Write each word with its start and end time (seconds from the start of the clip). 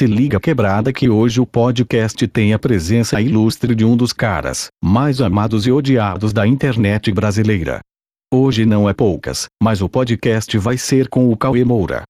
Se 0.00 0.06
liga 0.06 0.40
quebrada 0.40 0.94
que 0.94 1.10
hoje 1.10 1.42
o 1.42 1.46
podcast 1.46 2.26
tem 2.26 2.54
a 2.54 2.58
presença 2.58 3.20
ilustre 3.20 3.74
de 3.74 3.84
um 3.84 3.94
dos 3.94 4.14
caras 4.14 4.68
mais 4.82 5.20
amados 5.20 5.66
e 5.66 5.70
odiados 5.70 6.32
da 6.32 6.46
internet 6.46 7.12
brasileira. 7.12 7.80
Hoje 8.32 8.64
não 8.64 8.88
é 8.88 8.94
poucas, 8.94 9.44
mas 9.62 9.82
o 9.82 9.90
podcast 9.90 10.56
vai 10.56 10.78
ser 10.78 11.06
com 11.06 11.30
o 11.30 11.36
Cauê 11.36 11.66
Moura. 11.66 12.04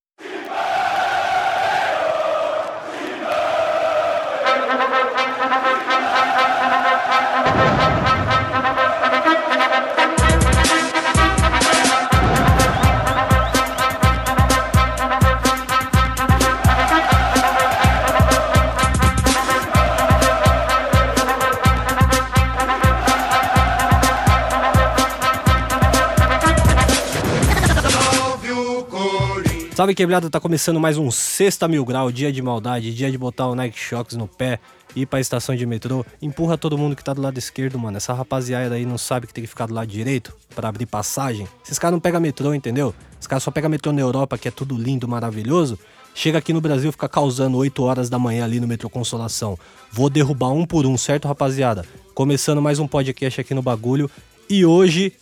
Salve 29.91 29.97
quebrada, 29.97 30.31
tá 30.31 30.39
começando 30.39 30.79
mais 30.79 30.97
um 30.97 31.11
Sexta 31.11 31.67
Mil 31.67 31.85
Grau, 31.85 32.13
dia 32.13 32.31
de 32.31 32.41
maldade, 32.41 32.95
dia 32.95 33.11
de 33.11 33.19
botar 33.19 33.49
o 33.49 33.57
Nike 33.57 33.77
Shox 33.77 34.15
no 34.15 34.29
pé, 34.29 34.61
ir 34.95 35.05
pra 35.05 35.19
estação 35.19 35.57
de 35.57 35.67
metrô, 35.67 36.07
empurra 36.23 36.57
todo 36.57 36.79
mundo 36.79 36.95
que 36.95 37.03
tá 37.03 37.13
do 37.13 37.21
lado 37.21 37.37
esquerdo, 37.37 37.77
mano. 37.77 37.97
Essa 37.97 38.15
rapaziada 38.15 38.77
aí 38.77 38.87
não 38.87 38.97
sabe 38.97 39.27
que 39.27 39.35
tem 39.35 39.43
que 39.43 39.51
ficar 39.51 39.67
do 39.67 39.75
lado 39.75 39.89
direito 39.89 40.33
para 40.55 40.69
abrir 40.69 40.87
passagem. 40.87 41.49
Esses 41.65 41.77
caras 41.77 41.95
não 41.95 41.99
pegam 41.99 42.21
metrô, 42.21 42.55
entendeu? 42.55 42.95
Os 43.21 43.27
caras 43.27 43.43
só 43.43 43.51
pegam 43.51 43.69
metrô 43.69 43.91
na 43.91 44.01
Europa, 44.01 44.39
que 44.39 44.47
é 44.47 44.51
tudo 44.53 44.77
lindo, 44.77 45.09
maravilhoso. 45.09 45.77
Chega 46.15 46.39
aqui 46.39 46.53
no 46.53 46.61
Brasil, 46.61 46.93
fica 46.93 47.09
causando 47.09 47.57
8 47.57 47.83
horas 47.83 48.09
da 48.09 48.17
manhã 48.17 48.45
ali 48.45 48.61
no 48.61 48.69
metrô 48.69 48.89
Consolação. 48.89 49.59
Vou 49.91 50.09
derrubar 50.09 50.53
um 50.53 50.65
por 50.65 50.87
um, 50.87 50.97
certo, 50.97 51.27
rapaziada? 51.27 51.85
Começando 52.15 52.63
mais 52.63 52.79
um 52.79 52.87
podcast 52.87 53.41
aqui 53.41 53.55
no 53.55 53.63
bagulho. 53.63 54.09
E 54.49 54.65
hoje, 54.65 55.13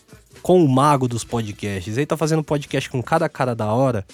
com 0.43 0.63
o 0.63 0.69
mago 0.69 1.09
dos 1.09 1.25
podcasts. 1.25 1.97
Ele 1.97 2.05
tá 2.05 2.19
fazendo 2.19 2.43
podcast 2.43 2.91
com 2.91 3.03
cada 3.03 3.31
cara 3.31 3.55
da 3.55 3.73
hora 3.73 4.05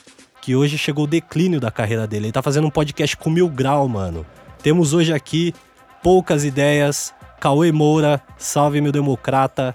que 0.45 0.55
hoje 0.55 0.77
chegou 0.77 1.05
o 1.05 1.06
declínio 1.06 1.59
da 1.59 1.70
carreira 1.70 2.06
dele. 2.06 2.27
Ele 2.27 2.33
tá 2.33 2.42
fazendo 2.42 2.67
um 2.67 2.70
podcast 2.70 3.17
com 3.17 3.31
mil 3.31 3.48
grau, 3.48 3.89
mano. 3.89 4.27
Temos 4.62 4.92
hoje 4.92 5.11
aqui 5.11 5.55
poucas 6.03 6.45
ideias. 6.45 7.14
Cauê 7.41 7.73
Moura, 7.73 8.20
salve 8.36 8.78
meu 8.83 8.92
democrata. 8.92 9.75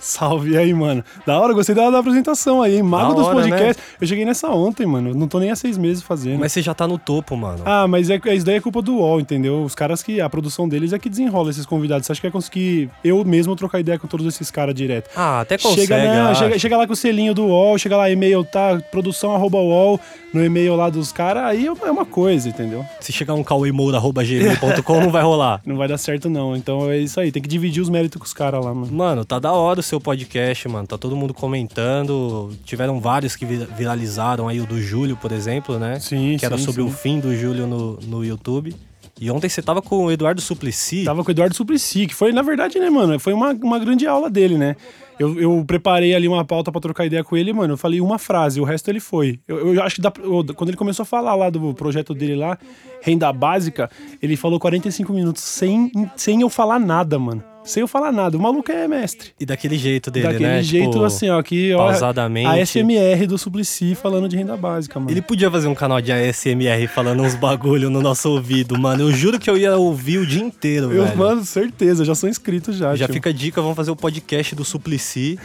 Salve 0.00 0.56
aí, 0.56 0.72
mano. 0.72 1.04
Da 1.26 1.38
hora, 1.38 1.52
gostei 1.52 1.74
da, 1.74 1.90
da 1.90 1.98
apresentação 1.98 2.62
aí, 2.62 2.76
hein? 2.76 2.82
Mago 2.82 3.10
Da 3.10 3.14
dos 3.20 3.26
hora, 3.28 3.36
podcasts. 3.36 3.84
Eu 4.00 4.06
cheguei 4.06 4.24
nessa 4.24 4.48
ontem, 4.48 4.86
mano. 4.86 5.14
Não 5.14 5.28
tô 5.28 5.38
nem 5.38 5.50
há 5.50 5.56
seis 5.56 5.76
meses 5.76 6.02
fazendo. 6.02 6.40
Mas 6.40 6.52
você 6.52 6.62
já 6.62 6.72
tá 6.74 6.86
no 6.88 6.98
topo, 6.98 7.36
mano. 7.36 7.62
Ah, 7.64 7.86
mas 7.86 8.08
é, 8.10 8.20
isso 8.32 8.44
daí 8.46 8.56
é 8.56 8.60
culpa 8.60 8.80
do 8.82 8.96
UOL, 8.96 9.20
entendeu? 9.20 9.62
Os 9.62 9.74
caras 9.74 10.02
que. 10.02 10.20
A 10.20 10.28
produção 10.28 10.68
deles 10.68 10.92
é 10.92 10.98
que 10.98 11.08
desenrola 11.08 11.50
esses 11.50 11.66
convidados. 11.66 12.06
Você 12.06 12.12
acha 12.12 12.20
que 12.20 12.26
vai 12.26 12.32
conseguir 12.32 12.88
eu 13.04 13.24
mesmo 13.24 13.54
trocar 13.56 13.80
ideia 13.80 13.98
com 13.98 14.06
todos 14.06 14.26
esses 14.26 14.50
caras 14.50 14.74
direto? 14.74 15.10
Ah, 15.14 15.40
até 15.40 15.56
consegue, 15.58 15.86
Chega, 15.86 16.14
não, 16.14 16.30
acho. 16.30 16.40
chega, 16.44 16.58
chega 16.58 16.76
lá 16.76 16.86
com 16.86 16.92
o 16.92 16.96
selinho 16.96 17.34
do 17.34 17.44
UOL, 17.46 17.78
chega 17.78 17.96
lá, 17.96 18.10
e-mail, 18.10 18.44
tá? 18.44 18.80
Produção 18.90 19.34
arroba 19.34 19.58
UOL, 19.58 20.00
no 20.32 20.44
e-mail 20.44 20.76
lá 20.76 20.88
dos 20.90 21.12
caras, 21.12 21.44
aí 21.44 21.66
é 21.66 21.90
uma 21.90 22.04
coisa, 22.06 22.48
entendeu? 22.48 22.84
Se 23.00 23.12
chegar 23.12 23.34
um 23.34 23.42
cauemoura.gmail.com 23.42 25.00
não 25.00 25.10
vai 25.10 25.22
rolar. 25.22 25.60
Não 25.66 25.76
vai 25.76 25.86
dar 25.88 25.98
certo, 25.98 26.28
não. 26.28 26.56
Então 26.56 26.90
é 26.90 26.98
isso 26.98 27.18
aí, 27.20 27.30
tem 27.30 27.42
que 27.42 27.48
dividir 27.48 27.82
os 27.82 27.88
méritos 27.88 28.18
com 28.18 28.24
os 28.24 28.32
caras 28.32 28.64
lá, 28.64 28.74
mano. 28.74 28.92
Mano, 28.92 29.24
tá 29.24 29.38
da 29.38 29.52
hora 29.52 29.80
o 29.80 29.82
seu 29.90 30.00
podcast, 30.00 30.66
mano. 30.68 30.86
Tá 30.86 30.96
todo 30.96 31.14
mundo 31.16 31.34
comentando. 31.34 32.50
Tiveram 32.64 33.00
vários 33.00 33.36
que 33.36 33.44
vi- 33.44 33.66
viralizaram 33.76 34.48
aí, 34.48 34.60
o 34.60 34.66
do 34.66 34.80
Júlio, 34.80 35.16
por 35.16 35.32
exemplo, 35.32 35.78
né? 35.78 35.98
Sim, 36.00 36.36
Que 36.38 36.46
era 36.46 36.56
sim, 36.56 36.64
sobre 36.64 36.82
sim. 36.82 36.88
o 36.88 36.90
fim 36.92 37.20
do 37.20 37.34
Júlio 37.36 37.66
no, 37.66 37.98
no 38.00 38.24
YouTube. 38.24 38.74
E 39.20 39.30
ontem 39.30 39.48
você 39.50 39.60
tava 39.60 39.82
com 39.82 40.06
o 40.06 40.10
Eduardo 40.10 40.40
Suplicy. 40.40 41.04
Tava 41.04 41.22
com 41.22 41.28
o 41.28 41.32
Eduardo 41.32 41.54
Suplicy, 41.54 42.06
que 42.06 42.14
foi, 42.14 42.32
na 42.32 42.40
verdade, 42.40 42.78
né, 42.78 42.88
mano, 42.88 43.18
foi 43.20 43.34
uma, 43.34 43.50
uma 43.52 43.78
grande 43.78 44.06
aula 44.06 44.30
dele, 44.30 44.56
né? 44.56 44.74
Eu, 45.18 45.38
eu 45.38 45.62
preparei 45.66 46.14
ali 46.14 46.26
uma 46.26 46.42
pauta 46.42 46.72
pra 46.72 46.80
trocar 46.80 47.04
ideia 47.04 47.22
com 47.22 47.36
ele, 47.36 47.52
mano. 47.52 47.74
Eu 47.74 47.76
falei 47.76 48.00
uma 48.00 48.18
frase, 48.18 48.58
o 48.58 48.64
resto 48.64 48.88
ele 48.88 49.00
foi. 49.00 49.38
Eu, 49.46 49.74
eu 49.74 49.82
acho 49.82 49.96
que 49.96 50.00
dá, 50.00 50.10
eu- 50.22 50.42
quando 50.54 50.70
ele 50.70 50.76
começou 50.78 51.02
a 51.02 51.06
falar 51.06 51.34
lá 51.34 51.50
do 51.50 51.74
projeto 51.74 52.14
dele 52.14 52.34
lá, 52.36 52.56
renda 53.02 53.30
básica, 53.30 53.90
ele 54.22 54.36
falou 54.36 54.58
45 54.58 55.12
minutos 55.12 55.42
sem, 55.42 55.92
sem 56.16 56.40
eu 56.40 56.48
falar 56.48 56.78
nada, 56.78 57.18
mano. 57.18 57.44
Sem 57.64 57.82
eu 57.82 57.88
falar 57.88 58.10
nada. 58.10 58.36
O 58.36 58.40
maluco 58.40 58.72
é 58.72 58.88
mestre. 58.88 59.30
E 59.38 59.44
daquele 59.44 59.76
jeito 59.76 60.10
dele, 60.10 60.26
Daquele 60.26 60.44
né? 60.44 60.62
jeito 60.62 60.90
Tipo, 60.92 61.04
assim, 61.04 61.28
ó, 61.28 61.42
que 61.42 61.72
ó, 61.74 61.78
pausadamente. 61.88 62.46
a 62.48 62.64
SMR 62.64 63.26
do 63.26 63.36
Suplicy 63.36 63.94
falando 63.94 64.28
de 64.28 64.36
renda 64.36 64.56
básica, 64.56 64.98
mano. 64.98 65.10
Ele 65.10 65.20
podia 65.20 65.50
fazer 65.50 65.68
um 65.68 65.74
canal 65.74 66.00
de 66.00 66.10
ASMR 66.10 66.86
falando 66.88 67.22
uns 67.22 67.34
bagulho 67.34 67.90
no 67.90 68.00
nosso 68.00 68.30
ouvido, 68.30 68.78
mano. 68.78 69.02
Eu 69.04 69.12
juro 69.12 69.38
que 69.38 69.48
eu 69.48 69.56
ia 69.58 69.76
ouvir 69.76 70.18
o 70.18 70.26
dia 70.26 70.42
inteiro, 70.42 70.90
eu, 70.92 71.04
velho. 71.04 71.18
mano, 71.18 71.44
certeza, 71.44 72.04
já 72.04 72.14
sou 72.14 72.28
inscrito 72.28 72.72
já. 72.72 72.96
Já 72.96 73.06
tio. 73.06 73.14
fica 73.14 73.30
a 73.30 73.32
dica, 73.32 73.60
vamos 73.60 73.76
fazer 73.76 73.90
o 73.90 73.96
podcast 73.96 74.54
do 74.54 74.64
Suplicy. 74.64 75.38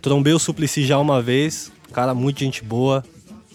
Trombei 0.00 0.32
o 0.32 0.38
Suplicy 0.38 0.84
já 0.84 0.98
uma 0.98 1.20
vez. 1.20 1.70
Cara, 1.92 2.14
muito 2.14 2.40
gente 2.40 2.64
boa. 2.64 3.04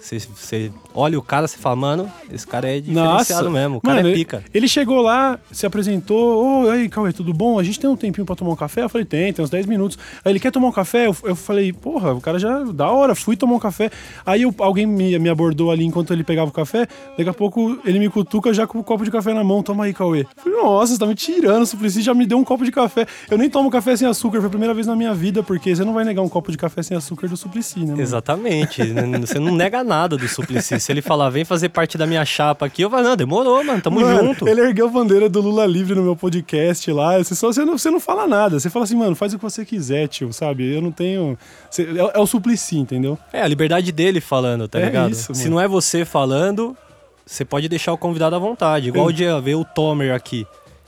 Você- 0.02 0.20
Você 0.20 0.72
olha 0.94 1.18
o 1.18 1.22
cara 1.22 1.46
e 1.46 1.50
fala, 1.50 1.76
mano, 1.76 2.12
esse 2.32 2.46
cara 2.46 2.68
é 2.68 2.80
diferenciado 2.80 3.50
mesmo. 3.52 3.78
O 3.78 3.82
cara 3.82 3.98
Mano, 3.98 4.08
é 4.08 4.12
ele- 4.12 4.20
pica. 4.20 4.44
Ele 4.54 4.68
chegou 4.68 5.02
lá, 5.02 5.40
se 5.52 5.66
apresentou. 5.66 6.70
Aí, 6.72 6.90
Cauê, 6.90 7.14
tudo 7.14 7.34
bom? 7.34 7.60
A 7.60 7.64
gente 7.64 7.80
tem 7.80 7.90
um 7.90 7.96
tempinho 7.96 8.26
pra 8.26 8.36
tomar 8.36 8.52
um 8.52 8.56
café? 8.56 8.82
Eu 8.84 8.90
falei, 8.90 9.06
tem, 9.06 9.32
tem 9.32 9.44
uns 9.46 9.50
10 9.52 9.66
minutos. 9.66 9.98
Aí 10.26 10.32
ele 10.32 10.40
quer 10.40 10.52
tomar 10.52 10.68
um 10.68 10.72
café? 10.72 11.06
Eu, 11.08 11.16
eu 11.24 11.36
falei, 11.36 11.72
porra, 11.72 12.14
o 12.14 12.20
cara 12.22 12.40
já, 12.40 12.60
da 12.64 12.90
hora, 12.90 13.14
fui 13.16 13.36
tomar 13.36 13.56
um 13.56 13.60
café. 13.60 13.92
Aí 14.26 14.42
eu- 14.42 14.54
alguém 14.60 14.86
me, 14.86 15.18
me 15.20 15.30
abordou 15.30 15.72
ali 15.72 15.86
enquanto 15.86 16.12
ele 16.12 16.24
pegava 16.24 16.50
o 16.50 16.54
café. 16.54 16.88
Daqui 17.18 17.30
a 17.30 17.34
pouco 17.34 17.80
ele 17.86 18.00
me 18.00 18.10
cutuca 18.10 18.54
já 18.54 18.66
com 18.66 18.80
o 18.80 18.84
copo 18.84 19.04
de 19.06 19.12
café 19.12 19.34
na 19.34 19.44
mão. 19.44 19.62
Toma 19.62 19.86
aí, 19.86 19.94
Cauê. 19.94 20.22
Eu 20.22 20.28
falei, 20.44 20.60
nossa, 20.62 20.94
você 20.94 21.00
tá 21.00 21.06
me 21.06 21.16
tirando. 21.16 21.62
O 21.62 21.66
Suplicy 21.66 22.02
já 22.02 22.14
me 22.14 22.26
deu 22.26 22.38
um 22.40 22.44
copo 22.44 22.66
de 22.66 22.72
café. 22.72 23.06
Eu 23.30 23.38
nem 23.38 23.50
tomo 23.50 23.70
café 23.70 23.96
sem 23.96 24.08
açúcar, 24.08 24.40
foi 24.40 24.48
a 24.48 24.50
primeira 24.50 24.74
vez 24.74 24.88
na 24.88 24.96
minha 24.96 25.14
vida, 25.14 25.44
porque 25.44 25.76
você 25.76 25.84
não 25.86 25.94
vai 25.94 26.04
negar 26.04 26.22
um 26.24 26.30
copo 26.30 26.52
de 26.52 26.58
café 26.58 26.82
sem 26.82 26.98
açúcar 26.98 27.28
do 27.28 27.38
Suplicy, 27.38 27.82
né? 27.82 27.92
mano? 27.92 28.02
Exatamente. 28.02 28.82
Você 29.22 29.38
não 29.40 29.56
nega 29.56 29.84
nada 29.84 29.91
do 30.18 30.28
Suplicy. 30.28 30.80
Se 30.80 30.92
ele 30.92 31.02
falar, 31.02 31.30
vem 31.30 31.44
fazer 31.46 31.70
parte 31.70 31.98
da 31.98 32.08
minha 32.08 32.24
chapa 32.26 32.66
aqui, 32.66 32.82
eu 32.82 32.90
falo, 32.90 33.04
não, 33.04 33.16
demorou, 33.16 33.64
mano, 33.64 33.82
tamo 33.82 34.00
Mano, 34.00 34.28
junto. 34.28 34.48
Ele 34.48 34.62
ergueu 34.62 34.88
a 34.88 34.90
bandeira 34.90 35.30
do 35.30 35.42
Lula 35.42 35.66
livre 35.66 35.96
no 35.96 36.02
meu 36.04 36.16
podcast 36.16 36.92
lá. 36.92 37.18
Você, 37.18 37.36
só, 37.36 37.48
você, 37.48 37.66
não, 37.66 37.78
você 37.78 37.92
não 37.92 38.00
fala 38.00 38.26
nada. 38.28 38.60
Você 38.60 38.70
fala 38.70 38.86
assim, 38.86 38.96
mano, 38.96 39.16
faz 39.16 39.34
o 39.34 39.38
que 39.38 39.44
você 39.44 39.66
quiser, 39.66 40.08
tio, 40.08 40.32
sabe? 40.34 40.74
Eu 40.76 40.82
não 40.82 40.92
tenho. 40.92 41.38
você- 41.70 41.84
é, 41.84 42.18
é 42.18 42.20
o 42.20 42.26
suplici, 42.26 42.78
entendeu? 42.78 43.18
É, 43.34 43.42
a 43.42 43.48
liberdade 43.48 43.92
dele 43.92 44.22
falando, 44.22 44.68
tá 44.68 44.80
É 44.80 44.86
ligado? 44.86 45.12
isso, 45.12 45.34
Se 45.36 45.50
não 45.50 45.60
é 45.60 45.68
você 45.68 46.06
falando, 46.06 46.76
você 47.26 47.44
pode 47.46 47.68
deixar 47.70 47.94
o 47.94 47.98
convidado 47.98 48.36
à 48.36 48.40
vontade. 48.40 48.88
Igual 48.90 49.06
o 49.08 49.14
dia 49.14 49.40
veio 49.40 49.60
o 49.60 49.66
Tomer 49.66 50.14
aqui. 50.14 50.46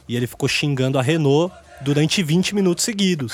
E 0.08 0.16
ele 0.16 0.28
ficou 0.28 0.50
xingando 0.50 1.00
a 1.00 1.02
Renault 1.02 1.54
durante 1.84 2.22
20 2.24 2.56
minutos 2.56 2.84
seguidos. 2.84 3.34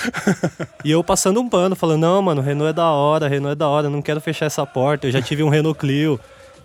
e 0.84 0.92
eu 0.92 1.04
passando 1.04 1.40
um 1.40 1.48
pano, 1.50 1.76
falando, 1.76 2.02
não, 2.02 2.22
mano, 2.22 2.42
Renault 2.42 2.70
é 2.70 2.74
da 2.74 2.90
hora, 2.90 3.28
Renault 3.28 3.54
é 3.54 3.56
da 3.56 3.68
hora, 3.68 3.90
não 3.90 4.02
quero 4.02 4.20
fechar 4.22 4.46
essa 4.46 4.66
porta, 4.66 5.08
eu 5.08 5.12
já 5.12 5.22
tive 5.22 5.44
um 5.44 5.50
Renault 5.50 5.78
Clio. 5.80 6.20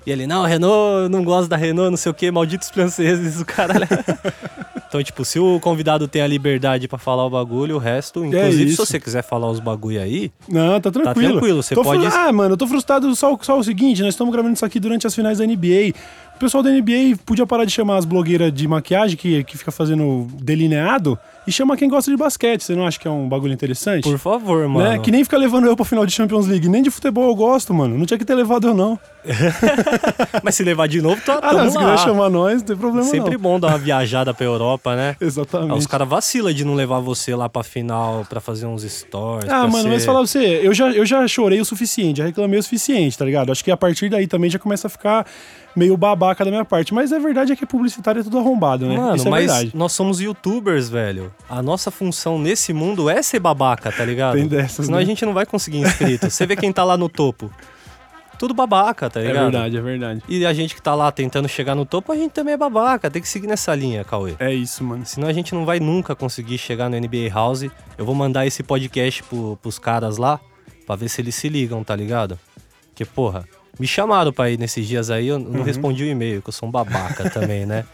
E 0.07 0.11
ele, 0.13 0.27
não, 0.27 0.45
Renault, 0.45 1.09
não 1.11 1.25
gosto 1.25 1.49
da 1.49 1.57
Renault, 1.57 1.91
não 1.91 1.97
sei 1.97 2.11
o 2.11 2.15
que, 2.15 2.31
malditos 2.31 2.69
franceses, 2.69 3.41
o 3.41 3.45
caralho. 3.45 3.89
então, 4.87 5.03
tipo, 5.03 5.25
se 5.25 5.39
o 5.39 5.59
convidado 5.61 6.07
tem 6.07 6.21
a 6.21 6.27
liberdade 6.27 6.87
pra 6.87 6.99
falar 6.99 7.25
o 7.25 7.31
bagulho, 7.31 7.77
o 7.77 7.79
resto, 7.79 8.23
inclusive, 8.23 8.55
se 8.57 8.63
É 8.63 8.67
isso. 8.67 8.85
você 8.87 9.01
quiser 9.01 9.23
falar 9.23 9.51
os 9.51 9.61
bagulho 9.61 10.01
aí, 10.03 10.31
Não, 10.47 10.79
tá 10.79 10.91
tranquilo. 10.91 11.33
tranquilo, 11.33 11.63
você 11.63 11.75
Tô 11.75 11.83
pode- 11.83 12.05
Ah, 12.07 12.31
mano, 12.33 12.53
eu 12.53 12.57
tô 12.59 12.67
frustrado 12.67 13.15
só, 13.17 13.35
só 13.41 13.59
o 13.59 13.65
seguinte: 13.65 14.03
nós 14.03 14.13
estamos 14.13 14.31
gravando 14.31 14.55
isso 14.55 14.65
aqui 14.65 14.79
durante 14.79 15.07
as 15.07 15.15
finais 15.15 15.39
da 15.39 15.47
NBA. 15.47 15.95
O 16.37 16.39
pessoal 16.39 16.63
da 16.63 16.69
NBA 16.71 17.17
podia 17.25 17.47
parar 17.47 17.65
de 17.65 17.71
chamar 17.73 17.97
as 17.97 18.05
blogueiras 18.05 18.53
de 18.53 18.69
maquiagem 18.69 19.17
que, 19.17 19.43
que 19.45 19.57
fica 19.57 19.71
fazendo 19.71 20.27
delineado 20.43 21.19
e 21.47 21.53
chama 21.53 21.77
quem 21.77 21.89
gosta 21.89 22.11
de 22.11 22.17
basquete. 22.17 22.63
Você 22.65 22.75
não 22.75 22.87
acha 22.87 22.99
que 22.99 23.07
é 23.07 23.11
um 23.11 23.29
bagulho 23.29 23.53
interessante? 23.53 24.03
por 24.03 24.19
favor, 24.19 24.67
mano. 24.69 24.91
Né? 24.91 24.99
Que 24.99 25.11
nem 25.11 25.23
fica 25.25 25.37
levando 25.37 25.67
eu 25.67 25.77
pra 25.77 25.85
final 25.85 26.05
de 26.07 26.13
Champions 26.13 26.47
League. 26.47 26.69
Nem 26.69 26.83
de 26.83 26.91
futebol 26.91 27.29
eu 27.29 27.35
gosto, 27.35 27.73
mano. 27.75 27.97
Não 27.99 28.07
tinha 28.07 28.19
que 28.19 28.25
ter 28.25 28.35
levado 28.35 28.69
eu, 28.69 28.75
não. 28.75 28.99
Mas 30.43 30.55
se 30.55 30.63
levar 30.63 30.87
de 30.89 31.01
novo, 31.01 31.21
tá, 31.25 31.39
Ah, 31.43 31.53
não, 31.53 31.71
se 31.71 31.79
quiser 31.79 31.99
chamar 31.99 32.29
nós, 32.31 32.59
não 32.59 32.67
tem 32.67 32.77
problema 32.77 33.09
Sempre 33.09 33.33
não. 33.35 33.39
bom 33.41 33.59
dar 33.61 33.69
uma 33.69 33.79
viajada 33.79 34.35
pra 34.35 34.45
Europa, 34.45 34.95
né? 34.95 35.17
Exatamente. 35.21 35.71
Ah, 35.73 35.75
os 35.77 35.87
caras 35.87 36.09
vacilam 36.09 36.53
de 36.53 36.65
não 36.65 36.75
levar 36.75 37.01
você 37.01 37.35
lá 37.35 37.49
pra 37.49 37.63
final 37.63 38.25
pra 38.29 38.41
fazer 38.41 38.67
uns 38.67 38.83
stories. 38.83 39.49
Ah, 39.51 39.67
mano, 39.67 39.85
ser- 39.85 39.89
mas 39.89 40.05
falar 40.05 40.19
pra 40.19 40.27
você, 40.27 40.61
eu 40.63 40.75
já, 40.75 40.91
eu 40.91 41.07
já 41.07 41.27
chorei 41.27 41.61
o 41.61 41.65
suficiente, 41.65 42.19
já 42.19 42.25
reclamei 42.25 42.59
o 42.59 42.63
suficiente, 42.63 43.17
tá 43.17 43.25
ligado? 43.25 43.51
Acho 43.51 43.65
que 43.65 43.71
a 43.71 43.77
partir 43.77 44.09
daí 44.09 44.27
também 44.27 44.51
já 44.51 44.59
começa 44.59 44.87
a 44.87 44.91
ficar 44.91 45.27
meio 45.77 45.97
babaca 45.97 46.45
da 46.45 46.51
minha 46.51 46.65
parte. 46.65 46.93
Mas 46.95 47.13
a 47.13 47.19
verdade 47.19 47.53
é 47.53 47.57
que 47.57 47.67
publicitário 47.67 48.21
é 48.21 48.25
tudo 48.25 48.39
arrombado, 48.39 48.87
né? 48.87 48.97
Mano, 48.97 49.17
Isso 49.17 49.27
é 49.29 49.31
mas 49.31 49.47
verdade. 49.47 49.73
nós 49.75 49.93
somos 49.93 50.21
youtubers, 50.21 50.89
velho. 50.89 51.33
A 51.49 51.63
nossa 51.63 51.91
função 51.91 52.39
nesse 52.39 52.73
mundo 52.73 53.09
é 53.11 53.23
ser 53.23 53.41
babaca, 53.41 53.91
tá 53.93 54.05
ligado? 54.05 54.35
Tem 54.35 54.47
dessas, 54.47 54.87
Senão 54.87 54.99
né? 54.99 55.05
a 55.05 55.07
gente 55.07 55.25
não 55.25 55.35
vai 55.35 55.47
conseguir 55.47 55.79
inscrito. 55.79 56.31
você 56.31 56.47
vê 56.47 56.57
quem 56.57 56.73
tá 56.73 56.85
lá 56.85 56.97
no 56.97 57.09
topo. 57.09 57.51
Tudo 58.37 58.53
babaca, 58.53 59.09
tá 59.09 59.21
É 59.21 59.27
ligado? 59.29 59.43
verdade, 59.45 59.77
é 59.77 59.81
verdade. 59.81 60.23
E 60.29 60.45
a 60.45 60.53
gente 60.53 60.75
que 60.75 60.83
tá 60.83 60.93
lá 60.95 61.11
tentando 61.13 61.49
chegar 61.49 61.75
no 61.77 61.87
topo, 61.87 62.11
a 62.13 62.17
gente 62.17 62.33
também 62.33 62.55
é 62.55 62.57
babaca. 62.57 63.09
Tem 63.11 63.23
que 63.23 63.29
seguir 63.29 63.47
nessa 63.47 63.75
linha, 63.75 64.03
Cauê. 64.05 64.35
É 64.41 64.53
isso, 64.53 64.83
mano. 64.83 65.07
Senão 65.07 65.29
a 65.29 65.33
gente 65.33 65.55
não 65.55 65.65
vai 65.65 65.79
nunca 65.79 66.17
conseguir 66.17 66.59
chegar 66.59 66.91
no 66.91 66.97
NBA 66.99 67.29
House. 67.33 67.63
Eu 67.97 68.05
vou 68.05 68.15
mandar 68.15 68.45
esse 68.45 68.63
podcast 68.65 69.23
pro, 69.23 69.57
pros 69.63 69.79
caras 69.79 70.17
lá 70.19 70.41
pra 70.85 70.97
ver 70.97 71.09
se 71.09 71.21
eles 71.21 71.35
se 71.37 71.49
ligam, 71.49 71.85
tá 71.85 71.95
ligado? 71.95 72.39
Porque, 72.89 73.05
porra, 73.05 73.45
Me 73.79 73.87
chamaram 73.87 74.33
pra 74.33 74.51
ir 74.51 74.59
nesses 74.59 74.87
dias 74.87 75.11
aí, 75.11 75.29
eu 75.29 75.39
não 75.39 75.63
respondi 75.63 76.05
o 76.05 76.07
e-mail, 76.07 76.41
que 76.41 76.49
eu 76.49 76.53
sou 76.53 76.69
um 76.69 76.73
babaca 76.73 77.29
também, 77.31 77.67
né? 77.67 77.85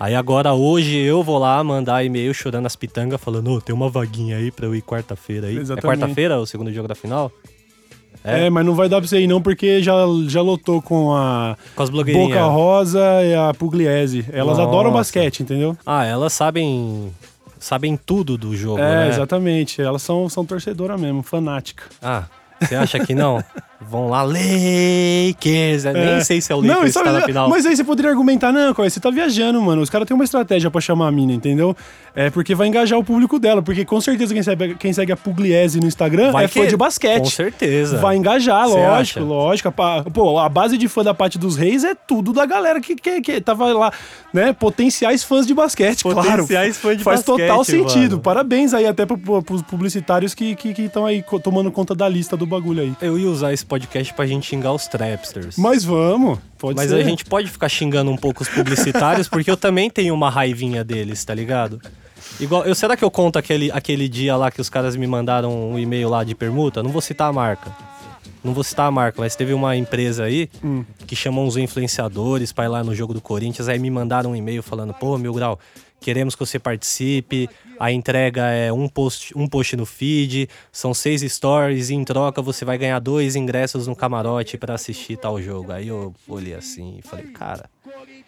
Aí 0.00 0.14
agora 0.14 0.52
hoje 0.52 0.96
eu 0.96 1.22
vou 1.22 1.38
lá 1.38 1.62
mandar 1.62 2.04
e-mail 2.04 2.32
chorando 2.34 2.66
as 2.66 2.76
pitangas, 2.76 3.20
falando, 3.20 3.52
ô, 3.52 3.60
tem 3.60 3.74
uma 3.74 3.88
vaguinha 3.88 4.36
aí 4.36 4.50
pra 4.50 4.66
eu 4.66 4.74
ir 4.74 4.82
quarta-feira 4.82 5.46
aí. 5.48 5.56
Exatamente. 5.56 5.84
É 5.84 5.88
quarta-feira 5.88 6.38
o 6.38 6.46
segundo 6.46 6.72
jogo 6.72 6.88
da 6.88 6.94
final? 6.94 7.30
É. 8.24 8.50
mas 8.50 8.66
não 8.66 8.74
vai 8.74 8.88
dar 8.88 8.98
pra 9.00 9.08
você 9.08 9.20
ir 9.20 9.26
não, 9.26 9.40
porque 9.40 9.80
já, 9.82 9.94
já 10.26 10.42
lotou 10.42 10.82
com 10.82 11.14
a 11.14 11.56
Com 11.74 11.82
as. 11.82 11.88
Boca 11.90 12.42
Rosa 12.46 13.00
e 13.24 13.34
a 13.34 13.54
Pugliese. 13.54 14.24
Elas 14.32 14.58
Nossa. 14.58 14.68
adoram 14.68 14.92
basquete, 14.92 15.40
entendeu? 15.42 15.76
Ah, 15.86 16.04
elas 16.04 16.32
sabem. 16.32 17.12
Sabem 17.60 17.96
tudo 17.96 18.36
do 18.38 18.56
jogo, 18.56 18.78
É, 18.80 19.04
né? 19.04 19.08
exatamente. 19.08 19.80
Elas 19.82 20.02
são, 20.02 20.28
são 20.28 20.44
torcedoras 20.44 21.00
mesmo, 21.00 21.22
fanática. 21.22 21.84
Ah, 22.02 22.24
você 22.60 22.74
acha 22.76 22.98
que 23.00 23.14
não? 23.14 23.42
Vão 23.80 24.08
lá, 24.08 24.22
Lakers. 24.22 25.84
É, 25.84 25.92
Nem 25.92 26.24
sei 26.24 26.40
se 26.40 26.50
é 26.52 26.54
o 26.54 26.60
Não, 26.60 26.74
Lakers 26.78 26.96
e 26.96 26.98
que 26.98 27.04
tá 27.04 27.12
na 27.12 27.20
final. 27.22 27.48
Mas 27.48 27.64
aí 27.64 27.76
você 27.76 27.84
poderia 27.84 28.10
argumentar, 28.10 28.52
não, 28.52 28.74
Cauê, 28.74 28.90
você 28.90 28.98
tá 28.98 29.08
viajando, 29.10 29.60
mano. 29.62 29.80
Os 29.82 29.88
caras 29.88 30.06
têm 30.06 30.14
uma 30.16 30.24
estratégia 30.24 30.68
pra 30.70 30.80
chamar 30.80 31.06
a 31.08 31.12
mina, 31.12 31.32
entendeu? 31.32 31.76
É 32.14 32.28
porque 32.28 32.54
vai 32.56 32.66
engajar 32.66 32.98
o 32.98 33.04
público 33.04 33.38
dela. 33.38 33.62
Porque 33.62 33.84
com 33.84 34.00
certeza 34.00 34.34
quem 34.34 34.42
segue, 34.42 34.74
quem 34.74 34.92
segue 34.92 35.12
a 35.12 35.16
Pugliese 35.16 35.78
no 35.80 35.86
Instagram 35.86 36.32
Vai 36.32 36.46
é 36.46 36.48
fã 36.48 36.62
que- 36.62 36.66
de 36.66 36.76
basquete. 36.76 37.20
Com 37.22 37.30
certeza. 37.30 37.98
Vai 37.98 38.16
engajar, 38.16 38.66
Você 38.66 38.74
lógico, 38.74 39.20
acha? 39.20 39.20
lógico. 39.20 39.72
Pô, 40.12 40.38
a 40.38 40.48
base 40.48 40.76
de 40.76 40.88
fã 40.88 41.04
da 41.04 41.14
parte 41.14 41.38
dos 41.38 41.56
reis 41.56 41.84
é 41.84 41.94
tudo 41.94 42.32
da 42.32 42.44
galera 42.44 42.80
que, 42.80 42.96
que, 42.96 43.20
que 43.20 43.40
tava 43.40 43.72
lá, 43.72 43.92
né? 44.34 44.52
Potenciais 44.52 45.22
fãs 45.22 45.46
de 45.46 45.54
basquete, 45.54 46.02
Potenciais 46.02 46.48
claro. 46.48 46.74
fãs 46.74 46.98
de 46.98 47.04
Faz 47.04 47.20
basquete, 47.22 47.46
total 47.46 47.64
sentido. 47.64 48.10
mano. 48.12 48.22
Parabéns 48.22 48.74
aí 48.74 48.86
até 48.86 49.06
pro, 49.06 49.16
pro, 49.16 49.40
pros 49.42 49.62
publicitários 49.62 50.34
que 50.34 50.46
estão 50.50 50.72
que, 50.74 50.82
estão 50.82 51.06
aí 51.06 51.24
tomando 51.44 51.70
conta 51.70 51.94
da 51.94 52.08
lista 52.08 52.36
do 52.36 52.44
bagulho 52.44 52.82
aí. 52.82 52.92
Eu 53.00 53.16
ia 53.18 53.28
usar 53.30 53.52
esse 53.52 53.64
podcast 53.68 54.12
pra 54.14 54.26
gente 54.26 54.46
xingar 54.46 54.72
os 54.72 54.86
trapsters. 54.88 55.56
Mas 55.56 55.84
vamos, 55.84 56.38
pode 56.58 56.76
Mas 56.76 56.90
ser. 56.90 56.96
a 56.96 57.02
gente 57.04 57.24
pode 57.24 57.48
ficar 57.48 57.68
xingando 57.68 58.10
um 58.10 58.16
pouco 58.16 58.42
os 58.42 58.48
publicitários, 58.48 59.28
porque 59.28 59.50
eu 59.50 59.56
também 59.56 59.88
tenho 59.90 60.14
uma 60.14 60.30
raivinha 60.30 60.82
deles, 60.82 61.24
tá 61.24 61.34
ligado? 61.34 61.80
Igual, 62.40 62.64
eu, 62.64 62.74
será 62.74 62.96
que 62.96 63.04
eu 63.04 63.10
conto 63.10 63.38
aquele, 63.38 63.70
aquele 63.70 64.08
dia 64.08 64.36
lá 64.36 64.50
que 64.50 64.60
os 64.60 64.68
caras 64.68 64.96
me 64.96 65.06
mandaram 65.06 65.70
um 65.72 65.78
e-mail 65.78 66.08
lá 66.08 66.24
de 66.24 66.34
permuta? 66.34 66.82
Não 66.82 66.90
vou 66.90 67.00
citar 67.00 67.28
a 67.28 67.32
marca. 67.32 67.70
Não 68.44 68.52
vou 68.54 68.62
citar 68.64 68.86
a 68.86 68.90
marca, 68.90 69.20
mas 69.20 69.34
teve 69.34 69.52
uma 69.52 69.76
empresa 69.76 70.24
aí 70.24 70.48
Hum. 70.64 70.84
que 71.06 71.16
chamou 71.16 71.44
uns 71.46 71.56
influenciadores 71.56 72.52
pra 72.52 72.64
ir 72.64 72.68
lá 72.68 72.84
no 72.84 72.94
jogo 72.94 73.12
do 73.12 73.20
Corinthians, 73.20 73.68
aí 73.68 73.78
me 73.78 73.90
mandaram 73.90 74.30
um 74.30 74.36
e-mail 74.36 74.62
falando, 74.62 74.94
pô, 74.94 75.16
Mil 75.18 75.32
Grau, 75.34 75.58
queremos 76.00 76.34
que 76.34 76.40
você 76.40 76.58
participe, 76.58 77.48
a 77.78 77.90
entrega 77.92 78.46
é 78.46 78.72
um 78.72 78.88
post, 78.88 79.32
um 79.36 79.46
post 79.46 79.76
no 79.76 79.84
feed, 79.86 80.48
são 80.72 80.92
seis 80.94 81.20
stories 81.22 81.90
e 81.90 81.94
em 81.94 82.04
troca 82.04 82.40
você 82.42 82.64
vai 82.64 82.78
ganhar 82.78 82.98
dois 82.98 83.36
ingressos 83.36 83.86
no 83.86 83.94
camarote 83.96 84.56
pra 84.58 84.74
assistir 84.74 85.16
tal 85.16 85.40
jogo. 85.40 85.72
Aí 85.72 85.88
eu 85.88 86.14
olhei 86.28 86.54
assim 86.54 86.98
e 86.98 87.02
falei, 87.02 87.26
cara, 87.26 87.68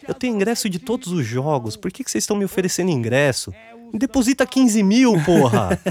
eu 0.07 0.15
tenho 0.15 0.35
ingresso 0.35 0.69
de 0.69 0.79
todos 0.79 1.09
os 1.13 1.27
jogos, 1.27 1.77
por 1.77 1.91
que, 1.91 2.03
que 2.05 2.11
vocês 2.11 2.23
estão 2.25 2.37
me 2.37 2.45
oferecendo 2.45 2.91
ingresso? 2.91 3.53
Me 3.93 3.99
deposita 3.99 4.47
15 4.47 4.83
mil, 4.83 5.13
porra! 5.25 5.79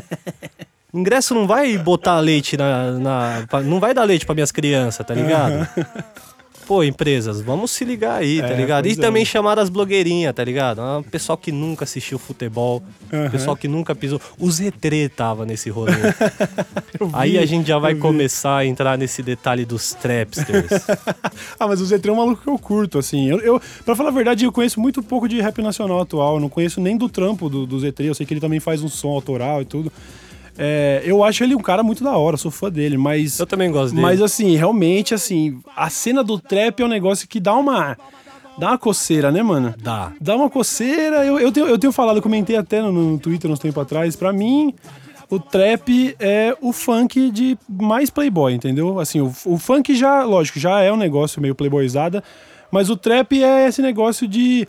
Ingresso 0.92 1.36
não 1.36 1.46
vai 1.46 1.78
botar 1.78 2.20
leite 2.20 2.58
na. 2.58 2.94
na- 2.94 3.46
não 3.64 3.80
vai 3.80 3.94
dar 3.94 4.04
leite 4.06 4.26
pra 4.26 4.34
minhas 4.34 4.52
crianças, 4.52 5.06
tá 5.06 5.14
ligado? 5.14 5.68
Pô, 6.70 6.84
empresas, 6.84 7.42
vamos 7.42 7.72
se 7.72 7.84
ligar 7.84 8.20
aí, 8.20 8.40
tá 8.42 8.50
É, 8.50 8.56
ligado? 8.56 8.86
E 8.86 8.92
é. 8.92 8.96
também 8.96 9.26
chamar 9.26 9.58
as 9.58 9.70
blogueirinhas, 9.70 10.32
tá 10.36 10.44
ligado? 10.44 10.80
Ah, 10.82 11.02
pessoal 11.10 11.36
que 11.36 11.52
nunca 11.52 11.84
assistiu 11.84 12.20
futebol, 12.20 12.84
pessoal 13.32 13.58
que 13.58 13.68
nunca 13.68 13.96
pisou. 13.96 14.22
O 14.38 14.46
Z3 14.46 15.10
tava 15.10 15.48
nesse 15.48 15.72
rolê. 15.72 15.94
aí 17.12 17.40
a 17.40 17.46
gente 17.48 17.68
já 17.68 17.80
vai 17.80 17.96
começar 17.96 18.58
a 18.58 18.66
entrar 18.68 19.00
nesse 19.00 19.24
detalhe 19.24 19.66
dos 19.66 19.96
trapsters. 19.96 20.70
Ah, 21.60 21.68
mas 21.68 21.82
o 21.82 21.86
Z3 21.86 22.08
é 22.08 22.12
um 22.12 22.16
maluco 22.16 22.44
que 22.44 22.50
eu 22.50 22.60
curto, 22.60 23.00
assim. 23.00 23.30
Eu, 23.30 23.40
eu, 23.40 23.62
pra 23.84 23.96
falar 23.96 24.10
a 24.10 24.14
verdade, 24.14 24.46
eu 24.46 24.52
conheço 24.52 24.80
muito 24.80 25.02
pouco 25.02 25.28
de 25.28 25.42
rap 25.42 25.62
nacional 25.62 26.00
atual. 26.00 26.36
Eu 26.36 26.40
não 26.40 26.50
conheço 26.50 26.80
nem 26.80 26.96
do 26.96 27.10
trampo 27.10 27.50
do, 27.50 27.66
do 27.66 27.78
Z3. 27.78 28.06
Eu 28.06 28.14
sei 28.14 28.26
que 28.26 28.34
ele 28.34 28.42
também 28.42 28.60
faz 28.60 28.84
um 28.84 28.88
som 28.88 29.10
autoral 29.10 29.62
e 29.62 29.66
tudo. 29.66 29.92
É, 30.62 31.02
eu 31.06 31.24
acho 31.24 31.42
ele 31.42 31.56
um 31.56 31.62
cara 31.62 31.82
muito 31.82 32.04
da 32.04 32.18
hora, 32.18 32.36
sou 32.36 32.52
fã 32.52 32.70
dele, 32.70 32.98
mas. 32.98 33.40
Eu 33.40 33.48
também 33.48 33.72
gosto 33.72 33.92
dele. 33.92 34.02
Mas 34.02 34.22
assim, 34.22 34.58
realmente, 34.58 35.14
assim, 35.14 35.58
a 35.74 35.90
cena 35.90 36.22
do 36.22 36.38
trap 36.38 36.82
é 36.82 36.86
um 36.86 36.90
negócio 36.90 37.30
que 37.30 37.40
dá 37.40 37.56
uma. 37.56 37.98
Dá 38.58 38.72
uma 38.72 38.78
coceira, 38.78 39.32
né, 39.32 39.42
mano? 39.42 39.74
Dá. 39.82 40.12
Dá 40.20 40.36
uma 40.36 40.50
coceira. 40.50 41.26
Eu, 41.26 41.40
eu, 41.40 41.50
tenho, 41.50 41.66
eu 41.66 41.80
tenho 41.80 41.94
falado, 41.94 42.18
eu 42.18 42.22
comentei 42.22 42.58
até 42.58 42.82
no, 42.82 42.92
no 42.92 43.18
Twitter 43.18 43.50
uns 43.50 43.60
tempos 43.60 43.82
atrás. 43.82 44.18
Pra 44.18 44.34
mim, 44.34 44.76
o 45.30 45.40
trap 45.40 46.14
é 46.20 46.54
o 46.60 46.74
funk 46.74 47.32
de 47.32 47.58
mais 47.70 48.10
playboy, 48.10 48.54
entendeu? 48.54 49.00
Assim, 49.00 49.22
o, 49.22 49.34
o 49.46 49.58
funk 49.58 49.96
já, 49.96 50.24
lógico, 50.24 50.60
já 50.60 50.82
é 50.82 50.92
um 50.92 50.98
negócio 50.98 51.42
meio 51.42 51.56
playboyzada. 51.56 52.22
Mas 52.70 52.90
o 52.90 52.98
trap 52.98 53.42
é 53.42 53.66
esse 53.66 53.82
negócio 53.82 54.28
de. 54.28 54.68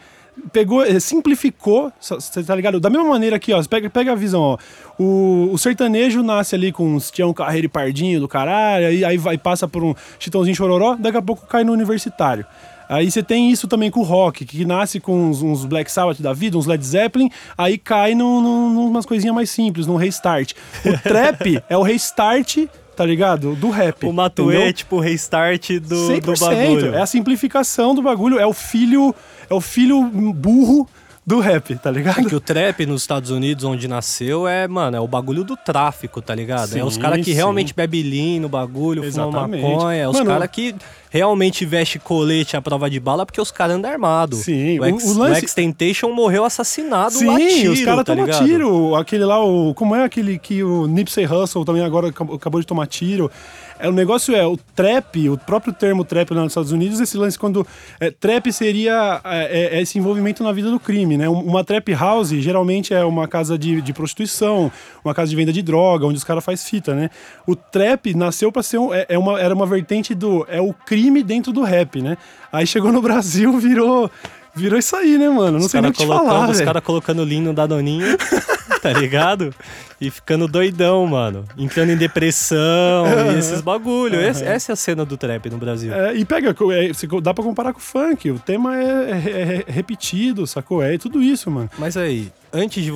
Pegou, 0.53 0.85
eh, 0.85 0.99
simplificou, 1.01 1.93
você 2.01 2.43
tá 2.43 2.55
ligado? 2.55 2.81
Da 2.81 2.91
mesma 2.91 3.09
maneira 3.09 3.37
aqui, 3.37 3.53
ó, 3.53 3.63
pega, 3.65 3.89
pega 3.91 4.13
a 4.13 4.15
visão, 4.15 4.41
ó. 4.41 4.59
O, 4.99 5.51
o 5.53 5.59
sertanejo 5.59 6.23
nasce 6.23 6.55
ali 6.55 6.73
com 6.73 6.95
uns 6.95 7.11
Tião 7.11 7.33
Carreiro 7.33 7.67
e 7.67 7.69
Pardinho 7.69 8.21
do 8.21 8.29
caralho, 8.29 8.87
aí, 8.87 9.05
aí 9.05 9.17
vai, 9.17 9.39
passa 9.39 9.67
por 9.67 9.83
um 9.83 9.95
Chitãozinho 10.19 10.55
Chororó, 10.55 10.97
daqui 10.97 11.17
a 11.17 11.23
pouco 11.23 11.47
cai 11.47 11.65
no 11.65 11.73
universitário. 11.73 12.45
Aí 12.91 13.09
você 13.09 13.23
tem 13.23 13.53
isso 13.53 13.69
também 13.69 13.89
com 13.89 14.01
o 14.01 14.03
rock, 14.03 14.45
que 14.45 14.65
nasce 14.65 14.99
com 14.99 15.29
uns, 15.29 15.43
uns 15.43 15.65
Black 15.65 15.91
Sabbath 15.93 16.21
da 16.21 16.33
vida, 16.33 16.59
uns 16.59 16.67
Led 16.67 16.85
Zeppelin, 16.85 17.31
aí 17.57 17.79
cai 17.79 18.17
num, 18.17 18.41
num, 18.41 18.69
numas 18.69 19.07
coisinhas 19.07 19.33
mais 19.33 19.49
simples, 19.49 19.87
num 19.87 19.95
restart. 19.95 20.55
O 20.85 20.99
trap 20.99 21.63
é 21.69 21.77
o 21.77 21.83
restart, 21.83 22.67
tá 22.97 23.07
ligado? 23.07 23.55
Do 23.55 23.71
rap. 23.71 24.05
O 24.05 24.13
Matuê 24.13 24.71
é 24.71 24.73
tipo 24.73 24.97
o 24.97 25.01
restart 25.01 25.71
do, 25.79 26.19
do 26.21 26.33
100%. 26.33 26.41
bagulho. 26.41 26.95
É 26.97 27.01
a 27.01 27.07
simplificação 27.07 27.95
do 27.95 28.03
bagulho, 28.03 28.41
é 28.41 28.47
o 28.47 28.53
filho, 28.53 29.15
é 29.51 29.55
o 29.55 29.61
filho 29.61 30.03
burro 30.33 30.89
do 31.27 31.39
rap, 31.39 31.77
tá 31.77 31.91
ligado? 31.91 32.21
É 32.21 32.25
que 32.25 32.35
o 32.35 32.41
trap 32.41 32.87
nos 32.87 33.03
Estados 33.03 33.31
Unidos, 33.31 33.63
onde 33.63 33.87
nasceu, 33.87 34.49
é, 34.49 34.67
mano, 34.67 34.97
é 34.97 35.01
o 35.01 35.07
bagulho 35.07 35.45
do 35.45 35.57
tráfico, 35.57 36.21
tá 36.23 36.35
ligado? 36.35 36.77
é 36.77 36.83
os 36.83 36.95
Sim, 36.95 37.01
caras 37.01 37.19
que 37.19 37.27
sim. 37.27 37.33
realmente 37.35 37.75
bebem 37.75 38.03
lean 38.03 38.41
no 38.41 38.49
bagulho, 38.49 39.03
fumam 39.13 39.29
Exatamente. 39.29 39.63
maconha, 39.63 39.97
é 40.03 40.09
os 40.09 40.21
caras 40.21 40.49
que 40.51 40.75
realmente 41.11 41.65
veste 41.67 41.99
colete 41.99 42.57
à 42.57 42.63
prova 42.63 42.89
de 42.89 42.99
bala 42.99 43.27
porque 43.27 43.41
os 43.41 43.51
caras 43.51 43.77
andam 43.77 43.91
armados. 43.93 44.41
Sim, 44.41 44.81
o, 44.81 44.85
ex, 44.87 45.05
o 45.05 45.19
lance- 45.19 45.41
o 45.43 45.45
Ex-Temptation 45.45 46.11
morreu 46.11 46.45
assassinado 46.45 47.13
Sim, 47.13 47.29
a 47.29 47.37
tiro, 47.39 47.73
os 47.75 47.85
caras 47.85 48.05
tá 48.05 48.17
tomam 48.17 48.45
tiro. 48.45 48.95
Aquele 48.97 49.25
lá, 49.25 49.45
o, 49.45 49.75
como 49.75 49.95
é 49.95 50.03
aquele 50.05 50.39
que 50.39 50.65
o 50.65 50.87
Nipsey 50.87 51.27
Hussle 51.27 51.65
também 51.65 51.85
agora 51.85 52.09
acabou 52.09 52.61
de 52.61 52.67
tomar 52.67 52.87
tiro. 52.87 53.31
É, 53.81 53.89
o 53.89 53.93
negócio 53.93 54.35
é, 54.35 54.47
o 54.47 54.57
trap, 54.57 55.29
o 55.29 55.39
próprio 55.39 55.73
termo 55.73 56.05
trap 56.05 56.31
lá 56.33 56.43
nos 56.43 56.53
Estados 56.53 56.71
Unidos, 56.73 57.01
esse 57.01 57.17
lance 57.17 57.39
quando... 57.39 57.67
é, 57.99 58.11
trap 58.11 58.53
seria 58.53 59.21
é, 59.25 59.79
é 59.79 59.83
esse 59.83 59.99
envolvimento 59.99 60.43
na 60.45 60.53
vida 60.53 60.71
do 60.71 60.79
crime, 60.79 61.17
né? 61.17 61.29
Um- 61.29 61.41
Uma 61.43 61.65
trap 61.65 61.89
house 61.95 62.29
geralmente 62.31 62.93
é 62.93 63.05
uma 63.05 63.27
casa 63.27 63.59
de, 63.59 63.81
de 63.81 63.93
prostituição, 63.93 64.71
uma 65.05 65.15
casa 65.15 65.31
de 65.31 65.37
venda 65.37 65.53
de 65.53 65.63
droga, 65.63 66.07
onde 66.07 66.19
os 66.19 66.25
caras 66.25 66.45
fazem 66.45 66.65
fita, 66.67 66.95
né? 66.95 67.11
O 67.47 67.57
trap 67.57 68.15
nasceu 68.15 68.53
pra 68.53 68.63
ser 68.63 68.79
um, 68.79 68.93
é, 68.93 69.07
é 69.09 69.19
uma, 69.19 69.41
era 69.41 69.55
uma 69.55 69.67
vertente 69.67 70.15
do... 70.15 70.47
É 70.49 70.61
o 70.61 70.73
crime 70.75 71.23
dentro 71.23 71.53
do 71.53 71.63
rap, 71.63 72.01
né? 72.03 72.17
Aí 72.53 72.67
chegou 72.67 72.93
no 72.93 73.01
Brasil, 73.01 73.59
virou... 73.59 74.11
Virou 74.55 74.79
isso 74.79 74.95
aí, 74.97 75.17
né, 75.19 75.29
mano? 75.29 75.59
Não 75.59 75.67
Os 75.67 75.71
sei 75.71 75.81
nem 75.81 75.93
caras 75.93 76.07
o 76.07 76.09
que 76.11 76.17
falar, 76.27 76.49
os 76.51 76.57
velho. 76.57 76.67
cara 76.67 76.81
colocando 76.81 77.23
lean 77.25 77.41
no 77.43 77.53
Danoninho, 77.55 78.17
tá 78.83 78.93
ligado? 78.93 79.55
E 80.01 80.11
ficando 80.11 80.49
doidão, 80.49 81.07
mano. 81.07 81.45
Entrando 81.59 81.91
em 81.91 81.97
depressão 81.97 83.05
e 83.35 83.39
esses 83.39 83.61
bagulho. 83.61 84.21
Esse- 84.21 84.45
essa 84.45 84.73
é 84.73 84.75
a 84.75 84.77
cena 84.77 85.05
do 85.05 85.17
trap 85.17 85.49
no 85.51 85.59
Brasil. 85.59 85.93
É, 85.93 86.15
e 86.17 86.25
pega, 86.25 86.51
é, 86.51 87.21
dá 87.21 87.35
pra 87.35 87.45
comparar 87.45 87.73
com 87.73 87.79
o 87.79 87.83
funk. 87.83 88.31
O 88.31 88.39
tema 88.39 88.77
é, 88.77 89.11
é- 89.11 89.65
é 89.69 89.71
repetido, 89.73 90.47
sacou? 90.47 90.83
É 90.83 90.97
tudo 90.99 91.23
isso, 91.23 91.51
mano. 91.51 91.71
Mas 91.79 91.97
aí, 91.97 92.33
antes 92.53 92.83
de, 92.83 92.91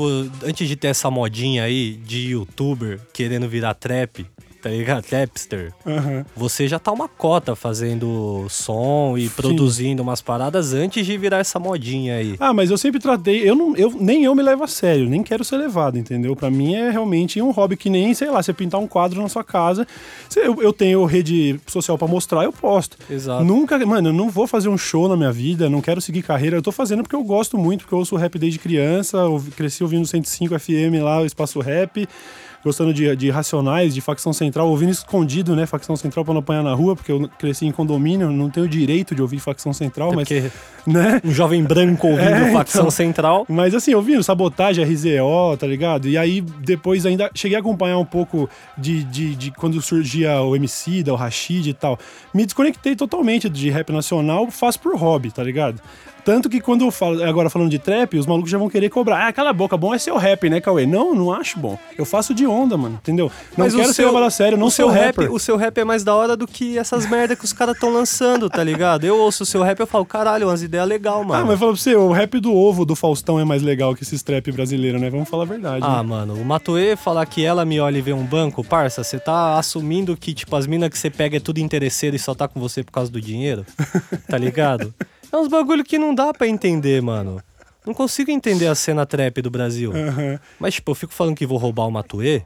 antes 0.44 0.66
de 0.66 0.76
ter 0.76 0.88
essa 0.88 1.10
modinha 1.10 1.64
aí 1.64 1.92
de 2.04 2.30
youtuber 2.30 2.98
querendo 3.12 3.46
virar 3.48 3.74
trap, 3.74 4.26
tá 4.64 4.70
ligado? 4.70 5.04
Trapster, 5.04 5.72
Aham. 5.86 6.24
você 6.34 6.66
já 6.66 6.78
tá 6.78 6.90
uma 6.90 7.06
cota 7.06 7.54
fazendo 7.54 8.46
som 8.48 9.14
e 9.18 9.28
produzindo 9.28 10.02
umas 10.02 10.22
paradas 10.22 10.72
antes 10.72 11.04
de 11.04 11.18
virar 11.18 11.38
essa 11.38 11.58
modinha 11.58 12.16
aí. 12.16 12.34
Ah, 12.40 12.54
mas 12.54 12.70
eu 12.70 12.78
sempre 12.78 12.98
tratei. 12.98 13.48
Eu 13.48 13.54
não, 13.54 13.76
eu, 13.76 13.90
nem 14.00 14.24
eu 14.24 14.34
me 14.34 14.42
levo 14.42 14.64
a 14.64 14.66
sério, 14.66 15.08
nem 15.08 15.22
quero 15.22 15.44
ser 15.44 15.58
levado, 15.58 15.98
entendeu? 15.98 16.34
Pra 16.34 16.50
mim 16.50 16.74
é 16.74 16.90
realmente 16.90 17.40
um 17.42 17.50
hobby 17.50 17.76
que 17.76 17.90
nem, 17.90 18.14
sei 18.14 18.30
lá, 18.30 18.42
você 18.42 18.52
pintar 18.54 18.80
um 18.80 18.86
quadro 18.86 19.20
na 19.20 19.28
sua 19.28 19.44
casa. 19.44 19.86
Eu, 20.34 20.62
eu 20.62 20.72
tenho 20.72 21.04
rede 21.04 21.60
social 21.66 21.98
pra 21.98 22.08
mostrar, 22.08 22.44
eu 22.44 22.52
posto. 22.52 22.96
Exato. 23.10 23.44
Nunca, 23.44 23.78
mano, 23.86 24.08
eu 24.08 24.12
não 24.14 24.30
vou 24.30 24.46
fazer 24.46 24.68
um 24.70 24.78
show 24.78 25.08
na 25.08 25.16
minha 25.16 25.30
vida, 25.30 25.68
não 25.68 25.82
quero 25.82 26.00
seguir 26.00 26.22
carreira. 26.22 26.56
Eu 26.56 26.62
tô 26.62 26.72
fazendo 26.72 27.02
porque 27.02 27.14
eu 27.16 27.22
gosto 27.22 27.58
muito, 27.58 27.80
porque 27.82 27.94
eu 27.94 27.98
ouço 27.98 28.16
rap 28.16 28.38
desde 28.38 28.58
criança, 28.58 29.24
ouvi- 29.26 29.50
cresci 29.50 29.82
ouvindo 29.82 30.06
105 30.06 30.58
FM 30.58 31.02
lá, 31.02 31.20
o 31.20 31.26
Espaço 31.26 31.60
Rap. 31.60 32.08
Gostando 32.64 32.94
de, 32.94 33.14
de 33.14 33.30
Racionais, 33.30 33.94
de 33.94 34.00
Facção 34.00 34.32
Central, 34.32 34.68
ouvindo 34.68 34.90
escondido, 34.90 35.54
né? 35.54 35.66
Facção 35.66 35.94
Central 35.94 36.24
pra 36.24 36.32
não 36.32 36.40
apanhar 36.40 36.62
na 36.62 36.72
rua, 36.72 36.96
porque 36.96 37.12
eu 37.12 37.28
cresci 37.38 37.66
em 37.66 37.72
condomínio, 37.72 38.30
não 38.30 38.48
tenho 38.48 38.66
direito 38.66 39.14
de 39.14 39.20
ouvir 39.20 39.38
Facção 39.38 39.72
Central, 39.72 40.08
Até 40.08 40.16
mas. 40.16 40.28
porque 40.28 40.50
Né? 40.86 41.20
um 41.24 41.30
jovem 41.30 41.62
branco 41.62 42.06
ouvindo 42.08 42.24
É, 42.44 42.52
facção 42.52 42.82
então. 42.82 42.90
central. 42.90 43.46
Mas 43.48 43.74
assim, 43.74 43.94
ouvindo 43.94 44.22
Sabotagem, 44.22 44.84
RZO, 44.84 45.56
tá 45.58 45.66
ligado? 45.66 46.08
E 46.08 46.16
aí 46.16 46.40
depois 46.40 47.04
ainda 47.06 47.30
cheguei 47.34 47.56
a 47.56 47.60
acompanhar 47.60 47.98
um 47.98 48.04
pouco 48.04 48.48
de, 48.76 49.04
de, 49.04 49.34
de 49.34 49.50
quando 49.50 49.80
surgia 49.82 50.40
o 50.40 50.56
MC, 50.56 51.02
da 51.02 51.12
o 51.12 51.16
Rashid 51.16 51.68
e 51.68 51.74
tal. 51.74 51.98
Me 52.32 52.44
desconectei 52.44 52.96
totalmente 52.96 53.48
de 53.48 53.70
rap 53.70 53.90
nacional, 53.92 54.50
faço 54.50 54.80
por 54.80 54.96
hobby, 54.96 55.30
tá 55.30 55.42
ligado? 55.42 55.80
Tanto 56.24 56.48
que 56.48 56.60
quando 56.60 56.84
eu 56.84 56.90
falo, 56.90 57.22
agora 57.22 57.50
falando 57.50 57.70
de 57.70 57.78
trap, 57.78 58.16
os 58.16 58.26
malucos 58.26 58.50
já 58.50 58.56
vão 58.56 58.68
querer 58.70 58.88
cobrar. 58.88 59.28
Ah, 59.28 59.32
cala 59.32 59.50
a 59.50 59.52
boca, 59.52 59.76
bom 59.76 59.94
é 59.94 59.98
seu 59.98 60.16
rap, 60.16 60.48
né, 60.48 60.60
Cauê? 60.60 60.86
Não, 60.86 61.14
não 61.14 61.30
acho 61.32 61.58
bom. 61.58 61.78
Eu 61.98 62.04
faço 62.06 62.32
de 62.32 62.46
onda, 62.46 62.76
mano, 62.78 62.98
entendeu? 63.02 63.30
Não 63.56 63.66
Mas 63.66 63.74
quero 63.74 63.88
ser 63.88 63.94
seu- 63.94 64.06
levado 64.08 64.24
a 64.24 64.30
sério, 64.30 64.56
não 64.56 64.70
seu 64.70 64.88
rap, 64.88 65.16
rapper. 65.18 65.32
O 65.32 65.38
seu 65.38 65.56
rap 65.56 65.76
é 65.78 65.84
mais 65.84 66.02
da 66.02 66.14
hora 66.14 66.34
do 66.36 66.46
que 66.46 66.78
essas 66.78 67.06
merda 67.08 67.36
que 67.36 67.44
os 67.44 67.52
caras 67.52 67.74
estão 67.74 67.92
lançando, 67.92 68.48
tá 68.48 68.64
ligado? 68.64 69.04
Eu 69.04 69.18
ouço 69.18 69.42
o 69.42 69.46
seu 69.46 69.62
rap 69.62 69.78
e 69.78 69.82
eu 69.82 69.86
falo, 69.86 70.06
caralho, 70.06 70.48
umas 70.48 70.62
ideias 70.62 70.88
legais, 70.88 71.14
Ah, 71.20 71.24
mano. 71.24 71.46
mas 71.46 71.58
fala 71.58 71.72
pra 71.72 71.80
você, 71.80 71.94
o 71.94 72.10
rap 72.12 72.40
do 72.40 72.54
ovo 72.54 72.86
do 72.86 72.96
Faustão 72.96 73.38
é 73.38 73.44
mais 73.44 73.62
legal 73.62 73.94
que 73.94 74.02
esses 74.02 74.22
trap 74.22 74.50
brasileiros, 74.50 75.00
né? 75.00 75.10
Vamos 75.10 75.28
falar 75.28 75.42
a 75.42 75.46
verdade. 75.46 75.84
Ah, 75.86 76.02
né? 76.02 76.08
mano, 76.08 76.34
o 76.34 76.44
Matoê 76.44 76.96
falar 76.96 77.26
que 77.26 77.44
ela 77.44 77.64
me 77.66 77.78
olha 77.80 77.98
e 77.98 78.02
vê 78.02 78.14
um 78.14 78.24
banco, 78.24 78.64
parça, 78.64 79.04
você 79.04 79.18
tá 79.18 79.58
assumindo 79.58 80.16
que, 80.16 80.32
tipo, 80.32 80.56
as 80.56 80.66
minas 80.66 80.88
que 80.88 80.98
você 80.98 81.10
pega 81.10 81.36
é 81.36 81.40
tudo 81.40 81.58
interesseiro 81.58 82.16
e 82.16 82.18
só 82.18 82.34
tá 82.34 82.48
com 82.48 82.58
você 82.58 82.82
por 82.82 82.92
causa 82.92 83.10
do 83.12 83.20
dinheiro? 83.20 83.66
Tá 84.26 84.38
ligado? 84.38 84.94
É 85.34 85.36
uns 85.36 85.48
bagulho 85.48 85.82
que 85.82 85.98
não 85.98 86.14
dá 86.14 86.32
pra 86.32 86.46
entender, 86.46 87.02
mano. 87.02 87.42
Não 87.84 87.92
consigo 87.92 88.30
entender 88.30 88.68
a 88.68 88.74
cena 88.74 89.04
trap 89.04 89.42
do 89.42 89.50
Brasil. 89.50 89.90
Aham. 89.92 90.38
Mas, 90.60 90.74
tipo, 90.74 90.92
eu 90.92 90.94
fico 90.94 91.12
falando 91.12 91.34
que 91.36 91.44
vou 91.44 91.58
roubar 91.58 91.86
o 91.86 91.90
Matoê. 91.90 92.42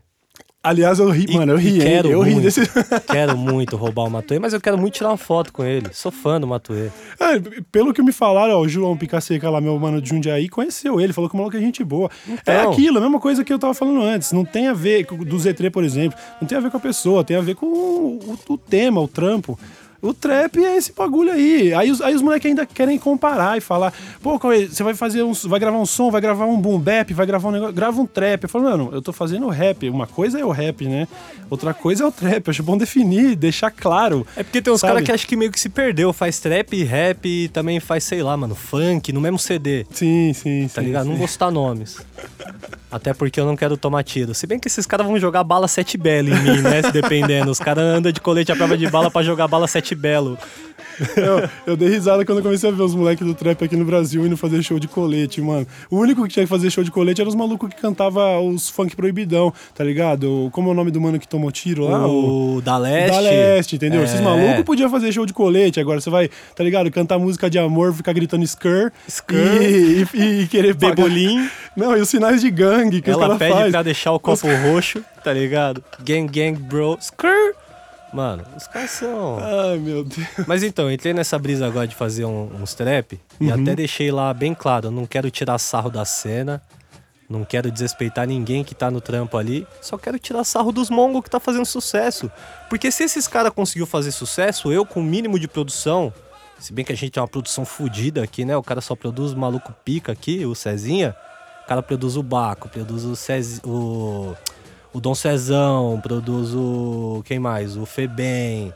Aliás, 0.63 0.99
eu 0.99 1.09
ri, 1.11 1.27
E- 1.29 1.35
mano, 1.37 1.53
eu 1.53 1.57
ri, 1.57 1.79
quero 1.79 2.11
Eu 2.11 2.21
ri 2.23 2.33
muito. 2.33 2.45
desse. 2.45 2.63
Quero 3.07 3.37
muito 3.39 3.77
roubar 3.77 4.05
o 4.07 4.11
Matoê, 4.11 4.39
mas 4.41 4.53
eu 4.53 4.61
quero 4.61 4.77
muito 4.77 4.95
tirar 4.95 5.11
uma 5.11 5.17
foto 5.17 5.53
com 5.53 5.65
ele. 5.65 5.89
Sou 5.93 6.11
fã 6.11 6.41
do 6.41 6.47
Matoê. 6.49 6.89
É, 7.21 7.39
pelo 7.71 7.95
que 7.95 8.03
me 8.03 8.11
falaram, 8.11 8.55
ó, 8.55 8.61
o 8.63 8.69
João 8.69 8.97
Picaseca 8.97 9.49
lá, 9.49 9.61
meu 9.61 9.79
mano 9.79 10.03
de 10.03 10.09
Jundiaí, 10.09 10.49
conheceu 10.49 11.01
ele, 11.01 11.13
falou 11.13 11.31
que 11.31 11.37
o 11.37 11.39
maluco 11.39 11.57
é 11.57 11.61
gente 11.61 11.85
boa. 11.85 12.11
É 12.29 12.33
Então. 12.33 12.73
aquilo, 12.73 12.99
a 12.99 13.01
mesma 13.01 13.21
coisa 13.21 13.45
que 13.45 13.53
eu 13.53 13.59
tava 13.59 13.73
falando 13.73 14.03
antes. 14.03 14.33
Não 14.33 14.45
tem 14.45 14.67
a 14.67 14.73
ver 14.75 15.05
com 15.07 15.17
do 15.19 15.37
Z3, 15.37 15.71
por 15.71 15.85
exemplo, 15.85 16.19
não 16.41 16.49
tem 16.49 16.59
a 16.59 16.61
ver 16.61 16.71
com 16.71 16.77
a 16.77 16.81
pessoa, 16.81 17.23
tem 17.23 17.37
a 17.37 17.41
ver 17.41 17.55
com 17.55 17.67
o, 17.67 18.39
o 18.49 18.59
tema, 18.59 19.01
o 19.01 19.07
trampo. 19.07 19.57
O 20.01 20.15
trap 20.15 20.65
é 20.65 20.77
esse 20.77 20.93
bagulho 20.93 21.33
aí. 21.33 21.75
Aí 21.75 21.91
os, 21.91 22.01
aí 22.01 22.15
os 22.15 22.23
moleques 22.23 22.49
ainda 22.49 22.65
querem 22.65 22.97
comparar 22.99 23.59
e 23.59 23.61
falar: 23.61 23.93
pô, 24.23 24.39
você 24.39 24.83
vai 24.83 24.95
fazer 24.95 25.25
um. 25.25 25.33
Vai 25.33 25.59
gravar 25.59 25.79
um 25.79 25.87
som, 25.87 26.09
vai 26.11 26.21
gravar 26.21 26.47
um 26.47 26.57
boom 26.57 26.79
bap, 26.79 27.13
vai 27.13 27.27
gravar 27.27 27.49
um 27.49 27.53
negócio. 27.53 27.75
Grava 27.75 28.01
um 28.01 28.07
trap. 28.07 28.45
Eu 28.45 28.49
falo, 28.49 28.65
mano, 28.65 28.91
eu 28.93 29.03
tô 29.03 29.13
fazendo 29.13 29.49
rap. 29.49 29.89
Uma 29.91 30.07
coisa 30.07 30.39
é 30.39 30.45
o 30.45 30.51
rap, 30.51 30.87
né? 30.87 31.09
Outra 31.51 31.75
coisa 31.75 32.05
é 32.05 32.07
o 32.07 32.13
trap. 32.13 32.47
Eu 32.47 32.51
acho 32.51 32.63
bom 32.63 32.79
definir, 32.79 33.35
deixar 33.35 33.73
claro. 33.73 34.25
É 34.37 34.45
porque 34.45 34.63
tem 34.63 34.73
uns 34.73 34.83
caras 34.83 35.03
que 35.03 35.11
acham 35.11 35.27
que 35.27 35.37
meio 35.37 35.51
que 35.51 35.59
se 35.59 35.69
perdeu. 35.69 36.13
Faz 36.13 36.39
trap, 36.39 36.85
rap 36.85 37.27
e 37.27 37.49
também 37.49 37.81
faz, 37.81 38.05
sei 38.05 38.23
lá, 38.23 38.37
mano, 38.37 38.55
funk 38.55 39.13
no 39.13 39.21
mesmo 39.21 39.39
CD. 39.39 39.85
Sim, 39.91 40.33
sim, 40.33 40.69
sim. 40.69 40.69
Tá 40.69 40.81
ligado? 40.81 41.05
sim. 41.05 41.11
Não 41.11 41.17
vou 41.17 41.27
citar 41.27 41.51
nomes. 41.51 41.99
Até 42.91 43.13
porque 43.13 43.39
eu 43.39 43.45
não 43.45 43.57
quero 43.57 43.77
tomar 43.77 44.03
tiro. 44.03 44.35
Se 44.35 44.47
bem 44.47 44.59
que 44.59 44.67
esses 44.67 44.87
caras 44.87 45.07
vão 45.07 45.19
jogar 45.19 45.45
bala 45.45 45.69
7 45.69 45.99
belo 45.99 46.31
em 46.31 46.41
mim, 46.43 46.63
né? 46.63 46.83
Se 46.83 46.91
dependendo. 46.91 47.51
Os 47.51 47.59
caras 47.59 47.85
andam 47.85 48.11
de 48.11 48.21
colete 48.21 48.51
à 48.51 48.57
prova 48.57 48.79
de 48.79 48.89
bala 48.89 49.11
pra 49.11 49.23
jogar 49.23 49.47
bala 49.47 49.67
7 49.67 49.95
belo. 49.95 50.39
Eu, 51.17 51.49
eu 51.67 51.77
dei 51.77 51.89
risada 51.89 52.25
quando 52.25 52.39
eu 52.39 52.45
comecei 52.45 52.69
a 52.69 52.73
ver 52.73 52.83
os 52.83 52.95
moleques 52.95 53.27
do 53.27 53.35
trap 53.35 53.65
aqui 53.65 53.77
no 53.77 53.85
Brasil 53.85 54.27
indo 54.27 54.37
fazer 54.37 54.63
show 54.63 54.79
de 54.79 54.89
colete, 54.89 55.41
mano. 55.41 55.67
O 55.91 55.97
único 55.99 56.23
que 56.25 56.29
tinha 56.29 56.45
que 56.45 56.49
fazer 56.51 56.71
show 56.71 56.83
de 56.85 56.91
colete 56.91 57.21
eram 57.21 57.29
os 57.29 57.35
malucos 57.35 57.69
que 57.69 57.81
cantava 57.81 58.39
os 58.41 58.69
funk 58.69 58.95
proibidão, 58.97 59.53
tá 59.75 59.85
ligado? 59.85 60.49
Como 60.53 60.69
é 60.69 60.73
o 60.73 60.75
nome 60.75 60.91
do 60.91 61.01
mano 61.01 61.19
que 61.19 61.29
tomou 61.29 61.51
tiro 61.53 61.85
lá? 61.85 62.07
o 62.09 62.61
da 62.63 62.77
Leste. 62.79 63.11
Da 63.15 63.21
Leste, 63.21 63.77
entendeu? 63.77 64.03
Esses 64.03 64.21
É. 64.21 64.23
malucos 64.23 64.65
podiam 64.65 64.91
fazer 64.91 65.13
show 65.13 65.25
de 65.27 65.33
colete. 65.33 65.79
Agora 65.81 66.01
você 66.01 66.11
vai, 66.11 66.29
tá 66.55 66.65
ligado? 66.65 66.91
Cantar 66.91 67.19
música 67.19 67.49
de 67.51 67.59
amor, 67.59 67.93
ficar 67.95 68.13
gritando 68.13 68.45
skr. 68.45 68.91
Skr. 69.07 69.35
E, 69.63 70.07
e, 70.15 70.41
e 70.43 70.47
querer 70.47 70.75
Bebolim. 70.75 71.49
Não, 71.77 71.97
e 71.97 72.01
os 72.01 72.09
sinais 72.09 72.41
de 72.41 72.51
gangue 72.51 73.01
que 73.01 73.11
os 73.11 73.17
Ela 73.17 73.27
caras 73.27 73.39
pede 73.39 73.53
fazem. 73.53 73.71
pra 73.71 73.83
deixar 73.83 74.13
o 74.13 74.19
copo 74.21 74.47
roxo, 74.73 75.01
tá 75.23 75.33
ligado? 75.33 75.83
Gang, 76.05 76.27
gang, 76.29 76.59
bro. 76.59 76.97
Skrr. 77.01 77.55
Mano, 78.13 78.45
os 78.57 78.67
caras 78.67 78.91
são. 78.91 79.39
Ai, 79.39 79.77
meu 79.79 80.03
Deus. 80.05 80.27
Mas 80.47 80.63
então, 80.63 80.87
eu 80.87 80.93
entrei 80.93 81.13
nessa 81.13 81.39
brisa 81.39 81.67
agora 81.67 81.87
de 81.87 81.95
fazer 81.95 82.25
um- 82.25 82.51
uns 82.63 82.75
trap 82.75 83.21
e 83.41 83.53
até 83.53 83.75
deixei 83.75 84.11
lá 84.11 84.33
bem 84.33 84.55
claro, 84.55 84.87
eu 84.87 84.91
não 84.91 85.05
quero 85.07 85.31
tirar 85.31 85.59
sarro 85.59 85.91
da 85.91 86.05
cena, 86.05 86.63
não 87.29 87.45
quero 87.45 87.71
desrespeitar 87.71 88.27
ninguém 88.27 88.65
que 88.65 88.75
tá 88.75 88.91
no 88.91 89.01
trampo 89.03 89.37
ali, 89.37 89.67
só 89.83 89.99
quero 89.99 90.19
tirar 90.19 90.43
sarro 90.45 90.73
dos 90.73 90.89
mongos 90.89 91.23
que 91.23 91.29
tá 91.29 91.39
fazendo 91.39 91.67
sucesso. 91.67 92.31
Porque 92.71 92.91
se 92.91 93.05
esses 93.05 93.29
caras 93.29 93.53
conseguiu 93.53 93.87
fazer 93.87 94.11
sucesso, 94.13 94.73
eu 94.73 94.87
com 94.87 95.01
o 95.01 95.05
mínimo 95.05 95.39
de 95.39 95.47
produção, 95.47 96.11
se 96.59 96.73
bem 96.73 96.85
que 96.87 96.93
a 96.93 96.97
gente 96.97 97.11
tem 97.13 97.23
uma 97.23 97.29
produção 97.29 97.67
fodida 97.67 98.23
aqui, 98.23 98.45
né? 98.45 98.57
O 98.57 98.63
cara 98.63 98.81
só 98.81 98.97
produz 98.97 99.35
maluco 99.35 99.75
pica 99.85 100.11
aqui, 100.13 100.47
o 100.47 100.55
Cezinha. 100.55 101.15
O 101.65 101.69
cara 101.69 101.83
produz 101.83 102.17
o 102.17 102.23
Baco, 102.23 102.67
produz 102.71 103.05
o 103.05 103.15
Cez... 103.15 103.61
o 103.63 104.35
o 104.99 105.01
Dom 105.01 105.15
Cezão, 105.15 106.01
produz 106.03 106.53
o 106.55 107.23
quem 107.25 107.39
mais? 107.39 107.77
O 107.77 107.87
Febem. 107.87 108.73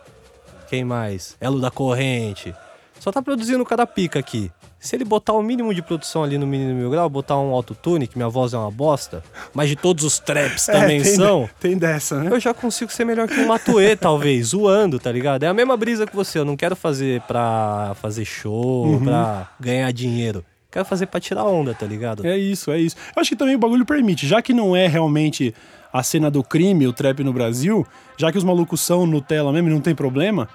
Quem 0.68 0.84
mais? 0.84 1.36
Elo 1.40 1.60
da 1.60 1.70
Corrente. 1.70 2.54
Só 3.00 3.10
tá 3.10 3.20
produzindo 3.20 3.62
o 3.62 3.66
cara 3.66 3.86
pica 3.86 4.18
aqui. 4.18 4.50
Se 4.78 4.96
ele 4.96 5.04
botar 5.04 5.32
o 5.32 5.42
mínimo 5.42 5.72
de 5.74 5.82
produção 5.82 6.24
ali 6.24 6.38
no 6.38 6.46
mínimo 6.46 6.74
mil 6.74 6.90
grau, 6.90 7.08
botar 7.08 7.38
um 7.38 7.52
autotune, 7.52 8.06
que 8.06 8.16
minha 8.16 8.28
voz 8.28 8.52
é 8.52 8.58
uma 8.58 8.70
bosta, 8.70 9.22
mas 9.54 9.68
de 9.68 9.76
todos 9.76 10.02
os 10.04 10.18
traps 10.18 10.66
também 10.70 11.00
É, 11.00 11.02
tem, 11.04 11.14
são, 11.16 11.48
Tem 11.60 11.76
dessa, 11.78 12.18
né? 12.20 12.30
eu 12.32 12.40
já 12.40 12.52
consigo 12.54 12.90
ser 12.92 13.04
melhor 13.04 13.28
que 13.28 13.38
um 13.40 13.46
Matuê, 13.46 13.94
talvez, 13.96 14.48
zoando, 14.48 14.98
tá 14.98 15.10
ligado? 15.12 15.42
É 15.44 15.46
a 15.48 15.54
mesma 15.54 15.76
brisa 15.76 16.04
que 16.06 16.14
você, 16.16 16.38
eu 16.38 16.44
não 16.44 16.56
quero 16.56 16.74
fazer 16.74 17.20
pra 17.22 17.94
fazer 18.00 18.24
show, 18.24 18.86
Uhum. 18.86 19.04
pra 19.04 19.50
ganhar 19.60 19.92
dinheiro. 19.92 20.44
Quero 20.70 20.84
fazer 20.84 21.06
pra 21.06 21.20
tirar 21.20 21.44
onda, 21.44 21.74
tá 21.74 21.86
ligado? 21.86 22.26
É 22.26 22.36
isso, 22.36 22.70
é 22.72 22.78
isso. 22.80 22.96
Eu 23.14 23.20
acho 23.20 23.30
que 23.30 23.36
também 23.36 23.54
o 23.54 23.58
bagulho 23.58 23.84
permite, 23.84 24.26
já 24.26 24.40
que 24.42 24.52
não 24.54 24.74
é 24.74 24.86
realmente 24.88 25.54
a 25.92 26.02
cena 26.02 26.30
do 26.30 26.42
crime, 26.42 26.86
o 26.86 26.92
trap 26.92 27.22
no 27.22 27.32
Brasil, 27.32 27.86
já 28.16 28.32
que 28.32 28.38
os 28.38 28.44
malucos 28.44 28.80
são 28.80 29.06
Nutella 29.06 29.52
mesmo 29.52 29.68
e 29.68 29.72
não 29.72 29.80
tem 29.80 29.94
problema, 29.94 30.48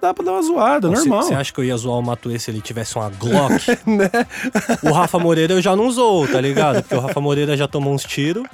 dá 0.00 0.12
pra 0.12 0.24
dar 0.24 0.32
uma 0.32 0.42
zoada, 0.42 0.88
normal. 0.88 1.22
Você 1.22 1.34
acha 1.34 1.52
que 1.52 1.60
eu 1.60 1.64
ia 1.64 1.76
zoar 1.76 1.98
o 1.98 2.02
Matuê 2.02 2.38
se 2.38 2.50
ele 2.50 2.60
tivesse 2.60 2.96
uma 2.96 3.10
Glock? 3.10 3.68
Né? 3.86 4.10
O 4.82 4.92
Rafa 4.92 5.18
Moreira 5.18 5.54
eu 5.54 5.60
já 5.62 5.76
não 5.76 5.90
zoo, 5.90 6.26
tá 6.26 6.40
ligado? 6.40 6.82
Porque 6.82 6.94
o 6.94 7.00
Rafa 7.00 7.20
Moreira 7.20 7.56
já 7.56 7.68
tomou 7.68 7.94
uns 7.94 8.02
tiros. 8.02 8.44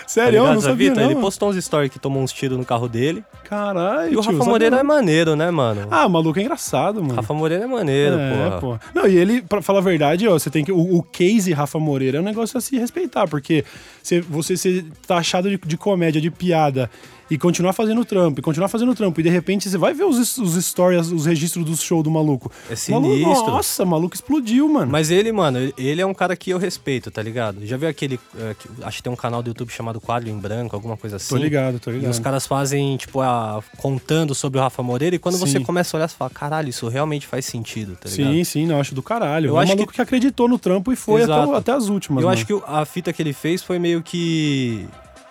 Tá 0.00 0.08
Sério, 0.08 0.38
eu 0.38 0.42
ligado, 0.42 0.54
não 0.54 0.60
sabia 0.60 0.94
não. 0.94 1.10
Ele 1.10 1.20
postou 1.20 1.50
uns 1.50 1.64
stories 1.64 1.90
que 1.92 1.98
tomou 1.98 2.22
uns 2.22 2.32
tiros 2.32 2.58
no 2.58 2.64
carro 2.64 2.88
dele. 2.88 3.24
Caralho, 3.44 4.12
E 4.12 4.16
o 4.16 4.20
Rafa 4.20 4.44
Moreira 4.44 4.76
é 4.78 4.82
maneiro, 4.82 5.36
né, 5.36 5.50
mano? 5.50 5.86
Ah, 5.90 6.06
o 6.06 6.10
maluco 6.10 6.38
é 6.38 6.42
engraçado, 6.42 7.02
mano. 7.02 7.14
Rafa 7.14 7.34
Moreira 7.34 7.64
é 7.64 7.66
maneiro, 7.66 8.16
é, 8.18 8.58
pô. 8.60 8.78
Não, 8.94 9.06
e 9.06 9.16
ele, 9.16 9.42
pra 9.42 9.60
falar 9.60 9.80
a 9.80 9.82
verdade, 9.82 10.26
ó, 10.28 10.32
você 10.32 10.50
tem 10.50 10.64
que. 10.64 10.72
O, 10.72 10.96
o 10.96 11.02
case 11.02 11.52
Rafa 11.52 11.78
Moreira 11.78 12.18
é 12.18 12.20
um 12.20 12.24
negócio 12.24 12.56
a 12.56 12.60
se 12.60 12.76
respeitar, 12.78 13.26
porque 13.26 13.64
você, 14.02 14.20
você 14.20 14.56
ser 14.56 14.84
taxado 15.06 15.48
de, 15.48 15.58
de 15.58 15.76
comédia, 15.76 16.20
de 16.20 16.30
piada, 16.30 16.90
e 17.30 17.38
continuar 17.38 17.72
fazendo 17.72 18.04
trampo, 18.04 18.40
e 18.40 18.42
continuar 18.42 18.68
fazendo 18.68 18.94
trampo, 18.94 19.20
e 19.20 19.22
de 19.22 19.28
repente 19.30 19.68
você 19.70 19.78
vai 19.78 19.94
ver 19.94 20.04
os, 20.04 20.36
os 20.38 20.64
stories, 20.64 21.12
os 21.12 21.26
registros 21.26 21.64
do 21.64 21.76
show 21.76 22.02
do 22.02 22.10
maluco. 22.10 22.50
É 22.68 22.74
O 22.90 23.00
maluco, 23.00 23.14
sinistro. 23.14 23.50
nossa, 23.52 23.82
o 23.84 23.86
maluco 23.86 24.14
explodiu, 24.14 24.68
mano. 24.68 24.90
Mas 24.90 25.10
ele, 25.10 25.30
mano, 25.30 25.58
ele- 25.78 26.00
é 26.00 26.06
um 26.06 26.12
cara 26.14 26.34
que 26.34 26.50
eu 26.50 26.58
respeito, 26.58 27.10
tá 27.10 27.22
ligado? 27.22 27.64
Já 27.64 27.76
viu 27.76 27.88
aquele. 27.88 28.18
é, 28.38 28.54
que- 28.54 28.68
acho 28.82 28.96
que 28.96 29.02
tem 29.02 29.12
um 29.12 29.16
canal 29.16 29.42
do 29.42 29.48
YouTube 29.50 29.70
chamado 29.70 30.00
Quadro 30.00 30.28
em 30.28 30.36
Branco, 30.36 30.74
alguma 30.74 30.96
coisa 30.96 31.16
assim. 31.16 31.28
Tô 31.28 31.36
ligado, 31.36 31.78
tô 31.78 31.90
E 31.90 31.94
ligado. 31.94 32.10
os 32.10 32.18
caras 32.18 32.46
fazem, 32.46 32.96
tipo, 32.96 33.20
a, 33.20 33.62
contando 33.76 34.34
sobre 34.34 34.58
o 34.58 34.62
Rafa 34.62 34.82
Moreira, 34.82 35.14
e 35.14 35.18
quando 35.18 35.38
você 35.38 35.58
Sim. 35.58 35.64
começa 35.64 35.96
a 35.96 35.98
olhar, 35.98 36.08
você 36.08 36.16
fala, 36.16 36.30
caralho, 36.30 36.68
isso 36.68 36.88
realmente 36.88 37.26
faz 37.26 37.44
sentido, 37.44 37.96
tá 38.00 38.08
ligado? 38.08 38.32
Sim, 38.32 38.44
sim, 38.44 38.66
não, 38.66 38.74
eu 38.76 38.80
acho 38.80 38.94
do 38.94 39.02
caralho. 39.02 39.46
Eu 39.50 39.54
é 39.54 39.58
um 39.58 39.60
acho 39.60 39.72
maluco 39.72 39.92
que... 39.92 40.00
acreditou 40.02 40.48
no 40.48 40.58
trampo 40.58 40.92
e 40.92 40.96
foi 40.96 41.22
até, 41.22 41.32
o- 41.32 41.54
até 41.54 41.72
as 41.72 41.88
últimas. 41.88 42.22
Eu 42.22 42.28
mano. 42.28 42.36
acho 42.36 42.46
que 42.46 42.54
o- 42.54 42.62
a 42.66 42.84
fita 42.84 43.12
que 43.12 43.22
ele 43.22 43.32
fez 43.32 43.62
foi 43.62 43.78
meio 43.78 44.02
que 44.02 44.86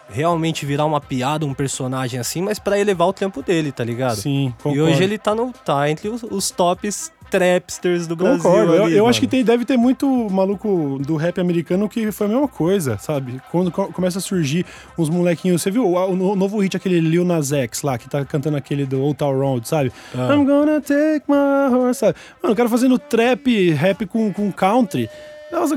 realmente 0.10 0.66
virar 0.66 0.86
uma 0.86 1.00
piada, 1.00 1.46
um 1.46 1.54
personagem 1.54 2.20
assim, 2.20 2.42
mas 2.42 2.58
pra 2.60 2.80
elevar 2.80 3.08
o 3.08 3.14
tempo 3.14 3.42
dele, 3.42 3.72
tá 3.72 3.84
ligado? 3.84 4.16
Sim, 4.18 4.48
E 4.60 4.64
concordo. 4.64 4.84
hoje 4.92 5.04
ele 5.04 5.18
tá, 5.18 5.36
no, 5.36 5.52
tá 5.54 5.90
entre 5.90 6.10
os, 6.10 6.24
os 6.24 6.50
tops 6.52 7.12
trapsters 7.30 8.08
do 8.08 8.16
Brasil. 8.16 8.42
Concordo. 8.42 8.74
Eu, 8.74 8.84
ali, 8.86 8.98
eu 8.98 9.08
acho 9.08 9.20
que 9.20 9.28
tem, 9.28 9.44
deve 9.44 9.64
ter 9.64 9.78
muito 9.78 10.08
maluco 10.32 10.98
do 11.00 11.16
rap 11.16 11.40
americano 11.40 11.88
que 11.88 12.12
foi 12.12 12.26
a 12.26 12.30
mesma 12.30 12.48
coisa, 12.48 12.98
sabe? 12.98 13.40
Quando 13.52 13.70
co- 13.72 13.90
começa 13.94 14.18
a 14.18 14.22
surgir 14.22 14.66
uns 14.98 15.10
molequinhos. 15.10 15.62
Você 15.62 15.70
viu 15.70 15.86
o, 15.86 15.94
o 16.12 16.16
no- 16.16 16.36
novo 16.36 16.58
hit, 16.60 16.76
aquele 16.76 17.00
Lil 17.00 17.24
Nas 17.24 17.52
X 17.54 17.84
lá, 17.84 18.00
que 18.00 18.10
tá 18.10 18.26
cantando 18.26 18.58
aquele 18.58 18.84
do 18.84 19.00
Old 19.00 19.16
Town 19.16 19.38
Road, 19.40 19.68
sabe? 19.68 19.92
I'm 20.16 20.44
gonna 20.44 20.82
take 20.82 21.24
my 21.28 21.72
horse, 21.72 22.00
sabe? 22.00 22.16
Mano, 22.42 22.54
o 22.54 22.58
cara 22.58 22.68
fazendo 22.68 22.98
trap, 22.98 23.70
rap 23.74 24.08
com, 24.08 24.34
com 24.34 24.52
country. 24.52 25.08
Nossa, 25.52 25.76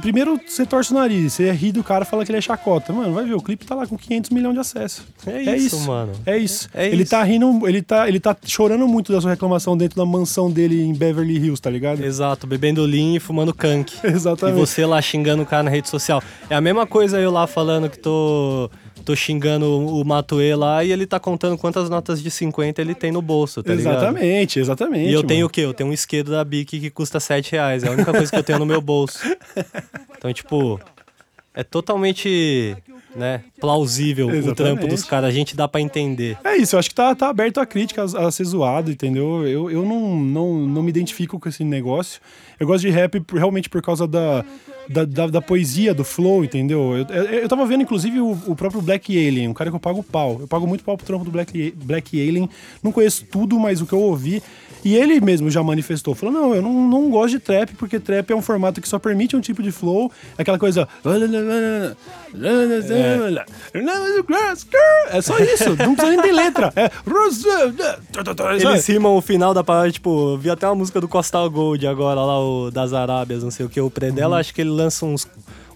primeiro 0.00 0.40
você 0.46 0.66
torce 0.66 0.92
o 0.92 0.94
nariz, 0.94 1.34
você 1.34 1.50
ri 1.52 1.70
do 1.70 1.84
cara 1.84 2.04
fala 2.04 2.24
que 2.24 2.30
ele 2.30 2.38
é 2.38 2.40
chacota. 2.40 2.92
Mano, 2.92 3.14
vai 3.14 3.24
ver, 3.24 3.34
o 3.34 3.40
clipe 3.40 3.64
tá 3.64 3.74
lá 3.74 3.86
com 3.86 3.96
500 3.96 4.30
milhões 4.30 4.54
de 4.54 4.60
acessos. 4.60 5.04
É 5.26 5.56
isso, 5.56 5.80
mano. 5.80 6.12
É 6.26 6.36
isso. 6.36 6.68
É 6.74 6.88
ele 6.88 7.02
isso. 7.02 7.10
tá 7.10 7.22
rindo, 7.22 7.68
ele 7.68 7.82
tá, 7.82 8.08
ele 8.08 8.18
tá 8.18 8.36
chorando 8.44 8.86
muito 8.88 9.12
da 9.12 9.20
sua 9.20 9.30
reclamação 9.30 9.76
dentro 9.76 9.96
da 9.96 10.04
mansão 10.04 10.50
dele 10.50 10.82
em 10.82 10.92
Beverly 10.92 11.36
Hills, 11.36 11.60
tá 11.62 11.70
ligado? 11.70 12.04
Exato, 12.04 12.46
bebendo 12.46 12.82
lean 12.84 13.16
e 13.16 13.20
fumando 13.20 13.54
kank. 13.54 13.92
E 14.02 14.14
Exatamente. 14.14 14.58
você 14.58 14.84
lá 14.84 15.00
xingando 15.00 15.42
o 15.42 15.46
cara 15.46 15.62
na 15.62 15.70
rede 15.70 15.88
social. 15.88 16.22
É 16.50 16.54
a 16.54 16.60
mesma 16.60 16.86
coisa 16.86 17.18
eu 17.18 17.30
lá 17.30 17.46
falando 17.46 17.88
que 17.88 17.98
tô, 17.98 18.70
tô 19.02 19.14
xingando 19.14 19.66
o 19.66 20.04
Matuê 20.04 20.54
lá 20.54 20.84
e 20.84 20.92
ele 20.92 21.06
tá 21.06 21.18
contando 21.20 21.58
quantas 21.58 21.90
notas 21.90 22.22
de 22.22 22.30
50 22.30 22.80
ele 22.80 22.94
tem 22.94 23.12
no 23.12 23.20
bolso, 23.20 23.62
tá 23.62 23.74
ligado? 23.74 23.96
exatamente, 23.96 24.58
exatamente. 24.58 25.10
E 25.10 25.12
eu 25.12 25.22
tenho 25.22 25.40
mano. 25.40 25.46
o 25.46 25.50
quê? 25.50 25.60
Eu 25.62 25.74
tenho 25.74 25.90
um 25.90 25.92
isqueiro 25.92 26.30
da 26.30 26.44
Bic 26.44 26.78
que 26.78 26.90
custa 26.90 27.20
7 27.20 27.52
reais. 27.52 27.84
É 27.84 27.88
a 27.88 27.92
única 27.92 28.12
coisa 28.12 28.30
que 28.30 28.36
eu 28.38 28.44
tenho 28.44 28.58
no 28.58 28.66
meu 28.66 28.80
bolso. 28.80 29.18
Então, 30.16 30.32
tipo, 30.32 30.80
é 31.54 31.64
totalmente 31.64 32.76
né, 33.14 33.42
plausível 33.60 34.26
o 34.26 34.30
Exatamente. 34.30 34.56
trampo 34.56 34.86
dos 34.86 35.04
caras. 35.04 35.28
A 35.28 35.32
gente 35.32 35.54
dá 35.56 35.68
pra 35.68 35.80
entender. 35.80 36.36
É 36.44 36.56
isso, 36.56 36.74
eu 36.74 36.78
acho 36.80 36.88
que 36.88 36.94
tá, 36.94 37.14
tá 37.14 37.28
aberto 37.28 37.58
a 37.58 37.66
crítica, 37.66 38.04
a, 38.04 38.26
a 38.26 38.30
ser 38.30 38.44
zoado, 38.44 38.90
entendeu? 38.90 39.46
Eu, 39.46 39.70
eu 39.70 39.84
não, 39.84 40.16
não, 40.16 40.54
não 40.66 40.82
me 40.82 40.90
identifico 40.90 41.38
com 41.38 41.48
esse 41.48 41.62
negócio. 41.64 42.20
Eu 42.58 42.66
gosto 42.66 42.82
de 42.82 42.90
rap 42.90 43.20
por- 43.20 43.38
realmente 43.38 43.68
por 43.68 43.82
causa 43.82 44.06
da, 44.06 44.44
da, 44.88 45.04
da, 45.04 45.26
da 45.26 45.42
poesia, 45.42 45.92
do 45.92 46.04
flow, 46.04 46.44
entendeu? 46.44 46.96
Eu, 46.96 47.06
eu, 47.14 47.24
eu 47.40 47.48
tava 47.48 47.66
vendo, 47.66 47.82
inclusive, 47.82 48.20
o, 48.20 48.30
o 48.46 48.54
próprio 48.56 48.80
Black 48.80 49.12
Alien, 49.16 49.48
um 49.48 49.54
cara 49.54 49.68
que 49.70 49.76
eu 49.76 49.80
pago 49.80 50.02
pau. 50.02 50.38
Eu 50.40 50.48
pago 50.48 50.66
muito 50.66 50.84
pau 50.84 50.96
pro 50.96 51.06
trampo 51.06 51.24
do 51.24 51.30
Black, 51.30 51.74
Black 51.84 52.20
Alien. 52.28 52.48
Não 52.82 52.92
conheço 52.92 53.24
tudo, 53.30 53.58
mas 53.58 53.80
o 53.80 53.86
que 53.86 53.92
eu 53.92 54.00
ouvi. 54.00 54.42
E 54.84 54.96
ele 54.96 55.20
mesmo 55.20 55.50
já 55.50 55.62
manifestou, 55.62 56.14
falou: 56.14 56.34
não, 56.34 56.54
eu 56.54 56.62
não, 56.62 56.72
não 56.88 57.10
gosto 57.10 57.30
de 57.30 57.38
trap, 57.38 57.74
porque 57.74 58.00
trap 58.00 58.30
é 58.30 58.34
um 58.34 58.42
formato 58.42 58.80
que 58.80 58.88
só 58.88 58.98
permite 58.98 59.36
um 59.36 59.40
tipo 59.40 59.62
de 59.62 59.70
flow, 59.70 60.10
aquela 60.36 60.58
coisa. 60.58 60.88
É 65.10 65.20
só 65.20 65.38
isso, 65.38 65.76
não 65.76 65.94
precisa 65.94 66.16
nem 66.16 66.22
ter 66.22 66.32
letra. 66.32 66.72
É. 66.74 66.90
Eles 68.72 68.86
rimam 68.86 69.16
o 69.16 69.20
final 69.20 69.54
da 69.54 69.62
parada, 69.62 69.90
tipo, 69.90 70.36
vi 70.38 70.50
até 70.50 70.66
uma 70.66 70.74
música 70.74 71.00
do 71.00 71.08
Costa 71.08 71.46
Gold 71.48 71.86
agora, 71.86 72.20
lá, 72.20 72.40
o 72.40 72.70
das 72.70 72.92
Arábias, 72.92 73.42
não 73.42 73.50
sei 73.50 73.66
o 73.66 73.68
que. 73.68 73.80
O 73.80 73.90
Predella, 73.90 74.38
acho 74.38 74.54
que 74.54 74.60
ele 74.60 74.70
lança 74.70 75.04
uns, 75.06 75.26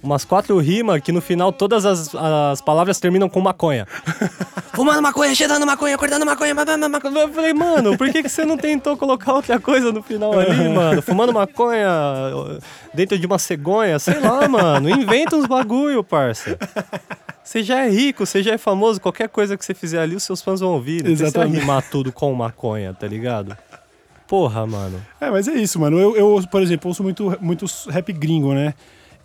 umas 0.03 0.25
quatro 0.25 0.59
rimas 0.59 1.01
que 1.01 1.13
no 1.13 1.21
final 1.21 1.53
todas 1.53 1.85
as, 1.85 2.15
as 2.15 2.61
palavras 2.61 2.99
terminam 2.99 3.29
com 3.29 3.41
maconha. 3.41 3.87
Fumando 4.75 5.01
maconha, 5.01 5.35
cheirando 5.35 5.65
maconha, 5.65 5.95
acordando 5.95 6.27
maconha, 6.27 6.55
maconha. 6.55 7.21
Eu 7.21 7.33
falei, 7.33 7.55
mano, 7.55 7.97
por 7.97 8.11
que, 8.11 8.23
que 8.23 8.29
você 8.29 8.45
não 8.45 8.59
tentou 8.59 8.97
colocar 8.97 9.33
outra 9.33 9.59
coisa 9.59 9.91
no 9.91 10.03
final 10.03 10.39
ali, 10.39 10.69
mano? 10.69 11.01
Fumando 11.01 11.33
maconha 11.33 11.89
dentro 12.93 13.19
de 13.19 13.27
uma 13.27 13.39
cegonha, 13.39 13.99
sei 13.99 14.21
lá, 14.21 14.47
mano. 14.47 14.91
Inventa 14.91 15.37
uns 15.37 15.47
bagulho, 15.47 16.05
parça. 16.05 16.59
Você 17.43 17.63
já 17.63 17.87
é 17.87 17.89
rico, 17.89 18.27
você 18.27 18.43
já 18.43 18.53
é 18.53 18.59
famoso, 18.59 19.01
qualquer 19.01 19.29
coisa 19.29 19.57
que 19.57 19.65
você 19.65 19.73
fizer 19.73 20.01
ali, 20.01 20.17
os 20.17 20.25
seus 20.25 20.43
fãs 20.43 20.61
vão 20.61 20.73
ouvir. 20.73 21.05
Não 21.05 21.11
Exatamente. 21.11 21.61
rimar 21.61 21.83
tudo 21.89 22.13
com 22.13 22.33
maconha, 22.35 22.93
tá 22.93 23.07
ligado? 23.07 23.57
Porra, 24.27 24.67
mano. 24.67 25.01
É, 25.21 25.31
mas 25.31 25.47
é 25.47 25.55
isso, 25.55 25.79
mano. 25.79 25.99
Eu, 25.99 26.17
eu 26.17 26.43
por 26.51 26.61
exemplo, 26.61 26.89
ouço 26.89 27.03
muito, 27.03 27.37
muito 27.41 27.65
rap 27.89 28.13
gringo, 28.13 28.53
né? 28.53 28.75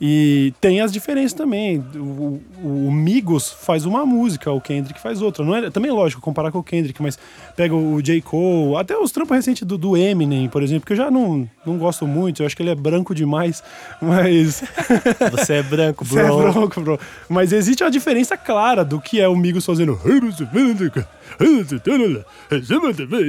E 0.04 0.52
tem 0.60 0.82
as 0.82 0.92
diferenças 0.92 1.34
também. 1.34 1.78
O, 1.94 2.42
o, 2.64 2.88
o 2.88 2.92
Migos 2.92 3.52
faz 3.52 3.86
uma 3.86 4.04
música, 4.04 4.52
o 4.52 4.60
Kendrick 4.60 5.00
faz 5.00 5.22
outra. 5.22 5.46
Não 5.46 5.56
é, 5.56 5.70
também 5.70 5.92
é 5.92 5.94
lógico 5.94 6.20
comparar 6.20 6.52
com 6.52 6.58
o 6.58 6.64
Kendrick, 6.64 7.00
mas 7.04 7.20
pega 7.56 7.76
o 7.76 8.02
J. 8.02 8.20
Cole, 8.22 8.78
até 8.78 8.98
os 8.98 9.12
trampos 9.12 9.36
recentes 9.38 9.62
do, 9.62 9.78
do 9.78 9.96
Eminem, 9.96 10.50
por 10.50 10.64
exemplo, 10.64 10.88
que 10.88 10.94
eu 10.94 10.98
já 10.98 11.12
não, 11.12 11.48
não 11.64 11.78
gosto 11.78 12.08
muito. 12.08 12.42
Eu 12.42 12.48
acho 12.48 12.58
que 12.58 12.64
ele 12.64 12.72
é 12.72 12.76
branco 12.76 13.14
demais, 13.14 13.64
mas. 14.02 14.64
Você 15.34 15.54
é 15.54 15.64
branco, 15.64 16.04
Você 16.04 16.20
é 16.20 16.24
bro. 16.24 16.52
branco, 16.52 16.82
bro. 16.82 17.00
Mas 17.30 17.54
existe 17.54 17.84
uma 17.84 17.92
diferença 17.92 18.36
clara 18.36 18.84
do 18.84 19.00
que 19.00 19.22
é 19.22 19.28
o 19.28 19.36
Migos 19.36 19.68
fazendo. 19.68 20.00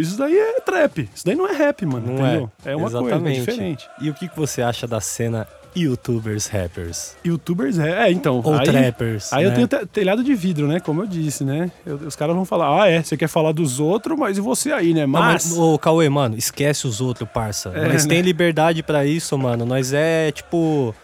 Isso 0.01 0.17
daí 0.17 0.39
é 0.39 0.61
trap. 0.61 1.11
Isso 1.15 1.27
daí 1.27 1.35
não 1.35 1.47
é 1.47 1.53
rap, 1.53 1.85
mano. 1.85 2.07
Não 2.07 2.15
entendeu? 2.15 2.51
é. 2.65 2.73
É 2.73 2.77
uma 2.77 2.91
coisa, 2.91 2.97
é 2.97 3.01
Exatamente. 3.03 3.41
diferente. 3.41 3.91
E 4.01 4.09
o 4.09 4.15
que 4.15 4.31
você 4.35 4.63
acha 4.63 4.87
da 4.87 5.01
cena 5.03 5.47
youtubers 5.75 6.47
rappers? 6.47 7.17
Youtubers 7.25 7.79
é, 7.79 8.09
é, 8.09 8.13
então. 8.13 8.41
Ou 8.45 8.55
aí, 8.55 8.65
trappers, 8.67 9.33
Aí 9.33 9.45
né? 9.45 9.51
eu 9.51 9.55
tenho 9.55 9.67
te- 9.69 9.87
telhado 9.87 10.23
de 10.23 10.35
vidro, 10.35 10.67
né? 10.67 10.81
Como 10.81 11.03
eu 11.03 11.07
disse, 11.07 11.45
né? 11.45 11.71
Eu- 11.87 11.97
os 11.97 12.17
caras 12.17 12.35
vão 12.35 12.45
falar, 12.45 12.83
ah, 12.83 12.89
é, 12.89 13.03
você 13.03 13.17
quer 13.17 13.29
falar 13.29 13.53
dos 13.53 13.81
outros, 13.81 14.19
mas 14.19 14.39
e 14.39 14.41
você 14.41 14.73
aí, 14.73 14.93
né? 14.95 15.03
Não, 15.03 15.09
Mas. 15.09 15.47
mas, 15.47 15.59
ô, 15.59 15.79
Cauê, 15.79 16.09
mano, 16.09 16.37
esquece 16.37 16.87
os 16.87 17.01
outros, 17.01 17.29
parça. 17.29 17.71
É, 17.75 17.89
nós 17.89 18.05
né? 18.05 18.15
tem 18.15 18.23
liberdade 18.23 18.83
pra 18.83 19.05
isso, 19.07 19.37
mano. 19.39 19.65
Nós 19.65 19.93
é, 19.93 20.31
tipo... 20.33 20.95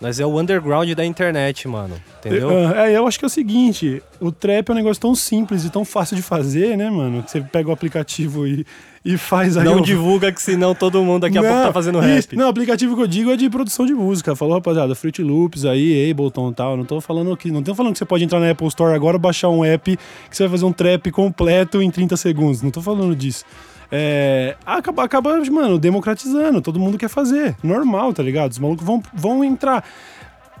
Nós 0.00 0.20
é 0.20 0.26
o 0.26 0.38
underground 0.38 0.90
da 0.92 1.04
internet, 1.04 1.66
mano. 1.66 1.94
Entendeu? 2.18 2.50
É, 2.50 2.96
eu 2.96 3.06
acho 3.06 3.18
que 3.18 3.24
é 3.24 3.28
o 3.28 3.30
seguinte, 3.30 4.02
o 4.20 4.30
trap 4.30 4.68
é 4.68 4.72
um 4.72 4.74
negócio 4.76 5.00
tão 5.00 5.14
simples 5.14 5.64
e 5.64 5.70
tão 5.70 5.84
fácil 5.86 6.16
de 6.16 6.22
fazer, 6.22 6.76
né, 6.76 6.90
mano? 6.90 7.22
Que 7.22 7.30
você 7.30 7.40
pega 7.40 7.70
o 7.70 7.72
aplicativo 7.72 8.46
e, 8.46 8.66
e 9.02 9.16
faz 9.16 9.56
aí. 9.56 9.64
Não 9.64 9.80
divulga 9.80 10.30
que 10.30 10.42
senão 10.42 10.74
todo 10.74 11.02
mundo 11.02 11.22
daqui 11.22 11.38
a 11.38 11.42
Não, 11.42 11.48
pouco 11.48 11.66
tá 11.66 11.72
fazendo 11.72 11.98
isso. 12.00 12.28
rap. 12.28 12.36
Não, 12.36 12.44
o 12.46 12.48
aplicativo 12.50 12.94
que 12.94 13.02
eu 13.02 13.06
digo 13.06 13.30
é 13.30 13.36
de 13.36 13.48
produção 13.48 13.86
de 13.86 13.94
música. 13.94 14.36
Falou, 14.36 14.54
rapaziada, 14.54 14.94
Fruit 14.94 15.22
Loops 15.22 15.64
aí, 15.64 16.10
Ableton 16.10 16.50
e 16.50 16.54
tal. 16.54 16.76
Não 16.76 16.84
tô 16.84 17.00
falando 17.00 17.34
que. 17.34 17.50
Não 17.50 17.62
tô 17.62 17.74
falando 17.74 17.92
que 17.94 17.98
você 17.98 18.04
pode 18.04 18.22
entrar 18.22 18.38
na 18.38 18.50
Apple 18.50 18.66
Store 18.68 18.94
agora, 18.94 19.16
baixar 19.16 19.48
um 19.48 19.64
app 19.64 19.96
que 19.96 20.36
você 20.36 20.42
vai 20.42 20.50
fazer 20.50 20.64
um 20.66 20.72
trap 20.72 21.10
completo 21.10 21.80
em 21.80 21.90
30 21.90 22.18
segundos. 22.18 22.60
Não 22.60 22.70
tô 22.70 22.82
falando 22.82 23.16
disso. 23.16 23.44
É, 23.90 24.56
acaba, 24.64 25.04
acaba, 25.04 25.38
mano, 25.50 25.78
democratizando. 25.78 26.60
Todo 26.60 26.80
mundo 26.80 26.98
quer 26.98 27.08
fazer. 27.08 27.56
Normal, 27.62 28.12
tá 28.12 28.22
ligado? 28.22 28.52
Os 28.52 28.58
malucos 28.58 28.84
vão, 28.84 29.02
vão 29.14 29.44
entrar. 29.44 29.84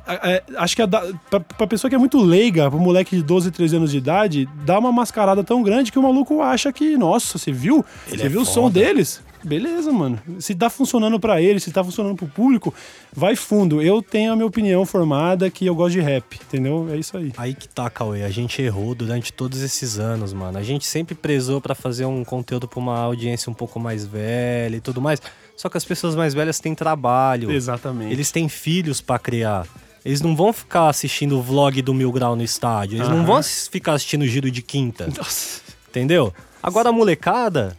É, 0.08 0.42
acho 0.58 0.76
que 0.76 0.82
a 0.82 0.86
da, 0.86 1.02
pra, 1.28 1.40
pra 1.40 1.66
pessoa 1.66 1.88
que 1.88 1.94
é 1.96 1.98
muito 1.98 2.18
leiga, 2.18 2.70
pro 2.70 2.78
moleque 2.78 3.16
de 3.16 3.22
12, 3.22 3.50
13 3.50 3.76
anos 3.76 3.90
de 3.90 3.98
idade, 3.98 4.48
dá 4.64 4.78
uma 4.78 4.92
mascarada 4.92 5.42
tão 5.42 5.62
grande 5.64 5.90
que 5.90 5.98
o 5.98 6.02
maluco 6.02 6.40
acha 6.40 6.72
que, 6.72 6.96
nossa, 6.96 7.38
você 7.38 7.50
viu? 7.50 7.84
Ele 8.06 8.18
você 8.18 8.26
é 8.26 8.28
viu 8.28 8.42
o 8.42 8.44
som 8.44 8.62
foda. 8.62 8.78
deles? 8.80 9.20
Beleza, 9.46 9.92
mano. 9.92 10.18
Se 10.40 10.56
tá 10.56 10.68
funcionando 10.68 11.20
pra 11.20 11.40
ele, 11.40 11.60
se 11.60 11.70
tá 11.70 11.84
funcionando 11.84 12.16
pro 12.16 12.26
público, 12.26 12.74
vai 13.14 13.36
fundo. 13.36 13.80
Eu 13.80 14.02
tenho 14.02 14.32
a 14.32 14.34
minha 14.34 14.44
opinião 14.46 14.84
formada 14.84 15.48
que 15.48 15.64
eu 15.64 15.74
gosto 15.74 15.92
de 15.92 16.00
rap, 16.00 16.34
entendeu? 16.34 16.88
É 16.90 16.96
isso 16.96 17.16
aí. 17.16 17.32
Aí 17.36 17.54
que 17.54 17.68
tá, 17.68 17.88
Cauê. 17.88 18.24
A 18.24 18.28
gente 18.28 18.60
errou 18.60 18.92
durante 18.92 19.32
todos 19.32 19.62
esses 19.62 20.00
anos, 20.00 20.32
mano. 20.32 20.58
A 20.58 20.64
gente 20.64 20.84
sempre 20.84 21.14
prezou 21.14 21.60
pra 21.60 21.76
fazer 21.76 22.06
um 22.06 22.24
conteúdo 22.24 22.66
pra 22.66 22.80
uma 22.80 22.98
audiência 22.98 23.48
um 23.48 23.54
pouco 23.54 23.78
mais 23.78 24.04
velha 24.04 24.78
e 24.78 24.80
tudo 24.80 25.00
mais. 25.00 25.22
Só 25.56 25.68
que 25.68 25.76
as 25.76 25.84
pessoas 25.84 26.16
mais 26.16 26.34
velhas 26.34 26.58
têm 26.58 26.74
trabalho. 26.74 27.52
Exatamente. 27.52 28.12
Eles 28.12 28.32
têm 28.32 28.48
filhos 28.48 29.00
pra 29.00 29.16
criar. 29.16 29.64
Eles 30.04 30.20
não 30.20 30.34
vão 30.34 30.52
ficar 30.52 30.88
assistindo 30.88 31.38
o 31.38 31.42
vlog 31.42 31.80
do 31.82 31.94
Mil 31.94 32.10
Grau 32.10 32.34
no 32.34 32.42
estádio. 32.42 32.96
Eles 32.96 33.08
não 33.08 33.18
Aham. 33.18 33.26
vão 33.26 33.42
ficar 33.44 33.92
assistindo 33.92 34.22
o 34.22 34.26
giro 34.26 34.50
de 34.50 34.60
quinta. 34.60 35.06
Nossa. 35.16 35.60
Entendeu? 35.88 36.34
Agora 36.60 36.88
a 36.88 36.92
molecada, 36.92 37.76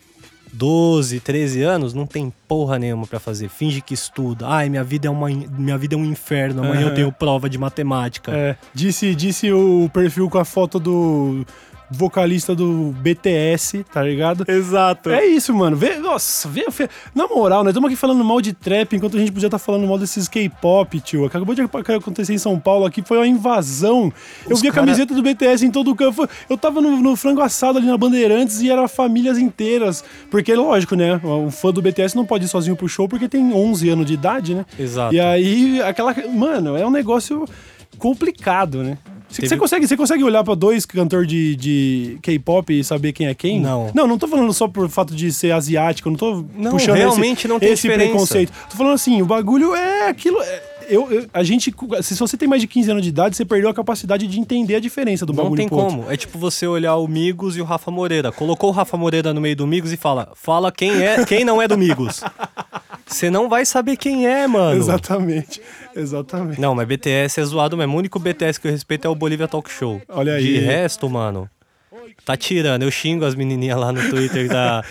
12, 0.58 1.20
13 1.20 1.62
anos, 1.62 1.94
não 1.94 2.06
tem 2.08 2.34
porra 2.48 2.80
nenhuma 2.80 3.06
pra 3.06 3.20
fazer. 3.20 3.48
Finge 3.50 3.80
que 3.82 3.94
estuda. 3.94 4.48
Ai, 4.48 4.70
minha 4.70 4.84
vida 4.84 5.08
é, 5.08 5.12
uma, 5.12 5.32
in- 5.32 5.48
minha 5.58 5.78
vida 5.78 5.96
é 5.96 5.98
um 5.98 6.06
inferno. 6.06 6.64
Amanhã 6.64 6.82
eu 6.82 6.88
Aham. 6.88 6.96
tenho 6.96 7.12
prova 7.12 7.50
de 7.50 7.58
matemática. 7.58 8.32
É, 8.32 8.56
disse, 8.74 9.14
disse 9.14 9.52
o 9.52 9.90
perfil 9.94 10.30
com 10.30 10.38
a 10.40 10.46
foto 10.46 10.80
do 10.80 11.46
vocalista 11.90 12.54
do 12.54 12.94
BTS, 13.00 13.84
tá 13.94 14.04
ligado? 14.04 14.44
Exato. 14.48 15.10
É 15.10 15.26
isso, 15.26 15.54
mano. 15.54 15.76
Vê, 15.78 15.96
nossa, 15.96 16.48
vê, 16.50 16.66
vê- 16.70 16.90
Na 17.16 17.28
moral, 17.28 17.64
nós 17.64 17.72
estamos 17.72 17.88
aqui 17.88 17.96
falando 17.96 18.24
mal 18.24 18.42
de 18.42 18.52
trap, 18.54 18.94
enquanto 18.96 19.16
a 19.16 19.20
gente 19.20 19.32
podia 19.32 19.48
estar 19.48 19.58
falando 19.60 19.88
mal 19.88 19.98
desses 19.98 20.28
K-pop, 20.28 21.00
tio. 21.00 21.26
Acabou 21.26 21.56
de 21.56 21.62
acontecer 21.62 22.34
em 22.34 22.38
São 22.38 22.60
Paulo 22.60 22.86
aqui, 22.86 23.02
foi 23.02 23.18
uma 23.18 23.28
invasão. 23.28 24.12
eu 24.46 24.54
Os 24.56 24.62
vi 24.62 24.68
a 24.68 24.72
cara- 24.72 24.86
camiseta 24.86 25.14
do 25.14 25.22
BTS 25.22 25.66
em 25.66 25.72
todo 25.72 25.92
o 25.92 25.96
campo. 25.96 26.28
Eu 26.50 26.58
tava 26.58 26.82
no, 26.82 26.98
no 26.98 27.16
frango 27.16 27.42
assado 27.42 27.78
ali 27.78 27.88
na 27.88 27.98
Bandeirantes 27.98 28.62
e 28.62 28.70
era 28.70 28.88
famílias 28.88 29.38
inteiras. 29.38 30.04
Porque, 30.30 30.54
lógico, 30.56 30.96
né? 30.96 31.20
Um 31.24 31.50
fã 31.52 31.72
do 31.72 31.82
BTS 31.82 32.16
não 32.16 32.26
pode 32.26 32.46
ir 32.46 32.48
sozinho 32.50 32.76
pro 32.76 32.88
show 32.90 33.08
porque 33.08 33.30
tem 33.30 33.54
11 33.54 33.90
anos 33.90 34.06
de 34.06 34.14
idade, 34.14 34.54
né? 34.56 34.66
Exato. 34.78 35.14
E 35.16 35.20
aí, 35.20 35.82
aquela. 35.82 36.14
Mano, 36.34 36.76
é 36.76 36.86
um 36.86 36.92
negócio 36.92 37.46
complicado, 37.98 38.84
né? 38.84 38.98
Você 39.30 39.42
Teve- 39.42 39.58
consegue, 39.58 39.86
você 39.88 39.98
consegue 39.98 40.24
olhar 40.24 40.44
pra 40.44 40.56
dois 40.56 40.86
cantores 40.86 41.28
de, 41.28 41.56
de 41.58 42.18
K-pop 42.22 42.72
e 42.80 42.84
saber 42.84 43.12
quem 43.12 43.28
é 43.28 43.34
quem? 43.34 43.60
Não. 43.60 43.92
Não, 43.94 44.08
não 44.08 44.18
tô 44.18 44.28
falando 44.28 44.52
só 44.54 44.68
por 44.68 44.88
fato 44.90 45.14
de 45.14 45.32
ser 45.34 45.52
asiático, 45.52 46.10
não 46.10 46.16
tô 46.18 46.46
Não, 46.56 46.72
puxando 46.72 46.96
realmente 46.96 47.40
esse, 47.40 47.48
não 47.48 47.60
tem 47.60 47.72
esse 47.74 47.82
diferença. 47.82 48.10
preconceito. 48.12 48.54
Tô 48.70 48.78
falando 48.78 48.94
assim, 48.94 49.22
o 49.22 49.26
bagulho 49.26 49.76
é 49.76 50.08
aquilo. 50.08 50.42
é- 50.42 50.64
eu, 50.90 51.12
eu- 51.12 51.28
a 51.34 51.44
gente, 51.44 51.76
se 52.02 52.14
você 52.16 52.38
tem 52.38 52.48
mais 52.48 52.62
de 52.62 52.68
15 52.70 52.90
anos 52.90 53.04
de 53.04 53.10
idade, 53.10 53.36
você 53.36 53.44
perdeu 53.44 53.70
a 53.70 53.74
capacidade 53.74 54.26
de 54.26 54.40
entender 54.40 54.76
a 54.76 54.80
diferença 54.80 55.26
do 55.26 55.34
Não 55.34 55.44
bagulho 55.44 55.58
tem 55.58 55.68
pro 55.68 55.78
outro. 55.78 55.98
como. 55.98 56.10
É 56.10 56.16
tipo 56.16 56.40
você 56.40 56.66
olhar 56.66 56.96
o 56.96 57.06
Migos 57.10 57.58
e 57.58 57.62
o 57.62 57.66
Rafa 57.66 57.92
Moreira. 57.92 58.32
Colocou 58.32 58.70
o 58.70 58.74
Rafa 58.74 58.96
Moreira 58.96 59.34
no 59.34 59.42
meio 59.42 59.58
do 59.58 59.68
Migos 59.68 59.92
e 59.92 59.98
fala: 59.98 60.30
fala 60.36 60.72
quem 60.72 61.04
é, 61.04 61.26
quem 61.26 61.44
não 61.44 61.62
é 61.62 61.68
do 61.68 61.78
Migos. 61.78 62.22
Você 63.06 63.30
não 63.30 63.48
vai 63.48 63.66
saber 63.66 63.96
quem 63.96 64.28
é, 64.28 64.46
mano. 64.48 64.78
Exatamente, 64.78 65.62
exatamente. 66.00 66.60
Não, 66.62 66.74
mas 66.76 66.88
BTS 66.88 67.40
é 67.40 67.44
zoado 67.46 67.76
mesmo. 67.78 67.96
O 67.96 67.98
único 67.98 68.20
BTS 68.20 68.60
que 68.60 68.68
eu 68.68 68.72
respeito 68.72 69.06
é 69.06 69.10
o 69.10 69.16
Bolívia 69.16 69.48
Talk 69.48 69.70
Show. 69.70 70.02
Olha 70.08 70.34
aí. 70.34 70.44
De 70.44 70.60
resto, 70.60 71.10
mano, 71.10 71.50
tá 72.26 72.36
tirando. 72.38 72.84
Eu 72.84 72.92
xingo 72.92 73.26
as 73.26 73.36
menininhas 73.36 73.78
lá 73.80 73.92
no 73.92 74.10
Twitter 74.10 74.48
da, 74.48 74.84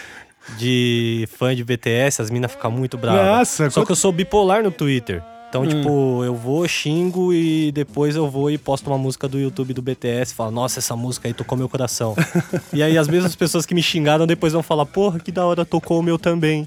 de 0.59 1.29
fã 1.37 1.55
de 1.55 1.65
BTS, 1.65 2.23
as 2.23 2.31
minas 2.31 2.53
ficam 2.53 2.71
muito 2.71 2.97
bravas. 2.97 3.25
Nossa, 3.27 3.71
Só 3.71 3.81
quant- 3.81 3.87
que 3.87 3.93
eu 3.93 3.97
sou 3.97 4.13
bipolar 4.13 4.63
no 4.63 4.71
Twitter. 4.71 5.23
Então, 5.49 5.63
Hum. 5.63 5.69
tipo, 5.69 6.25
eu 6.25 6.35
vou, 6.35 6.67
xingo 6.67 7.33
e 7.33 7.71
depois 7.73 8.17
eu 8.17 8.29
vou 8.29 8.51
e 8.51 8.59
posto 8.59 8.89
uma 8.89 8.99
música 8.99 9.29
do 9.29 9.39
YouTube 9.39 9.73
do 9.73 9.81
BTS 9.81 10.33
e 10.33 10.35
falo, 10.37 10.51
nossa, 10.51 10.81
essa 10.81 10.97
música 10.97 11.29
aí 11.29 11.33
tocou 11.35 11.57
meu 11.57 11.69
coração. 11.69 12.15
e 12.75 12.83
aí 12.83 12.99
as 12.99 13.07
mesmas 13.09 13.35
pessoas 13.37 13.65
que 13.65 13.75
me 13.75 13.83
xingaram 13.83 14.27
depois 14.27 14.53
vão 14.53 14.63
falar, 14.63 14.85
porra, 14.87 15.21
que 15.21 15.31
da 15.31 15.47
hora 15.47 15.65
tocou 15.65 16.01
o 16.01 16.03
meu 16.03 16.19
também. 16.19 16.67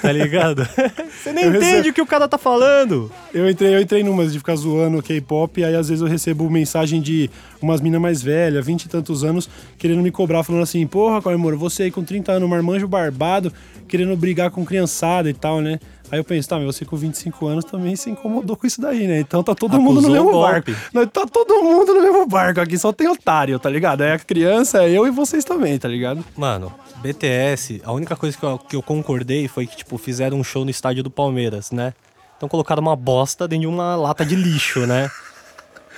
Tá 0.00 0.10
ligado? 0.10 0.66
Você 1.22 1.32
nem 1.32 1.44
Eu 1.44 1.50
entende 1.50 1.66
recebo- 1.66 1.88
o 1.90 1.92
que 1.92 2.00
o 2.02 2.06
cara 2.06 2.26
tá 2.26 2.38
falando. 2.38 3.10
Eu 3.32 3.48
entrei, 3.48 3.74
eu 3.74 3.80
entrei 3.80 4.02
numas 4.02 4.32
de 4.32 4.38
ficar 4.38 4.56
zoando 4.56 5.02
K-pop, 5.02 5.62
aí 5.62 5.76
às 5.76 5.88
vezes 5.88 6.00
eu 6.02 6.08
recebo 6.08 6.48
mensagem 6.50 7.00
de 7.02 7.30
umas 7.60 7.80
minas 7.80 8.00
mais 8.00 8.22
velhas, 8.22 8.64
20 8.64 8.84
e 8.84 8.88
tantos 8.88 9.22
anos, 9.22 9.48
querendo 9.78 10.02
me 10.02 10.10
cobrar, 10.10 10.42
falando 10.42 10.62
assim, 10.62 10.86
porra, 10.86 11.20
Comemoro, 11.22 11.56
você 11.58 11.84
aí 11.84 11.90
com 11.90 12.02
30 12.02 12.32
anos, 12.32 12.48
marmanjo 12.48 12.88
barbado, 12.88 13.52
querendo 13.86 14.16
brigar 14.16 14.50
com 14.50 14.64
criançada 14.64 15.28
e 15.30 15.34
tal, 15.34 15.60
né? 15.60 15.78
Aí 16.10 16.18
eu 16.18 16.24
penso, 16.24 16.48
tá, 16.48 16.56
mas 16.56 16.66
você 16.66 16.84
com 16.84 16.96
25 16.96 17.46
anos 17.46 17.64
também 17.64 17.96
se 17.96 18.10
incomodou 18.10 18.56
com 18.56 18.66
isso 18.66 18.80
daí, 18.80 19.06
né? 19.06 19.20
Então 19.20 19.42
tá 19.42 19.54
todo 19.54 19.80
mundo 19.80 20.00
no 20.02 20.08
Acusou 20.08 20.12
mesmo 20.12 20.30
golpe. 20.32 20.72
barco. 20.72 20.90
Nós 20.92 21.08
Tá 21.10 21.26
todo 21.26 21.62
mundo 21.62 21.94
no 21.94 22.02
mesmo 22.02 22.26
barco 22.26 22.60
aqui, 22.60 22.78
só 22.78 22.92
tem 22.92 23.08
otário, 23.08 23.58
tá 23.58 23.70
ligado? 23.70 24.02
É 24.02 24.12
a 24.12 24.18
criança, 24.18 24.84
é 24.84 24.90
eu 24.90 25.06
e 25.06 25.10
vocês 25.10 25.44
também, 25.44 25.78
tá 25.78 25.88
ligado? 25.88 26.24
Mano, 26.36 26.72
BTS, 26.96 27.80
a 27.84 27.92
única 27.92 28.14
coisa 28.16 28.36
que 28.36 28.44
eu, 28.44 28.58
que 28.58 28.76
eu 28.76 28.82
concordei 28.82 29.48
foi 29.48 29.66
que, 29.66 29.76
tipo, 29.78 29.96
fizeram 29.98 30.38
um 30.38 30.44
show 30.44 30.64
no 30.64 30.70
estádio 30.70 31.02
do 31.02 31.10
Palmeiras, 31.10 31.70
né? 31.70 31.94
Então 32.36 32.48
colocaram 32.48 32.82
uma 32.82 32.96
bosta 32.96 33.48
dentro 33.48 33.62
de 33.62 33.66
uma 33.66 33.96
lata 33.96 34.24
de 34.26 34.36
lixo, 34.36 34.86
né? 34.86 35.10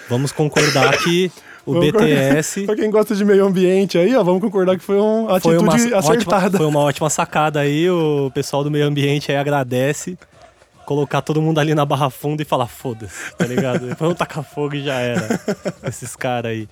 Vamos 0.09 0.31
concordar 0.31 0.97
que 0.99 1.33
o 1.67 1.73
Vamos 1.73 1.91
BTS 1.91 2.65
Pra 2.67 2.77
quem 2.77 2.91
gosta 2.91 3.15
de 3.15 3.25
meio 3.25 3.45
ambiente 3.45 3.99
aí, 3.99 4.15
ó, 4.17 4.23
vamos 4.23 4.41
concordar 4.41 4.79
que 4.79 4.85
foi 4.85 4.99
uma 4.99 5.41
foi 5.41 5.59
uma, 5.59 5.75
atitude 5.75 5.95
acertada. 5.95 6.47
ótima, 6.47 6.59
foi 6.59 6.67
uma 6.67 6.81
ótima 6.81 7.11
sacada 7.11 7.61
aí. 7.61 7.91
O 7.91 8.31
pessoal 8.33 8.63
do 8.63 8.71
meio 8.71 8.87
ambiente 8.87 9.31
aí 9.31 9.37
agradece. 9.37 10.17
Colocar 10.87 11.21
todo 11.21 11.43
mundo 11.43 11.59
ali 11.59 11.75
na 11.75 11.85
barra 11.85 12.09
funda 12.09 12.43
e 12.43 12.45
falar, 12.45 12.69
foda-se, 12.69 13.35
tá 13.37 13.45
ligado? 13.45 13.95
Vamos 13.99 14.17
tacar 14.17 14.45
fogo 14.45 14.77
e 14.77 14.85
já 14.85 15.01
era. 15.01 15.41
Esses 15.83 16.15
caras 16.15 16.53
aí. 16.53 16.69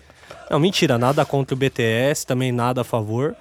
Não, 0.48 0.61
mentira, 0.61 0.96
nada 0.96 1.24
contra 1.24 1.52
o 1.52 1.59
BTS, 1.59 2.24
também 2.24 2.52
nada 2.52 2.83
a 2.83 2.85
favor. 2.85 3.35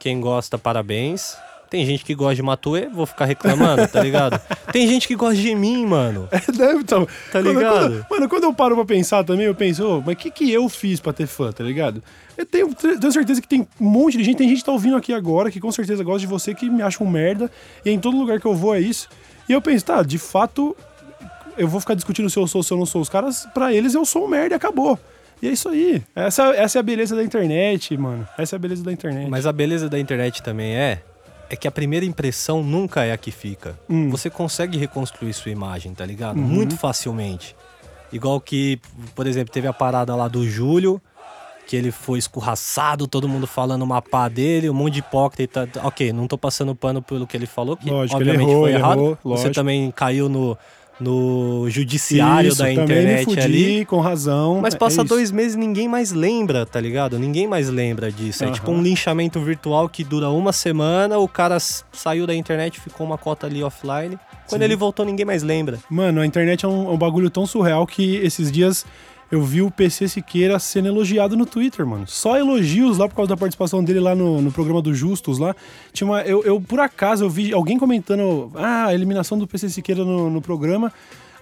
Quem 0.00 0.18
gosta, 0.18 0.56
parabéns. 0.56 1.36
Tem 1.68 1.84
gente 1.84 2.04
que 2.04 2.14
gosta 2.14 2.36
de 2.36 2.42
Matue, 2.42 2.86
vou 2.92 3.06
ficar 3.06 3.24
reclamando, 3.24 3.86
tá 3.88 4.00
ligado? 4.02 4.40
Tem 4.72 4.86
gente 4.86 5.08
que 5.08 5.16
gosta 5.16 5.34
de 5.36 5.54
mim, 5.54 5.84
mano. 5.84 6.28
Deve, 6.56 6.80
então, 6.80 7.04
Tá 7.06 7.12
quando- 7.42 7.48
ligado? 7.52 7.78
quando- 7.80 8.06
mano, 8.10 8.28
quando 8.28 8.44
eu 8.44 8.54
paro 8.54 8.74
pra 8.76 8.84
pensar 8.84 9.24
também, 9.24 9.46
eu 9.46 9.54
penso, 9.54 9.84
ô, 9.84 10.00
mas 10.00 10.14
o 10.14 10.16
que, 10.16 10.30
que 10.30 10.50
eu 10.52 10.68
fiz 10.68 11.00
pra 11.00 11.12
ter 11.12 11.26
fã, 11.26 11.50
tá 11.50 11.64
ligado? 11.64 12.02
Eu 12.36 12.46
tenho, 12.46 12.72
tenho 12.74 13.12
certeza 13.12 13.40
que 13.42 13.48
tem 13.48 13.66
um 13.80 13.84
monte 13.84 14.16
de 14.16 14.24
gente, 14.24 14.36
tem 14.36 14.48
gente 14.48 14.58
que 14.58 14.64
tá 14.64 14.72
ouvindo 14.72 14.96
aqui 14.96 15.12
agora, 15.12 15.50
que 15.50 15.58
com 15.58 15.72
certeza 15.72 16.04
gosta 16.04 16.20
de 16.20 16.26
você, 16.26 16.54
que 16.54 16.70
me 16.70 16.82
acha 16.82 17.02
um 17.02 17.08
merda, 17.08 17.50
e 17.84 17.90
em 17.90 17.98
todo 17.98 18.16
lugar 18.16 18.38
que 18.40 18.46
eu 18.46 18.54
vou 18.54 18.74
é 18.74 18.80
isso. 18.80 19.08
E 19.48 19.52
eu 19.52 19.60
penso, 19.60 19.84
tá, 19.84 20.02
de 20.02 20.18
fato, 20.18 20.76
eu 21.58 21.66
vou 21.66 21.80
ficar 21.80 21.94
discutindo 21.94 22.28
se 22.30 22.38
eu 22.38 22.46
sou 22.46 22.60
ou 22.60 22.62
se 22.62 22.72
eu 22.72 22.76
não 22.78 22.86
sou. 22.86 23.00
Os 23.00 23.08
caras, 23.08 23.46
pra 23.54 23.72
eles, 23.72 23.94
eu 23.94 24.04
sou 24.04 24.24
um 24.26 24.28
merda 24.28 24.54
e 24.54 24.56
acabou. 24.56 24.98
E 25.42 25.48
é 25.48 25.50
isso 25.52 25.68
aí. 25.68 26.02
Essa, 26.14 26.44
essa 26.54 26.78
é 26.78 26.80
a 26.80 26.82
beleza 26.82 27.14
da 27.16 27.22
internet, 27.22 27.96
mano. 27.96 28.26
Essa 28.38 28.54
é 28.54 28.56
a 28.56 28.60
beleza 28.60 28.82
da 28.84 28.92
internet. 28.92 29.28
Mas 29.28 29.46
a 29.46 29.52
beleza 29.52 29.88
da 29.88 29.98
internet 29.98 30.42
também 30.42 30.74
é 30.76 31.02
é 31.48 31.56
que 31.56 31.68
a 31.68 31.70
primeira 31.70 32.04
impressão 32.04 32.62
nunca 32.62 33.04
é 33.04 33.12
a 33.12 33.16
que 33.16 33.30
fica. 33.30 33.78
Hum. 33.88 34.10
Você 34.10 34.28
consegue 34.28 34.76
reconstruir 34.76 35.32
sua 35.32 35.50
imagem, 35.50 35.94
tá 35.94 36.04
ligado? 36.04 36.36
Uhum. 36.36 36.42
Muito 36.42 36.76
facilmente. 36.76 37.56
Igual 38.12 38.40
que, 38.40 38.80
por 39.14 39.26
exemplo, 39.26 39.52
teve 39.52 39.66
a 39.66 39.72
parada 39.72 40.14
lá 40.14 40.28
do 40.28 40.48
Júlio, 40.48 41.00
que 41.66 41.76
ele 41.76 41.90
foi 41.90 42.18
escorraçado, 42.18 43.08
todo 43.08 43.28
mundo 43.28 43.46
falando 43.46 43.82
uma 43.82 44.00
pá 44.00 44.28
dele, 44.28 44.70
um 44.70 44.74
monte 44.74 44.94
de 44.94 44.98
hipócrita. 45.00 45.68
Ok, 45.82 46.12
não 46.12 46.28
tô 46.28 46.38
passando 46.38 46.74
pano 46.74 47.02
pelo 47.02 47.26
que 47.26 47.36
ele 47.36 47.46
falou, 47.46 47.76
que 47.76 47.90
Lógico, 47.90 48.20
ele 48.20 48.30
obviamente 48.30 48.50
errou, 48.50 48.62
foi 48.62 48.72
errado. 48.72 49.00
errou, 49.00 49.18
Você 49.24 49.50
também 49.50 49.90
caiu 49.90 50.28
no, 50.28 50.56
no 50.98 51.68
judiciário 51.68 52.48
Isso, 52.48 52.58
da 52.58 52.64
também 52.64 52.78
me 52.78 52.84
internet 52.84 53.24
fudi, 53.24 53.40
ali. 53.40 53.84
com 53.84 54.00
razão. 54.00 54.60
Mas 54.62 54.74
é 54.74 54.78
passa 54.78 55.02
isso. 55.02 55.08
dois 55.08 55.30
meses 55.30 55.54
e 55.54 55.58
ninguém 55.58 55.88
mais 55.88 56.12
lembra, 56.12 56.64
tá 56.64 56.80
ligado? 56.80 57.18
Ninguém 57.18 57.46
mais 57.46 57.68
lembra 57.68 58.10
disso. 58.10 58.42
É 58.44 58.46
Aham. 58.46 58.54
tipo 58.54 58.70
um 58.70 58.82
linchamento 58.82 59.38
virtual 59.40 59.88
que 59.88 60.02
dura 60.02 60.30
uma 60.30 60.52
semana, 60.52 61.18
o 61.18 61.28
cara 61.28 61.58
saiu 61.60 62.26
da 62.26 62.34
internet, 62.34 62.80
ficou 62.80 63.06
uma 63.06 63.18
cota 63.18 63.46
ali 63.46 63.62
offline. 63.62 64.18
Quando 64.48 64.62
ele 64.62 64.76
voltou, 64.76 65.04
ninguém 65.04 65.26
mais 65.26 65.42
lembra. 65.42 65.78
Mano, 65.90 66.20
a 66.20 66.26
internet 66.26 66.64
é 66.64 66.68
um, 66.68 66.88
é 66.88 66.92
um 66.92 66.96
bagulho 66.98 67.28
tão 67.28 67.46
surreal 67.46 67.86
que 67.86 68.16
esses 68.16 68.50
dias 68.50 68.86
eu 69.30 69.42
vi 69.42 69.60
o 69.60 69.70
PC 69.70 70.08
Siqueira 70.08 70.58
sendo 70.58 70.88
elogiado 70.88 71.36
no 71.36 71.44
Twitter, 71.44 71.84
mano. 71.84 72.06
Só 72.06 72.36
elogios 72.36 72.98
lá 72.98 73.08
por 73.08 73.16
causa 73.16 73.28
da 73.30 73.36
participação 73.36 73.82
dele 73.82 74.00
lá 74.00 74.14
no, 74.14 74.40
no 74.40 74.52
programa 74.52 74.80
do 74.80 74.94
Justus 74.94 75.38
lá. 75.38 75.54
Tinha 75.92 76.08
uma, 76.08 76.22
eu, 76.22 76.44
eu, 76.44 76.60
por 76.60 76.78
acaso, 76.78 77.24
eu 77.24 77.30
vi 77.30 77.52
alguém 77.52 77.78
comentando 77.78 78.50
ah, 78.54 78.86
a 78.86 78.94
eliminação 78.94 79.38
do 79.38 79.46
PC 79.46 79.68
Siqueira 79.70 80.04
no, 80.04 80.30
no 80.30 80.40
programa. 80.40 80.92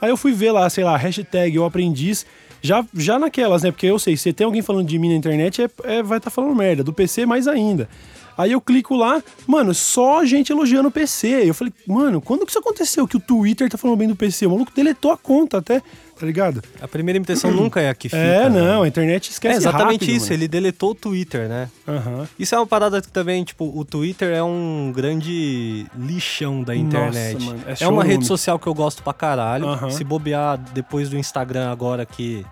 Aí 0.00 0.10
eu 0.10 0.16
fui 0.16 0.32
ver 0.32 0.52
lá, 0.52 0.68
sei 0.70 0.84
lá, 0.84 0.96
hashtag 0.96 1.56
eu 1.56 1.64
aprendiz. 1.64 2.26
Já, 2.62 2.82
já 2.94 3.18
naquelas, 3.18 3.62
né? 3.62 3.70
Porque 3.70 3.86
eu 3.86 3.98
sei, 3.98 4.16
se 4.16 4.32
tem 4.32 4.46
alguém 4.46 4.62
falando 4.62 4.86
de 4.88 4.98
mim 4.98 5.10
na 5.10 5.16
internet, 5.16 5.62
é, 5.62 5.70
é- 5.84 6.02
vai 6.02 6.16
estar 6.16 6.30
falando 6.30 6.54
merda. 6.54 6.82
Do 6.82 6.94
PC, 6.94 7.26
mais 7.26 7.46
ainda. 7.46 7.88
Aí 8.36 8.52
eu 8.52 8.60
clico 8.60 8.94
lá, 8.96 9.22
mano, 9.46 9.72
só 9.74 10.24
gente 10.24 10.50
elogiando 10.52 10.88
o 10.88 10.90
PC. 10.90 11.48
Eu 11.48 11.54
falei, 11.54 11.72
mano, 11.86 12.20
quando 12.20 12.44
que 12.44 12.50
isso 12.50 12.58
aconteceu? 12.58 13.06
Que 13.06 13.16
o 13.16 13.20
Twitter 13.20 13.68
tá 13.68 13.78
falando 13.78 13.96
bem 13.98 14.08
do 14.08 14.16
PC? 14.16 14.46
O 14.46 14.50
maluco 14.50 14.72
deletou 14.74 15.12
a 15.12 15.16
conta 15.16 15.58
até, 15.58 15.80
tá 16.18 16.26
ligado? 16.26 16.62
A 16.80 16.88
primeira 16.88 17.18
impressão 17.18 17.50
nunca 17.54 17.80
é 17.80 17.88
a 17.90 17.94
que 17.94 18.08
fica. 18.08 18.20
é, 18.20 18.48
né? 18.50 18.60
não, 18.60 18.82
a 18.82 18.88
internet 18.88 19.28
É 19.28 19.32
esquece 19.32 19.56
exatamente 19.58 20.00
rápido, 20.02 20.16
isso, 20.16 20.26
mano. 20.26 20.34
ele 20.36 20.48
deletou 20.48 20.90
o 20.90 20.94
Twitter, 20.94 21.48
né? 21.48 21.68
Aham. 21.86 22.28
Isso 22.38 22.54
é 22.54 22.58
uma 22.58 22.66
parada 22.66 23.00
que 23.00 23.08
também, 23.08 23.44
tipo, 23.44 23.72
o 23.78 23.84
Twitter 23.84 24.32
é 24.34 24.42
um 24.42 24.92
grande 24.94 25.86
lixão 25.96 26.62
da 26.62 26.74
internet. 26.74 27.42
mano, 27.44 27.60
é 27.66 27.84
é 27.84 27.88
uma 27.88 28.02
rede 28.04 28.26
social 28.26 28.58
que 28.58 28.66
eu 28.66 28.74
gosto 28.74 29.02
pra 29.02 29.12
caralho. 29.12 29.66
Aham. 29.66 29.90
Se 29.90 30.02
bobear 30.04 30.58
depois 30.72 31.08
do 31.08 31.16
Instagram 31.16 31.70
agora 31.70 32.04
que 32.04 32.44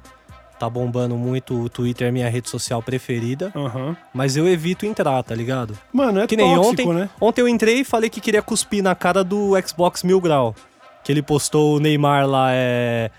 tá 0.63 0.71
bombando 0.71 1.17
muito, 1.17 1.61
o 1.61 1.69
Twitter 1.69 2.07
é 2.07 2.11
minha 2.13 2.29
rede 2.29 2.49
social 2.49 2.81
preferida. 2.81 3.51
Aham. 3.55 3.97
Mas 4.15 4.37
eu 4.37 4.47
evito 4.47 4.87
entrar, 4.87 5.21
tá 5.25 5.35
ligado? 5.35 5.77
Mano, 5.93 6.21
é 6.21 6.27
Que 6.29 6.37
nem 6.37 6.55
tóxico, 6.55 6.71
ontem. 6.91 7.01
né? 7.01 7.11
Ontem 7.21 7.41
eu 7.41 7.49
entrei 7.49 7.81
e 7.81 7.85
falei 7.85 8.09
que 8.09 8.21
queria 8.21 8.41
cuspir 8.43 8.81
na 8.83 8.95
cara 8.95 9.25
do 9.25 9.53
Xbox 9.67 10.05
Mil 10.05 10.21
Grau. 10.21 10.55
Que 11.03 11.11
ele 11.11 11.21
postou 11.23 11.77
o 11.77 11.81
Neymar 11.81 12.29
lá, 12.29 12.51
é. 12.53 13.11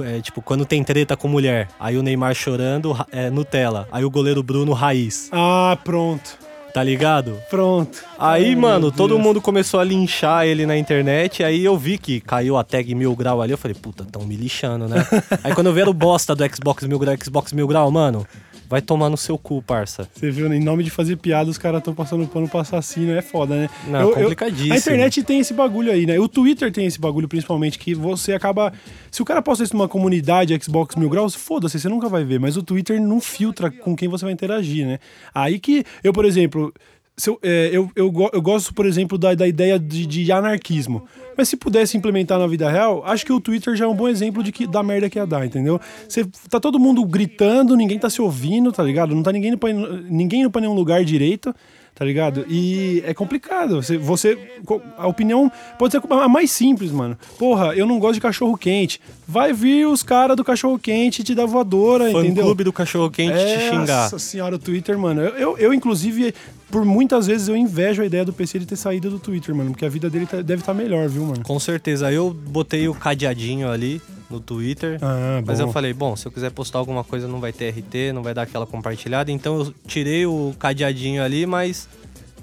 é, 0.00 0.20
tipo, 0.22 0.40
quando 0.40 0.64
tem 0.64 0.82
treta 0.82 1.16
com 1.18 1.28
mulher. 1.28 1.68
Aí 1.78 1.98
o 1.98 2.02
Neymar 2.02 2.34
chorando, 2.34 2.92
ra- 2.92 3.06
é, 3.12 3.28
Nutella. 3.28 3.86
Aí 3.92 4.04
o 4.04 4.10
goleiro 4.10 4.42
Bruno 4.42 4.72
Raiz. 4.72 5.28
Ah, 5.32 5.76
pronto. 5.84 6.38
Tá 6.76 6.84
ligado? 6.84 7.40
Pronto. 7.48 8.04
Aí, 8.18 8.48
Ai, 8.50 8.54
mano, 8.54 8.92
todo 8.92 9.18
mundo 9.18 9.40
começou 9.40 9.80
a 9.80 9.84
linchar 9.84 10.44
ele 10.44 10.66
na 10.66 10.76
internet. 10.76 11.42
Aí 11.42 11.64
eu 11.64 11.74
vi 11.74 11.96
que 11.96 12.20
caiu 12.20 12.58
a 12.58 12.62
tag 12.62 12.94
mil 12.94 13.16
grau 13.16 13.40
ali. 13.40 13.50
Eu 13.50 13.56
falei, 13.56 13.74
puta, 13.74 14.04
tão 14.04 14.26
me 14.26 14.36
lixando, 14.36 14.86
né? 14.86 14.96
aí 15.42 15.54
quando 15.54 15.68
eu 15.68 15.72
vi 15.72 15.80
era 15.80 15.88
o 15.88 15.94
bosta 15.94 16.34
do 16.34 16.44
Xbox 16.54 16.84
mil 16.84 16.98
grau, 16.98 17.14
Xbox 17.18 17.54
mil 17.54 17.66
grau, 17.66 17.90
mano, 17.90 18.26
vai 18.68 18.82
tomar 18.82 19.08
no 19.08 19.16
seu 19.16 19.38
cu, 19.38 19.62
parça. 19.62 20.08
Você 20.12 20.30
viu, 20.30 20.48
né? 20.48 20.56
em 20.56 20.62
nome 20.62 20.82
de 20.82 20.90
fazer 20.90 21.16
piada, 21.16 21.48
os 21.50 21.58
caras 21.58 21.78
estão 21.78 21.94
passando 21.94 22.26
pano 22.26 22.48
pro 22.48 22.58
assassino, 22.58 23.12
é 23.12 23.22
foda, 23.22 23.54
né? 23.54 23.70
Não, 23.88 24.12
complicadíssimo. 24.12 24.74
a 24.74 24.76
internet 24.76 25.22
tem 25.22 25.40
esse 25.40 25.54
bagulho 25.54 25.92
aí, 25.92 26.06
né? 26.06 26.18
O 26.18 26.28
Twitter 26.28 26.72
tem 26.72 26.86
esse 26.86 27.00
bagulho, 27.00 27.28
principalmente, 27.28 27.78
que 27.78 27.94
você 27.94 28.32
acaba. 28.32 28.72
Se 29.10 29.22
o 29.22 29.24
cara 29.24 29.40
posta 29.40 29.64
isso 29.64 29.74
numa 29.74 29.88
comunidade 29.88 30.58
Xbox 30.62 30.96
Mil 30.96 31.08
Graus, 31.08 31.34
foda-se, 31.34 31.78
você 31.78 31.88
nunca 31.88 32.08
vai 32.08 32.24
ver. 32.24 32.40
Mas 32.40 32.56
o 32.56 32.62
Twitter 32.62 33.00
não 33.00 33.20
filtra 33.20 33.70
com 33.70 33.94
quem 33.94 34.08
você 34.08 34.24
vai 34.24 34.32
interagir, 34.32 34.86
né? 34.86 34.98
Aí 35.34 35.58
que 35.58 35.84
eu, 36.02 36.12
por 36.12 36.24
exemplo. 36.24 36.72
Eu, 37.24 37.38
é, 37.42 37.70
eu, 37.72 37.90
eu, 37.96 38.30
eu 38.32 38.42
gosto, 38.42 38.74
por 38.74 38.84
exemplo, 38.84 39.16
da, 39.16 39.34
da 39.34 39.48
ideia 39.48 39.78
de, 39.78 40.04
de 40.04 40.30
anarquismo. 40.30 41.06
Mas 41.36 41.48
se 41.48 41.56
pudesse 41.56 41.96
implementar 41.96 42.38
na 42.38 42.46
vida 42.46 42.70
real, 42.70 43.02
acho 43.06 43.24
que 43.24 43.32
o 43.32 43.40
Twitter 43.40 43.74
já 43.74 43.84
é 43.84 43.88
um 43.88 43.94
bom 43.94 44.08
exemplo 44.08 44.42
de 44.42 44.52
que 44.52 44.66
da 44.66 44.82
merda 44.82 45.08
que 45.08 45.18
ia 45.18 45.26
dar, 45.26 45.46
entendeu? 45.46 45.80
Você 46.08 46.26
tá 46.50 46.60
todo 46.60 46.78
mundo 46.78 47.04
gritando, 47.04 47.76
ninguém 47.76 47.98
tá 47.98 48.10
se 48.10 48.20
ouvindo, 48.20 48.70
tá 48.70 48.82
ligado? 48.82 49.14
Não 49.14 49.22
tá 49.22 49.32
ninguém 49.32 49.50
indo 49.50 49.58
pra, 49.58 49.72
ninguém 49.72 50.40
indo 50.40 50.50
pra 50.50 50.60
nenhum 50.60 50.74
lugar 50.74 51.04
direito, 51.04 51.54
tá 51.96 52.04
ligado? 52.04 52.44
E 52.48 53.02
é 53.06 53.14
complicado. 53.14 53.76
Você, 53.82 53.96
você. 53.96 54.38
A 54.98 55.06
opinião 55.08 55.50
pode 55.78 55.92
ser 55.92 56.02
a 56.08 56.28
mais 56.28 56.50
simples, 56.52 56.92
mano. 56.92 57.18
Porra, 57.38 57.74
eu 57.74 57.86
não 57.86 57.98
gosto 57.98 58.14
de 58.14 58.20
cachorro 58.20 58.56
quente. 58.56 59.00
Vai 59.26 59.52
vir 59.52 59.86
os 59.88 60.02
caras 60.02 60.36
do 60.36 60.44
cachorro 60.44 60.78
quente 60.78 61.24
te 61.24 61.34
dar 61.34 61.46
voadora, 61.46 62.12
Fã 62.12 62.20
entendeu? 62.20 62.44
clube 62.44 62.62
do 62.64 62.72
cachorro 62.72 63.10
quente 63.10 63.32
te 63.38 63.70
xingar. 63.70 64.04
Nossa 64.04 64.18
senhora, 64.18 64.56
o 64.56 64.58
Twitter, 64.58 64.98
mano. 64.98 65.22
Eu, 65.22 65.34
eu, 65.36 65.58
eu, 65.58 65.74
inclusive, 65.74 66.34
por 66.70 66.84
muitas 66.84 67.26
vezes 67.26 67.48
eu 67.48 67.56
invejo 67.56 68.02
a 68.02 68.06
ideia 68.06 68.24
do 68.24 68.32
PC 68.32 68.58
de 68.58 68.66
ter 68.66 68.76
saído 68.76 69.08
do 69.10 69.18
Twitter, 69.18 69.54
mano. 69.54 69.70
Porque 69.70 69.86
a 69.86 69.88
vida 69.88 70.10
dele 70.10 70.26
tá- 70.26 70.42
deve 70.42 70.60
estar 70.60 70.74
melhor, 70.74 71.08
viu, 71.08 71.24
mano? 71.24 71.42
Com 71.42 71.58
certeza. 71.58 72.12
Eu 72.12 72.30
botei 72.30 72.86
o 72.88 72.94
cadeadinho 72.94 73.70
ali 73.70 74.02
no 74.30 74.40
Twitter. 74.40 74.98
Ah, 75.02 75.42
Mas 75.46 75.60
eu 75.60 75.68
falei, 75.72 75.92
bom, 75.92 76.16
se 76.16 76.26
eu 76.26 76.32
quiser 76.32 76.50
postar 76.50 76.78
alguma 76.78 77.04
coisa 77.04 77.28
não 77.28 77.40
vai 77.40 77.52
ter 77.52 77.70
RT, 77.70 78.12
não 78.14 78.22
vai 78.22 78.34
dar 78.34 78.42
aquela 78.42 78.66
compartilhada. 78.66 79.30
Então 79.30 79.58
eu 79.60 79.74
tirei 79.86 80.26
o 80.26 80.52
cadeadinho 80.58 81.22
ali, 81.22 81.46
mas 81.46 81.88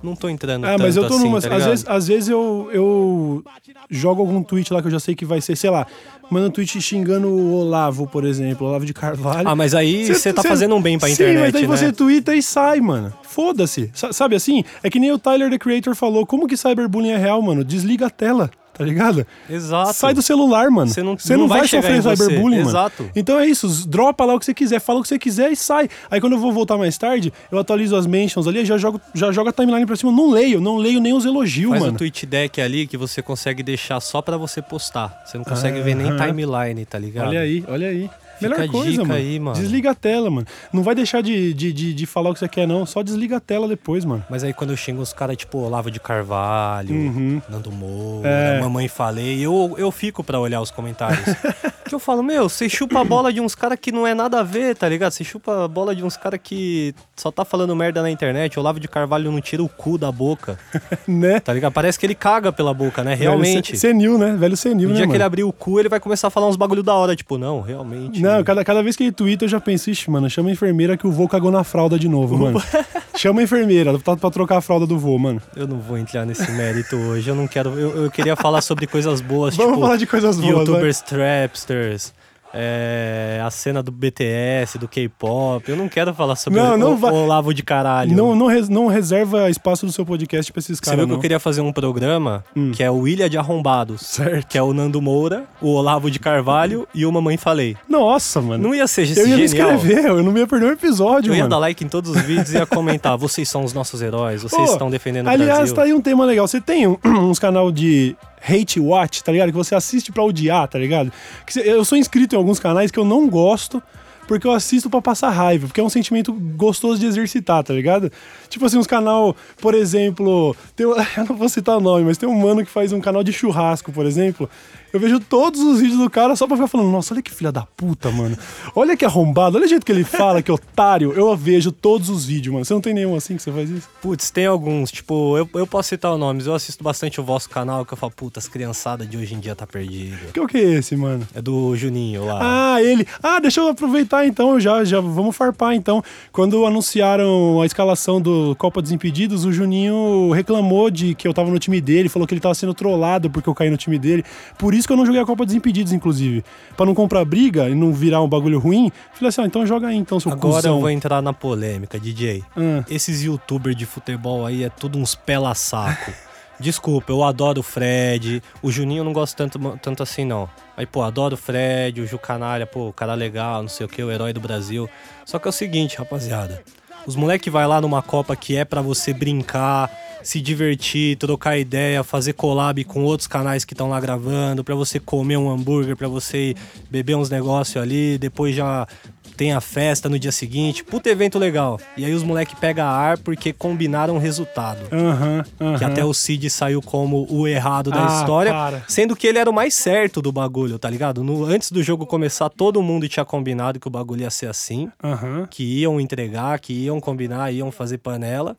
não 0.02 0.16
tô 0.16 0.28
entrando 0.30 0.66
Ah, 0.66 0.78
mas 0.78 0.96
eu 0.98 1.08
tô 1.08 1.16
assim, 1.16 1.24
numa. 1.24 1.42
tá 1.42 1.56
às 1.56 1.66
vezes, 1.66 1.86
às 1.88 2.08
vezes 2.08 2.30
eu, 2.30 2.70
eu 2.74 3.44
jogo 3.90 4.22
algum 4.22 4.42
tweet 4.44 4.72
lá 4.74 4.82
que 4.82 4.88
eu 4.88 4.92
já 4.92 5.00
sei 5.00 5.16
que 5.16 5.26
vai 5.26 5.40
ser, 5.42 5.56
sei 5.56 5.70
lá, 5.70 5.88
manda 6.30 6.48
um 6.48 6.52
tweet 6.52 6.82
xingando 6.82 7.28
o 7.30 7.54
Olavo, 7.56 8.06
por 8.08 8.26
exemplo, 8.26 8.68
Olavo 8.68 8.86
de 8.86 8.94
Carvalho. 8.94 9.48
Ah, 9.48 9.56
mas 9.56 9.74
aí 9.74 10.06
Cê- 10.08 10.14
você 10.16 10.34
tá 10.34 10.42
cê- 10.42 10.48
fazendo 10.50 10.76
um 10.76 10.82
bem 10.82 10.98
pra 11.00 11.08
Sim, 11.08 11.14
internet, 11.14 11.40
mas 11.42 11.54
daí 11.54 11.68
né? 11.68 11.68
você 11.78 11.92
twitta 11.94 12.36
e 12.36 12.42
sai, 12.44 12.80
mano. 12.82 13.14
Foda-se. 13.24 13.90
Sa- 13.94 14.12
Sabe 14.14 14.36
assim? 14.36 14.64
É 14.82 14.90
que 14.90 15.00
nem 15.00 15.12
o 15.12 15.18
Tyler, 15.18 15.50
the 15.50 15.58
Creator, 15.58 15.96
falou. 15.96 16.26
Como 16.26 16.48
que 16.48 16.56
cyberbullying 16.58 17.12
é 17.12 17.18
real, 17.18 17.42
mano? 17.42 17.64
Desliga 17.64 18.08
a 18.08 18.10
tela. 18.10 18.50
Tá 18.74 18.84
ligado? 18.84 19.26
Exato. 19.50 19.94
Sai 19.94 20.14
do 20.14 20.22
celular, 20.22 20.70
mano. 20.72 20.90
Você 20.92 21.04
não- 21.04 21.18
Você 21.18 21.34
não 21.34 21.42
não 21.42 21.48
vai, 21.48 21.60
vai 21.60 21.68
sofrer 21.68 22.02
cyberbullying, 22.02 22.58
mano. 22.60 22.70
Exato. 22.70 23.10
Então 23.16 23.40
é 23.40 23.46
isso, 23.48 23.88
dropa 23.88 24.26
lá 24.26 24.34
o 24.36 24.40
que 24.40 24.46
você 24.46 24.54
quiser, 24.54 24.80
fala 24.80 25.00
o 25.00 25.02
que 25.04 25.08
você 25.08 25.20
quiser 25.20 25.52
e 25.52 25.56
sai. 25.56 25.90
Aí 26.10 26.20
quando 26.20 26.34
eu 26.34 26.40
vou 26.40 26.52
voltar 26.52 26.78
mais 26.78 26.98
tarde, 26.98 27.32
eu 27.52 27.58
atualizo 27.60 27.96
as 27.96 28.06
mentions 28.06 28.48
ali, 28.48 28.66
já 28.66 28.78
jogo, 28.78 29.00
já 29.14 29.32
jogo 29.32 29.50
a 29.50 29.54
timeline 29.54 29.86
pra 29.86 29.96
cima, 29.96 30.12
não 30.12 30.30
leio, 30.30 30.60
não 30.60 30.78
leio 30.78 31.00
nem 31.00 31.14
os 31.14 31.26
elogios, 31.26 31.70
Faz 31.72 31.82
mano. 31.82 31.96
o 31.96 31.98
tweet 31.98 32.26
deck 32.26 32.60
ali 32.62 32.88
que 32.88 32.98
você 32.98 33.22
consegue 33.22 33.62
deixar 33.64 34.00
só 34.00 34.22
pra 34.22 34.38
você 34.38 34.62
postar. 34.62 35.22
Você 35.26 35.38
não 35.38 35.46
consegue 35.46 35.80
ver 35.82 35.96
nem 35.96 36.16
timeline, 36.18 36.86
tá 36.86 36.98
ligado? 36.98 37.28
Olha 37.30 37.40
aí, 37.42 37.64
olha 37.68 37.88
aí. 37.88 38.10
Melhor 38.44 38.62
a 38.62 38.68
coisa, 38.68 38.92
dica 38.92 39.04
mano. 39.04 39.14
aí, 39.16 39.40
mano. 39.40 39.60
Desliga 39.60 39.92
a 39.92 39.96
tela, 39.96 40.30
mano. 40.30 40.48
Não 40.72 40.84
vai 40.84 40.94
deixar 40.96 41.22
de, 41.22 41.54
de, 41.54 41.74
de, 41.74 41.94
de 41.94 42.06
falar 42.06 42.30
o 42.30 42.34
que 42.34 42.40
você 42.40 42.48
quer, 42.48 42.68
não. 42.68 42.86
Só 42.86 43.02
desliga 43.02 43.38
a 43.38 43.40
tela 43.40 43.68
depois, 43.68 44.06
mano. 44.06 44.24
Mas 44.30 44.44
aí 44.44 44.54
quando 44.54 44.70
eu 44.72 44.78
xingo 44.78 45.02
os 45.02 45.14
caras, 45.14 45.36
tipo, 45.38 45.58
Olavo 45.58 45.90
de 45.90 46.00
Carvalho, 46.00 47.42
Nando 47.50 47.72
Moura, 47.72 48.28
É. 48.30 48.60
Mamãe 48.62 48.88
Falei, 48.88 49.40
eu, 49.40 49.76
eu 49.78 49.92
fico 49.92 50.24
pra 50.24 50.40
olhar 50.40 50.62
os 50.62 50.70
comentários. 50.72 51.24
que 51.90 51.96
eu 51.96 52.00
falo, 52.00 52.24
meu, 52.24 52.48
você 52.50 52.68
chupa 52.70 53.02
a 53.02 53.04
bola 53.04 53.32
de 53.32 53.40
uns 53.42 53.56
caras 53.56 53.78
que 53.80 53.92
não 53.92 54.06
é 54.06 54.14
nada 54.14 54.40
a 54.40 54.44
ver, 54.44 54.76
tá 54.76 54.88
ligado? 54.88 55.12
Você 55.12 55.24
chupa 55.24 55.66
a 55.66 55.68
bola 55.68 55.96
de 55.96 56.04
uns 56.04 56.18
caras 56.18 56.40
que 56.42 56.94
só 57.16 57.32
tá 57.32 57.44
falando 57.46 57.76
merda 57.76 58.02
na 58.02 58.10
internet. 58.10 58.60
Olavo 58.60 58.80
de 58.80 58.88
Carvalho 58.88 59.32
não 59.32 59.42
tira 59.42 59.62
o 59.64 59.70
cu 59.70 59.98
da 59.98 60.12
boca, 60.12 60.58
né? 61.08 61.40
tá 61.40 61.54
ligado? 61.54 61.74
Parece 61.74 62.00
que 62.00 62.06
ele 62.06 62.16
caga 62.16 62.52
pela 62.52 62.74
boca, 62.74 63.04
né? 63.04 63.14
Realmente. 63.14 63.72
Velho 63.72 63.80
senil, 63.80 64.18
né? 64.18 64.36
Velho 64.38 64.58
senil, 64.58 64.90
No 64.90 64.94
né, 64.94 64.96
dia 64.96 65.04
que 65.04 65.08
mano? 65.08 65.18
ele 65.18 65.24
abrir 65.24 65.44
o 65.44 65.52
cu, 65.52 65.80
ele 65.80 65.90
vai 65.90 66.00
começar 66.00 66.28
a 66.28 66.32
falar 66.32 66.48
uns 66.48 66.56
bagulho 66.56 66.84
da 66.84 66.94
hora, 66.94 67.16
tipo, 67.16 67.38
não, 67.38 67.62
realmente. 67.62 68.22
Não, 68.22 68.44
cada, 68.44 68.64
cada 68.64 68.82
vez 68.82 68.96
que 68.96 69.04
ele 69.04 69.12
twitta, 69.12 69.46
eu 69.46 69.50
já 69.50 69.60
penso, 69.60 69.90
ixi, 69.90 70.10
mano, 70.10 70.30
chama 70.30 70.50
a 70.50 70.52
enfermeira 70.52 70.98
que 70.98 71.06
o 71.06 71.12
vô 71.12 71.28
cagou 71.28 71.52
na 71.52 71.64
fralda 71.64 71.98
de 72.00 72.08
novo, 72.08 72.38
mano. 72.38 72.62
chama 73.16 73.42
a 73.42 73.44
enfermeira, 73.44 73.98
tá 74.00 74.16
pra 74.16 74.30
trocar 74.32 74.58
a 74.58 74.62
fralda 74.62 74.86
do 74.86 74.98
vô, 74.98 75.18
mano. 75.18 75.42
Eu 75.56 75.68
não 75.68 75.80
vou 75.80 75.98
entrar 75.98 76.26
nesse 76.26 76.50
mérito 76.52 76.96
hoje. 76.96 77.30
Eu 77.30 77.36
não 77.36 77.48
quero. 77.48 77.78
Eu, 77.80 78.04
eu 78.06 78.12
queria 78.12 78.36
falar 78.36 78.62
sobre 78.62 78.88
coisas 78.88 79.22
boas, 79.22 79.56
Vamos 79.56 79.74
tipo. 79.74 79.82
falar 79.84 79.98
de 79.98 80.08
coisas 80.08 80.38
boas. 80.38 80.68
Youtubers 80.68 81.02
trapsters. 81.02 82.14
É, 82.54 83.42
a 83.44 83.50
cena 83.50 83.82
do 83.82 83.92
BTS, 83.92 84.78
do 84.78 84.88
K-pop. 84.88 85.68
Eu 85.70 85.76
não 85.76 85.90
quero 85.90 86.14
falar 86.14 86.36
sobre 86.36 86.60
Não, 86.60 86.76
o, 86.76 86.78
não 86.78 86.94
o, 86.94 86.98
vai- 86.98 87.12
o 87.12 87.16
Olavo 87.16 87.54
de 87.54 87.64
caralho. 87.64 88.16
Não, 88.16 88.36
não, 88.36 88.48
res- 88.48 88.70
não 88.70 88.88
reserva 88.88 89.50
espaço 89.50 89.86
do 89.86 89.92
seu 89.92 90.06
podcast 90.06 90.52
pra 90.52 90.60
esses 90.60 90.78
Você 90.78 90.84
caras, 90.86 91.00
viu 91.00 91.08
que 91.08 91.14
eu 91.14 91.20
queria 91.20 91.40
fazer 91.40 91.62
um 91.62 91.72
programa 91.74 92.44
que 92.74 92.84
é 92.84 92.92
o 92.92 93.08
Ilha 93.08 93.30
de 93.30 93.38
Arrombados. 93.38 94.02
Certo. 94.02 94.48
Que 94.48 94.58
é 94.58 94.62
o 94.62 94.74
Nando 94.74 95.02
Moura, 95.02 95.46
o 95.62 95.70
Olavo 95.74 96.12
de 96.12 96.20
Carvalho 96.20 96.88
e 96.94 97.06
o 97.06 97.12
Mamãe 97.12 97.38
Falei. 97.38 97.76
Nossa, 97.90 98.40
mano. 98.42 98.64
Não 98.64 98.76
ia 98.76 98.88
ser 98.88 99.04
eu 99.18 99.28
ia 99.28 99.36
me 99.38 99.44
inscrever, 99.46 100.06
eu 100.06 100.22
não 100.24 100.38
ia 100.38 100.46
perder 100.48 100.68
um 100.68 100.72
episódio, 100.72 101.32
Eu 101.32 101.36
ia 101.36 101.40
mano. 101.44 101.50
dar 101.50 101.58
like 101.60 101.84
em 101.84 101.88
todos 101.88 102.12
os 102.12 102.22
vídeos 102.22 102.54
e 102.54 102.58
ia 102.58 102.66
comentar. 102.66 103.18
Vocês 103.18 103.50
são 103.50 103.64
os 103.64 103.74
nossos 103.74 104.02
heróis, 104.02 104.44
vocês 104.44 104.66
Pô, 104.68 104.72
estão 104.72 104.90
defendendo 104.90 105.26
o 105.26 105.30
Aliás, 105.30 105.58
Brasil. 105.58 105.76
tá 105.76 105.84
aí 105.84 105.94
um 105.94 106.02
tema 106.02 106.26
legal. 106.26 106.48
Você 106.48 106.62
tem 106.62 106.88
um- 106.88 106.98
uns 107.06 107.40
canal 107.40 107.72
de 107.72 108.16
hate 108.48 108.80
watch, 108.80 109.24
tá 109.24 109.32
ligado? 109.32 109.50
Que 109.50 109.58
você 109.58 109.76
assiste 109.76 110.12
pra 110.12 110.24
odiar, 110.24 110.68
tá 110.68 110.78
ligado? 110.78 111.12
Eu 111.56 111.86
sou 111.86 111.98
inscrito 111.98 112.36
em 112.36 112.38
alguns 112.38 112.60
canais 112.60 112.92
que 112.92 113.00
eu 113.00 113.06
não 113.06 113.30
gosto. 113.30 113.82
Porque 114.26 114.48
eu 114.48 114.52
assisto 114.52 114.90
pra 114.90 115.02
passar 115.02 115.30
raiva, 115.32 115.68
porque 115.68 115.82
é 115.82 115.84
um 115.84 115.90
sentimento 115.90 116.32
gostoso 116.32 116.98
de 116.98 117.06
exercitar, 117.06 117.62
tá 117.62 117.74
ligado? 117.74 118.10
Tipo 118.48 118.66
assim, 118.66 118.78
uns 118.78 118.88
canal, 118.88 119.36
por 119.62 119.76
exemplo, 119.76 120.56
tem, 120.78 120.86
eu 120.88 120.96
não 121.28 121.36
vou 121.36 121.50
citar 121.50 121.78
o 121.78 121.82
nome, 121.82 122.06
mas 122.06 122.18
tem 122.18 122.28
um 122.28 122.40
mano 122.40 122.64
que 122.64 122.72
faz 122.72 122.94
um 122.94 123.02
canal 123.02 123.22
de 123.22 123.34
churrasco, 123.34 123.92
por 123.92 124.06
exemplo. 124.06 124.50
Eu 124.94 125.00
vejo 125.00 125.20
todos 125.20 125.60
os 125.60 125.80
vídeos 125.80 125.98
do 125.98 126.08
cara 126.08 126.36
só 126.36 126.46
pra 126.46 126.56
ficar 126.56 126.68
falando, 126.68 126.92
nossa, 126.92 127.16
olha 127.16 127.24
que 127.24 127.32
filha 127.32 127.52
da 127.52 127.64
puta, 127.64 128.12
mano. 128.12 128.38
Olha 128.76 128.96
que 128.96 129.04
arrombado, 129.04 129.58
olha 129.58 129.66
o 129.66 129.68
jeito 129.68 129.84
que 129.84 129.92
ele 129.92 130.04
fala, 130.04 130.40
que 130.40 130.52
otário. 130.52 131.14
Eu 131.14 131.36
vejo 131.36 131.72
todos 131.72 132.10
os 132.10 132.26
vídeos, 132.28 132.54
mano. 132.54 132.64
Você 132.64 132.76
não 132.76 132.80
tem 132.80 132.94
nenhum 132.94 133.16
assim 133.16 133.36
que 133.36 133.42
você 133.42 133.52
faz 133.52 133.72
isso? 133.72 133.90
Putz, 134.00 134.30
tem 134.30 134.46
alguns, 134.46 134.92
tipo, 134.92 135.36
eu, 135.36 135.50
eu 135.56 135.66
posso 135.66 135.90
citar 135.90 136.14
os 136.14 136.20
nomes, 136.20 136.46
eu 136.46 136.54
assisto 136.54 136.84
bastante 136.84 137.20
o 137.20 137.24
vosso 137.24 137.50
canal, 137.50 137.84
que 137.84 137.94
eu 137.94 137.98
falo, 137.98 138.14
puta, 138.16 138.40
as 138.40 138.48
criançadas 138.48 139.10
de 139.10 139.18
hoje 139.18 139.34
em 139.34 139.40
dia 139.40 139.56
tá 139.56 139.66
perdida. 139.66 140.16
Que 140.32 140.40
o 140.40 140.46
que 140.46 140.60
é 140.60 140.74
esse, 140.76 140.96
mano? 140.96 141.28
É 141.34 141.42
do 141.42 141.76
Juninho 141.76 142.26
lá. 142.26 142.76
Ah, 142.76 142.84
ele. 142.84 143.08
Ah, 143.24 143.40
deixa 143.40 143.62
eu 143.62 143.70
aproveitar 143.70 144.28
então, 144.28 144.60
já, 144.60 144.84
já 144.84 145.02
vamos 145.02 145.36
farpar 145.36 145.74
então. 145.74 146.04
Quando 146.32 146.68
anunciaram 146.68 147.60
a 147.64 147.66
escalação 147.66 148.22
do 148.22 148.56
Copa 148.60 148.80
Desimpedidos, 148.80 149.44
o 149.44 149.52
Juninho 149.52 150.30
reclamou 150.34 150.92
de 150.92 151.16
que 151.16 151.28
eu 151.28 151.34
tava 151.34 151.50
no 151.50 151.58
time 151.58 151.82
dele, 151.82 152.10
falou 152.10 152.28
que 152.28 152.34
ele 152.36 152.42
tava 152.42 152.54
sendo 152.54 152.76
trollado 152.76 153.28
porque 153.32 153.50
eu 153.50 153.56
caí 153.56 153.72
no 153.72 153.78
time 153.78 153.98
dele. 153.98 154.24
Por 154.56 154.76
isso 154.76 154.83
que 154.88 154.94
eu 154.94 154.98
não 154.98 155.06
joguei 155.06 155.22
a 155.22 155.26
Copa 155.26 155.46
Desimpedidos, 155.46 155.94
inclusive. 155.94 156.44
Pra 156.76 156.86
não 156.86 156.94
comprar 156.94 157.24
briga 157.26 157.70
e 157.70 157.76
não 157.76 157.94
virar 157.94 158.22
um 158.22 158.28
bagulho 158.28 158.60
ruim, 158.60 158.92
falei 159.14 159.30
assim, 159.30 159.42
ah, 159.42 159.46
então 159.46 159.66
joga 159.66 159.88
aí 159.88 159.98
então, 159.98 160.20
seu 160.20 160.32
Agora 160.32 160.56
cuzão. 160.56 160.76
eu 160.76 160.82
vou 160.82 160.90
entrar 160.90 161.22
na 161.22 161.34
polêmica, 161.34 162.00
DJ. 162.00 162.44
Ah. 162.56 162.84
Esses 162.90 163.24
youtubers 163.24 163.76
de 163.76 163.86
futebol 163.86 164.46
aí 164.46 164.64
é 164.64 164.70
tudo 164.70 164.98
uns 164.98 165.16
pela 165.16 165.54
saco. 165.56 166.12
Desculpa, 166.60 167.12
eu 167.12 167.24
adoro 167.24 167.60
o 167.60 167.64
Fred. 167.64 168.42
O 168.62 168.72
Juninho 168.72 169.02
eu 169.02 169.04
não 169.04 169.12
gosto 169.14 169.36
tanto, 169.36 169.60
tanto 169.82 170.04
assim, 170.04 170.24
não. 170.24 170.48
Aí, 170.78 170.86
pô, 170.86 171.02
adoro 171.02 171.34
o 171.34 171.38
Fred, 171.38 172.00
o 172.00 172.08
Ju 172.08 172.18
Canalha, 172.18 172.66
pô, 172.66 172.90
o 172.90 172.94
cara 172.94 173.14
legal, 173.14 173.62
não 173.62 173.70
sei 173.70 173.86
o 173.86 173.90
que, 173.90 174.02
o 174.02 174.12
herói 174.12 174.34
do 174.34 174.40
Brasil. 174.40 174.90
Só 175.26 175.40
que 175.40 175.48
é 175.48 175.50
o 175.50 175.52
seguinte, 175.52 175.98
rapaziada. 175.98 176.64
Os 177.06 177.16
moleque 177.16 177.50
vai 177.50 177.68
lá 177.68 177.82
numa 177.82 178.02
Copa 178.02 178.36
que 178.36 178.56
é 178.56 178.64
pra 178.64 178.82
você 178.82 179.14
brincar, 179.14 179.92
se 180.24 180.40
divertir, 180.42 181.18
trocar 181.18 181.58
ideia, 181.58 182.04
fazer 182.04 182.34
collab 182.34 182.84
com 182.86 183.04
outros 183.04 183.28
canais 183.28 183.66
que 183.66 183.74
estão 183.74 183.90
lá 183.90 184.00
gravando, 184.00 184.64
pra 184.64 184.76
você 184.76 185.00
comer 185.00 185.38
um 185.38 185.50
hambúrguer, 185.50 185.96
pra 185.96 186.08
você 186.08 186.56
beber 186.90 187.16
uns 187.16 187.30
negócios 187.30 187.82
ali, 187.82 188.18
depois 188.18 188.56
já 188.56 188.88
tem 189.36 189.52
a 189.52 189.60
festa 189.60 190.08
no 190.08 190.20
dia 190.20 190.32
seguinte. 190.32 190.84
Puta 190.84 191.10
evento 191.10 191.40
legal. 191.40 191.80
E 191.98 192.06
aí 192.06 192.14
os 192.14 192.22
moleque 192.22 192.56
pega 192.56 192.86
ar 192.86 193.18
porque 193.18 193.52
combinaram 193.52 194.16
o 194.16 194.20
resultado. 194.20 194.82
Aham, 194.92 195.44
aham. 195.60 195.78
Que 195.80 195.84
até 195.84 196.06
o 196.06 196.14
Cid 196.14 196.52
saiu 196.52 196.84
como 196.84 197.26
o 197.28 197.48
errado 197.48 197.90
da 197.90 198.06
Ah, 198.06 198.20
história, 198.20 198.52
para. 198.52 198.84
sendo 198.88 199.16
que 199.16 199.26
ele 199.26 199.40
era 199.40 199.50
o 199.50 199.54
mais 199.54 199.74
certo 199.74 200.22
do 200.22 200.32
bagulho, 200.32 200.78
tá 200.78 200.88
ligado? 200.88 201.24
No, 201.24 201.46
antes 201.46 201.72
do 201.72 201.82
jogo 201.82 202.06
começar, 202.06 202.48
todo 202.48 202.80
mundo 202.84 203.10
tinha 203.10 203.26
combinado 203.26 203.80
que 203.80 203.88
o 203.88 203.92
bagulho 203.92 204.22
ia 204.22 204.30
ser 204.30 204.46
assim, 204.48 204.88
Aham. 205.04 205.48
que 205.50 205.64
iam 205.80 206.00
entregar, 206.00 206.60
que 206.60 206.72
iam 206.72 207.00
combinar, 207.02 207.52
iam 207.52 207.72
fazer 207.72 207.98
panela. 207.98 208.56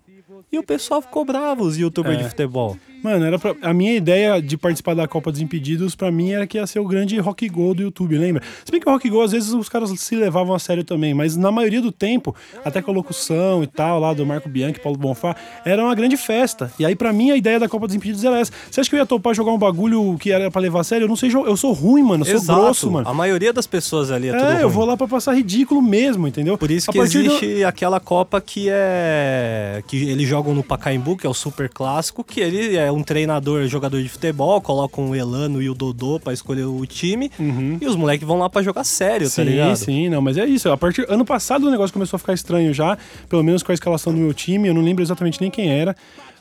E 0.52 0.58
o 0.58 0.62
pessoal 0.62 1.02
ficou 1.02 1.24
bravo, 1.24 1.64
os 1.64 1.76
youtubers 1.76 2.18
É. 2.18 2.22
de 2.22 2.28
futebol. 2.30 2.76
Mano, 3.04 3.22
era 3.26 3.38
pra- 3.38 3.54
a 3.60 3.74
minha 3.74 3.94
ideia 3.94 4.40
de 4.40 4.56
participar 4.56 4.94
da 4.94 5.06
Copa 5.06 5.30
Desimpedidos, 5.30 5.94
pra 5.94 6.10
mim, 6.10 6.32
era 6.32 6.46
que 6.46 6.56
ia 6.56 6.66
ser 6.66 6.80
o 6.80 6.86
grande 6.86 7.18
rock 7.18 7.46
go 7.50 7.74
do 7.74 7.82
YouTube, 7.82 8.16
lembra? 8.16 8.42
Se 8.64 8.72
bem 8.72 8.80
que 8.80 8.88
o 8.88 8.92
rock 8.92 9.10
go, 9.10 9.20
às 9.20 9.32
vezes, 9.32 9.52
os 9.52 9.68
caras 9.68 9.90
se 10.00 10.16
levavam 10.16 10.54
a 10.54 10.58
sério 10.58 10.82
também, 10.82 11.12
mas 11.12 11.36
na 11.36 11.52
maioria 11.52 11.82
do 11.82 11.92
tempo, 11.92 12.34
até 12.64 12.80
com 12.80 12.90
a 12.90 12.94
locução 12.94 13.62
e 13.62 13.66
tal, 13.66 14.00
lá 14.00 14.14
do 14.14 14.24
Marco 14.24 14.48
Bianchi, 14.48 14.80
Paulo 14.80 14.96
Bonfá, 14.98 15.36
era 15.66 15.84
uma 15.84 15.94
grande 15.94 16.16
festa. 16.16 16.72
E 16.78 16.86
aí, 16.86 16.96
pra 16.96 17.12
mim, 17.12 17.30
a 17.30 17.36
ideia 17.36 17.60
da 17.60 17.68
Copa 17.68 17.86
Desimpedidos 17.86 18.24
era 18.24 18.38
essa. 18.38 18.50
Você 18.70 18.80
acha 18.80 18.88
que 18.88 18.96
eu 18.96 19.00
ia 19.00 19.04
topar 19.06 19.34
jogar 19.34 19.52
um 19.52 19.58
bagulho 19.58 20.16
que 20.18 20.32
era 20.32 20.50
pra 20.50 20.62
levar 20.62 20.80
a 20.80 20.84
sério? 20.84 21.04
Eu 21.04 21.08
não 21.08 21.16
sei, 21.16 21.30
eu 21.30 21.56
sou 21.58 21.72
ruim, 21.74 22.02
mano, 22.02 22.24
eu 22.26 22.38
sou 22.40 22.56
grosso, 22.56 22.90
mano. 22.90 23.06
A 23.06 23.12
maioria 23.12 23.52
das 23.52 23.66
pessoas 23.66 24.10
ali 24.10 24.28
é, 24.28 24.32
tudo 24.32 24.50
É, 24.50 24.62
eu 24.62 24.70
vou 24.70 24.86
lá 24.86 24.96
pra 24.96 25.06
passar 25.06 25.34
ridículo 25.34 25.82
mesmo, 25.82 26.26
entendeu? 26.26 26.56
Por 26.56 26.70
isso 26.70 26.90
que 26.90 26.98
partir 26.98 27.22
do- 27.22 27.32
existe 27.34 27.64
aquela 27.64 28.00
Copa 28.00 28.40
que 28.40 28.68
é. 28.70 29.82
que 29.86 30.08
eles 30.08 30.26
jogam 30.26 30.54
no 30.54 30.62
Pacaembu, 30.62 31.16
que 31.18 31.26
é 31.26 31.30
o 31.30 31.34
super 31.34 31.68
clássico, 31.68 32.24
que 32.24 32.40
ele 32.40 32.76
é 32.76 32.90
um 32.94 33.02
treinador, 33.02 33.66
jogador 33.66 34.02
de 34.02 34.08
futebol, 34.08 34.60
coloca 34.60 35.00
um 35.00 35.14
Elano 35.14 35.60
e 35.60 35.68
o 35.68 35.74
Dodô 35.74 36.18
pra 36.20 36.32
escolher 36.32 36.64
o 36.64 36.84
time, 36.86 37.30
e 37.80 37.86
os 37.86 37.96
moleques 37.96 38.26
vão 38.26 38.38
lá 38.38 38.48
pra 38.48 38.62
jogar 38.62 38.84
sério, 38.84 39.26
tá 39.26 39.34
Sim, 39.36 39.44
ligado? 39.44 39.76
sim, 39.76 40.08
não, 40.08 40.20
mas 40.22 40.36
é 40.38 40.44
isso. 40.46 40.70
A 40.70 40.76
partir 40.76 41.04
ano 41.08 41.24
passado 41.24 41.66
o 41.66 41.70
negócio 41.70 41.92
começou 41.92 42.16
a 42.16 42.18
ficar 42.20 42.32
estranho 42.34 42.72
já, 42.72 42.96
pelo 43.28 43.42
menos 43.42 43.62
com 43.62 43.72
a 43.72 43.74
escalação 43.74 44.12
do 44.12 44.18
meu 44.18 44.32
time. 44.34 44.68
Eu 44.68 44.74
não 44.74 44.82
lembro 44.82 45.02
exatamente 45.02 45.40
nem 45.40 45.50
quem 45.50 45.68
era, 45.70 45.94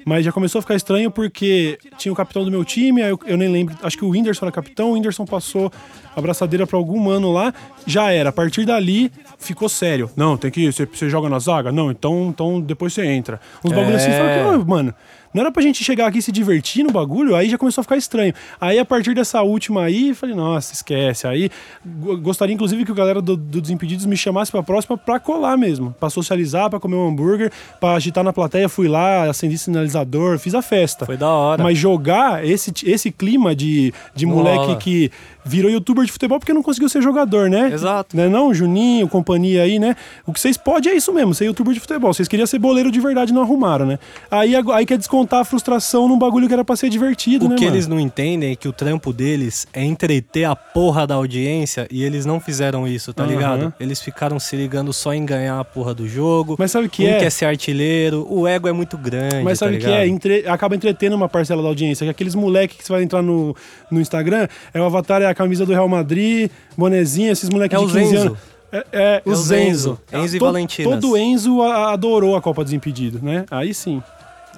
mas 0.06 0.26
já 0.26 0.32
começou 0.32 0.60
a 0.60 0.62
ficar 0.62 0.76
estranho 0.76 1.10
porque 1.10 1.78
tinha 1.98 2.12
o 2.12 2.16
capitão 2.16 2.44
do 2.44 2.52
meu 2.52 2.66
time, 2.66 3.02
aí 3.02 3.10
eu, 3.10 3.20
eu 3.26 3.38
nem 3.38 3.48
lembro. 3.50 3.76
Acho 3.82 3.98
que 3.98 4.04
o 4.06 4.10
Whindersson 4.10 4.46
era 4.46 4.52
capitão, 4.52 4.90
o 4.92 4.94
Whindersson 4.94 5.26
passou 5.26 5.72
a 6.16 6.20
braçadeira 6.22 6.68
pra 6.68 6.78
algum 6.78 7.00
mano 7.00 7.32
lá, 7.32 7.54
já 7.88 8.12
era. 8.12 8.30
A 8.30 8.32
partir 8.34 8.66
dali 8.66 9.10
ficou 9.40 9.70
sério. 9.70 10.10
Não, 10.16 10.36
tem 10.38 10.52
que 10.52 10.72
você, 10.72 10.86
você 10.86 11.10
joga 11.10 11.30
na 11.30 11.40
zaga, 11.40 11.72
não. 11.72 11.90
Então, 11.90 12.28
então 12.30 12.60
depois 12.62 12.94
você 12.94 13.06
entra. 13.06 13.40
Uns 13.64 13.72
bagulho 13.72 13.96
assim, 13.96 14.10
É. 14.12 14.18
fala 14.18 14.34
que, 14.58 14.58
"Ô, 14.62 14.66
mano. 14.66 14.94
Não 15.34 15.42
era 15.42 15.52
pra 15.52 15.62
gente 15.64 15.84
chegar 15.84 16.08
aqui 16.08 16.20
e 16.20 16.22
se 16.22 16.32
divertir 16.32 16.84
no 16.84 16.92
bagulho, 16.92 17.36
aí 17.36 17.50
já 17.50 17.58
começou 17.58 17.82
a 17.82 17.84
ficar 17.84 17.98
estranho. 17.98 18.34
Aí 18.62 18.78
a 18.78 18.86
partir 18.86 19.14
dessa 19.16 19.42
última 19.42 19.84
aí, 19.84 20.14
falei, 20.14 20.36
nossa, 20.36 20.74
esquece. 20.74 21.26
Aí 21.28 21.50
go- 21.86 22.18
gostaria 22.18 22.54
inclusive 22.54 22.86
que 22.86 22.92
o 22.92 22.96
galera 22.96 23.22
do, 23.22 23.36
do 23.36 23.62
Desimpedidos 23.62 24.06
me 24.06 24.16
chamasse 24.18 24.52
pra 24.52 24.62
próxima 24.62 24.98
pra 24.98 25.20
colar 25.20 25.58
mesmo. 25.58 25.96
Pra 26.00 26.10
socializar, 26.10 26.70
pra 26.70 26.80
comer 26.80 26.96
um 26.96 27.08
hambúrguer, 27.08 27.52
pra 27.80 27.94
agitar 27.94 28.24
na 28.24 28.32
plateia. 28.34 28.70
Fui 28.70 28.88
lá, 28.88 29.24
acendi 29.30 29.58
sinalizador, 29.58 30.38
fiz 30.40 30.54
a 30.56 30.62
festa. 30.62 31.06
Foi 31.06 31.18
da 31.18 31.30
hora. 31.30 31.64
Mas 31.64 31.78
jogar 31.78 32.46
esse, 32.46 32.72
esse 32.86 33.12
clima 33.12 33.56
de, 33.56 33.94
de 34.16 34.26
moleque 34.26 34.76
que 34.78 35.12
virou 35.46 35.70
youtuber 35.70 36.06
de 36.06 36.12
futebol 36.12 36.40
porque 36.40 36.54
não 36.54 36.64
conseguiu 36.64 36.88
ser 36.88 37.02
jogador, 37.02 37.50
né? 37.50 37.70
Exato. 37.74 38.16
Né 38.16 38.30
não, 38.30 38.54
Juninho, 38.54 39.10
companhia 39.10 39.64
aí, 39.64 39.78
né? 39.80 39.96
O 40.26 40.32
que 40.32 40.40
vocês 40.40 40.56
podem 40.56 40.92
é 40.94 40.96
isso 40.96 41.12
mesmo, 41.12 41.34
ser 41.34 41.46
youtuber 41.46 41.74
de 41.74 41.80
futebol. 41.82 42.14
Vocês 42.14 42.28
queriam 42.30 42.48
ser 42.48 42.60
boleiro 42.60 42.90
de 42.92 43.00
verdade 43.00 43.32
e 43.32 43.34
não 43.36 43.42
arrumaram, 43.42 43.86
né? 43.86 44.00
Aí, 44.32 44.54
aí 44.56 44.86
quer 44.86 44.98
descontar 44.98 45.23
descontar 45.24 45.40
a 45.40 45.46
frustração 45.46 46.08
num 46.08 46.18
bagulho 46.18 46.48
que 46.48 46.54
era 46.54 46.64
pra 46.66 46.76
ser 46.76 46.90
divertido, 46.90 47.46
O 47.46 47.50
né, 47.50 47.56
que 47.56 47.64
mano? 47.66 47.76
eles 47.76 47.88
não 47.88 48.00
entendem 48.00 48.52
é 48.52 48.56
que 48.56 48.68
o 48.68 48.74
trampo 48.74 49.14
deles 49.14 49.66
é 49.74 49.84
entreter 49.84 50.44
a 50.46 50.56
porra 50.56 51.08
da 51.08 51.16
audiência 51.16 51.88
e 51.90 52.04
eles 52.04 52.26
não 52.26 52.40
fizeram 52.40 52.88
isso, 52.88 53.14
tá 53.14 53.24
Aham. 53.24 53.32
ligado? 53.32 53.74
Eles 53.80 54.02
ficaram 54.02 54.40
se 54.40 54.56
ligando 54.56 54.92
só 54.94 55.14
em 55.14 55.26
ganhar 55.26 55.60
a 55.60 55.64
porra 55.64 55.94
do 55.94 56.08
jogo. 56.08 56.56
Mas 56.60 56.72
sabe 56.72 56.88
o 56.88 56.90
que 56.90 57.06
um 57.06 57.10
é? 57.10 57.20
quer 57.20 57.30
ser 57.32 57.46
artilheiro, 57.46 58.28
o 58.30 58.48
ego 58.48 58.68
é 58.68 58.72
muito 58.74 58.98
grande. 58.98 59.42
Mas 59.44 59.60
sabe 59.60 59.78
o 59.78 59.80
tá 59.80 59.88
que 59.88 59.92
é? 59.94 60.08
Entre- 60.08 60.48
acaba 60.48 60.76
entretendo 60.76 61.14
uma 61.14 61.30
parcela 61.30 61.62
da 61.62 61.68
audiência. 61.70 62.06
Que 62.06 62.12
aqueles 62.12 62.36
moleques 62.36 62.78
que 62.78 62.84
você 62.86 62.92
vai 62.94 63.04
entrar 63.04 63.22
no, 63.22 63.56
no 63.90 64.02
Instagram, 64.02 64.48
é 64.74 64.80
o 64.82 64.84
avatar, 64.84 65.22
é 65.22 65.26
a 65.26 65.34
camisa 65.34 65.66
do 65.66 65.72
Real 65.72 65.88
Madrid, 65.88 66.50
bonezinho, 66.78 67.32
esses 67.32 67.50
moleques 67.50 67.76
É 67.76 67.80
de 67.80 67.86
o 67.86 67.88
15 67.94 68.10
Zenzo. 68.10 68.28
anos. 68.28 68.38
É, 68.72 68.86
é, 68.92 69.22
o 69.26 69.30
o 69.32 69.36
Zenzo. 69.36 70.00
Zenzo. 70.12 70.24
Enzo 70.26 70.36
e 70.36 70.40
To- 70.40 70.46
Valentinas. 70.46 70.94
Todo 71.00 71.18
Enzo 71.18 71.62
adorou 71.62 72.36
a 72.36 72.42
Copa 72.42 72.64
dos 72.64 72.74
Impedidos, 72.74 73.22
né? 73.22 73.46
Aí 73.52 73.74
sim. 73.74 74.02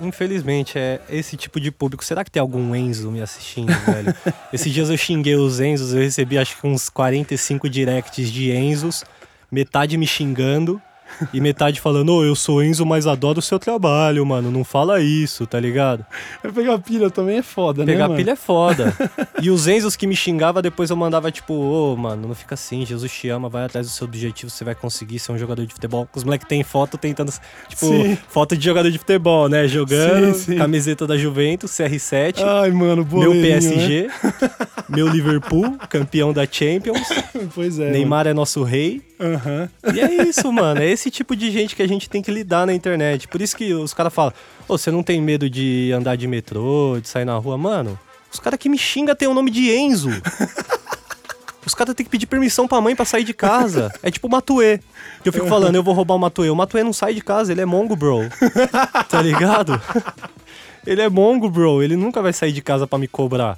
Infelizmente, 0.01 0.77
é 0.77 0.99
esse 1.09 1.37
tipo 1.37 1.59
de 1.59 1.71
público. 1.71 2.03
Será 2.03 2.23
que 2.23 2.31
tem 2.31 2.39
algum 2.41 2.75
Enzo 2.75 3.11
me 3.11 3.21
assistindo, 3.21 3.73
velho? 3.85 4.13
Esses 4.51 4.71
dias 4.73 4.89
eu 4.89 4.97
xinguei 4.97 5.35
os 5.35 5.59
Enzos, 5.59 5.93
eu 5.93 6.01
recebi 6.01 6.37
acho 6.37 6.59
que 6.59 6.67
uns 6.67 6.89
45 6.89 7.69
directs 7.69 8.31
de 8.31 8.51
Enzos, 8.51 9.03
metade 9.51 9.97
me 9.97 10.05
xingando 10.07 10.81
e 11.33 11.39
metade 11.39 11.79
falando, 11.79 12.13
ô, 12.13 12.23
eu 12.23 12.35
sou 12.35 12.63
Enzo, 12.63 12.85
mas 12.85 13.07
adoro 13.07 13.39
o 13.39 13.41
seu 13.41 13.57
trabalho, 13.59 14.25
mano. 14.25 14.51
Não 14.51 14.63
fala 14.63 15.01
isso, 15.01 15.45
tá 15.45 15.59
ligado? 15.59 16.05
Mas 16.43 16.53
pegar 16.53 16.77
pilha 16.79 17.09
também 17.09 17.37
é 17.37 17.41
foda, 17.41 17.85
né? 17.85 17.91
Pegar 17.91 18.07
mano? 18.07 18.17
pilha 18.17 18.31
é 18.31 18.35
foda. 18.35 18.93
e 19.41 19.49
os 19.49 19.67
Enzos 19.67 19.95
que 19.95 20.05
me 20.07 20.15
xingava, 20.15 20.61
depois 20.61 20.89
eu 20.89 20.95
mandava 20.95 21.31
tipo, 21.31 21.53
ô, 21.53 21.95
mano, 21.95 22.27
não 22.27 22.35
fica 22.35 22.55
assim, 22.55 22.85
Jesus 22.85 23.11
te 23.11 23.29
ama, 23.29 23.49
vai 23.49 23.65
atrás 23.65 23.87
do 23.87 23.91
seu 23.93 24.05
objetivo, 24.05 24.49
você 24.49 24.63
vai 24.63 24.75
conseguir 24.75 25.19
ser 25.19 25.31
um 25.31 25.37
jogador 25.37 25.65
de 25.65 25.73
futebol. 25.73 26.07
Os 26.15 26.23
moleques 26.23 26.47
têm 26.47 26.63
foto 26.63 26.97
tentando, 26.97 27.31
tipo, 27.67 27.85
Sim. 27.85 28.17
foto 28.27 28.55
de 28.57 28.63
jogador 28.65 28.89
de 28.91 28.97
futebol, 28.97 29.47
né? 29.49 29.67
Jogando, 29.67 30.33
Sim, 30.33 30.53
sim. 30.53 30.57
camiseta 30.57 31.07
da 31.07 31.17
Juventus, 31.17 31.71
CR7. 31.71 32.41
Ai, 32.43 32.71
mano, 32.71 32.97
Meu 32.97 33.05
boleirinho, 33.05 33.41
PSG, 33.41 34.09
meu 34.89 35.07
Liverpool, 35.07 35.77
campeão 35.89 36.33
da 36.33 36.45
Champions. 36.49 37.09
Né? 37.09 37.23
Pois 37.53 37.79
é. 37.79 37.91
Neymar 37.91 38.27
é 38.27 38.33
nosso 38.33 38.63
rei. 38.63 39.01
mano. 39.19 39.35
Aham. 39.35 39.69
E 39.93 39.99
é 39.99 40.23
isso, 40.27 40.51
mano. 40.51 40.81
É 40.81 40.91
esse 40.95 41.11
tipo 41.11 41.35
de 41.35 41.51
gente 41.51 41.75
que 41.75 41.83
a 41.83 41.87
gente 41.87 42.09
tem 42.09 42.21
que 42.21 42.31
lidar 42.31 42.65
na 42.65 42.73
internet. 42.73 43.27
Por 43.27 43.41
isso 43.41 43.55
que 43.55 43.73
os 43.73 43.93
caras 43.93 44.13
falam: 44.13 44.33
Ô, 44.67 44.77
você 44.77 44.89
não 44.89 45.03
tem 45.03 45.21
medo 45.21 45.49
de 45.49 45.91
andar 45.93 46.15
de 46.15 46.27
metrô, 46.27 46.97
de 46.99 47.07
sair 47.07 47.25
na 47.25 47.37
rua? 47.37 47.57
Mano, 47.57 47.99
os 48.33 48.39
caras 48.39 48.59
que 48.59 48.67
me 48.67 48.77
xingam 48.77 49.15
têm 49.15 49.27
o 49.27 49.33
nome 49.33 49.51
de 49.51 49.71
Enzo. 49.71 50.09
Os 51.65 51.73
caras 51.73 51.95
têm 51.95 52.05
que 52.05 52.11
pedir 52.11 52.27
permissão 52.27 52.67
pra 52.67 52.79
mãe 52.79 52.95
pra 52.95 53.05
sair 53.05 53.23
de 53.23 53.33
casa. 53.33 53.91
É 54.03 54.11
tipo 54.11 54.27
o 54.27 54.29
Matuê. 54.29 54.79
Que 55.23 55.29
eu 55.29 55.33
fico 55.33 55.47
falando, 55.47 55.73
eu 55.73 55.81
vou 55.81 55.95
roubar 55.95 56.13
o 56.13 56.19
Matuê. 56.19 56.47
O 56.51 56.55
Matuê 56.55 56.83
não 56.83 56.93
sai 56.93 57.15
de 57.15 57.21
casa, 57.21 57.51
ele 57.51 57.61
é 57.61 57.65
mongo, 57.65 57.95
bro. 57.95 58.19
Tá 59.09 59.19
ligado? 59.19 59.81
Ele 60.85 61.01
é 61.01 61.09
mongo, 61.09 61.49
bro. 61.49 61.81
Ele 61.81 61.95
nunca 61.95 62.21
vai 62.21 62.31
sair 62.31 62.51
de 62.51 62.61
casa 62.61 62.85
pra 62.85 62.99
me 62.99 63.07
cobrar. 63.07 63.57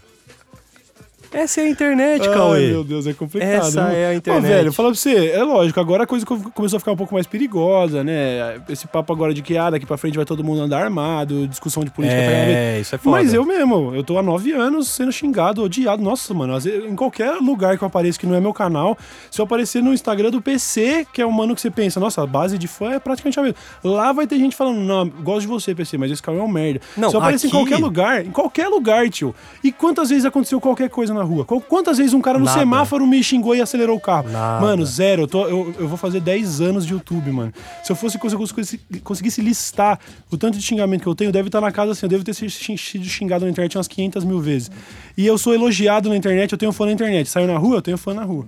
Essa 1.31 1.61
é 1.61 1.65
a 1.65 1.69
internet, 1.69 2.27
Ai, 2.27 2.33
Cauê. 2.33 2.67
meu 2.67 2.83
Deus, 2.83 3.05
é 3.05 3.13
complicado. 3.13 3.49
Essa 3.67 3.81
é 3.91 4.07
a 4.07 4.09
Ô, 4.11 4.13
internet. 4.13 4.43
velho, 4.49 4.73
falar 4.73 4.89
pra 4.89 4.97
você, 4.97 5.29
é 5.31 5.43
lógico, 5.43 5.79
agora 5.79 6.03
a 6.03 6.07
coisa 6.07 6.25
co- 6.25 6.39
começou 6.51 6.77
a 6.77 6.79
ficar 6.79 6.91
um 6.91 6.95
pouco 6.95 7.13
mais 7.13 7.27
perigosa, 7.27 8.03
né? 8.03 8.59
Esse 8.69 8.87
papo 8.87 9.11
agora 9.13 9.33
de 9.33 9.41
que 9.41 9.57
ah, 9.57 9.69
daqui 9.69 9.85
pra 9.85 9.97
frente 9.97 10.15
vai 10.15 10.25
todo 10.25 10.43
mundo 10.43 10.61
andar 10.61 10.81
armado, 10.83 11.47
discussão 11.47 11.83
de 11.83 11.91
política. 11.91 12.19
É, 12.19 12.79
isso 12.79 12.95
é 12.95 12.97
foda. 12.97 13.17
Mas 13.17 13.33
eu 13.33 13.45
mesmo, 13.45 13.93
eu 13.93 14.03
tô 14.03 14.17
há 14.17 14.23
nove 14.23 14.51
anos 14.53 14.87
sendo 14.87 15.11
xingado, 15.11 15.61
odiado. 15.63 16.01
Nossa, 16.01 16.33
mano, 16.33 16.57
em 16.87 16.95
qualquer 16.95 17.31
lugar 17.41 17.77
que 17.77 17.83
eu 17.83 17.87
apareço 17.87 18.19
que 18.19 18.25
não 18.25 18.35
é 18.35 18.39
meu 18.39 18.53
canal, 18.53 18.97
se 19.29 19.39
eu 19.41 19.45
aparecer 19.45 19.83
no 19.83 19.93
Instagram 19.93 20.31
do 20.31 20.41
PC, 20.41 21.05
que 21.11 21.21
é 21.21 21.25
um 21.25 21.31
mano 21.31 21.53
que 21.55 21.61
você 21.61 21.69
pensa, 21.69 21.99
nossa, 21.99 22.21
a 22.23 22.25
base 22.27 22.57
de 22.57 22.67
fã 22.67 22.91
é 22.93 22.99
praticamente 22.99 23.39
a 23.39 23.43
mesma. 23.43 23.57
Lá 23.83 24.11
vai 24.13 24.25
ter 24.27 24.37
gente 24.37 24.55
falando, 24.55 24.77
não, 24.79 25.07
gosto 25.07 25.41
de 25.41 25.47
você, 25.47 25.75
PC, 25.75 25.97
mas 25.97 26.11
esse 26.11 26.21
cara 26.21 26.37
é 26.37 26.41
um 26.41 26.47
merda. 26.47 26.79
Não, 26.95 27.09
se 27.09 27.15
eu 27.15 27.19
aparecer 27.19 27.47
aqui- 27.47 27.55
em 27.55 27.59
qualquer 27.59 27.77
lugar, 27.77 28.25
em 28.25 28.31
qualquer 28.31 28.67
lugar, 28.67 29.09
tio. 29.09 29.35
E 29.63 29.71
quantas 29.71 30.09
vezes 30.09 30.25
aconteceu 30.25 30.59
qualquer 30.61 30.89
coisa 30.89 31.13
na 31.17 31.23
rua? 31.23 31.43
Qu- 31.45 31.62
Quantas 31.62 31.97
vezes 31.97 32.13
um 32.13 32.21
cara 32.21 32.38
no 32.39 32.45
Nada. 32.45 32.60
semáforo 32.60 33.06
me 33.08 33.21
xingou 33.23 33.56
e 33.56 33.62
acelerou 33.62 33.97
o 33.97 33.99
carro? 33.99 34.30
Nada. 34.30 34.62
Mano, 34.62 34.86
zero. 34.86 35.23
Eu, 35.23 35.27
tô- 35.27 35.47
eu, 35.47 35.75
eu 35.80 35.88
vou 35.88 35.97
fazer 35.97 36.19
10 36.21 36.62
anos 36.62 36.86
de 36.86 36.93
YouTube, 36.93 37.32
mano. 37.32 37.53
Se 37.84 37.91
eu 37.91 37.95
fosse 37.95 38.17
conseguisse, 38.17 38.80
conseguisse 39.03 39.41
listar 39.41 39.99
o 40.32 40.38
tanto 40.38 40.58
de 40.58 40.63
xingamento 40.63 41.01
que 41.01 41.08
eu 41.08 41.15
tenho, 41.15 41.32
deve 41.32 41.47
estar 41.49 41.60
na 41.62 41.71
casa 41.71 41.91
assim, 41.91 42.06
eu 42.06 42.10
devo 42.10 42.23
ter 42.23 42.34
sido 42.34 42.49
xing- 42.49 42.77
sido 42.77 43.06
xingado 43.06 43.45
na 43.45 43.51
internet 43.51 43.77
umas 43.77 43.88
500 43.88 44.23
mil 44.23 44.39
vezes. 44.39 44.69
E 45.17 45.25
eu 45.25 45.38
sou 45.38 45.53
elogiado 45.53 46.10
na 46.10 46.15
internet, 46.15 46.51
eu 46.51 46.58
tenho 46.58 46.71
fã 46.71 46.86
na 46.86 46.91
internet. 46.91 47.27
Saio 47.30 47.47
na 47.47 47.58
rua, 47.58 47.77
eu 47.77 47.82
tenho 47.82 47.97
fã 47.97 48.13
na 48.13 48.23
rua. 48.23 48.45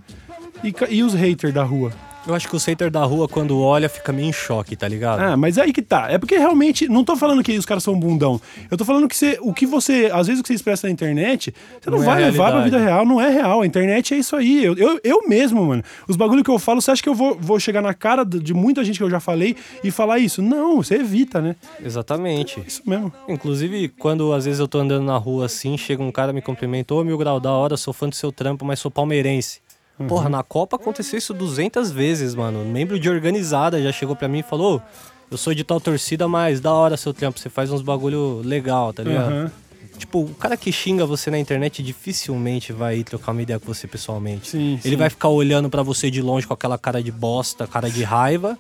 E, 0.64 0.74
e 0.90 1.04
os 1.04 1.14
haters 1.14 1.54
da 1.54 1.64
rua? 1.64 1.92
Eu 2.28 2.36
acho 2.36 2.48
que 2.48 2.56
o 2.56 2.60
hater 2.60 2.92
da 2.92 3.04
rua, 3.04 3.28
quando 3.28 3.60
olha, 3.60 3.88
fica 3.90 4.12
meio 4.12 4.30
em 4.30 4.34
choque, 4.34 4.76
tá 4.76 4.88
ligado? 4.88 5.20
Ah, 5.20 5.38
mas 5.38 5.58
aí 5.58 5.72
que 5.72 5.82
tá. 5.82 6.12
É 6.12 6.18
porque 6.18 6.38
realmente, 6.38 6.88
não 6.88 7.04
tô 7.04 7.16
falando 7.16 7.42
que 7.42 7.58
os 7.58 7.66
caras 7.66 7.84
são 7.84 7.98
bundão. 7.98 8.40
Eu 8.70 8.78
tô 8.78 8.86
falando 8.86 9.08
que 9.08 9.16
você, 9.16 9.38
o 9.42 9.54
que 9.54 9.66
você, 9.66 10.10
às 10.14 10.28
vezes 10.28 10.40
o 10.40 10.44
que 10.44 10.50
você 10.50 10.54
expressa 10.54 10.88
na 10.88 10.92
internet, 10.92 11.54
você 11.82 11.90
não, 11.90 11.98
Não 11.98 12.04
é 12.04 12.08
vai 12.08 12.24
levar 12.26 12.52
pra 12.52 12.62
vida 12.62 12.78
real, 12.78 13.06
não 13.06 13.22
é 13.22 13.30
real. 13.30 13.62
A 13.62 13.66
internet 13.66 14.14
é 14.14 14.18
isso 14.18 14.36
aí. 14.36 14.64
Eu, 14.64 14.78
eu, 14.78 15.00
eu 15.04 15.28
mesmo, 15.28 15.66
mano. 15.66 15.84
Os 16.08 16.16
bagulho 16.16 16.44
que 16.44 16.52
eu 16.52 16.60
falo, 16.60 16.82
você 16.82 16.92
acha 16.92 17.02
que 17.02 17.10
eu 17.10 17.16
vou, 17.16 17.38
vou 17.40 17.60
chegar 17.60 17.82
na 17.82 17.94
cara 17.94 18.24
de 18.24 18.54
muita 18.54 18.84
gente 18.84 18.98
que 18.98 19.04
eu 19.04 19.10
já 19.10 19.20
falei 19.20 19.56
e 19.84 19.90
falar 19.90 20.20
isso? 20.20 20.42
Não, 20.42 20.78
você 20.78 20.96
evita, 20.96 21.42
né? 21.42 21.56
Exatamente. 21.84 22.62
Isso 22.68 22.84
mesmo. 22.86 23.12
Inclusive, 23.28 23.90
quando 23.90 24.34
às 24.34 24.46
vezes 24.46 24.60
eu 24.60 24.68
tô 24.68 24.80
andando 24.80 25.06
na 25.06 25.18
rua 25.18 25.46
assim, 25.46 25.78
chega 25.78 26.04
um 26.04 26.12
cara 26.12 26.34
me 26.34 26.42
cumprimenta, 26.42 26.94
ô 26.94 27.04
mil 27.04 27.18
grau 27.18 27.40
da 27.40 27.52
hora, 27.52 27.78
sou 27.78 27.94
fã 27.94 28.08
do 28.08 28.16
seu 28.16 28.32
trampo, 28.32 28.66
mas 28.66 28.80
sou 28.80 28.92
palmeirense. 28.92 29.62
Uhum. 30.00 30.08
Porra, 30.08 30.30
na 30.30 30.42
Copa 30.44 30.78
aconteceu 30.78 31.18
isso 31.20 31.34
200 31.34 31.92
vezes, 31.92 32.34
mano. 32.34 32.64
Membro 32.64 33.00
de 33.00 33.10
organizada 33.10 33.82
já 33.82 33.92
chegou 33.92 34.16
pra 34.16 34.28
mim 34.28 34.40
e 34.40 34.44
falou: 34.44 34.78
"Ô, 34.78 34.82
eu 35.30 35.38
sou 35.38 35.54
de 35.54 35.64
tal 35.64 35.80
torcida, 35.80 36.28
mas 36.28 36.60
da 36.62 36.74
hora 36.74 36.96
seu 36.98 37.14
trampo, 37.14 37.40
você 37.40 37.50
faz 37.50 37.72
uns 37.72 37.82
bagulho 37.82 38.42
legal, 38.44 38.94
tá 38.94 39.04
ligado? 39.04 39.32
Aham. 39.32 39.52
Tipo, 39.98 40.22
o 40.22 40.30
cara 40.36 40.56
que 40.56 40.72
xinga 40.72 41.06
você 41.06 41.30
na 41.30 41.38
internet 41.38 41.84
dificilmente 41.84 42.72
vai 42.72 43.04
trocar 43.04 43.34
uma 43.34 43.42
ideia 43.42 43.60
com 43.60 43.66
você 43.66 43.86
pessoalmente. 43.86 44.48
Sim, 44.48 44.80
Ele 44.84 44.92
sim. 44.92 44.96
vai 44.96 45.10
ficar 45.10 45.28
olhando 45.28 45.70
pra 45.70 45.84
você 45.84 46.10
de 46.10 46.22
longe 46.22 46.48
com 46.48 46.54
aquela 46.54 46.78
cara 46.78 47.04
de 47.04 47.12
bosta, 47.12 47.68
cara 47.68 47.90
de 47.90 48.02
raiva. 48.04 48.58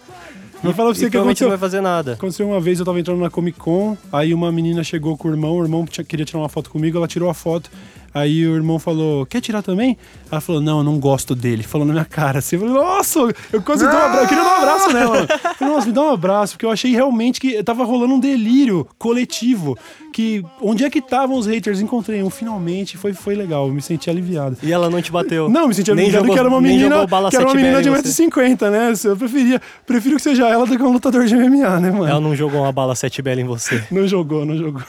Vou 0.61 0.73
falar 0.73 0.89
pra 0.89 0.91
e 0.91 0.95
você 0.95 1.05
que 1.05 1.11
provavelmente 1.11 1.37
aconteceu. 1.41 1.47
não 1.47 1.51
vai 1.51 1.57
fazer 1.57 1.79
nada. 1.81 2.13
Aconteceu 2.13 2.45
uma 2.45 2.59
vez, 2.59 2.79
eu 2.79 2.85
tava 2.85 2.99
entrando 2.99 3.21
na 3.21 3.29
Comic 3.29 3.57
Con, 3.57 3.95
aí 4.11 4.33
uma 4.33 4.51
menina 4.51 4.83
chegou 4.83 5.17
com 5.17 5.29
o 5.29 5.31
irmão, 5.31 5.53
o 5.57 5.63
irmão 5.63 5.85
queria 5.85 6.25
tirar 6.25 6.39
uma 6.39 6.49
foto 6.49 6.69
comigo, 6.69 6.97
ela 6.97 7.07
tirou 7.07 7.29
a 7.29 7.33
foto. 7.33 7.71
Aí 8.13 8.45
o 8.47 8.55
irmão 8.55 8.79
falou, 8.79 9.25
quer 9.25 9.41
tirar 9.41 9.61
também? 9.61 9.97
Ela 10.31 10.41
falou, 10.41 10.61
não, 10.61 10.79
eu 10.79 10.83
não 10.83 10.99
gosto 10.99 11.35
dele. 11.35 11.63
Falou 11.63 11.85
na 11.85 11.93
minha 11.93 12.05
cara 12.05 12.39
assim, 12.39 12.55
eu 12.55 12.61
falei, 12.61 12.75
nossa, 12.75 13.19
eu 13.53 13.61
quase 13.61 13.87
dei 13.87 13.95
um 13.95 13.97
abraço, 14.01 14.23
eu 14.23 14.27
queria 14.27 14.43
dar 14.43 14.49
um 14.49 14.57
abraço 14.61 14.93
nela. 14.93 15.17
Eu 15.19 15.27
falei, 15.55 15.73
nossa, 15.75 15.87
me 15.87 15.93
dá 15.93 16.01
um 16.01 16.09
abraço, 16.13 16.53
porque 16.53 16.65
eu 16.65 16.71
achei 16.71 16.91
realmente 16.91 17.39
que 17.39 17.61
tava 17.63 17.83
rolando 17.83 18.13
um 18.15 18.19
delírio 18.19 18.87
coletivo. 18.97 19.77
Que 20.11 20.43
onde 20.59 20.83
é 20.83 20.89
que 20.89 20.99
estavam 20.99 21.37
os 21.37 21.45
haters? 21.45 21.79
Encontrei 21.79 22.23
um 22.23 22.29
finalmente, 22.31 22.97
foi, 22.97 23.13
foi 23.13 23.35
legal, 23.35 23.67
eu 23.67 23.73
me 23.73 23.81
senti 23.81 24.09
aliviado. 24.09 24.57
E 24.63 24.71
ela 24.71 24.89
não 24.89 25.01
te 25.01 25.11
bateu. 25.11 25.47
Não, 25.47 25.67
me 25.67 25.73
senti 25.73 25.93
Nem 25.93 26.05
aliviado 26.05 26.25
jogou- 26.25 26.33
que 26.35 26.39
era 26.39 26.49
uma 26.49 26.59
menina, 26.59 27.05
que 27.07 27.13
era 27.13 27.23
uma 27.25 27.31
7 27.31 27.55
menina 27.55 27.81
de 27.81 27.89
bala 27.89 27.99
em 28.01 28.03
você. 28.03 28.23
1,50m, 28.25 28.69
né? 28.71 28.93
Eu 29.05 29.15
preferia, 29.15 29.61
prefiro 29.85 30.15
que 30.15 30.21
seja 30.23 30.47
ela 30.49 30.65
do 30.65 30.75
que 30.75 30.83
um 30.83 30.91
lutador 30.91 31.25
de 31.25 31.35
MMA, 31.35 31.79
né, 31.79 31.91
mano? 31.91 32.07
Ela 32.07 32.19
não 32.19 32.35
jogou 32.35 32.61
uma 32.61 32.71
bala 32.71 32.95
7 32.95 33.21
bela 33.21 33.39
em 33.39 33.45
você. 33.45 33.83
Não 33.91 34.07
jogou, 34.07 34.45
não 34.45 34.57
jogou. 34.57 34.81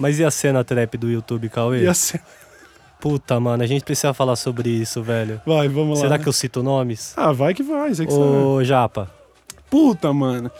Mas 0.00 0.18
e 0.18 0.24
a 0.24 0.30
cena 0.30 0.64
trap 0.64 0.96
do 0.96 1.10
YouTube, 1.10 1.48
Cauê? 1.48 1.82
E 1.82 1.86
assim, 1.86 2.18
Puta, 3.00 3.40
mano, 3.40 3.62
a 3.62 3.66
gente 3.66 3.82
precisa 3.82 4.12
falar 4.12 4.36
sobre 4.36 4.68
isso, 4.68 5.02
velho. 5.02 5.40
vai, 5.46 5.68
vamos 5.68 5.98
lá. 5.98 6.04
Será 6.04 6.18
né? 6.18 6.22
que 6.22 6.28
eu 6.28 6.32
cito 6.32 6.62
nomes? 6.62 7.14
Ah, 7.16 7.32
vai 7.32 7.54
que 7.54 7.62
vai, 7.62 7.94
você 7.94 8.04
que 8.04 8.12
sabe. 8.12 8.24
Ô, 8.24 8.62
Japa. 8.62 9.10
Puta, 9.70 10.12
mano. 10.12 10.50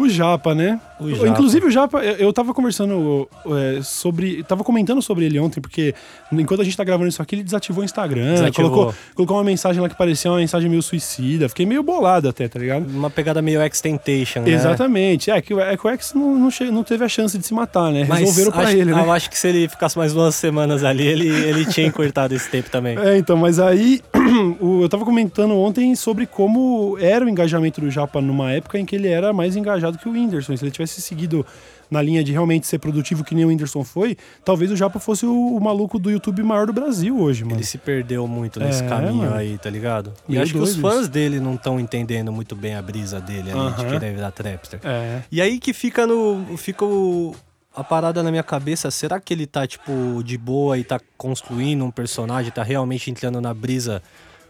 O 0.00 0.08
Japa, 0.08 0.54
né? 0.54 0.80
O 0.98 1.10
Japa. 1.10 1.28
Inclusive 1.28 1.66
o 1.66 1.70
Japa, 1.70 2.02
eu, 2.02 2.32
tava 2.32 2.52
conversando 2.54 3.28
é, 3.46 3.80
sobre. 3.82 4.42
Tava 4.44 4.62
comentando 4.64 5.00
sobre 5.02 5.24
ele 5.26 5.38
ontem, 5.38 5.60
porque 5.60 5.94
enquanto 6.32 6.60
a 6.60 6.64
gente 6.64 6.76
tá 6.76 6.84
gravando 6.84 7.08
isso 7.08 7.20
aqui, 7.22 7.34
ele 7.34 7.42
desativou 7.42 7.82
o 7.82 7.84
Instagram, 7.84 8.34
Desativou. 8.34 8.70
Colocou, 8.70 8.94
colocou 9.14 9.36
uma 9.36 9.44
mensagem 9.44 9.80
lá 9.82 9.88
que 9.88 9.96
parecia 9.96 10.30
uma 10.30 10.38
mensagem 10.38 10.68
meio 10.68 10.82
suicida. 10.82 11.48
Fiquei 11.48 11.66
meio 11.66 11.82
bolado 11.82 12.28
até, 12.28 12.48
tá 12.48 12.58
ligado? 12.58 12.86
Uma 12.88 13.10
pegada 13.10 13.40
meio 13.42 13.60
X-Tentation, 13.62 14.40
né? 14.42 14.50
Exatamente. 14.50 15.30
É 15.30 15.40
que, 15.40 15.54
o- 15.54 15.60
é 15.60 15.76
que 15.76 15.86
o 15.86 15.90
X 15.90 16.12
não, 16.14 16.34
não, 16.38 16.50
che- 16.50 16.70
não 16.70 16.82
teve 16.84 17.04
a 17.04 17.08
chance 17.08 17.36
de 17.38 17.46
se 17.46 17.54
matar, 17.54 17.90
né? 17.92 18.04
Mas 18.08 18.20
Resolveram 18.20 18.52
pra 18.52 18.62
acho, 18.62 18.76
ele, 18.76 18.92
né? 18.92 19.02
Eu 19.02 19.12
acho 19.12 19.30
que 19.30 19.38
se 19.38 19.48
ele 19.48 19.68
ficasse 19.68 19.96
mais 19.96 20.12
duas 20.12 20.34
semanas 20.34 20.84
ali, 20.84 21.06
ele, 21.06 21.28
ele 21.28 21.64
tinha 21.66 21.86
encurtado 21.86 22.34
esse 22.34 22.48
tempo 22.50 22.70
também. 22.70 22.98
É, 22.98 23.16
então, 23.16 23.36
mas 23.36 23.58
aí 23.58 24.00
eu 24.60 24.88
tava 24.88 25.04
comentando 25.04 25.54
ontem 25.56 25.94
sobre 25.94 26.26
como 26.26 26.96
era 27.00 27.24
o 27.24 27.28
engajamento 27.28 27.80
do 27.80 27.90
Japa 27.90 28.20
numa 28.20 28.52
época 28.52 28.78
em 28.78 28.84
que 28.84 28.94
ele 28.96 29.08
era 29.08 29.32
mais 29.32 29.56
engajado 29.56 29.96
que 29.98 30.08
o 30.08 30.12
Whindersson. 30.12 30.56
Se 30.56 30.64
ele 30.64 30.70
tivesse 30.70 31.00
seguido 31.00 31.44
na 31.90 32.00
linha 32.00 32.22
de 32.22 32.30
realmente 32.30 32.66
ser 32.66 32.78
produtivo 32.78 33.24
que 33.24 33.34
nem 33.34 33.44
o 33.44 33.48
Whindersson 33.48 33.82
foi, 33.82 34.16
talvez 34.44 34.70
o 34.70 34.76
Japa 34.76 35.00
fosse 35.00 35.26
o, 35.26 35.56
o 35.56 35.60
maluco 35.60 35.98
do 35.98 36.10
YouTube 36.10 36.42
maior 36.42 36.66
do 36.66 36.72
Brasil 36.72 37.18
hoje, 37.18 37.42
mano. 37.44 37.56
Ele 37.56 37.64
se 37.64 37.78
perdeu 37.78 38.26
muito 38.28 38.60
nesse 38.60 38.82
É, 38.84 38.88
caminho 38.88 39.14
mano. 39.24 39.34
aí, 39.34 39.58
tá 39.58 39.68
ligado? 39.70 40.12
E 40.28 40.32
Meio 40.32 40.42
acho 40.42 40.52
que 40.52 40.58
os 40.58 40.74
doido 40.76 40.94
fãs 40.96 41.08
dele 41.08 41.40
não 41.40 41.54
estão 41.54 41.80
entendendo 41.80 42.30
muito 42.30 42.54
bem 42.54 42.74
a 42.76 42.82
brisa 42.82 43.20
dele 43.20 43.50
ali, 43.50 43.72
de 43.74 43.80
Aham. 43.82 43.90
querer 43.90 44.14
virar 44.14 44.30
trapster. 44.30 44.78
É. 44.84 45.22
E 45.32 45.40
aí 45.40 45.58
que 45.58 45.72
fica 45.72 46.06
no. 46.06 46.56
Fica 46.56 46.84
o- 46.84 47.34
a 47.74 47.84
parada 47.84 48.20
na 48.22 48.30
minha 48.32 48.42
cabeça. 48.42 48.90
Será 48.90 49.20
que 49.20 49.32
ele 49.32 49.46
tá, 49.46 49.64
tipo, 49.66 50.22
de 50.24 50.36
boa 50.36 50.76
e 50.76 50.82
tá 50.82 51.00
construindo 51.16 51.84
um 51.84 51.90
personagem, 51.90 52.50
tá 52.50 52.64
realmente 52.64 53.10
entrando 53.12 53.40
na 53.40 53.54
brisa 53.54 54.02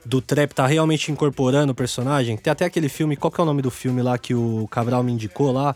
do 0.04 0.20
trap, 0.20 0.52
tá 0.52 0.66
realmente 0.66 1.12
incorporando 1.12 1.72
o 1.72 1.74
personagem? 1.74 2.36
Tem 2.36 2.50
até 2.50 2.64
aquele 2.64 2.88
filme, 2.88 3.16
qual 3.16 3.30
que 3.30 3.40
é 3.40 3.42
o 3.42 3.46
nome 3.46 3.62
do 3.62 3.70
filme 3.70 4.02
lá 4.02 4.16
que 4.18 4.34
o 4.34 4.66
Cabral 4.70 5.02
me 5.02 5.12
indicou 5.12 5.52
lá? 5.52 5.74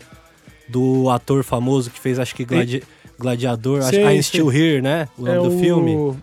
do 0.67 1.09
ator 1.09 1.43
famoso 1.43 1.91
que 1.91 1.99
fez, 1.99 2.19
acho 2.19 2.35
que 2.35 2.43
gladi 2.45 2.83
Gladiador, 3.17 3.79
acho 3.79 3.91
Sei, 3.91 4.03
I'm 4.03 4.09
sei. 4.09 4.23
Still 4.23 4.51
Here, 4.51 4.81
né? 4.81 5.07
O 5.17 5.21
nome 5.23 5.37
é 5.37 5.41
do 5.41 5.55
o... 5.55 5.59
filme. 5.59 6.17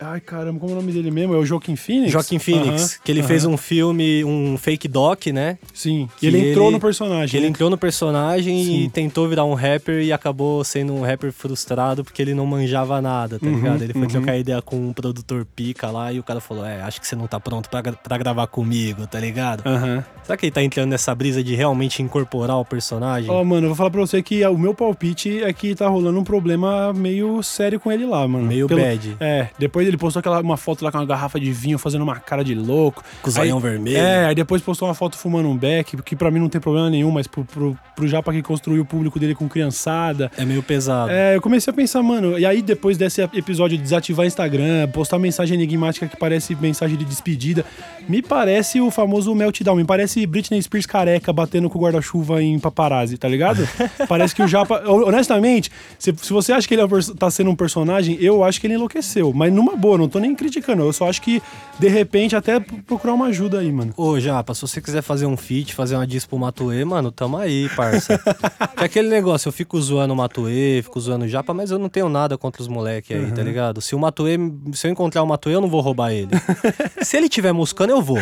Ai, 0.00 0.20
caramba, 0.20 0.58
como 0.60 0.72
é 0.72 0.76
o 0.76 0.80
nome 0.80 0.92
dele 0.92 1.10
mesmo? 1.10 1.34
É 1.34 1.38
o 1.38 1.46
Joaquim 1.46 1.76
Phoenix? 1.76 2.10
Joaquin 2.12 2.38
Phoenix, 2.38 3.00
que 3.02 3.10
ele 3.10 3.22
fez 3.22 3.44
um 3.44 3.56
filme, 3.56 4.24
um 4.24 4.56
fake 4.58 4.86
doc, 4.88 5.26
né? 5.28 5.58
Sim, 5.72 6.08
que 6.18 6.26
e 6.26 6.28
ele 6.28 6.50
entrou 6.50 6.66
ele- 6.66 6.74
no 6.76 6.80
personagem. 6.80 7.28
Que 7.30 7.36
ele 7.36 7.44
né? 7.46 7.50
entrou 7.50 7.70
no 7.70 7.78
personagem 7.78 8.60
e 8.62 8.64
Sim. 8.84 8.90
tentou 8.90 9.28
virar 9.28 9.44
um 9.44 9.54
rapper 9.54 10.02
e 10.02 10.12
acabou 10.12 10.62
sendo 10.64 10.92
um 10.92 11.02
rapper 11.02 11.32
frustrado 11.32 12.04
porque 12.04 12.20
ele 12.20 12.34
não 12.34 12.44
manjava 12.46 13.00
nada, 13.00 13.38
tá 13.38 13.46
Uhum, 13.46 13.54
ligado? 13.56 13.82
Ele 13.82 13.92
foi 13.92 14.02
uhum. 14.02 14.08
trocar 14.08 14.36
ideia 14.36 14.60
com 14.60 14.76
um 14.76 14.92
produtor 14.92 15.46
pica 15.56 15.90
lá 15.90 16.12
e 16.12 16.18
o 16.18 16.22
cara 16.22 16.40
falou: 16.40 16.64
É, 16.66 16.82
acho 16.82 17.00
que 17.00 17.06
você 17.06 17.16
não 17.16 17.26
tá 17.26 17.38
pronto 17.40 17.68
pra, 17.70 17.82
pra 17.82 18.18
gravar 18.18 18.46
comigo, 18.48 19.06
tá 19.06 19.18
ligado? 19.20 19.62
Aham. 19.66 20.04
Será 20.24 20.36
que 20.38 20.46
ele 20.46 20.52
tá 20.52 20.62
entrando 20.62 20.88
nessa 20.90 21.14
brisa 21.14 21.42
de 21.44 21.54
realmente 21.54 22.02
incorporar 22.02 22.56
o 22.58 22.64
personagem? 22.64 23.30
Ó, 23.30 23.44
mano, 23.44 23.64
eu 23.66 23.68
vou 23.70 23.76
falar 23.76 23.90
pra 23.90 24.00
você 24.00 24.22
que 24.22 24.44
o 24.46 24.56
meu 24.58 24.74
palpite 24.74 25.42
é 25.42 25.52
que 25.52 25.74
tá 25.74 25.86
rolando 25.86 26.18
um 26.18 26.24
problema 26.24 26.92
meio 26.94 27.42
sério 27.42 27.78
com 27.78 27.92
ele 27.92 28.06
lá, 28.06 28.26
mano. 28.26 28.46
Meio 28.46 28.66
bad. 28.66 29.16
É, 29.20 29.48
depois 29.58 29.83
ele 29.88 29.96
postou 29.96 30.20
aquela, 30.20 30.40
uma 30.40 30.56
foto 30.56 30.84
lá 30.84 30.90
com 30.90 30.98
uma 30.98 31.06
garrafa 31.06 31.38
de 31.38 31.52
vinho 31.52 31.78
fazendo 31.78 32.02
uma 32.02 32.16
cara 32.16 32.44
de 32.44 32.54
louco. 32.54 33.02
Com 33.22 33.28
o 33.28 33.32
zoião 33.32 33.58
Aí- 33.58 33.62
vermelho. 33.62 33.96
É, 33.96 34.26
aí 34.26 34.34
depois 34.34 34.62
postou 34.62 34.88
uma 34.88 34.94
foto 34.94 35.16
fumando 35.16 35.48
um 35.48 35.56
beck, 35.56 35.96
que 36.02 36.16
pra 36.16 36.30
mim 36.30 36.38
não 36.40 36.48
tem 36.48 36.60
problema 36.60 36.90
nenhum, 36.90 37.10
mas 37.10 37.26
pro, 37.26 37.44
pro, 37.44 37.78
pro 37.94 38.08
Japa 38.08 38.32
que 38.32 38.42
construiu 38.42 38.82
o 38.82 38.84
público 38.84 39.18
dele 39.18 39.34
com 39.34 39.48
criançada. 39.48 40.30
É 40.36 40.44
meio 40.44 40.62
pesado. 40.62 41.10
É, 41.10 41.36
eu 41.36 41.40
comecei 41.40 41.70
a 41.70 41.74
pensar, 41.74 42.02
mano, 42.02 42.38
e 42.38 42.46
aí 42.46 42.62
depois 42.62 42.96
desse 42.96 43.22
episódio 43.22 43.76
de 43.76 43.82
desativar 43.82 44.26
Instagram, 44.26 44.88
postar 44.88 45.18
mensagem 45.18 45.54
enigmática 45.54 46.06
que 46.06 46.16
parece 46.16 46.54
mensagem 46.54 46.96
de 46.96 47.04
despedida, 47.04 47.64
me 48.08 48.22
parece 48.22 48.80
o 48.80 48.90
famoso 48.90 49.34
meltdown, 49.34 49.76
me 49.76 49.84
parece 49.84 50.26
Britney 50.26 50.62
Spears 50.62 50.86
careca 50.86 51.32
batendo 51.32 51.68
com 51.70 51.78
o 51.78 51.82
guarda-chuva 51.82 52.42
em 52.42 52.58
paparazzi, 52.58 53.16
tá 53.16 53.28
ligado? 53.28 53.66
parece 54.08 54.34
que 54.34 54.42
o 54.42 54.48
Japa, 54.48 54.82
honestamente, 54.86 55.70
se, 55.98 56.14
se 56.20 56.32
você 56.32 56.52
acha 56.52 56.66
que 56.66 56.74
ele 56.74 56.82
é 56.82 56.86
tá 57.18 57.30
sendo 57.30 57.50
um 57.50 57.56
personagem, 57.56 58.16
eu 58.20 58.44
acho 58.44 58.60
que 58.60 58.66
ele 58.66 58.74
enlouqueceu, 58.74 59.32
mas 59.32 59.52
numa 59.52 59.73
boa, 59.76 59.98
não 59.98 60.08
tô 60.08 60.18
nem 60.18 60.34
criticando, 60.34 60.82
eu 60.82 60.92
só 60.92 61.08
acho 61.08 61.20
que 61.22 61.42
de 61.78 61.88
repente 61.88 62.34
até 62.36 62.60
procurar 62.60 63.14
uma 63.14 63.26
ajuda 63.26 63.58
aí, 63.60 63.70
mano. 63.72 63.92
Ô, 63.96 64.18
Japa, 64.20 64.54
se 64.54 64.60
você 64.62 64.80
quiser 64.80 65.02
fazer 65.02 65.26
um 65.26 65.36
feat, 65.36 65.74
fazer 65.74 65.96
uma 65.96 66.06
diss 66.06 66.26
pro 66.26 66.38
Matuê, 66.38 66.84
mano, 66.84 67.10
tamo 67.10 67.36
aí, 67.36 67.68
parça. 67.76 68.20
é 68.80 68.84
aquele 68.84 69.08
negócio, 69.08 69.48
eu 69.48 69.52
fico 69.52 69.80
zoando 69.80 70.12
o 70.14 70.16
Matuê, 70.16 70.80
fico 70.82 71.00
zoando 71.00 71.24
o 71.24 71.28
Japa, 71.28 71.52
mas 71.54 71.70
eu 71.70 71.78
não 71.78 71.88
tenho 71.88 72.08
nada 72.08 72.36
contra 72.38 72.62
os 72.62 72.68
moleques 72.68 73.16
aí, 73.16 73.30
tá 73.32 73.40
Uhum. 73.40 73.46
ligado? 73.46 73.80
Se 73.80 73.94
o 73.94 73.98
Matuê, 73.98 74.38
se 74.72 74.86
eu 74.86 74.90
encontrar 74.90 75.22
o 75.22 75.26
Matuê, 75.26 75.54
eu 75.54 75.60
não 75.60 75.68
vou 75.68 75.80
roubar 75.80 76.12
ele. 76.12 76.28
se 77.02 77.16
ele 77.16 77.28
tiver 77.28 77.52
muscando, 77.52 77.92
eu 77.92 78.00
vou, 78.02 78.18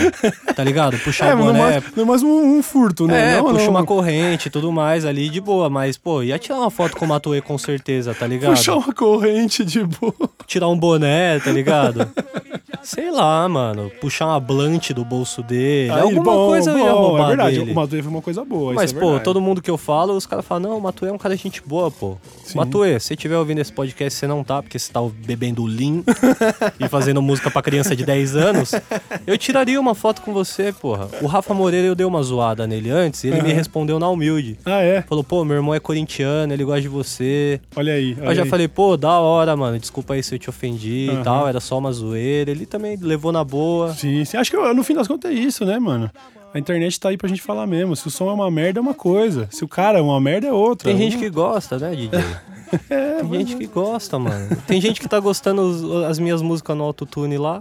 tá 0.54 0.64
ligado? 0.64 0.98
Puxar 0.98 1.26
É, 1.30 1.34
o 1.34 1.36
mas 1.38 1.46
não 1.46 1.52
boné. 1.54 1.70
mais, 1.80 1.84
não 1.96 2.04
mais 2.06 2.22
um, 2.22 2.58
um 2.58 2.62
furto, 2.62 3.06
né? 3.06 3.34
É, 3.34 3.36
não, 3.36 3.44
puxa 3.50 3.64
não, 3.64 3.70
uma 3.70 3.84
corrente 3.84 4.48
e 4.48 4.50
tudo 4.50 4.70
mais 4.72 5.04
ali 5.04 5.28
de 5.28 5.40
boa, 5.40 5.68
mas, 5.70 5.96
pô, 5.96 6.22
ia 6.22 6.38
tirar 6.38 6.58
uma 6.58 6.70
foto 6.70 6.96
com 6.96 7.04
o 7.04 7.08
Matuê 7.08 7.40
com 7.40 7.56
certeza, 7.58 8.14
tá 8.14 8.26
ligado? 8.26 8.50
Puxar 8.50 8.76
uma 8.76 8.92
corrente 8.92 9.64
de 9.64 9.84
boa. 9.84 10.14
Tirar 10.46 10.68
um 10.68 10.76
boné, 10.76 11.38
tá 11.44 11.50
ligado? 11.50 12.08
Sei 12.84 13.10
lá, 13.10 13.48
mano. 13.48 13.90
Puxar 14.00 14.26
uma 14.26 14.40
blunt 14.40 14.90
do 14.92 15.04
bolso 15.04 15.42
dele. 15.42 15.90
Aí, 15.90 16.00
alguma 16.00 16.24
bom, 16.24 16.46
coisa 16.48 16.70
eu 16.70 16.78
ia 16.78 16.92
bom, 16.92 17.00
roubar 17.00 17.24
É 17.24 17.28
verdade, 17.28 17.58
dele. 17.58 17.72
o 17.72 17.74
Matuê 17.74 18.02
foi 18.02 18.10
uma 18.10 18.22
coisa 18.22 18.44
boa. 18.44 18.72
Mas, 18.74 18.90
isso 18.90 18.98
é 18.98 19.00
pô, 19.00 19.20
todo 19.20 19.40
mundo 19.40 19.62
que 19.62 19.70
eu 19.70 19.78
falo, 19.78 20.14
os 20.16 20.26
caras 20.26 20.44
falam, 20.44 20.70
não, 20.70 20.78
o 20.78 20.80
Matuê 20.80 21.08
é 21.08 21.12
um 21.12 21.18
cara 21.18 21.36
de 21.36 21.42
gente 21.42 21.62
boa, 21.64 21.90
pô. 21.90 22.16
Matuê, 22.54 22.98
se 23.00 23.06
você 23.08 23.14
estiver 23.14 23.36
ouvindo 23.38 23.58
esse 23.60 23.72
podcast, 23.72 24.18
você 24.18 24.26
não 24.26 24.42
tá, 24.44 24.62
porque 24.62 24.78
você 24.78 24.92
tá 24.92 25.00
bebendo 25.24 25.64
Lean 25.64 26.02
e 26.78 26.88
fazendo 26.88 27.22
música 27.22 27.50
pra 27.50 27.62
criança 27.62 27.94
de 27.96 28.04
10 28.04 28.36
anos, 28.36 28.72
eu 29.26 29.38
tiraria 29.38 29.80
uma 29.80 29.94
foto 29.94 30.22
com 30.22 30.32
você, 30.32 30.72
porra. 30.72 31.08
O 31.20 31.26
Rafa 31.26 31.54
Moreira, 31.54 31.86
eu 31.86 31.94
dei 31.94 32.06
uma 32.06 32.22
zoada 32.22 32.66
nele 32.66 32.90
antes, 32.90 33.24
e 33.24 33.28
ele 33.28 33.42
me 33.42 33.48
Aham. 33.48 33.56
respondeu 33.56 33.98
na 33.98 34.08
humilde. 34.08 34.58
Ah, 34.64 34.82
é? 34.82 35.02
Falou, 35.02 35.24
pô, 35.24 35.44
meu 35.44 35.56
irmão 35.56 35.74
é 35.74 35.80
corintiano, 35.80 36.52
ele 36.52 36.64
gosta 36.64 36.82
de 36.82 36.88
você. 36.88 37.60
Olha 37.76 37.92
aí. 37.94 38.16
Eu 38.18 38.24
olha 38.26 38.34
já 38.34 38.42
aí. 38.42 38.48
falei, 38.48 38.68
pô, 38.68 38.96
da 38.96 39.18
hora, 39.20 39.56
mano. 39.56 39.78
Desculpa 39.78 40.14
aí 40.14 40.22
se 40.22 40.34
eu 40.34 40.38
te 40.38 40.50
ofendi 40.50 41.08
Aham. 41.10 41.20
e 41.20 41.24
tal. 41.24 41.48
Era 41.48 41.60
só 41.60 41.78
uma 41.78 41.92
zoeira. 41.92 42.50
Ele 42.50 42.66
também 42.72 42.96
levou 43.00 43.30
na 43.32 43.44
boa. 43.44 43.92
Sim, 43.94 44.24
sim. 44.24 44.36
Acho 44.36 44.50
que 44.50 44.56
no 44.56 44.82
fim 44.82 44.94
das 44.94 45.06
contas 45.06 45.30
é 45.30 45.34
isso, 45.34 45.64
né, 45.64 45.78
mano? 45.78 46.10
A 46.54 46.58
internet 46.58 46.98
tá 47.00 47.08
aí 47.08 47.16
pra 47.16 47.28
gente 47.28 47.40
falar 47.40 47.66
mesmo. 47.66 47.94
Se 47.96 48.06
o 48.06 48.10
som 48.10 48.28
é 48.28 48.32
uma 48.32 48.50
merda, 48.50 48.78
é 48.78 48.82
uma 48.82 48.92
coisa. 48.94 49.48
Se 49.50 49.64
o 49.64 49.68
cara 49.68 49.98
é 49.98 50.02
uma 50.02 50.20
merda, 50.20 50.48
é 50.48 50.52
outra. 50.52 50.88
Tem 50.90 50.98
gente 50.98 51.16
que 51.16 51.30
gosta, 51.30 51.78
né, 51.78 51.94
DJ? 51.96 52.10
Tem 53.20 53.38
gente 53.40 53.56
que 53.56 53.66
gosta, 53.66 54.18
mano. 54.18 54.56
Tem 54.66 54.80
gente 54.80 55.00
que 55.00 55.06
tá 55.08 55.20
gostando 55.20 55.60
os- 55.62 56.04
as 56.06 56.18
minhas 56.18 56.40
músicas 56.40 56.74
no 56.76 56.84
autotune 56.84 57.36
lá, 57.38 57.60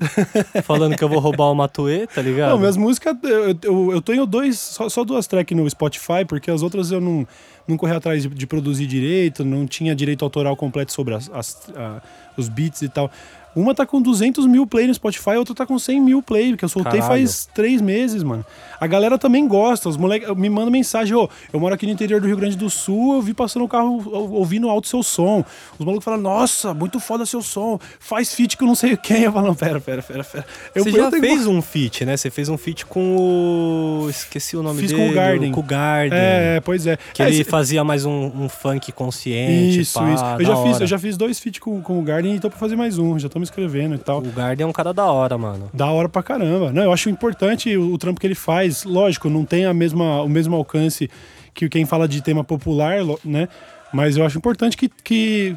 falando 0.63 0.95
que 0.95 1.03
eu 1.03 1.09
vou 1.09 1.19
roubar 1.19 1.45
o 1.51 1.55
Matuê, 1.55 2.07
tá 2.07 2.21
ligado? 2.21 2.51
Não, 2.51 2.57
minhas 2.59 2.77
músicas, 2.77 3.15
eu, 3.23 3.55
eu, 3.63 3.91
eu 3.91 4.01
tenho 4.01 4.25
dois, 4.25 4.57
só, 4.59 4.87
só 4.89 5.03
duas 5.03 5.27
tracks 5.27 5.55
no 5.57 5.69
Spotify, 5.69 6.23
porque 6.27 6.49
as 6.49 6.61
outras 6.61 6.91
eu 6.91 7.01
não, 7.01 7.27
não 7.67 7.75
corri 7.77 7.93
atrás 7.93 8.23
de, 8.23 8.29
de 8.29 8.47
produzir 8.47 8.87
direito, 8.87 9.43
não 9.43 9.65
tinha 9.67 9.93
direito 9.95 10.23
autoral 10.23 10.55
completo 10.55 10.93
sobre 10.93 11.13
as, 11.13 11.29
as- 11.33 11.69
a- 11.75 12.01
os 12.37 12.47
beats 12.47 12.81
e 12.81 12.87
tal. 12.89 13.11
Uma 13.55 13.75
tá 13.75 13.85
com 13.85 14.01
200 14.01 14.45
mil 14.47 14.65
play 14.65 14.87
no 14.87 14.93
Spotify, 14.93 15.31
a 15.31 15.39
outra 15.39 15.53
tá 15.53 15.65
com 15.65 15.77
100 15.77 15.99
mil 16.01 16.21
play, 16.21 16.55
que 16.55 16.63
eu 16.63 16.69
soltei 16.69 16.99
Caralho. 17.01 17.07
faz 17.21 17.49
três 17.53 17.81
meses, 17.81 18.23
mano. 18.23 18.45
A 18.79 18.87
galera 18.87 19.17
também 19.17 19.47
gosta, 19.47 19.89
os 19.89 19.97
moleques 19.97 20.33
me 20.35 20.49
mandam 20.49 20.71
mensagem, 20.71 21.13
ô, 21.15 21.29
eu 21.51 21.59
moro 21.59 21.75
aqui 21.75 21.85
no 21.85 21.91
interior 21.91 22.19
do 22.21 22.27
Rio 22.27 22.37
Grande 22.37 22.55
do 22.57 22.69
Sul, 22.69 23.15
eu 23.15 23.21
vi 23.21 23.33
passando 23.33 23.63
o 23.65 23.67
carro 23.67 24.01
ou- 24.11 24.31
ouvindo 24.33 24.69
alto 24.69 24.87
seu 24.87 25.03
som. 25.03 25.43
Os 25.77 25.85
malucos 25.85 26.03
falam, 26.05 26.19
nossa, 26.21 26.73
muito 26.73 26.99
foda 26.99 27.25
seu 27.25 27.41
som, 27.41 27.77
faz 27.99 28.33
feat 28.33 28.55
com 28.57 28.65
não 28.65 28.73
sei 28.75 28.95
quem. 28.97 29.23
Eu 29.23 29.31
falo, 29.33 29.47
não, 29.47 29.55
pera, 29.55 29.79
pera, 29.81 30.01
pera, 30.01 30.23
pera. 30.23 30.45
Eu, 30.73 30.83
Você 30.83 30.89
eu 30.89 30.93
já 31.03 31.11
tenho- 31.11 31.21
fez 31.21 31.45
um 31.45 31.61
feat, 31.61 32.05
né? 32.05 32.15
Você 32.17 32.29
fez 32.31 32.47
um 32.49 32.57
feat 32.57 32.85
com 32.85 33.17
o. 33.17 34.09
Esqueci 34.09 34.55
o 34.57 34.63
nome 34.63 34.79
Fiz 34.81 34.91
com 34.91 34.97
dele. 34.97 35.11
o 35.11 35.13
Garden. 35.15 35.51
Com 35.51 35.59
o 35.59 35.63
Garden. 35.63 36.17
É, 36.19 36.59
pois 36.61 36.87
é. 36.87 36.97
Que 37.13 37.21
É, 37.21 37.27
ele 37.27 37.41
esse- 37.41 37.49
fazia 37.49 37.83
mais 37.83 38.05
um, 38.05 38.31
um 38.43 38.49
funk 38.49 38.91
consciente. 38.93 39.81
Isso, 39.81 39.99
pá, 39.99 40.11
isso. 40.13 40.23
Eu 40.39 40.45
já, 40.45 40.55
fiz, 40.63 40.81
eu 40.81 40.87
já 40.87 40.97
fiz 40.99 41.17
dois 41.17 41.39
feats 41.39 41.59
com, 41.59 41.81
com 41.81 41.99
o 41.99 42.01
Garden 42.01 42.35
e 42.35 42.39
tô 42.39 42.49
pra 42.49 42.57
fazer 42.57 42.75
mais 42.75 42.97
um. 42.97 43.19
Já 43.19 43.27
tô 43.29 43.40
me 43.41 43.45
escrevendo 43.45 43.95
e 43.95 43.97
tal. 43.97 44.19
O 44.19 44.31
Garden 44.31 44.63
é 44.65 44.67
um 44.67 44.71
cara 44.71 44.93
da 44.93 45.05
hora, 45.11 45.37
mano. 45.37 45.69
Da 45.73 45.87
hora 45.91 46.07
pra 46.07 46.23
caramba. 46.23 46.71
Não, 46.71 46.83
eu 46.83 46.93
acho 46.93 47.09
importante 47.09 47.75
o, 47.75 47.93
o 47.93 47.97
trampo 47.97 48.19
que 48.19 48.25
ele 48.27 48.35
faz. 48.35 48.83
Lógico, 48.83 49.29
não 49.29 49.43
tem 49.43 49.65
a 49.65 49.73
mesma, 49.73 50.21
o 50.21 50.29
mesmo 50.29 50.55
alcance 50.55 51.09
que 51.53 51.67
quem 51.67 51.85
fala 51.85 52.07
de 52.07 52.21
tema 52.21 52.43
popular, 52.43 52.97
né? 53.25 53.47
Mas 53.93 54.15
eu 54.15 54.25
acho 54.25 54.37
importante 54.37 54.77
que. 54.77 54.89
que 55.03 55.55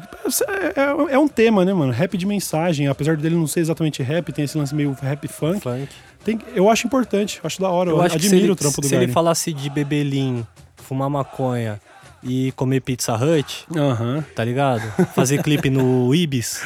é, 0.49 0.81
é- 0.81 1.13
é 1.13 1.17
um 1.19 1.27
tema, 1.27 1.63
né, 1.63 1.73
mano? 1.73 1.91
Rap 1.93 2.17
de 2.17 2.25
mensagem. 2.25 2.87
Apesar 2.87 3.15
dele 3.15 3.35
não 3.35 3.47
ser 3.47 3.61
exatamente 3.61 4.03
rap, 4.03 4.33
tem 4.33 4.43
esse 4.43 4.57
lance 4.57 4.75
meio 4.75 4.91
rap 5.01 5.25
funk. 5.29 5.61
Funk. 5.61 5.87
Tem- 6.25 6.39
eu 6.53 6.69
acho 6.69 6.85
importante, 6.85 7.39
acho 7.43 7.61
da 7.61 7.69
hora. 7.69 7.91
Eu, 7.91 7.95
Eu 7.97 8.01
acho 8.01 8.15
admiro 8.15 8.45
ele, 8.45 8.51
o 8.51 8.55
trampo 8.55 8.81
do 8.81 8.87
se 8.87 8.93
ele 8.93 9.01
Garden. 9.01 9.13
falasse 9.13 9.53
de 9.53 9.69
beber 9.69 10.03
lean, 10.03 10.43
fumar 10.75 11.09
maconha 11.09 11.79
e 12.25 12.51
comer 12.53 12.81
Pizza 12.81 13.15
Hut, 13.15 13.65
Aham. 13.75 14.23
tá 14.35 14.43
ligado? 14.43 14.81
Fazer 15.13 15.41
clipe 15.43 15.69
no 15.69 16.13
Ibis, 16.13 16.61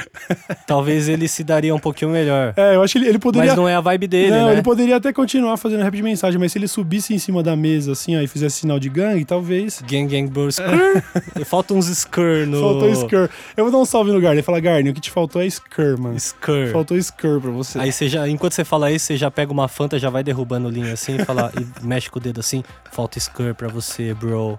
talvez 0.65 1.09
ele 1.09 1.27
se 1.27 1.43
daria 1.43 1.75
um 1.75 1.79
pouquinho 1.79 2.11
melhor. 2.11 2.53
É, 2.55 2.75
eu 2.75 2.81
acho 2.81 2.93
que 2.93 2.99
ele, 2.99 3.09
ele 3.09 3.19
poderia. 3.19 3.49
Mas 3.49 3.57
não 3.57 3.67
é 3.67 3.75
a 3.75 3.81
vibe 3.81 4.07
dele, 4.07 4.31
não, 4.31 4.47
né? 4.47 4.53
ele 4.53 4.63
poderia 4.63 4.95
até 4.95 5.11
continuar 5.11 5.57
fazendo 5.57 5.83
rap 5.83 5.95
de 5.95 6.03
mensagem, 6.03 6.39
mas 6.39 6.51
se 6.51 6.57
ele 6.57 6.67
subisse 6.67 7.13
em 7.13 7.19
cima 7.19 7.43
da 7.43 7.55
mesa, 7.55 7.91
assim, 7.91 8.17
ó, 8.17 8.21
e 8.21 8.27
fizesse 8.27 8.61
sinal 8.61 8.79
de 8.79 8.89
gangue, 8.89 9.25
talvez. 9.25 9.81
Gang 9.87 10.07
Gang 10.07 10.27
Bro 10.29 10.49
Skrr. 10.49 11.03
Falta 11.45 11.73
uns 11.73 11.87
Skrr 11.87 12.45
no... 12.47 12.59
Faltou 12.59 12.89
Skur. 12.89 13.29
Eu 13.57 13.65
vou 13.65 13.71
dar 13.71 13.77
um 13.79 13.85
salve 13.85 14.11
no 14.11 14.21
Garden. 14.21 14.41
Fala, 14.43 14.59
Garden, 14.59 14.91
o 14.91 14.95
que 14.95 15.01
te 15.01 15.11
faltou 15.11 15.41
é 15.41 15.45
Skur, 15.47 15.99
mano. 15.99 16.15
Skrr. 16.15 16.71
Faltou 16.71 16.97
Skur 16.97 17.41
pra 17.41 17.51
você. 17.51 17.79
Aí 17.79 17.91
você 17.91 18.07
já, 18.07 18.27
enquanto 18.27 18.53
você 18.53 18.63
fala 18.63 18.91
isso, 18.91 19.07
você 19.07 19.17
já 19.17 19.29
pega 19.29 19.51
uma 19.51 19.67
Fanta, 19.67 19.99
já 19.99 20.09
vai 20.09 20.23
derrubando 20.23 20.67
o 20.67 20.71
linha 20.71 20.93
assim 20.93 21.17
e, 21.17 21.25
fala, 21.25 21.51
e 21.59 21.85
mexe 21.85 22.09
com 22.09 22.19
o 22.19 22.21
dedo 22.21 22.39
assim. 22.39 22.63
Falta 22.91 23.17
Skrr 23.17 23.53
pra 23.53 23.67
você, 23.67 24.13
bro. 24.13 24.57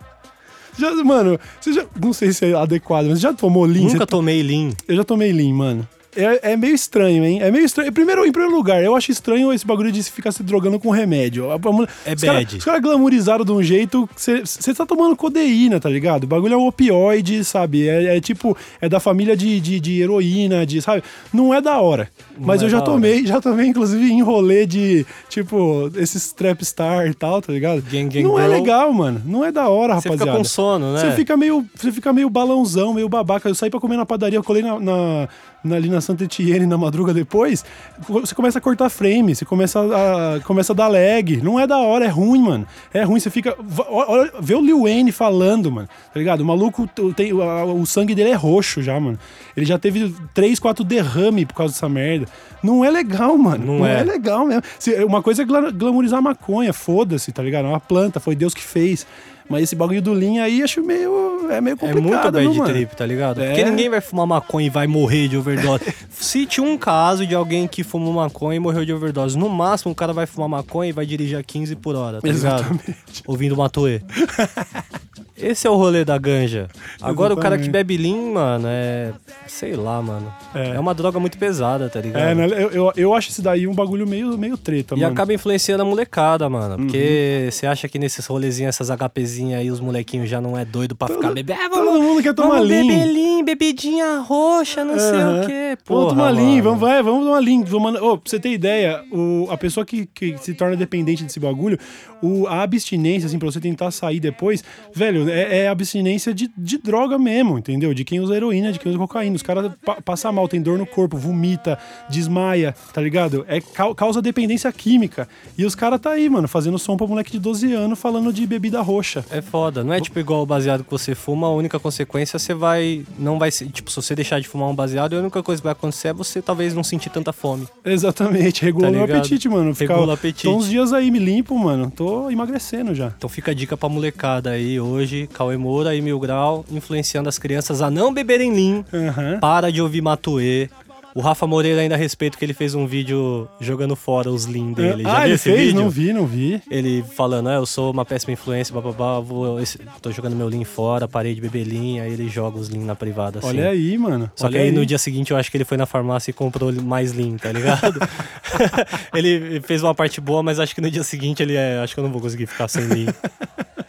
Já, 0.81 0.95
mano, 1.05 1.39
você 1.61 1.72
já. 1.72 1.85
Não 2.01 2.12
sei 2.12 2.33
se 2.33 2.47
é 2.47 2.55
adequado, 2.55 3.07
mas 3.07 3.18
você 3.18 3.22
já 3.22 3.33
tomou 3.33 3.64
Lean? 3.64 3.85
Nunca 3.85 4.07
tomei 4.07 4.43
lean. 4.43 4.70
Eu 4.89 4.97
já 4.97 5.05
tomei 5.05 5.33
Lean, 5.33 5.55
mano. 5.55 5.89
É, 6.16 6.52
é 6.52 6.56
meio 6.56 6.74
estranho, 6.74 7.24
hein? 7.24 7.40
É 7.42 7.50
meio 7.50 7.64
estranho. 7.64 7.92
Primeiro, 7.92 8.26
em 8.26 8.32
primeiro 8.32 8.54
lugar, 8.56 8.82
eu 8.82 8.96
acho 8.96 9.11
estranho 9.12 9.52
esse 9.52 9.64
bagulho 9.66 9.92
de 9.92 10.02
ficar 10.02 10.32
se 10.32 10.42
drogando 10.42 10.78
com 10.80 10.90
remédio. 10.90 11.46
É 11.50 12.14
os 12.14 12.20
cara- 12.20 12.38
bad. 12.38 12.56
Os 12.58 12.64
caras 12.64 12.80
glamourizaram 12.82 13.44
de 13.44 13.52
um 13.52 13.62
jeito 13.62 14.08
você 14.16 14.74
tá 14.74 14.84
tomando 14.84 15.14
codeína, 15.14 15.78
tá 15.78 15.88
ligado? 15.88 16.24
O 16.24 16.26
bagulho 16.26 16.54
é 16.54 16.56
um 16.56 16.66
opioide, 16.66 17.44
sabe? 17.44 17.88
É, 17.88 18.16
é 18.16 18.20
tipo, 18.20 18.56
é 18.80 18.88
da 18.88 18.98
família 18.98 19.36
de, 19.36 19.61
de, 19.61 19.78
de 19.80 20.00
heroína, 20.00 20.66
de, 20.66 20.82
sabe? 20.82 21.02
Não 21.32 21.54
é 21.54 21.61
da 21.61 21.78
hora. 21.80 22.08
Mas 22.38 22.62
é 22.62 22.64
eu 22.64 22.68
já 22.70 22.78
da 22.78 22.84
hora. 22.84 22.92
tomei, 22.92 23.26
já 23.26 23.40
tomei, 23.40 23.66
inclusive, 23.66 24.11
em 24.11 24.22
rolê 24.22 24.66
de, 24.66 25.06
tipo, 25.28 25.90
esses 25.96 26.32
trap 26.32 26.64
star 26.64 27.06
e 27.06 27.14
tal, 27.14 27.40
tá 27.40 27.52
ligado? 27.52 27.82
Gang, 27.82 28.08
gang, 28.08 28.22
não 28.22 28.38
é 28.38 28.44
bro. 28.48 28.52
legal, 28.52 28.92
mano. 28.92 29.22
Não 29.24 29.44
é 29.44 29.52
da 29.52 29.68
hora, 29.68 29.94
Você 29.94 30.08
rapaziada. 30.08 30.24
fica 30.32 30.36
com 30.38 30.44
sono, 30.44 30.92
né? 30.94 31.00
Você 31.00 31.12
fica 31.12 31.36
meio, 31.36 31.64
você 31.74 31.92
fica 31.92 32.12
meio 32.12 32.28
balãozão, 32.28 32.92
meio 32.94 33.08
babaca. 33.08 33.48
Eu 33.48 33.54
saí 33.54 33.70
pra 33.70 33.78
comer 33.80 33.96
na 33.96 34.06
padaria, 34.06 34.38
eu 34.38 34.44
colei 34.44 34.62
na, 34.62 34.78
na- 34.80 35.28
na- 35.62 35.76
ali 35.76 35.88
na 35.88 36.00
Santa 36.00 36.24
Etienne 36.24 36.66
na 36.66 36.76
madruga 36.78 37.12
depois. 37.14 37.64
Você 38.08 38.34
começa 38.34 38.58
a 38.58 38.61
cortar 38.62 38.88
frame, 38.88 39.34
você 39.34 39.44
começa 39.44 39.80
a, 39.80 40.40
começa 40.40 40.72
a 40.72 40.76
dar 40.76 40.88
lag. 40.88 41.36
Não 41.42 41.58
é 41.61 41.66
da 41.66 41.78
hora, 41.78 42.04
é 42.04 42.08
ruim, 42.08 42.40
mano. 42.42 42.66
É 42.92 43.02
ruim, 43.02 43.20
você 43.20 43.30
fica. 43.30 43.54
Olha, 43.88 44.32
vê 44.40 44.54
o 44.54 44.61
Lil 44.61 44.82
Wayne 44.82 45.12
falando, 45.12 45.70
mano. 45.70 45.88
Tá 46.12 46.18
ligado? 46.18 46.40
O 46.40 46.44
maluco, 46.44 46.88
tem, 47.14 47.32
o 47.32 47.86
sangue 47.86 48.14
dele 48.14 48.30
é 48.30 48.34
roxo 48.34 48.82
já, 48.82 48.98
mano. 48.98 49.18
Ele 49.56 49.66
já 49.66 49.78
teve 49.78 50.14
3, 50.34 50.58
4 50.58 50.84
derrame 50.84 51.44
por 51.46 51.54
causa 51.54 51.74
dessa 51.74 51.88
merda. 51.88 52.26
Não 52.62 52.84
é 52.84 52.90
legal, 52.90 53.36
mano. 53.38 53.64
Não 53.66 53.78
Não, 53.80 53.86
é. 53.86 54.00
é. 54.00 54.04
legal 54.04 54.46
mesmo. 54.46 54.62
Se- 54.78 55.02
Uma 55.04 55.22
coisa 55.22 55.42
é 55.42 55.44
gla- 55.44 55.70
glamorizar 55.70 56.18
a 56.18 56.22
maconha, 56.22 56.72
foda-se, 56.72 57.32
tá 57.32 57.42
ligado? 57.42 57.64
É 57.66 57.68
uma 57.68 57.80
planta, 57.80 58.20
foi 58.20 58.34
Deus 58.34 58.52
que 58.54 58.62
fez. 58.62 59.06
Mas 59.51 59.64
esse 59.64 59.74
bagulho 59.74 60.01
do 60.01 60.12
Lean 60.12 60.42
aí 60.42 60.62
acho 60.62 60.80
meio. 60.82 61.51
É 61.51 61.61
meio 61.61 61.74
É 61.74 61.76
complicado, 61.76 62.01
muito 62.01 62.20
viu, 62.20 62.30
bad 62.30 62.59
mano? 62.59 62.72
trip, 62.72 62.94
tá 62.94 63.05
ligado? 63.05 63.42
É. 63.42 63.48
Porque 63.48 63.64
ninguém 63.64 63.90
vai 63.90 64.01
fumar 64.01 64.24
maconha 64.24 64.68
e 64.68 64.70
vai 64.70 64.86
morrer 64.86 65.26
de 65.26 65.36
overdose. 65.36 65.92
Cite 66.09 66.61
um 66.61 66.78
caso 66.78 67.26
de 67.26 67.34
alguém 67.34 67.66
que 67.66 67.82
fumou 67.82 68.12
maconha 68.12 68.57
e 68.57 68.61
morreu 68.61 68.84
de 68.84 68.92
overdose. 68.92 69.36
No 69.36 69.48
máximo, 69.48 69.90
o 69.90 69.94
cara 69.94 70.12
vai 70.12 70.26
fumar 70.26 70.48
maconha 70.48 70.90
e 70.90 70.92
vai 70.92 71.05
dirigir 71.05 71.36
a 71.36 71.42
15 71.42 71.74
por 71.74 71.96
hora, 71.96 72.20
tá 72.20 72.28
ligado? 72.28 72.61
Exatamente. 72.61 73.22
Ouvindo 73.26 73.57
Matuê. 73.57 74.01
Esse 75.43 75.66
é 75.66 75.70
o 75.70 75.74
rolê 75.76 76.05
da 76.05 76.16
ganja. 76.18 76.68
Agora 77.01 77.34
o 77.34 77.36
cara 77.36 77.57
que 77.57 77.64
Exatamente. 77.64 77.86
bebe 77.86 77.97
lean, 77.97 78.32
mano, 78.32 78.66
é. 78.68 79.12
Sei 79.47 79.74
lá, 79.74 80.01
mano. 80.01 80.32
É. 80.55 80.70
É, 80.76 80.80
uma 80.80 80.95
droga 80.95 81.18
muito 81.18 81.36
pesada, 81.38 81.88
tá 81.88 82.01
ligado? 82.01 82.22
É, 82.22 82.34
né? 82.34 82.47
eu, 82.47 82.70
eu, 82.70 82.93
eu 82.97 83.14
acho 83.14 83.30
esse 83.30 83.43
daí 83.43 83.66
um 83.66 83.74
bagulho 83.74 84.07
meio, 84.07 84.36
meio 84.38 84.57
treta, 84.57 84.95
E 84.95 84.99
mano. 84.99 85.07
Uhum. 85.09 85.12
acaba 85.12 85.32
influenciando 85.34 85.82
a 85.82 85.86
molecada, 85.86 86.49
mano. 86.49 86.76
Porque 86.78 87.49
você 87.51 87.66
acha 87.66 87.88
que 87.88 87.99
nesses 87.99 88.24
rolezinhos, 88.26 88.68
essas 88.80 88.91
HPzinhas 88.97 89.61
aí, 89.61 89.70
os 89.70 89.80
molequinhos 89.80 90.28
já 90.28 90.41
não 90.41 90.57
é 90.57 90.64
doido 90.64 90.95
pra 90.95 91.09
ficar 91.09 91.32
bebendo. 91.32 91.61
Ah, 91.62 91.68
vamos, 91.68 91.91
Todo 91.91 92.03
mundo 92.03 92.22
quer 92.22 92.34
tomar 92.34 92.49
vamos 92.57 92.68
Lean. 92.68 92.86
beber 92.86 93.05
lean, 93.07 93.45
bebidinha 93.45 94.18
roxa, 94.20 94.84
não 94.84 94.99
sei 94.99 95.18
Aham. 95.20 95.41
o 95.43 95.47
quê. 95.47 95.76
Vamos 95.86 96.05
Porra, 96.05 96.09
tomar 96.11 96.30
Lean, 96.30 96.62
vamos, 96.62 96.80
vai, 96.80 97.03
vamos 97.03 97.24
tomar 97.24 97.38
Lean. 97.41 97.62
Vamos, 97.64 98.01
Ô, 98.01 98.18
pra 98.18 98.30
você 98.30 98.38
ter 98.41 98.51
ideia, 98.51 99.03
o, 99.12 99.47
a 99.51 99.57
pessoa 99.57 99.84
que, 99.84 100.07
que 100.07 100.36
se 100.38 100.55
torna 100.55 100.76
dependente 100.76 101.24
desse 101.24 101.41
bagulho, 101.41 101.78
o, 102.22 102.47
a 102.47 102.62
abstinência, 102.62 103.26
assim, 103.26 103.38
pra 103.38 103.51
você 103.51 103.61
tentar 103.61 103.91
sair 103.91 104.20
depois, 104.20 104.62
velho, 104.95 105.30
é, 105.31 105.59
é 105.64 105.68
abstinência 105.68 106.33
de, 106.35 106.51
de 106.57 106.78
droga 106.78 107.18
mesmo, 107.18 107.59
entendeu? 107.59 107.93
De 107.95 108.05
quem 108.05 108.20
usa 108.20 108.35
heroína, 108.37 108.72
de 108.72 108.78
quem 108.78 108.91
usa 108.91 108.99
cocaína. 108.99 109.37
Os 109.37 109.43
caras 109.43 109.70
pa, 109.85 110.01
passam 110.01 110.33
mal, 110.33 110.47
tem 110.49 110.61
dor 110.61 110.78
no 110.78 110.87
corpo, 110.87 111.16
vomita, 111.16 111.78
desmaia, 112.09 112.74
tá 112.93 113.01
ligado? 113.01 113.45
É 113.49 113.61
cau- 113.61 113.95
causa 113.95 114.20
dependência 114.20 114.70
química. 114.72 115.28
E 115.57 115.64
os 115.64 115.74
caras 115.74 116.01
tá 116.01 116.11
aí, 116.11 116.28
mano, 116.28 116.49
fazendo 116.49 116.78
som 116.78 116.97
pra 116.97 117.07
moleque 117.07 117.33
de 117.33 117.39
12 117.39 117.72
anos 117.72 117.99
falando 117.99 118.33
de 118.33 118.47
bebida 118.47 118.81
roxa. 118.81 119.24
É 119.31 119.41
foda, 119.41 119.83
não 119.85 119.93
é 119.93 120.01
tipo 120.01 120.18
igual 120.18 120.43
o 120.43 120.47
baseado 120.47 120.85
que 120.85 120.91
você 120.91 121.14
fuma, 121.14 121.47
a 121.47 121.53
única 121.53 121.78
consequência 121.78 122.39
você 122.39 122.55
vai. 122.55 123.05
Não 123.18 123.39
vai 123.39 123.51
ser. 123.51 123.68
Tipo, 123.68 123.91
se 123.91 123.97
você 123.97 124.14
deixar 124.14 124.41
de 124.41 124.49
fumar 124.49 124.68
um 124.68 124.74
baseado, 124.74 125.14
a 125.16 125.20
única 125.20 125.43
coisa 125.43 125.61
que 125.61 125.64
vai 125.64 125.72
acontecer 125.72 126.09
é 126.09 126.12
você 126.12 126.41
talvez 126.43 126.74
não 126.74 126.83
sentir 126.83 127.11
tanta 127.11 127.33
fome. 127.33 127.66
Exatamente, 127.85 128.62
regula 128.64 128.91
Tá 128.91 128.99
o 128.99 129.05
apetite, 129.05 129.49
mano. 129.49 129.74
Ficar, 129.74 129.95
Regula 129.95 130.12
o 130.12 130.14
apetite. 130.14 130.45
Tô 130.45 130.57
uns 130.57 130.68
dias 130.68 130.93
aí, 130.93 131.11
me 131.11 131.18
limpo, 131.18 131.59
mano. 131.59 131.91
Tô 131.95 132.31
emagrecendo 132.31 132.95
já. 132.95 133.12
Então 133.16 133.28
fica 133.28 133.51
a 133.51 133.55
dica 133.55 133.76
pra 133.76 133.89
molecada 133.89 134.51
aí 134.51 134.81
hoje, 134.81 135.19
Cauê 135.26 135.56
Moura 135.56 135.94
e 135.94 136.00
Mil 136.00 136.18
Grau, 136.18 136.64
influenciando 136.70 137.28
as 137.28 137.38
crianças 137.38 137.82
a 137.82 137.90
não 137.90 138.12
beberem 138.12 138.52
lean. 138.52 138.84
Aham. 138.92 139.38
Para 139.40 139.70
de 139.70 139.80
ouvir 139.80 140.00
Matuê. 140.00 140.68
O 141.14 141.20
Rafa 141.20 141.46
Moreira 141.46 141.80
ainda 141.80 141.96
respeito 141.96 142.38
que 142.38 142.44
ele 142.44 142.52
fez 142.54 142.74
um 142.74 142.86
vídeo 142.86 143.48
jogando 143.61 143.96
fora 143.96 144.30
os 144.30 144.46
lean 144.46 144.72
dele. 144.72 145.02
Já 145.02 145.11
ah, 145.11 145.14
viu 145.16 145.24
ele 145.24 145.34
esse 145.34 145.44
fez? 145.50 145.61
vídeo? 145.66 145.80
Não 145.80 145.90
vi, 145.90 146.12
não 146.12 146.26
vi. 146.26 146.62
Ele 146.70 147.02
falando, 147.16 147.48
ah, 147.48 147.54
eu 147.54 147.66
sou 147.66 147.90
uma 147.90 148.04
péssima 148.04 148.32
influência, 148.32 148.74
bababá, 148.74 149.18
vou, 149.18 149.61
esse- 149.61 149.78
tô 150.00 150.11
jogando 150.12 150.36
meu 150.36 150.48
lean 150.48 150.64
fora, 150.64 151.08
parei 151.08 151.34
de 151.34 151.40
beber 151.40 151.64
lean, 151.66 152.02
aí 152.02 152.12
ele 152.12 152.28
joga 152.28 152.58
os 152.58 152.68
lean 152.68 152.84
na 152.84 152.94
privada, 152.94 153.40
assim. 153.40 153.48
Olha 153.48 153.70
aí, 153.70 153.98
mano. 153.98 154.30
Só 154.36 154.48
que 154.48 154.54
Olha 154.54 154.64
aí 154.64 154.70
no 154.72 154.86
dia 154.86 154.98
seguinte 154.98 155.30
eu 155.32 155.36
acho 155.36 155.50
que 155.50 155.56
ele 155.56 155.64
foi 155.64 155.76
na 155.76 155.86
farmácia 155.86 156.30
e 156.30 156.34
comprou 156.34 156.72
mais 156.72 157.12
lean, 157.12 157.36
tá 157.36 157.50
ligado? 157.50 157.98
ele 159.14 159.61
fez 159.62 159.82
uma 159.82 159.94
parte 159.94 160.20
boa, 160.20 160.42
mas 160.42 160.58
acho 160.58 160.74
que 160.74 160.80
no 160.80 160.90
dia 160.90 161.02
seguinte 161.02 161.42
ele 161.42 161.54
é, 161.56 161.78
acho 161.80 161.94
que 161.94 162.00
eu 162.00 162.04
não 162.04 162.12
vou 162.12 162.20
conseguir 162.20 162.46
ficar 162.46 162.68
sem 162.68 162.84
lean. 162.84 163.12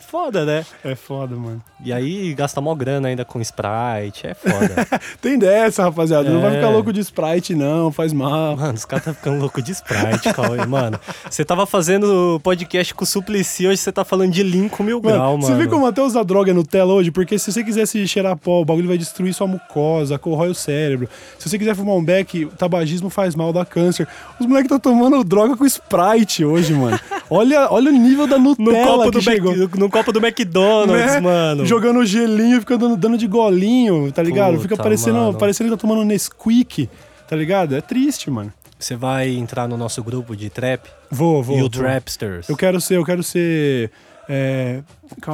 Foda, 0.07 0.43
né? 0.43 0.65
É 0.83 0.93
foda, 0.93 1.37
mano. 1.37 1.63
E 1.85 1.93
aí 1.93 2.33
gasta 2.33 2.59
mó 2.59 2.75
grana 2.75 3.07
ainda 3.07 3.23
com 3.23 3.39
Sprite, 3.39 4.27
é 4.27 4.33
foda. 4.33 4.85
Tem 5.21 5.39
dessa, 5.39 5.83
rapaziada. 5.83 6.29
Não 6.29 6.41
vai 6.41 6.51
É. 6.51 6.55
ficar 6.55 6.69
louco 6.69 6.91
de 6.91 6.99
Sprite, 7.11 7.53
não. 7.53 7.91
Faz 7.91 8.13
mal. 8.13 8.55
Mano, 8.55 8.73
os 8.73 8.85
caras 8.85 9.05
tá 9.05 9.13
ficando 9.13 9.39
louco 9.39 9.61
de 9.61 9.71
Sprite, 9.71 10.33
Cauê. 10.33 10.65
Mano, 10.65 10.99
você 11.29 11.43
tava 11.43 11.65
fazendo 11.65 12.39
podcast 12.41 12.95
com 12.95 13.03
o 13.03 13.07
Suplicy, 13.07 13.67
hoje 13.67 13.77
você 13.77 13.91
tá 13.91 14.05
falando 14.05 14.31
de 14.31 14.41
com 14.69 14.83
mil 14.83 15.01
grau, 15.01 15.37
mano. 15.37 15.41
você 15.41 15.53
vê 15.55 15.67
como 15.67 15.85
até 15.85 16.01
usar 16.01 16.23
droga 16.23 16.53
no 16.53 16.63
tela 16.63 16.93
hoje? 16.93 17.11
Porque 17.11 17.37
se 17.37 17.51
você 17.51 17.63
quisesse 17.63 18.07
cheirar 18.07 18.37
pó, 18.37 18.61
o 18.61 18.65
bagulho 18.65 18.87
vai 18.87 18.97
destruir 18.97 19.33
sua 19.33 19.47
mucosa, 19.47 20.17
corrói 20.17 20.49
o 20.49 20.55
cérebro. 20.55 21.09
Se 21.37 21.49
você 21.49 21.57
quiser 21.57 21.75
fumar 21.75 21.95
um 21.95 22.03
beck, 22.03 22.45
o 22.45 22.49
tabagismo 22.49 23.09
faz 23.09 23.35
mal, 23.35 23.51
dá 23.51 23.65
câncer. 23.65 24.07
Os 24.39 24.45
moleques 24.45 24.71
estão 24.71 24.79
tomando 24.79 25.23
droga 25.23 25.55
com 25.57 25.65
Sprite 25.65 26.45
hoje, 26.45 26.73
mano. 26.73 26.99
Olha, 27.33 27.71
olha 27.71 27.89
o 27.89 27.93
nível 27.93 28.27
da 28.27 28.37
no 28.37 28.55
Nutella 28.59 28.85
copo, 28.85 29.03
que 29.05 29.11
do 29.11 29.23
Mac- 29.23 29.33
chegou. 29.33 29.69
no 29.79 29.89
copo 29.89 30.11
do 30.11 30.19
McDonald's, 30.19 31.13
né? 31.13 31.19
mano. 31.21 31.65
Jogando 31.65 32.05
gelinho, 32.05 32.59
fica 32.59 32.77
dando, 32.77 32.97
dando 32.97 33.17
de 33.17 33.25
golinho, 33.25 34.11
tá 34.11 34.21
ligado? 34.21 34.59
fica 34.59 34.75
Puta, 34.75 34.83
parecendo, 34.83 35.17
mano. 35.17 35.37
parecendo 35.37 35.69
que 35.69 35.77
tá 35.77 35.81
tomando 35.81 36.03
Nesquik, 36.03 36.89
tá 37.29 37.35
ligado? 37.35 37.73
É 37.73 37.79
triste, 37.79 38.29
mano. 38.29 38.51
Você 38.77 38.95
vai 38.97 39.29
entrar 39.29 39.67
no 39.67 39.77
nosso 39.77 40.03
grupo 40.03 40.35
de 40.35 40.49
trap? 40.49 40.89
Vou, 41.09 41.41
vou. 41.41 41.55
e 41.55 41.59
o 41.59 41.61
vou. 41.61 41.69
Trapsters. 41.69 42.49
Eu 42.49 42.57
quero 42.57 42.81
ser, 42.81 42.97
eu 42.97 43.05
quero 43.05 43.23
ser. 43.23 43.91
É, 44.29 44.81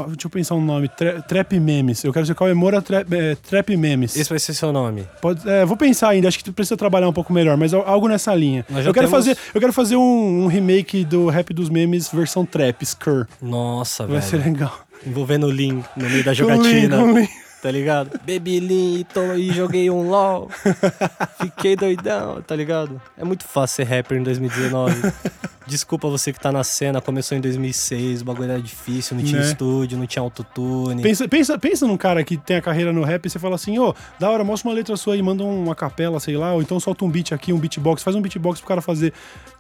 deixa 0.08 0.26
eu 0.26 0.30
pensar 0.30 0.56
um 0.56 0.62
nome. 0.64 0.88
Tra- 0.90 1.22
trap 1.22 1.60
Memes. 1.60 2.04
Eu 2.04 2.12
quero 2.14 2.26
ser 2.26 2.36
Cauemora 2.36 2.82
Trap, 2.82 3.12
é, 3.14 3.36
Trap 3.36 3.76
Memes. 3.78 4.16
Esse 4.16 4.30
vai 4.30 4.40
ser 4.40 4.54
seu 4.54 4.72
nome. 4.72 5.08
Pode, 5.22 5.48
é, 5.48 5.66
vou 5.66 5.78
pensar 5.78 6.10
ainda, 6.10 6.28
acho 6.28 6.44
que 6.44 6.52
precisa 6.52 6.76
trabalhar 6.78 7.08
um 7.08 7.14
pouco 7.14 7.32
melhor, 7.34 7.58
mas 7.58 7.74
al- 7.74 7.88
algo 7.88 8.08
nessa 8.08 8.34
linha. 8.34 8.66
Eu 8.70 8.76
quero, 8.94 8.94
temos- 8.94 9.12
fazer, 9.12 9.38
eu 9.54 9.60
quero 9.62 9.74
fazer 9.74 9.96
um, 9.96 10.44
um 10.44 10.48
remake 10.48 11.04
do 11.06 11.28
Rap 11.30 11.54
dos 11.54 11.70
Memes 11.70 12.10
versão 12.12 12.46
trap, 12.46 12.82
Skr. 12.84 13.26
Nossa, 13.42 14.06
Vai 14.08 14.22
ser 14.22 14.38
velho. 14.38 14.54
legal. 14.54 14.80
Envolvendo 15.06 15.46
o 15.46 15.50
Lean 15.52 15.84
no 15.96 16.10
meio 16.10 16.24
da 16.24 16.32
Com 16.36 16.38
jogatina. 16.38 16.98
Com 16.98 17.14
Lean. 17.14 17.28
Tá 17.62 17.72
ligado? 17.72 18.20
Bebi 18.24 18.60
Lean 18.60 19.00
e, 19.00 19.04
to- 19.04 19.34
e 19.36 19.52
joguei 19.52 19.90
um 19.90 20.10
LOL. 20.10 20.50
Fiquei 21.42 21.76
doidão, 21.76 22.42
tá 22.42 22.56
ligado? 22.56 23.02
É 23.18 23.24
muito 23.24 23.44
fácil 23.46 23.78
ser 23.78 23.84
rapper 23.96 24.18
em 24.20 24.24
2019. 24.24 24.96
Desculpa 25.68 26.08
você 26.08 26.32
que 26.32 26.40
tá 26.40 26.50
na 26.52 26.64
cena, 26.64 27.02
começou 27.02 27.38
em 27.38 27.42
2006, 27.42 28.22
o 28.22 28.26
bagulho 28.26 28.52
era 28.52 28.62
difícil, 28.62 29.18
não 29.18 29.24
tinha 29.24 29.42
Né? 29.42 29.48
estúdio, 29.48 29.98
não 29.98 30.08
tinha 30.08 30.22
autotune. 30.24 31.02
Pensa, 31.04 31.28
pensa, 31.28 31.60
pensa 31.60 31.86
num 31.86 31.98
cara 31.98 32.24
que 32.24 32.38
tem 32.38 32.56
a 32.56 32.62
carreira 32.62 32.94
no 32.94 33.04
rap 33.04 33.26
e 33.26 33.30
você 33.30 33.38
fala 33.38 33.56
assim, 33.56 33.78
ô, 33.78 33.94
da 34.18 34.30
hora, 34.30 34.44
mostra 34.46 34.70
uma 34.70 34.76
letra 34.76 34.96
sua 34.96 35.16
aí, 35.16 35.22
manda 35.22 35.44
uma 35.44 35.76
capela, 35.76 36.20
sei 36.22 36.38
lá, 36.38 36.54
ou 36.54 36.62
então 36.62 36.80
solta 36.80 37.04
um 37.04 37.10
beat 37.10 37.34
aqui, 37.34 37.52
um 37.52 37.60
beatbox, 37.60 38.02
faz 38.02 38.16
um 38.16 38.22
beatbox 38.22 38.60
pro 38.62 38.68
cara 38.70 38.82
fazer. 38.82 39.12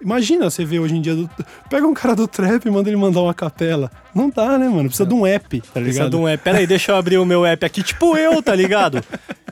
Imagina 0.01 0.49
você 0.49 0.64
ver 0.64 0.80
hoje 0.80 0.95
em 0.95 1.01
dia, 1.01 1.14
do- 1.16 1.30
pega 1.70 1.86
um 1.86 1.93
cara 1.93 2.16
do 2.16 2.26
trap 2.28 2.66
e 2.66 2.70
manda 2.72 2.89
ele 2.89 2.95
mandar 2.97 3.22
uma 3.22 3.34
capela. 3.34 3.91
Não 4.16 4.30
dá, 4.30 4.58
né, 4.58 4.68
mano? 4.70 4.86
Precisa 4.89 5.05
de 5.05 5.14
um 5.14 5.26
app, 5.28 5.60
tá 5.62 5.68
Precisa 5.74 5.91
ligado? 6.05 6.10
de 6.12 6.16
um 6.16 6.28
app. 6.28 6.43
Pera 6.43 6.58
aí, 6.60 6.66
deixa 6.68 6.91
eu 6.91 6.95
abrir 6.95 7.18
o 7.18 7.26
meu 7.26 7.45
app 7.45 7.66
aqui, 7.66 7.84
tipo 7.84 8.16
eu, 8.18 8.41
tá 8.41 8.55
ligado? 8.55 9.03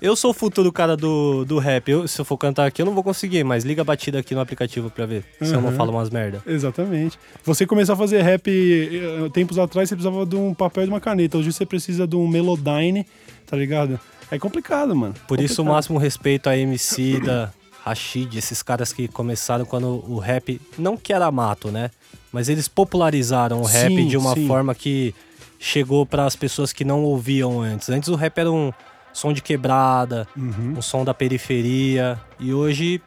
Eu 0.02 0.16
sou 0.16 0.32
o 0.32 0.34
futuro 0.34 0.72
cara 0.72 0.96
do, 0.98 1.46
do 1.46 1.58
rap. 1.60 1.90
Eu, 1.90 2.08
se 2.08 2.20
eu 2.20 2.26
for 2.26 2.38
cantar 2.38 2.66
aqui, 2.66 2.82
eu 2.82 2.86
não 2.86 2.94
vou 2.94 3.04
conseguir, 3.04 3.44
mas 3.44 3.64
liga 3.64 3.82
a 3.82 3.86
batida 3.86 4.20
aqui 4.20 4.34
no 4.36 4.42
aplicativo 4.42 4.90
pra 4.90 5.06
ver 5.06 5.24
se 5.42 5.54
eu 5.54 5.62
não 5.62 5.70
Uhum. 5.70 5.76
falo 5.76 5.92
umas 5.92 6.10
merda. 6.10 6.42
Exatamente. 6.46 7.18
Você 7.44 7.66
começar 7.66 7.94
a 7.94 7.96
fazer 7.96 8.22
rap 8.22 8.48
eh, 8.50 9.30
tempos 9.30 9.58
atrás, 9.58 9.90
você 9.90 9.96
precisava 9.96 10.26
de 10.26 10.36
um 10.36 10.54
papel 10.54 10.84
e 10.84 10.86
de 10.88 10.92
uma 10.94 11.00
caneta. 11.02 11.38
Hoje 11.38 11.52
você 11.52 11.66
precisa 11.66 12.08
de 12.08 12.16
um 12.16 12.28
Melodyne, 12.28 13.06
tá 13.46 13.58
ligado? 13.58 14.00
É 14.32 14.38
complicado, 14.40 14.96
mano. 14.96 15.14
Por 15.28 15.40
isso, 15.40 15.54
o 15.54 15.58
Complicado. 15.58 15.74
máximo 15.76 15.98
respeito 16.00 16.50
a 16.50 16.58
MC 16.58 17.20
da 17.20 17.52
Rashid, 17.84 18.38
esses 18.38 18.64
caras 18.64 18.92
que 18.92 19.08
começaram 19.08 19.66
quando 19.66 20.04
o 20.10 20.18
rap 20.18 20.60
não 20.78 20.98
que 20.98 21.14
era 21.14 21.30
mato, 21.32 21.70
né? 21.72 21.92
Mas 22.32 22.50
eles 22.50 22.68
popularizaram 22.68 23.62
o 23.62 23.66
rap 23.66 23.96
Sim, 23.96 24.08
de 24.08 24.18
uma 24.18 24.34
sim. 24.34 24.48
forma 24.48 24.74
que 24.74 25.14
chegou 25.60 26.06
para 26.06 26.26
as 26.26 26.36
pessoas 26.36 26.74
que 26.74 26.84
não 26.84 27.04
ouviam 27.04 27.62
antes. 27.62 27.90
Antes 27.90 28.10
o 28.10 28.16
rap 28.16 28.38
era 28.38 28.52
um 28.52 28.72
som 29.14 29.32
de 29.32 29.42
quebrada, 29.42 30.28
Uhum. 30.36 30.74
um 30.78 30.82
som 30.82 31.06
da 31.06 31.14
periferia, 31.14 32.20
e 32.40 32.54
hoje 32.54 33.02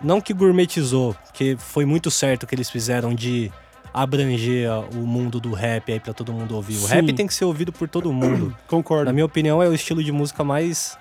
não 0.00 0.20
que 0.20 0.32
gourmetizou, 0.32 1.14
porque 1.26 1.56
foi 1.58 1.84
muito 1.84 2.10
certo 2.10 2.44
o 2.44 2.46
que 2.46 2.54
eles 2.54 2.70
fizeram 2.70 3.14
de 3.14 3.50
abranger 3.92 4.70
o 4.94 5.06
mundo 5.06 5.40
do 5.40 5.52
rap 5.52 5.90
aí 5.92 5.98
para 5.98 6.12
todo 6.12 6.32
mundo 6.32 6.54
ouvir. 6.54 6.76
O 6.76 6.80
Sim. 6.80 6.94
rap 6.94 7.12
tem 7.14 7.26
que 7.26 7.34
ser 7.34 7.44
ouvido 7.44 7.72
por 7.72 7.88
todo 7.88 8.12
mundo. 8.12 8.54
Concordo. 8.68 9.06
Na 9.06 9.12
minha 9.12 9.24
opinião, 9.26 9.62
é 9.62 9.68
o 9.68 9.74
estilo 9.74 10.04
de 10.04 10.12
música 10.12 10.44
mais, 10.44 10.96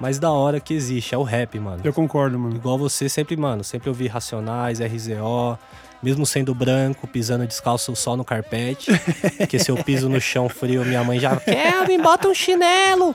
mais 0.00 0.18
da 0.18 0.30
hora 0.30 0.60
que 0.60 0.74
existe. 0.74 1.14
É 1.14 1.18
o 1.18 1.22
rap, 1.22 1.58
mano. 1.58 1.80
Eu 1.82 1.92
concordo, 1.92 2.38
mano. 2.38 2.54
Igual 2.56 2.78
você, 2.78 3.08
sempre, 3.08 3.36
mano, 3.36 3.64
sempre 3.64 3.88
ouvi 3.88 4.06
Racionais, 4.06 4.78
RZO, 4.80 5.58
mesmo 6.02 6.24
sendo 6.26 6.54
branco, 6.54 7.06
pisando 7.06 7.46
descalço 7.46 7.96
só 7.96 8.16
no 8.16 8.24
carpete. 8.24 8.92
porque 9.38 9.58
se 9.58 9.70
eu 9.70 9.76
piso 9.82 10.08
no 10.08 10.20
chão 10.20 10.48
frio, 10.48 10.84
minha 10.84 11.02
mãe 11.02 11.18
já. 11.18 11.36
Kevin, 11.36 12.00
bota 12.00 12.28
um 12.28 12.34
chinelo! 12.34 13.14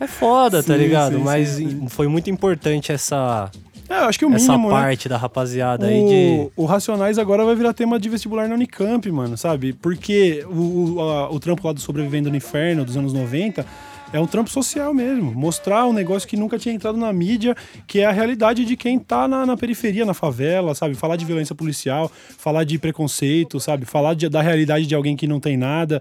É 0.00 0.06
foda, 0.06 0.62
tá 0.64 0.74
Sim, 0.74 0.80
ligado? 0.80 1.16
sim, 1.16 1.22
Mas 1.22 1.58
foi 1.90 2.08
muito 2.08 2.28
importante 2.28 2.90
essa, 2.90 3.48
É, 3.88 3.94
acho 3.94 4.18
que 4.18 4.24
o 4.26 4.32
essa 4.34 4.52
mínimo, 4.52 4.68
né? 4.68 4.74
parte 4.80 5.08
da 5.08 5.16
rapaziada 5.16 5.86
aí 5.86 6.04
de. 6.04 6.50
O, 6.56 6.64
o 6.64 6.66
Racionais 6.66 7.18
agora 7.18 7.44
vai 7.44 7.54
virar 7.54 7.72
tema 7.72 7.98
de 8.00 8.08
vestibular 8.08 8.48
na 8.48 8.54
Unicamp, 8.54 9.10
mano, 9.12 9.36
sabe? 9.36 9.72
Porque 9.72 10.44
o, 10.50 10.94
o, 10.96 11.00
a- 11.00 11.30
o 11.30 11.38
trampo 11.38 11.66
lá 11.66 11.72
do 11.72 11.80
Sobrevivendo 11.80 12.30
no 12.30 12.36
Inferno 12.36 12.84
dos 12.84 12.96
anos 12.96 13.12
90 13.12 13.64
É 14.12 14.20
um 14.20 14.26
trampo 14.26 14.48
social 14.50 14.94
mesmo. 14.94 15.32
Mostrar 15.34 15.86
um 15.86 15.92
negócio 15.92 16.28
que 16.28 16.36
nunca 16.36 16.58
tinha 16.58 16.74
entrado 16.74 16.96
na 16.96 17.12
mídia, 17.12 17.54
que 17.86 18.00
é 18.00 18.06
a 18.06 18.12
realidade 18.12 18.64
de 18.64 18.76
quem 18.76 18.98
tá 18.98 19.26
na, 19.26 19.44
na 19.44 19.56
periferia, 19.56 20.04
na 20.04 20.14
favela, 20.14 20.74
sabe? 20.74 20.94
Falar 20.94 21.16
de 21.16 21.24
violência 21.24 21.54
policial, 21.54 22.10
falar 22.38 22.64
de 22.64 22.78
preconceito, 22.78 23.58
sabe? 23.58 23.84
Falar 23.84 24.14
de, 24.14 24.28
da 24.28 24.40
realidade 24.40 24.86
de 24.86 24.94
alguém 24.94 25.16
que 25.16 25.26
não 25.26 25.40
tem 25.40 25.56
nada. 25.56 26.00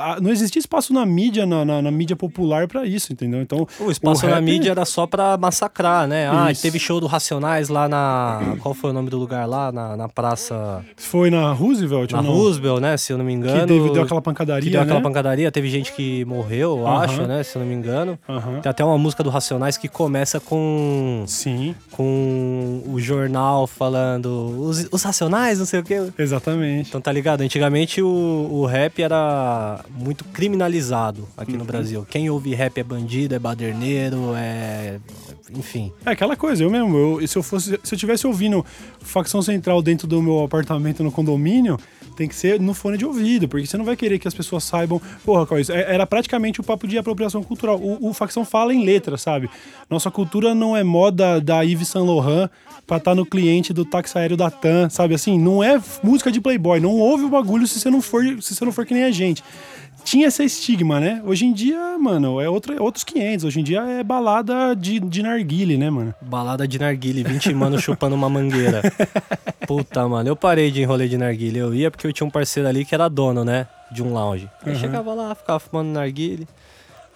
A, 0.00 0.20
não 0.20 0.30
existia 0.30 0.58
espaço 0.60 0.92
na 0.92 1.04
mídia, 1.04 1.44
na, 1.46 1.64
na, 1.64 1.82
na 1.82 1.90
mídia 1.90 2.16
popular 2.16 2.66
para 2.66 2.86
isso, 2.86 3.12
entendeu? 3.12 3.40
Então. 3.40 3.66
O 3.78 3.90
espaço 3.90 4.26
o 4.26 4.30
na 4.30 4.40
mídia 4.40 4.70
era 4.70 4.84
só 4.84 5.06
pra 5.06 5.36
massacrar, 5.36 6.06
né? 6.06 6.28
Ah, 6.30 6.50
Isso. 6.50 6.62
teve 6.62 6.78
show 6.78 7.00
do 7.00 7.06
Racionais 7.06 7.68
lá 7.68 7.88
na. 7.88 8.56
Qual 8.60 8.74
foi 8.74 8.90
o 8.90 8.92
nome 8.92 9.10
do 9.10 9.18
lugar 9.18 9.46
lá? 9.46 9.70
Na, 9.70 9.96
na 9.96 10.08
praça. 10.08 10.84
Foi 10.96 11.30
na 11.30 11.52
Roosevelt 11.52 12.12
Na? 12.12 12.20
Roosevelt, 12.20 12.80
né? 12.80 12.96
Se 12.96 13.12
eu 13.12 13.18
não 13.18 13.24
me 13.24 13.32
engano. 13.32 13.60
Que 13.60 13.66
teve, 13.66 13.90
deu 13.90 14.02
aquela 14.02 14.22
pancadaria, 14.22 14.62
que 14.62 14.70
deu 14.70 14.80
aquela 14.80 15.00
né? 15.00 15.02
pancadaria. 15.02 15.52
Teve 15.52 15.68
gente 15.68 15.92
que 15.92 16.24
morreu, 16.24 16.78
eu 16.78 16.86
Aham. 16.86 17.04
acho, 17.04 17.25
né? 17.26 17.42
Se 17.42 17.56
eu 17.56 17.60
não 17.60 17.68
me 17.68 17.74
engano. 17.74 18.18
Aham. 18.28 18.60
Tem 18.60 18.70
até 18.70 18.84
uma 18.84 18.96
música 18.98 19.22
do 19.22 19.30
Racionais 19.30 19.76
que 19.76 19.88
começa 19.88 20.38
com. 20.40 21.24
Sim, 21.26 21.74
com 21.90 22.82
o 22.86 23.00
jornal 23.00 23.66
falando. 23.66 24.26
Os, 24.60 24.88
os 24.90 25.02
Racionais, 25.02 25.58
não 25.58 25.66
sei 25.66 25.80
o 25.80 25.82
quê. 25.84 26.10
exatamente. 26.18 26.88
Então 26.88 27.00
tá 27.00 27.10
ligado? 27.12 27.40
Antigamente 27.42 28.00
o, 28.02 28.06
o 28.50 28.66
rap 28.66 29.02
era 29.02 29.84
muito 29.90 30.24
criminalizado 30.26 31.28
aqui 31.36 31.52
Uhum. 31.52 31.58
no 31.58 31.64
Brasil. 31.64 32.06
Quem 32.08 32.28
ouve 32.30 32.54
rap 32.54 32.78
é 32.78 32.82
bandido, 32.84 33.34
é 33.34 33.38
baderneiro, 33.38 34.32
é. 34.36 34.98
Enfim. 35.54 35.92
É 36.04 36.10
aquela 36.10 36.36
coisa, 36.36 36.64
eu 36.64 36.70
mesmo, 36.70 37.20
eu, 37.20 37.26
se 37.28 37.36
eu 37.38 37.42
fosse, 37.42 37.78
se 37.82 37.94
eu 37.94 37.98
tivesse 37.98 38.26
ouvindo 38.26 38.66
facção 39.00 39.40
central 39.40 39.80
dentro 39.80 40.06
do 40.08 40.20
meu 40.20 40.42
apartamento 40.42 41.04
no 41.04 41.12
condomínio, 41.12 41.78
tem 42.16 42.28
que 42.28 42.34
ser 42.34 42.58
no 42.58 42.74
fone 42.74 42.96
de 42.96 43.04
ouvido, 43.04 43.46
porque 43.46 43.66
você 43.66 43.76
não 43.76 43.84
vai 43.84 43.94
querer 43.94 44.18
que 44.18 44.26
as 44.26 44.34
pessoas 44.34 44.64
saibam. 44.64 45.00
Porra, 45.24 45.46
qual 45.46 45.58
é 45.58 45.60
isso? 45.60 45.72
Era 45.72 46.06
praticamente 46.06 46.60
o 46.60 46.64
papo 46.64 46.88
de 46.88 46.98
apropriação 46.98 47.42
cultural. 47.42 47.78
O, 47.78 48.08
o 48.08 48.14
facção 48.14 48.44
fala 48.44 48.74
em 48.74 48.84
letra, 48.84 49.16
sabe? 49.16 49.48
Nossa 49.88 50.10
cultura 50.10 50.54
não 50.54 50.76
é 50.76 50.82
moda 50.82 51.40
da 51.40 51.62
Yves 51.62 51.88
Saint 51.88 52.06
Laurent 52.06 52.50
pra 52.86 52.96
estar 52.96 53.14
no 53.14 53.26
cliente 53.26 53.72
do 53.72 53.84
táxi 53.84 54.16
aéreo 54.16 54.36
da 54.36 54.50
TAM, 54.50 54.88
sabe? 54.88 55.14
Assim, 55.14 55.38
não 55.38 55.62
é 55.62 55.80
música 56.02 56.30
de 56.32 56.40
playboy. 56.40 56.80
Não 56.80 56.92
ouve 56.92 57.24
o 57.24 57.28
bagulho 57.28 57.66
se 57.66 57.78
você 57.78 57.90
não 57.90 58.00
for, 58.00 58.22
se 58.40 58.54
você 58.54 58.64
não 58.64 58.72
for 58.72 58.86
que 58.86 58.94
nem 58.94 59.04
a 59.04 59.10
gente. 59.10 59.42
Tinha 60.06 60.28
esse 60.28 60.44
estigma, 60.44 61.00
né? 61.00 61.20
Hoje 61.26 61.46
em 61.46 61.52
dia, 61.52 61.98
mano, 61.98 62.40
é, 62.40 62.48
outra, 62.48 62.76
é 62.76 62.80
outros 62.80 63.02
500. 63.02 63.44
Hoje 63.44 63.58
em 63.58 63.64
dia 63.64 63.80
é 63.80 64.04
balada 64.04 64.72
de, 64.76 65.00
de 65.00 65.20
narguile, 65.20 65.76
né, 65.76 65.90
mano? 65.90 66.14
Balada 66.20 66.66
de 66.66 66.78
narguile, 66.78 67.24
20 67.24 67.52
mano 67.52 67.76
chupando 67.80 68.14
uma 68.14 68.28
mangueira. 68.30 68.82
Puta, 69.66 70.06
mano, 70.06 70.28
eu 70.28 70.36
parei 70.36 70.70
de 70.70 70.80
enrolê 70.80 71.08
de 71.08 71.18
narguile. 71.18 71.58
Eu 71.58 71.74
ia 71.74 71.90
porque 71.90 72.06
eu 72.06 72.12
tinha 72.12 72.24
um 72.24 72.30
parceiro 72.30 72.68
ali 72.68 72.84
que 72.84 72.94
era 72.94 73.08
dono, 73.08 73.44
né? 73.44 73.66
De 73.90 74.00
um 74.00 74.12
lounge. 74.12 74.48
Aí 74.64 74.76
chegava 74.76 75.12
lá, 75.12 75.34
ficava 75.34 75.58
fumando 75.58 75.88
narguile. 75.88 76.46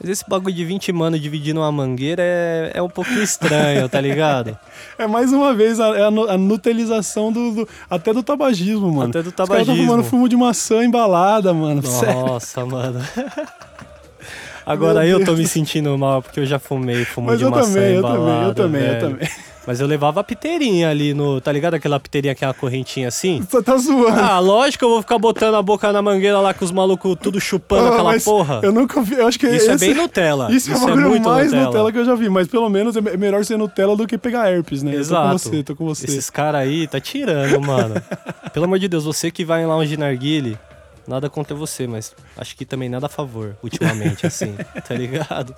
Mas 0.01 0.09
esse 0.11 0.25
bagulho 0.29 0.55
de 0.55 0.65
20 0.65 0.93
mano 0.93 1.19
dividindo 1.19 1.61
uma 1.61 1.71
mangueira 1.71 2.23
é, 2.25 2.71
é 2.75 2.83
um 2.83 2.89
pouquinho 2.89 3.23
estranho, 3.23 3.89
tá 3.89 4.01
ligado? 4.01 4.57
É 4.99 5.07
mais 5.07 5.33
uma 5.33 5.55
vez 5.55 5.79
a, 5.81 5.89
é 5.97 6.03
a, 6.03 6.07
a 6.09 6.39
nutelização 6.39 7.31
do, 7.33 7.53
do- 7.53 7.69
até 7.89 8.13
do 8.13 8.23
tabagismo, 8.23 8.91
mano. 8.93 9.09
Até 9.11 9.23
do 9.23 9.29
Os 9.29 9.35
caras 9.35 9.49
tabagismo. 9.51 9.77
fumando 9.87 10.05
fumo 10.05 10.29
de 10.29 10.37
maçã 10.37 10.85
embalada, 10.85 11.53
mano. 11.55 11.83
Sério. 11.87 12.21
Nossa, 12.27 12.65
mano. 12.67 13.01
Agora 14.65 15.07
eu 15.07 15.25
tô 15.25 15.33
me 15.33 15.47
sentindo 15.47 15.97
mal 15.97 16.23
porque 16.23 16.41
eu 16.41 16.47
já 16.47 16.59
fumei 16.59 17.05
fumo 17.05 17.29
Mas 17.29 17.39
de 17.39 17.45
eu 17.45 17.51
maçã 17.51 17.73
também, 17.75 17.93
eu 17.95 17.99
embalada, 17.99 18.23
também, 18.23 18.49
eu 18.49 18.55
também, 18.55 18.83
eu 18.83 18.89
velho. 18.89 19.01
também. 19.29 19.29
Mas 19.67 19.79
eu 19.79 19.87
levava 19.87 20.21
a 20.21 20.25
piteirinha 20.25 20.89
ali 20.89 21.13
no... 21.13 21.41
Tá 21.41 21.53
ligado 21.53 21.75
aquela 21.75 22.01
piteirinha 22.01 22.35
que 22.35 22.45
é 22.45 22.53
correntinha 22.53 23.09
assim? 23.09 23.41
Você 23.49 23.63
tá 23.63 23.77
zoando. 23.77 24.19
Ah, 24.19 24.39
lógico 24.39 24.79
que 24.81 24.85
eu 24.85 24.89
vou 24.89 25.03
ficar 25.03 25.19
botando 25.19 25.55
a 25.55 25.63
boca 25.63 25.93
na 25.93 26.01
mangueira 26.01 26.41
lá 26.41 26.55
com 26.55 26.65
os 26.65 26.73
malucos 26.73 27.15
tudo 27.23 27.39
chupando 27.39 27.89
Ah, 27.89 27.93
aquela 27.93 28.21
porra. 28.21 28.61
Eu 28.63 28.73
nunca 28.73 29.03
vi, 29.03 29.15
eu 29.17 29.27
acho 29.29 29.39
que 29.39 29.47
Isso 29.47 29.71
é 29.71 29.75
esse- 29.75 29.87
bem 29.87 29.95
Nutella. 29.95 30.51
Isso, 30.51 30.73
Isso 30.73 30.89
é 30.89 30.93
é 30.93 30.97
muito 30.97 31.29
mais 31.29 31.47
Nutella. 31.53 31.67
Nutella. 31.67 31.93
que 31.93 31.99
eu 31.99 32.05
já 32.07 32.15
vi, 32.15 32.29
mas 32.31 32.49
pelo 32.49 32.69
menos 32.71 32.97
é 32.97 33.01
me- 33.01 33.17
melhor 33.17 33.45
ser 33.45 33.59
Nutella 33.59 33.95
do 33.95 34.07
que 34.07 34.17
pegar 34.17 34.51
herpes, 34.51 34.83
né? 34.83 34.95
Exato. 34.95 35.27
Eu 35.27 35.29
tô 35.29 35.31
com 35.31 35.39
você, 35.39 35.63
tô 35.63 35.77
com 35.77 35.85
você. 35.87 36.05
Esses 36.07 36.31
caras 36.31 36.63
aí 36.63 36.87
tá 36.89 36.99
tirando, 36.99 37.61
mano. 37.61 37.95
Pelo 38.53 38.65
amor 38.65 38.79
de 38.79 38.89
Deus, 38.89 39.05
você 39.05 39.31
que 39.31 39.45
vai 39.45 39.63
em 39.63 39.67
lounge 39.67 39.91
de 39.91 39.97
narguile, 39.99 40.59
nada 41.07 41.29
contra 41.29 41.55
você, 41.55 41.87
mas 41.87 42.13
acho 42.37 42.57
que 42.57 42.65
também 42.65 42.89
nada 42.89 43.07
a 43.07 43.09
favor, 43.11 43.57
ultimamente, 43.63 44.27
assim, 44.27 44.55
tá 44.89 44.95
ligado? 44.95 45.55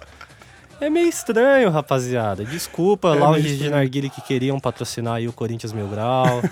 É 0.82 0.90
meio 0.90 1.08
estranho, 1.08 1.70
rapaziada. 1.70 2.44
Desculpa, 2.44 3.14
É 3.14 3.14
lounge 3.14 3.56
de 3.56 3.70
narguile 3.70 4.10
que 4.10 4.20
queriam 4.20 4.58
patrocinar 4.58 5.14
aí 5.14 5.28
o 5.28 5.32
Corinthians 5.32 5.72
Mil 5.72 5.86
Grau. 5.86 6.42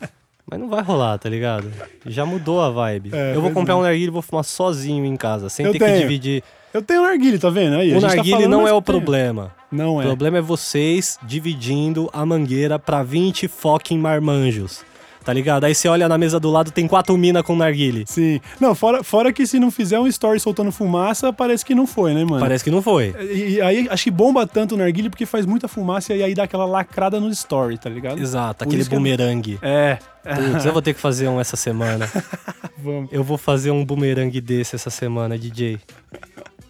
Mas 0.46 0.60
não 0.60 0.68
vai 0.68 0.82
rolar, 0.82 1.16
tá 1.16 1.26
ligado? 1.26 1.72
Já 2.04 2.26
mudou 2.26 2.60
a 2.60 2.68
vibe. 2.68 3.10
É, 3.14 3.34
eu 3.34 3.40
vou 3.40 3.50
comprar 3.50 3.72
é. 3.72 3.76
um 3.78 3.80
narguile 3.80 4.08
e 4.08 4.10
vou 4.10 4.20
fumar 4.20 4.44
sozinho 4.44 5.06
em 5.06 5.16
casa, 5.16 5.48
sem 5.48 5.64
Eu 5.64 5.72
ter 5.72 5.78
que 5.78 5.84
tenho. 5.86 6.00
dividir. 6.00 6.42
Eu 6.74 6.82
tenho 6.82 7.00
narguile, 7.00 7.38
tá 7.38 7.48
vendo? 7.48 7.76
Aí, 7.76 7.96
o 7.96 8.00
tá 8.00 8.08
narguile 8.08 8.30
falando, 8.32 8.50
não 8.50 8.68
é 8.68 8.72
o 8.74 8.82
problema. 8.82 9.54
Não 9.72 9.96
O 9.96 10.02
é. 10.02 10.04
problema 10.04 10.36
é 10.36 10.42
vocês 10.42 11.18
dividindo 11.22 12.10
a 12.12 12.26
mangueira 12.26 12.78
pra 12.78 13.02
20 13.02 13.48
fucking 13.48 13.98
marmanjos. 13.98 14.84
Tá 15.28 15.34
ligado? 15.34 15.64
Aí 15.64 15.74
você 15.74 15.86
olha 15.88 16.08
na 16.08 16.16
mesa 16.16 16.40
do 16.40 16.50
lado, 16.50 16.70
tem 16.70 16.88
quatro 16.88 17.14
mina 17.14 17.42
com 17.42 17.54
narguile. 17.54 18.04
Sim. 18.06 18.40
Não, 18.58 18.74
fora, 18.74 19.04
fora 19.04 19.30
que 19.30 19.46
se 19.46 19.60
não 19.60 19.70
fizer 19.70 20.00
um 20.00 20.06
story 20.06 20.40
soltando 20.40 20.72
fumaça, 20.72 21.34
parece 21.34 21.66
que 21.66 21.74
não 21.74 21.86
foi, 21.86 22.14
né, 22.14 22.24
mano? 22.24 22.40
Parece 22.40 22.64
que 22.64 22.70
não 22.70 22.80
foi. 22.80 23.14
E, 23.20 23.56
e 23.56 23.60
aí 23.60 23.86
acho 23.90 24.04
que 24.04 24.10
bomba 24.10 24.46
tanto 24.46 24.74
o 24.74 24.78
narguile 24.78 25.10
porque 25.10 25.26
faz 25.26 25.44
muita 25.44 25.68
fumaça 25.68 26.14
e 26.14 26.22
aí 26.22 26.34
dá 26.34 26.44
aquela 26.44 26.64
lacrada 26.64 27.20
no 27.20 27.28
story, 27.28 27.76
tá 27.76 27.90
ligado? 27.90 28.18
Exato, 28.18 28.64
Por 28.64 28.68
aquele 28.68 28.84
é- 28.84 28.88
bumerangue. 28.88 29.58
É. 29.60 29.98
Putz, 30.24 30.64
eu 30.64 30.72
vou 30.72 30.80
ter 30.80 30.94
que 30.94 31.00
fazer 31.00 31.28
um 31.28 31.38
essa 31.38 31.56
semana. 31.56 32.10
Vamos. 32.82 33.12
Eu 33.12 33.22
vou 33.22 33.36
fazer 33.36 33.70
um 33.70 33.84
bumerangue 33.84 34.40
desse 34.40 34.76
essa 34.76 34.88
semana, 34.88 35.36
DJ. 35.38 35.78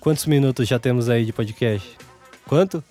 Quantos 0.01 0.27
minutos 0.27 0.67
já 0.67 0.81
temos 0.81 1.09
aí 1.09 1.25
de 1.25 1.33
podcast? 1.33 1.89
Quanto? 2.45 2.83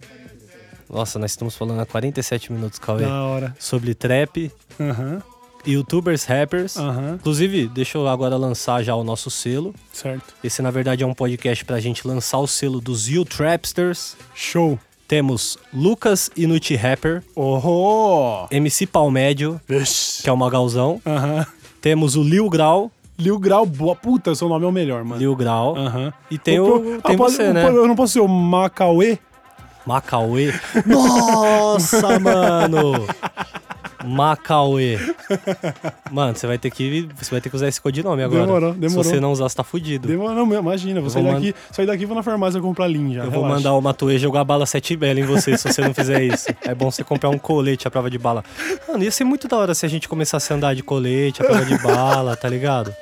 Nossa, 0.89 1.19
nós 1.19 1.31
estamos 1.31 1.57
falando 1.57 1.81
há 1.81 1.85
47 1.85 2.53
minutos, 2.53 2.79
Cauê. 2.79 3.01
Da 3.01 3.23
hora. 3.23 3.53
Sobre 3.59 3.93
trap, 3.93 4.49
Aham, 4.79 5.21
youtubers, 5.67 6.23
rappers. 6.25 6.77
aham, 6.77 7.15
Inclusive, 7.15 7.67
deixa 7.67 7.97
eu 7.97 8.07
agora 8.07 8.35
lançar 8.37 8.81
já 8.83 8.95
o 8.95 9.03
nosso 9.03 9.29
selo. 9.29 9.73
certo. 9.91 10.33
Esse, 10.43 10.61
na 10.61 10.71
verdade, 10.71 11.03
é 11.03 11.07
um 11.07 11.13
podcast 11.13 11.63
pra 11.65 11.79
gente 11.79 12.07
lançar 12.07 12.39
o 12.39 12.47
selo 12.47 12.79
dos 12.81 13.07
You 13.09 13.25
Trapsters. 13.25 14.15
Show. 14.33 14.79
Temos 15.07 15.57
Lucas 15.73 16.29
Inuti 16.35 16.75
Rapper, 16.75 17.23
Oh! 17.35 18.45
MC 18.51 18.85
Palmédio, 18.85 19.59
Vixe. 19.67 20.21
que 20.23 20.29
é 20.29 20.33
o 20.33 20.37
Magalzão. 20.37 21.01
Aham. 21.05 21.45
Temos 21.79 22.15
o 22.17 22.23
Lil 22.23 22.49
Grau, 22.49 22.91
Lil 23.17 23.39
Grau, 23.39 23.65
boa 23.65 23.95
puta, 23.95 24.35
seu 24.35 24.49
nome 24.49 24.65
é 24.65 24.67
o 24.67 24.71
melhor, 24.71 25.03
mano. 25.05 25.19
Lil 25.19 25.33
Grau. 25.35 25.77
Aham. 25.77 26.11
E 26.29 26.37
tem, 26.37 26.59
o, 26.59 26.99
ah, 27.01 27.07
tem 27.07 27.17
pode- 27.17 27.33
você, 27.33 27.43
o- 27.49 27.53
né? 27.53 27.65
Eu 27.67 27.87
não 27.87 27.95
posso 27.95 28.13
ser 28.13 28.19
o 28.19 28.27
Macauê? 28.27 29.17
Macauê. 29.85 30.53
Nossa, 30.85 32.19
mano! 32.19 33.07
Macauê. 34.05 34.97
Mano, 36.11 36.35
você 36.35 36.47
vai 36.47 36.57
ter 36.57 36.69
que 36.69 37.07
você 37.19 37.31
vai 37.31 37.41
ter 37.41 37.49
que 37.49 37.55
usar 37.55 37.67
esse 37.67 37.81
codinome 37.81 38.23
agora. 38.23 38.45
Demorou, 38.45 38.73
demorou. 38.73 39.03
Se 39.03 39.09
você 39.09 39.19
não 39.19 39.31
usar, 39.31 39.49
você 39.49 39.55
tá 39.55 39.63
fudido. 39.63 40.07
Demora, 40.07 40.33
não, 40.33 40.53
imagina, 40.53 41.01
vou 41.01 41.09
sair 41.09 41.23
vou 41.23 41.33
daqui, 41.33 41.55
sair 41.71 41.85
daqui 41.85 42.03
e 42.03 42.05
vou 42.05 42.15
na 42.15 42.23
farmácia 42.23 42.61
comprar 42.61 42.87
linha. 42.87 43.23
Eu 43.23 43.31
vou 43.31 43.43
mandar 43.43 43.73
o 43.73 43.81
Matuê 43.81 44.17
jogar 44.17 44.43
bala 44.43 44.65
sete 44.65 44.95
bela 44.95 45.19
em 45.19 45.23
você 45.23 45.57
se 45.57 45.71
você 45.71 45.81
não 45.81 45.93
fizer 45.93 46.23
isso. 46.23 46.47
É 46.61 46.75
bom 46.75 46.91
você 46.91 47.03
comprar 47.03 47.29
um 47.29 47.37
colete 47.37 47.87
à 47.87 47.91
prova 47.91 48.09
de 48.09 48.17
bala. 48.17 48.43
Mano, 48.87 49.03
ia 49.03 49.11
ser 49.11 49.23
muito 49.23 49.47
da 49.47 49.57
hora 49.57 49.73
se 49.73 49.85
a 49.85 49.89
gente 49.89 50.07
começasse 50.07 50.51
a 50.51 50.55
andar 50.55 50.75
de 50.75 50.83
colete 50.83 51.41
à 51.41 51.45
prova 51.45 51.65
de 51.65 51.77
bala, 51.79 52.35
tá 52.35 52.47
ligado? 52.47 52.93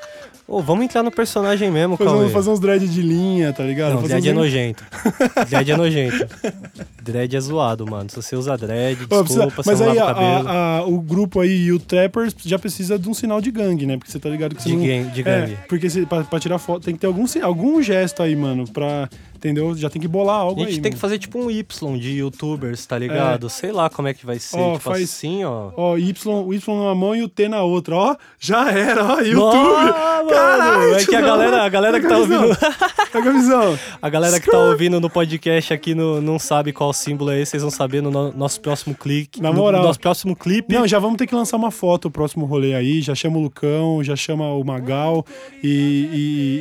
Ô, 0.47 0.61
vamos 0.61 0.85
entrar 0.85 1.01
no 1.01 1.09
personagem 1.09 1.71
mesmo, 1.71 1.97
fazer, 1.97 2.09
Cauê. 2.11 2.25
um- 2.25 2.29
fazer 2.29 2.49
uns 2.51 2.59
dread 2.59 2.87
de 2.87 3.01
linha, 3.01 3.51
tá 3.51 3.63
ligado? 3.63 3.93
Não, 3.93 4.01
fazer 4.01 4.13
dread 4.21 4.29
é 4.29 4.31
uns- 4.31 4.37
nojento. 4.37 4.83
Dread 5.49 5.71
é 5.71 5.75
nojento. 5.77 6.27
Dread 7.01 7.35
é 7.35 7.39
zoado, 7.39 7.85
mano. 7.89 8.09
Se 8.11 8.15
você 8.15 8.35
usa 8.35 8.55
dread, 8.55 8.97
Ó, 9.09 9.23
precisa- 9.23 9.45
desculpa, 9.47 9.63
mas 9.65 9.81
aí 9.81 9.97
a- 9.97 10.03
o 10.03 10.07
cabelo. 10.07 10.47
a- 10.47 10.77
a- 10.77 10.85
o 10.85 11.01
grupo 11.01 11.39
aí 11.41 11.65
e 11.65 11.71
o 11.71 11.79
Trappers 11.79 12.35
já 12.45 12.59
precisa 12.59 12.99
de 12.99 13.09
um 13.09 13.13
sinal 13.13 13.41
de 13.41 13.49
gangue, 13.49 13.87
né? 13.87 13.97
Porque 13.97 14.11
você 14.11 14.19
tá 14.19 14.29
ligado 14.29 14.55
que 14.55 14.61
você 14.61 14.69
De 14.69 14.75
não... 14.75 14.85
gang- 14.85 15.09
de 15.11 15.21
É, 15.21 15.23
gangue. 15.23 15.57
porque 15.67 15.89
você, 15.89 16.05
pra, 16.05 16.23
pra 16.23 16.39
tirar 16.39 16.59
foto 16.59 16.83
tem 16.85 16.93
que 16.93 16.99
ter 17.01 17.07
algum, 17.07 17.25
algum 17.41 17.81
gesto 17.81 18.21
aí, 18.21 18.35
mano, 18.35 18.67
pra... 18.71 19.09
Entendeu? 19.45 19.75
Já 19.75 19.89
tem 19.89 20.01
que 20.01 20.07
bolar 20.07 20.37
algo 20.37 20.61
A 20.61 20.65
gente 20.65 20.75
aí, 20.77 20.81
tem 20.81 20.91
que 20.91 20.95
mano. 20.97 21.01
fazer 21.01 21.19
tipo 21.19 21.37
um 21.39 21.51
Y 21.51 21.63
de 21.99 22.11
youtubers, 22.17 22.85
tá 22.85 22.97
ligado? 22.97 23.49
Sei 23.49 23.71
lá 23.71 23.89
como 23.89 24.07
é 24.07 24.13
que 24.13 24.25
vai 24.25 24.39
ser. 24.39 24.57
Ó, 24.59 24.71
tipo 24.73 24.83
faz- 24.83 25.03
assim, 25.03 25.43
ó. 25.43 25.71
Ó, 25.77 25.97
Y, 25.97 26.13
o 26.27 26.53
Y 26.53 26.61
numa 26.75 26.95
mão 26.95 27.15
e 27.15 27.21
o 27.21 27.29
T 27.29 27.47
na 27.47 27.61
outra. 27.61 27.95
Ó, 27.95 28.15
já 28.39 28.71
era, 28.71 29.05
ó, 29.05 29.19
YouTube. 29.19 29.93
Caralho, 30.29 30.95
é 30.95 31.05
que 31.05 31.15
a 31.15 31.21
galera, 31.21 31.63
a 31.63 31.69
galera 31.69 31.99
que 31.99 32.07
tá 32.07 32.17
ouvindo. 32.17 32.47
Pega 33.15 33.29
a 33.29 33.33
visão. 33.33 33.79
a 34.01 34.09
galera 34.09 34.39
que 34.39 34.49
tá 34.49 34.57
ouvindo 34.59 34.99
no 34.99 35.09
podcast 35.09 35.73
aqui 35.73 35.95
no, 35.95 36.21
não 36.21 36.37
sabe 36.37 36.71
qual 36.73 36.91
símbolo 36.93 37.31
é 37.31 37.41
esse, 37.41 37.51
vocês 37.51 37.63
vão 37.63 37.71
saber 37.71 38.01
no 38.01 38.11
no- 38.11 38.31
nosso 38.33 38.59
próximo 38.61 38.93
clique. 38.95 39.41
Na 39.41 39.51
moral. 39.51 39.81
No 39.81 39.87
nosso 39.87 39.99
próximo 39.99 40.35
clipe. 40.35 40.73
Não, 40.73 40.87
já 40.87 40.99
vamos 40.99 41.17
ter 41.17 41.27
que 41.27 41.33
lançar 41.35 41.57
uma 41.57 41.71
foto 41.71 42.05
o 42.09 42.11
próximo 42.11 42.45
rolê 42.45 42.73
aí. 42.75 43.01
Já 43.01 43.15
chama 43.15 43.37
o 43.37 43.41
Lucão, 43.41 44.03
já 44.03 44.15
chama 44.15 44.51
o 44.53 44.63
Magal 44.63 45.25
e, 45.63 45.67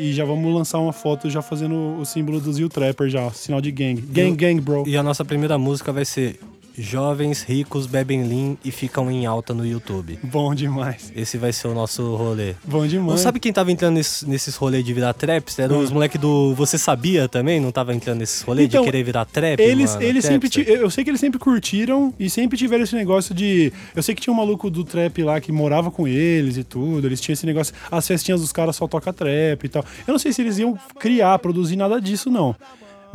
e- 0.07 0.11
e 0.11 0.12
já 0.12 0.24
vamos 0.24 0.52
lançar 0.55 0.78
uma 0.78 0.92
foto 0.92 1.28
já 1.28 1.42
fazendo 1.42 1.96
o 2.00 2.05
símbolo 2.05 2.40
dos 2.40 2.59
U 2.59 2.68
Trapper 2.68 3.09
já, 3.09 3.30
sinal 3.30 3.61
de 3.61 3.70
gang. 3.70 4.00
Gang, 4.00 4.34
gang, 4.36 4.61
bro. 4.61 4.84
E 4.86 4.96
a 4.96 5.02
nossa 5.02 5.24
primeira 5.24 5.59
música 5.59 5.92
vai 5.92 6.05
ser 6.05 6.38
Jovens 6.77 7.43
ricos 7.43 7.87
bebem 7.87 8.25
lean 8.25 8.57
e 8.64 8.70
ficam 8.72 9.09
em 9.11 9.27
alta 9.27 9.55
no 9.55 9.64
YouTube. 9.64 10.18
Bom 10.22 10.53
demais. 10.55 11.12
Esse 11.14 11.39
vai 11.39 11.53
ser 11.53 11.68
o 11.68 11.75
nosso 11.75 12.16
rolê. 12.16 12.55
Bom 12.64 12.81
Não 12.81 12.87
demais. 12.89 13.20
sabe 13.20 13.39
quem 13.39 13.53
tava 13.53 13.70
entrando 13.70 13.95
nesses, 13.95 14.22
nesses 14.25 14.57
rolês 14.57 14.85
de 14.85 14.93
virar 14.93 15.12
traps? 15.14 15.57
Era 15.59 15.72
os 15.72 15.91
Hum. 15.91 15.95
moleque 15.95 16.18
do 16.18 16.53
Você 16.55 16.77
Sabia 16.77 17.29
também? 17.29 17.61
Não 17.61 17.70
tava 17.70 17.95
entrando 17.95 18.18
nesses 18.18 18.43
rolês 18.43 18.66
Então, 18.68 18.83
de 18.83 18.87
querer 18.91 19.05
virar 19.05 19.25
trap? 19.25 19.61
Eles, 19.61 19.93
mano? 19.95 20.03
eles 20.03 20.25
sempre. 20.25 20.51
Eu 20.66 20.91
sei 20.91 21.05
que 21.05 21.11
eles 21.11 21.20
sempre 21.20 21.39
curtiram 21.39 22.12
e 22.18 22.29
sempre 22.29 22.59
tiveram 22.59 22.83
esse 22.83 22.97
negócio 22.97 23.33
de. 23.35 23.72
Eu 23.95 24.03
sei 24.03 24.14
que 24.14 24.20
tinha 24.20 24.33
um 24.33 24.37
maluco 24.37 24.68
do 24.68 24.83
trap 24.83 25.22
lá 25.22 25.41
que 25.41 25.53
morava 25.53 25.93
com 25.93 26.09
eles 26.09 26.57
e 26.57 26.64
tudo. 26.64 27.07
Eles 27.07 27.20
tinham 27.20 27.35
esse 27.35 27.47
negócio. 27.47 27.72
As 27.91 28.07
festinhas 28.07 28.41
dos 28.41 28.51
caras 28.51 28.75
só 28.75 28.89
toca 28.89 29.12
trap 29.12 29.62
e 29.64 29.68
tal. 29.68 29.85
Eu 30.09 30.12
não 30.12 30.18
sei 30.18 30.33
se 30.33 30.43
eles 30.43 30.59
iam 30.59 30.77
criar, 30.99 31.39
produzir 31.39 31.77
nada 31.77 32.01
disso, 32.01 32.29
não. 32.31 32.57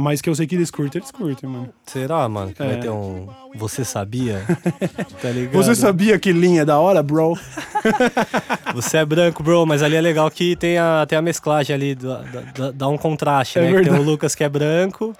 Mas 0.02 0.22
que 0.22 0.30
eu 0.30 0.36
sei 0.36 0.48
que 0.48 0.56
eles 0.56 0.72
curtem, 0.72 1.00
eles 1.02 1.12
curtem, 1.12 1.50
mano. 1.50 1.70
Será, 1.86 2.30
mano, 2.30 2.54
que 2.54 2.64
É. 2.64 2.66
vai 2.66 2.80
ter 2.80 2.90
um 2.90 3.28
Você 3.56 3.84
Sabia? 3.84 4.42
tá 5.22 5.30
ligado? 5.30 5.52
Você 5.52 5.76
sabia 5.76 6.18
que 6.18 6.32
linha 6.32 6.62
é 6.62 6.66
da 6.66 6.80
hora, 6.80 7.04
bro? 7.04 7.38
Você 8.74 8.98
é 9.00 9.06
branco, 9.06 9.44
bro, 9.44 9.66
mas 9.66 9.84
ali 9.84 9.96
é 9.98 10.02
legal 10.02 10.30
que 10.32 10.56
tem 10.56 10.78
a, 10.78 11.06
tem 11.06 11.18
a 11.18 11.22
mesclagem 11.22 11.74
ali, 11.76 11.96
dá, 11.96 12.22
dá- 12.56 12.72
dá 12.72 12.88
um 12.88 12.98
contraste, 12.98 13.60
É 13.60 13.64
né? 13.70 13.82
Tem 13.84 13.92
o 13.94 14.02
Lucas 14.02 14.36
que 14.36 14.44
é 14.44 14.48
branco 14.50 15.14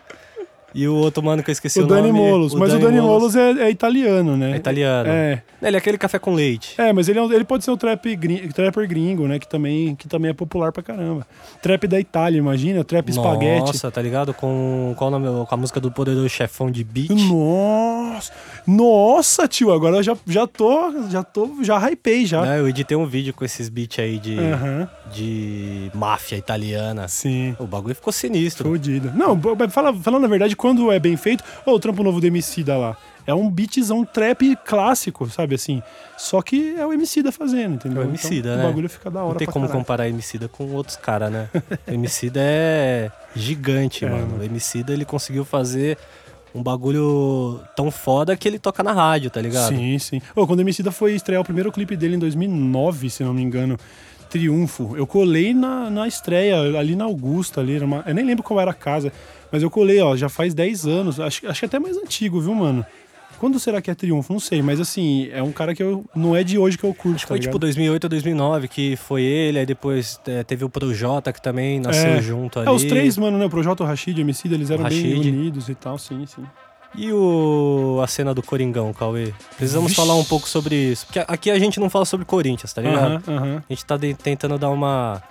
e 0.74 0.88
o 0.88 0.96
outro 0.96 1.24
mano 1.24 1.42
que 1.44 1.50
eu 1.50 1.54
esqueci 1.54 1.80
o, 1.80 1.84
o 1.84 1.88
Dani 1.88 2.08
nome. 2.12 2.20
Molos. 2.20 2.54
Mas 2.54 2.74
o 2.74 2.80
Dani 2.80 3.02
Molos 3.02 3.36
é, 3.36 3.52
é 3.64 3.70
italiano, 3.70 4.36
né? 4.38 4.54
é 4.54 4.56
italiano. 4.56 5.10
É. 5.10 5.42
Ele 5.62 5.76
é 5.76 5.80
aquele 5.80 5.98
café 5.98 6.18
com 6.20 6.34
leite. 6.34 6.76
É, 6.78 6.94
mas 6.94 7.10
ele, 7.10 7.20
é 7.20 7.22
um- 7.22 7.32
ele 7.34 7.44
pode 7.44 7.64
ser 7.66 7.72
um 7.72 7.78
trap 7.78 8.16
gringo, 8.16 8.54
trapper 8.54 8.88
gringo, 8.88 9.28
né? 9.28 9.40
Que 9.40 9.48
também, 9.48 9.96
que 9.96 10.08
também 10.08 10.32
é 10.32 10.34
popular 10.34 10.72
pra 10.72 10.82
caramba. 10.82 11.28
Trap 11.62 11.86
da 11.88 12.00
Itália, 12.00 12.38
imagina? 12.38 12.84
Trap 12.84 13.10
espaguete. 13.10 13.66
Nossa, 13.68 13.92
tá 13.92 14.02
ligado? 14.02 14.34
Com, 14.34 14.94
qual 14.98 15.10
o 15.10 15.20
nome? 15.20 15.46
Com 15.46 15.56
a 15.56 15.58
música 15.58 15.80
do 15.80 15.92
Poderoso 15.92 16.30
Chefão 16.30 16.72
de 16.72 16.84
Beat. 16.84 17.10
Nossa! 17.12 18.32
Nossa, 18.72 19.48
tio, 19.48 19.72
agora 19.72 19.98
eu 19.98 20.04
já, 20.04 20.16
já 20.28 20.46
tô. 20.46 21.08
Já 21.10 21.24
tô. 21.24 21.64
Já 21.64 21.78
hypei 21.90 22.24
já. 22.26 22.42
Né, 22.44 22.60
Eu 22.60 22.70
editei 22.70 22.96
um 22.96 23.06
vídeo 23.06 23.34
com 23.34 23.44
esses 23.44 23.68
beats 23.68 23.98
aí 23.98 24.20
de, 24.20 24.38
Aham. 24.38 24.88
de 25.12 25.90
máfia 25.94 26.36
italiana. 26.36 27.08
Sim. 27.08 27.56
O 27.58 27.66
bagulho 27.66 27.96
ficou 27.96 28.14
sinistro. 28.14 28.70
Fodido. 28.70 29.12
Não, 29.16 29.40
fala, 29.70 29.92
falando 29.94 30.26
a 30.26 30.28
verdade, 30.28 30.56
quando 30.56 30.92
é 30.92 31.00
bem 31.00 31.18
feito, 31.18 31.44
ô, 31.66 31.72
o 31.72 31.80
trampo 31.80 32.04
novo 32.04 32.22
do 32.22 32.28
Emicida 32.28 32.78
lá. 32.78 32.96
É 33.26 33.34
um 33.34 33.50
beatzão 33.50 34.04
trap 34.06 34.56
clássico, 34.66 35.28
sabe 35.30 35.56
assim? 35.56 35.82
Só 36.18 36.42
que 36.42 36.76
é 36.78 36.86
o 36.86 36.94
Emicida 36.94 37.32
fazendo, 37.32 37.76
entendeu? 37.76 38.02
É 38.04 38.06
o 38.06 38.10
Emicida, 38.10 38.50
então, 38.50 38.58
né? 38.58 38.64
O 38.64 38.68
bagulho 38.68 38.90
fica 38.90 39.10
da 39.12 39.20
hora 39.22 39.30
Não 39.32 39.36
tem 39.38 39.48
como 39.48 39.66
caralho. 39.66 39.80
comparar 39.84 40.10
Emicida 40.10 40.48
com 40.48 40.72
outros 40.74 40.96
caras, 40.96 41.32
né? 41.32 41.50
o 41.88 41.92
Emicida 41.92 42.40
é 42.42 43.12
gigante, 43.36 44.06
É, 44.06 44.10
mano. 44.10 44.28
mano. 44.28 44.42
O 44.42 44.44
Emicida, 44.44 44.94
ele 44.94 45.06
conseguiu 45.06 45.44
fazer 45.46 45.98
um 46.54 46.64
bagulho 46.64 47.60
tão 47.76 47.92
foda 47.92 48.36
que 48.36 48.48
ele 48.48 48.58
toca 48.60 48.82
na 48.84 48.92
rádio, 48.92 49.30
tá 49.30 49.42
ligado? 49.42 49.70
Sim, 49.70 50.00
sim. 50.00 50.22
Ô, 50.36 50.46
quando 50.48 50.60
o 50.60 50.62
Emicida 50.64 50.92
foi 50.92 51.14
estrear 51.14 51.42
o 51.42 51.46
primeiro 51.46 51.72
clipe 51.72 51.96
dele 51.96 52.16
em 52.16 52.20
2009, 52.20 53.10
se 53.10 53.24
não 53.24 53.34
me 53.34 53.42
engano, 53.42 53.78
Triunfo, 54.30 54.96
eu 54.96 55.08
colei 55.08 55.54
na, 55.54 55.90
na 55.90 56.08
estreia, 56.08 56.60
ali 56.78 56.96
na 56.96 57.06
Augusta, 57.06 57.62
ali, 57.62 57.80
uma- 57.80 58.04
eu 58.06 58.14
nem 58.14 58.24
lembro 58.26 58.44
qual 58.44 58.60
era 58.60 58.72
a 58.72 58.76
casa, 58.76 59.12
mas 59.52 59.64
eu 59.64 59.70
colei, 59.72 60.00
ó, 60.02 60.16
já 60.16 60.30
faz 60.30 60.54
10 60.54 60.86
anos, 60.86 61.20
acho, 61.20 61.48
acho 61.48 61.60
que 61.60 61.66
até 61.66 61.80
mais 61.80 61.98
antigo, 61.98 62.40
viu, 62.40 62.54
mano? 62.54 62.86
Quando 63.40 63.60
será 63.60 63.82
que 63.82 63.90
é 63.90 63.96
Triunfo? 63.96 64.32
Não 64.34 64.40
sei, 64.40 64.62
mas 64.62 64.80
assim, 64.80 65.30
é 65.32 65.42
um 65.42 65.52
cara 65.52 65.74
que 65.74 65.82
eu. 65.82 66.06
Não 66.16 66.36
é 66.36 66.44
de 66.44 66.58
hoje 66.58 66.78
que 66.78 66.84
eu 66.84 66.94
curto. 66.94 67.16
Acho 67.16 67.26
que 67.26 67.28
tá 67.30 67.34
foi 67.36 67.40
tipo 67.40 67.52
ligado? 67.54 67.60
2008 67.62 68.04
ou 68.04 68.10
2009 68.10 68.68
que 68.68 68.96
foi 68.98 69.22
ele, 69.24 69.60
aí 69.60 69.66
depois 69.66 70.20
é, 70.28 70.44
teve 70.44 70.64
o 70.66 70.70
Projota 70.70 71.32
que 71.34 71.42
também 71.42 71.80
nasceu 71.80 72.10
É. 72.12 72.22
junto 72.22 72.60
ali. 72.60 72.68
É, 72.68 72.72
os 72.72 72.84
três, 72.84 73.18
mano, 73.18 73.38
né? 73.38 73.46
O 73.46 73.50
Projota, 73.50 73.84
o 73.84 73.88
Rashid 73.88 74.18
e 74.18 74.22
o 74.22 74.24
Emicida, 74.24 74.56
eles 74.56 74.70
eram 74.70 74.84
bem 74.84 75.14
unidos 75.16 75.70
e 75.70 75.76
tal, 75.76 75.98
sim, 75.98 76.26
sim. 76.26 76.44
E 76.96 77.14
o, 77.14 78.00
a 78.04 78.08
cena 78.08 78.34
do 78.34 78.42
Coringão, 78.42 78.92
Cauê? 78.94 79.32
Precisamos 79.56 79.92
Vixe. 79.92 80.02
falar 80.02 80.16
um 80.16 80.24
pouco 80.24 80.50
sobre 80.50 80.76
isso. 80.76 81.06
Porque 81.06 81.20
aqui 81.28 81.52
a 81.52 81.60
gente 81.60 81.80
não 81.80 81.88
fala 81.90 82.04
sobre 82.04 82.26
Corinthians, 82.26 82.74
tá 82.74 82.82
ligado? 82.82 83.22
A 83.28 83.62
gente 83.70 83.86
tá 83.86 83.96
de- 83.96 84.16
tentando 84.16 84.58
dar 84.58 84.72
uma, 84.72 85.22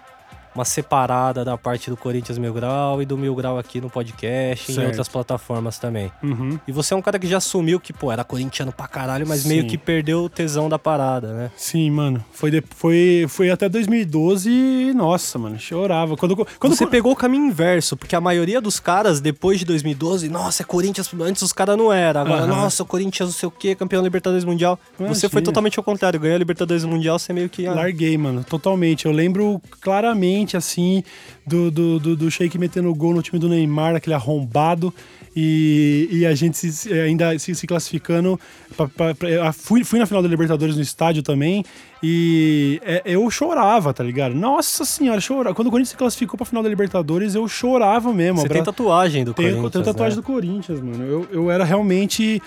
uma 0.55 0.65
separada 0.65 1.45
da 1.45 1.57
parte 1.57 1.91
do 1.91 1.97
Corinthians 1.97 2.39
Mil 2.39 2.53
Grau 2.53 3.01
e 3.03 3.07
do 3.07 3.17
Mil 3.17 3.35
Grau 3.35 3.59
aqui 3.59 3.81
no 3.81 3.89
podcast 3.91 4.71
e 4.73 4.75
em 4.77 4.87
outras 4.87 5.09
plataformas 5.09 5.79
também. 5.79 6.11
Uhum. 6.23 6.59
E 6.67 6.73
você 6.73 6.95
é 6.95 6.97
um 6.97 7.03
cara 7.03 7.19
que 7.19 7.27
já 7.27 7.39
assumiu 7.39 7.79
que, 7.81 7.93
pô, 7.93 8.11
era 8.11 8.25
corintiano 8.25 8.73
pra 8.73 8.87
caralho, 8.89 9.27
mas 9.27 9.41
Sim. 9.41 9.49
meio 9.49 9.67
que 9.67 9.79
perdeu 9.79 10.25
o 10.25 10.29
tesão 10.29 10.69
da 10.69 10.79
parada, 10.79 11.33
né? 11.33 11.51
Sim, 11.57 11.91
mano. 11.91 12.25
Foi, 12.33 12.51
de- 12.51 12.63
foi, 12.75 13.27
foi 13.29 13.51
até 13.51 13.69
2012 13.69 14.51
e, 14.51 14.93
nossa, 14.95 15.39
mano, 15.39 15.59
chorava. 15.59 16.17
Quando, 16.17 16.37
quando 16.59 16.75
você 16.77 16.87
pegou 16.87 17.13
o 17.13 17.17
caminho 17.17 17.47
inverso, 17.47 17.97
porque 17.97 18.17
a 18.17 18.21
maioria 18.21 18.61
dos 18.61 18.81
caras, 18.81 19.21
depois 19.21 19.59
de 19.59 19.65
2012, 19.65 20.29
nossa, 20.29 20.63
é 20.63 20.67
Corinthians, 20.67 21.11
antes 21.21 21.43
os 21.43 21.53
caras 21.53 21.77
não 21.77 21.93
era. 21.93 22.21
Agora, 22.21 22.43
Aham. 22.43 22.47
nossa, 22.49 22.83
o 22.83 22.87
Corinthians 22.87 23.29
não 23.29 23.35
sei 23.35 23.47
o 23.49 23.51
quê, 23.51 23.75
campeão 23.75 24.01
da 24.03 24.07
Libertadores 24.07 24.45
Mundial. 24.45 24.79
Você 24.97 25.05
Imagina. 25.05 25.29
foi 25.31 25.43
totalmente 25.43 25.79
ao 25.79 25.85
contrário, 25.85 26.19
ganhou 26.19 26.35
a 26.37 26.39
Libertadores 26.39 26.85
Mundial, 26.85 27.19
você 27.19 27.33
meio 27.33 27.49
que... 27.49 27.67
ah, 27.67 27.75
Larguei, 27.75 28.17
mano, 28.19 28.43
totalmente. 28.45 29.07
Eu 29.07 29.13
lembro 29.13 29.61
claramente, 29.81 30.48
assim, 30.57 31.03
do, 31.47 31.71
do, 31.71 31.99
do, 31.99 32.17
do 32.17 32.31
Sheik 32.31 32.57
metendo 32.59 32.93
gol 32.95 33.15
no 33.15 33.23
time 33.23 33.39
do 33.39 33.49
Neymar, 33.49 33.95
aquele 33.97 34.15
arrombado, 34.15 34.93
e, 35.37 36.09
e 36.11 36.27
a 36.27 36.35
gente 36.35 36.57
se- 36.57 36.93
ainda 36.93 37.39
se, 37.39 37.55
se 37.55 37.67
classificando. 37.67 38.39
pra- 38.77 38.89
pra- 38.89 39.15
pra- 39.15 39.53
fui, 39.53 39.85
fui 39.85 39.99
na 39.99 40.07
final 40.07 40.23
da 40.23 40.29
Libertadores 40.29 40.75
no 40.77 40.83
estádio 40.83 41.23
também, 41.23 41.65
e 42.03 42.81
é, 42.85 43.03
eu 43.05 43.29
chorava, 43.31 43.93
tá 43.93 44.03
ligado? 44.05 44.35
Nossa 44.35 44.85
senhora, 44.85 45.21
chorava. 45.21 45.55
Quando 45.55 45.69
o 45.69 45.71
Corinthians 45.71 45.91
se 45.91 45.97
classificou 45.97 46.37
pra 46.37 46.47
final 46.47 46.63
da 46.63 46.69
Libertadores, 46.69 47.35
eu 47.35 47.47
chorava 47.49 48.13
mesmo. 48.13 48.39
Você 48.39 48.47
Abra- 48.47 48.55
tem 48.57 48.65
tatuagem 48.65 49.25
do 49.25 49.35
tenho, 49.35 49.49
Corinthians, 49.51 49.73
tenho 49.73 49.85
tatuagem 49.85 50.17
né? 50.17 50.23
do 50.23 50.27
Corinthians, 50.27 50.81
mano. 50.81 51.05
Eu, 51.05 51.29
eu 51.31 51.51
era 51.51 51.65
realmente 51.65 52.41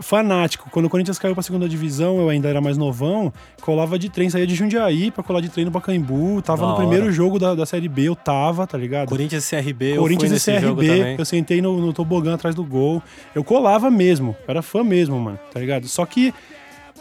fanático. 0.00 0.68
Quando 0.70 0.86
o 0.86 0.90
Corinthians 0.90 1.18
caiu 1.18 1.34
pra 1.34 1.42
segunda 1.42 1.68
divisão, 1.68 2.18
eu 2.20 2.28
ainda 2.28 2.48
era 2.48 2.60
mais 2.60 2.76
novão, 2.76 3.32
colava 3.60 3.98
de 3.98 4.08
trem, 4.08 4.28
saía 4.30 4.46
de 4.46 4.54
Jundiaí 4.54 5.10
pra 5.10 5.22
colar 5.22 5.40
de 5.40 5.48
trem 5.48 5.64
no 5.64 5.70
Pacaembu. 5.70 6.42
Tava 6.42 6.60
Da 6.62 6.66
no 6.66 6.72
hora. 6.74 6.80
primeiro 6.86 7.12
jogo 7.12 7.38
da, 7.38 7.54
da 7.54 7.64
Série 7.66 7.88
B, 7.88 8.02
eu 8.08 8.16
tava, 8.16 8.66
tá 8.66 8.76
ligado? 8.78 9.08
Corinthians 9.08 9.50
e 9.52 9.56
CRB, 9.56 9.96
Corinthians 9.96 10.46
eu 10.48 10.54
e 10.54 10.60
CRB, 10.60 11.16
eu 11.18 11.24
sentei 11.24 11.60
no, 11.62 11.80
no 11.80 11.92
tobogã 11.92 12.34
atrás 12.34 12.54
do 12.54 12.64
gol. 12.64 13.02
Eu 13.34 13.44
colava 13.44 13.90
mesmo, 13.90 14.36
eu 14.40 14.50
era 14.50 14.62
fã 14.62 14.82
mesmo, 14.84 15.18
mano, 15.18 15.38
tá 15.52 15.60
ligado? 15.60 15.86
Só 15.88 16.04
que 16.06 16.32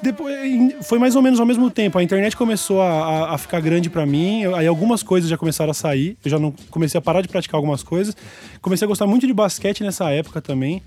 depois, 0.01 0.35
foi 0.81 0.99
mais 0.99 1.15
ou 1.15 1.21
menos 1.21 1.39
ao 1.39 1.45
mesmo 1.45 1.69
tempo. 1.69 1.97
A 1.97 2.03
internet 2.03 2.35
começou 2.35 2.81
a, 2.81 2.89
a- 2.89 3.33
a 3.35 3.37
ficar 3.37 3.61
grande 3.61 3.89
pra 3.89 4.05
mim, 4.05 4.43
aí 4.53 4.67
algumas 4.67 5.01
coisas 5.01 5.29
já 5.29 5.37
começaram 5.37 5.71
a 5.71 5.73
sair. 5.73 6.17
Eu 6.25 6.31
já 6.31 6.37
não 6.39 6.53
comecei 6.69 6.97
a 6.97 7.01
parar 7.01 7.21
de 7.21 7.27
praticar 7.29 7.57
algumas 7.57 7.83
coisas. 7.83 8.15
Comecei 8.61 8.85
a 8.85 8.89
gostar 8.89 9.07
muito 9.07 9.25
de 9.25 9.33
basquete 9.33 9.81
nessa 9.83 10.09
época 10.09 10.41
também. 10.41 10.81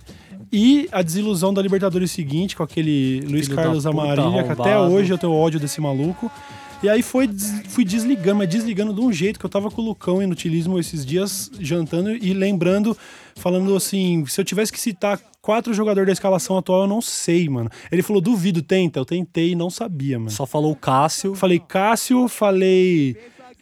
E 0.52 0.88
a 0.92 1.02
desilusão 1.02 1.52
da 1.52 1.60
Libertadores 1.60 2.10
seguinte 2.10 2.56
com 2.56 2.62
aquele 2.62 3.20
Luiz 3.22 3.46
Filho 3.46 3.56
da 3.56 3.62
Carlos 3.62 3.84
puta, 3.84 3.96
Amarília, 3.96 4.44
que 4.44 4.52
até 4.52 4.78
hoje 4.78 5.12
eu 5.12 5.18
tenho 5.18 5.32
ódio 5.32 5.58
desse 5.60 5.80
maluco. 5.80 6.30
E 6.82 6.88
aí 6.88 7.02
foi, 7.02 7.28
fui 7.68 7.84
desligando, 7.84 8.36
mas 8.36 8.48
desligando 8.48 8.92
de 8.92 9.00
um 9.00 9.10
jeito 9.10 9.40
que 9.40 9.46
eu 9.46 9.50
tava 9.50 9.70
com 9.70 9.80
o 9.80 9.84
Lucão 9.84 10.22
Inutilismo 10.22 10.78
esses 10.78 11.06
dias 11.06 11.50
jantando 11.58 12.10
e 12.10 12.34
lembrando, 12.34 12.96
falando 13.36 13.74
assim, 13.74 14.24
se 14.26 14.40
eu 14.40 14.44
tivesse 14.44 14.70
que 14.70 14.78
citar 14.78 15.18
quatro 15.40 15.72
jogadores 15.72 16.06
da 16.06 16.12
escalação 16.12 16.58
atual, 16.58 16.82
eu 16.82 16.86
não 16.86 17.00
sei, 17.00 17.48
mano. 17.48 17.70
Ele 17.90 18.02
falou, 18.02 18.20
duvido, 18.20 18.60
tenta. 18.62 18.98
Eu 18.98 19.06
tentei 19.06 19.52
e 19.52 19.54
não 19.54 19.70
sabia, 19.70 20.18
mano. 20.18 20.30
Só 20.30 20.44
falou 20.44 20.76
Cássio, 20.76 21.34
falei 21.34 21.58
Cássio, 21.58 22.28
falei 22.28 23.16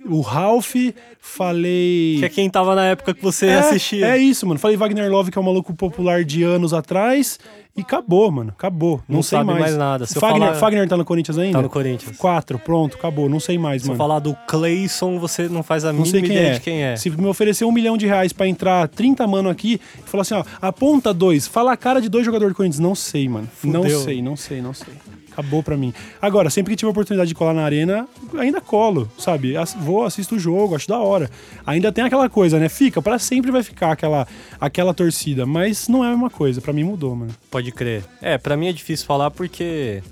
o 0.07 0.21
Ralph, 0.21 0.75
falei... 1.19 2.17
que 2.19 2.25
é 2.25 2.29
quem 2.29 2.49
tava 2.51 2.75
na 2.75 2.87
época 2.87 3.15
que 3.15 3.23
você 3.23 3.49
assistia. 3.51 4.07
É 4.07 4.19
isso, 4.19 4.47
mano. 4.47 4.59
Falei 4.61 4.77
Wagner 4.77 5.11
Love, 5.11 5.31
que 5.31 5.39
é 5.39 5.41
um 5.41 5.45
maluco 5.45 5.75
popular 5.75 6.25
de 6.25 6.43
anos 6.43 6.73
atrás. 6.73 7.39
E 7.77 7.81
acabou, 7.81 8.31
mano. 8.31 8.53
Acabou. 8.57 9.03
Não, 9.09 9.17
Não 9.17 9.23
sei 9.23 9.43
mais. 9.43 9.59
mais 9.59 9.77
nada. 9.77 10.07
Se 10.07 10.15
Fagner, 10.21 10.41
falar- 10.49 10.55
Fagner 10.61 10.89
tá 10.89 10.97
no 10.97 11.05
Corinthians 11.05 11.37
ainda? 11.39 11.59
Tá 11.59 11.63
no 11.63 11.69
Corinthians. 11.69 12.17
Quatro, 12.17 12.57
pronto, 12.59 12.97
acabou. 12.97 13.29
Não 13.29 13.41
sei 13.41 13.59
mais, 13.59 13.83
Se 13.83 13.89
eu 13.89 13.93
mano. 13.93 13.99
falar 13.99 14.21
do 14.21 14.35
Clayson, 14.47 15.19
você 15.19 15.49
não 15.49 15.63
faz 15.63 15.85
a 15.85 15.93
Não 15.93 16.03
mínima 16.03 16.11
sei 16.13 16.23
quem 16.23 16.31
ideia 16.37 16.49
é. 16.51 16.53
de 16.55 16.61
quem 16.61 16.83
é. 16.85 16.97
Se 16.97 17.11
me 17.11 17.27
oferecer 17.27 17.65
um 17.65 17.73
milhão 17.73 17.97
de 17.97 18.07
reais 18.07 18.33
pra 18.33 18.47
entrar 18.47 18.87
30 18.89 19.27
mano 19.27 19.49
aqui 19.49 19.81
e 19.99 20.09
falar 20.09 20.23
assim, 20.23 20.35
ó, 20.35 20.45
aponta 20.63 21.13
dois, 21.13 21.49
fala 21.49 21.73
a 21.73 21.77
cara 21.77 22.01
de 22.01 22.09
dois 22.09 22.25
jogadores 22.25 22.53
do 22.55 22.57
Corinthians. 22.57 22.79
Não 22.79 22.95
sei, 22.95 23.29
mano. 23.29 23.49
Não 23.65 23.83
Fudeu. 23.83 24.01
sei, 24.03 24.23
não 24.23 24.37
sei, 24.37 24.63
não 24.63 24.73
sei. 24.73 24.95
Acabou 25.37 25.63
pra 25.63 25.77
mim. 25.77 25.93
Agora, 26.23 26.49
sempre 26.49 26.73
que 26.73 26.77
tive 26.77 26.89
a 26.89 26.91
oportunidade 26.93 27.29
de 27.29 27.35
colar 27.35 27.53
na 27.53 27.65
arena, 27.65 28.09
ainda 28.39 28.61
colo, 28.61 29.11
sabe? 29.19 29.55
Vou, 29.81 30.05
assisto 30.05 30.37
o 30.37 30.39
jogo, 30.39 30.77
acho 30.77 30.89
da 30.89 30.99
hora. 30.99 31.29
Ainda 31.67 31.91
tem 31.93 32.05
aquela 32.05 32.31
coisa, 32.31 32.59
né? 32.59 32.69
Fica, 32.69 33.03
pra 33.03 33.19
sempre 33.19 33.51
vai 33.51 33.63
ficar 33.63 33.93
aquela, 33.93 34.27
aquela 34.61 34.95
torcida. 34.95 35.45
Mas 35.45 35.89
não 35.89 36.05
é 36.05 36.09
a 36.09 36.11
mesma 36.11 36.31
coisa. 36.31 36.61
Pra 36.61 36.73
mim 36.73 36.85
mudou, 36.85 37.17
mano. 37.17 37.35
Pode 37.51 37.71
crer. 37.73 38.05
É, 38.23 38.39
pra 38.39 38.57
mim 38.57 38.69
é 38.69 38.73
difícil 38.73 39.07
falar 39.07 39.31
porque 39.33 40.03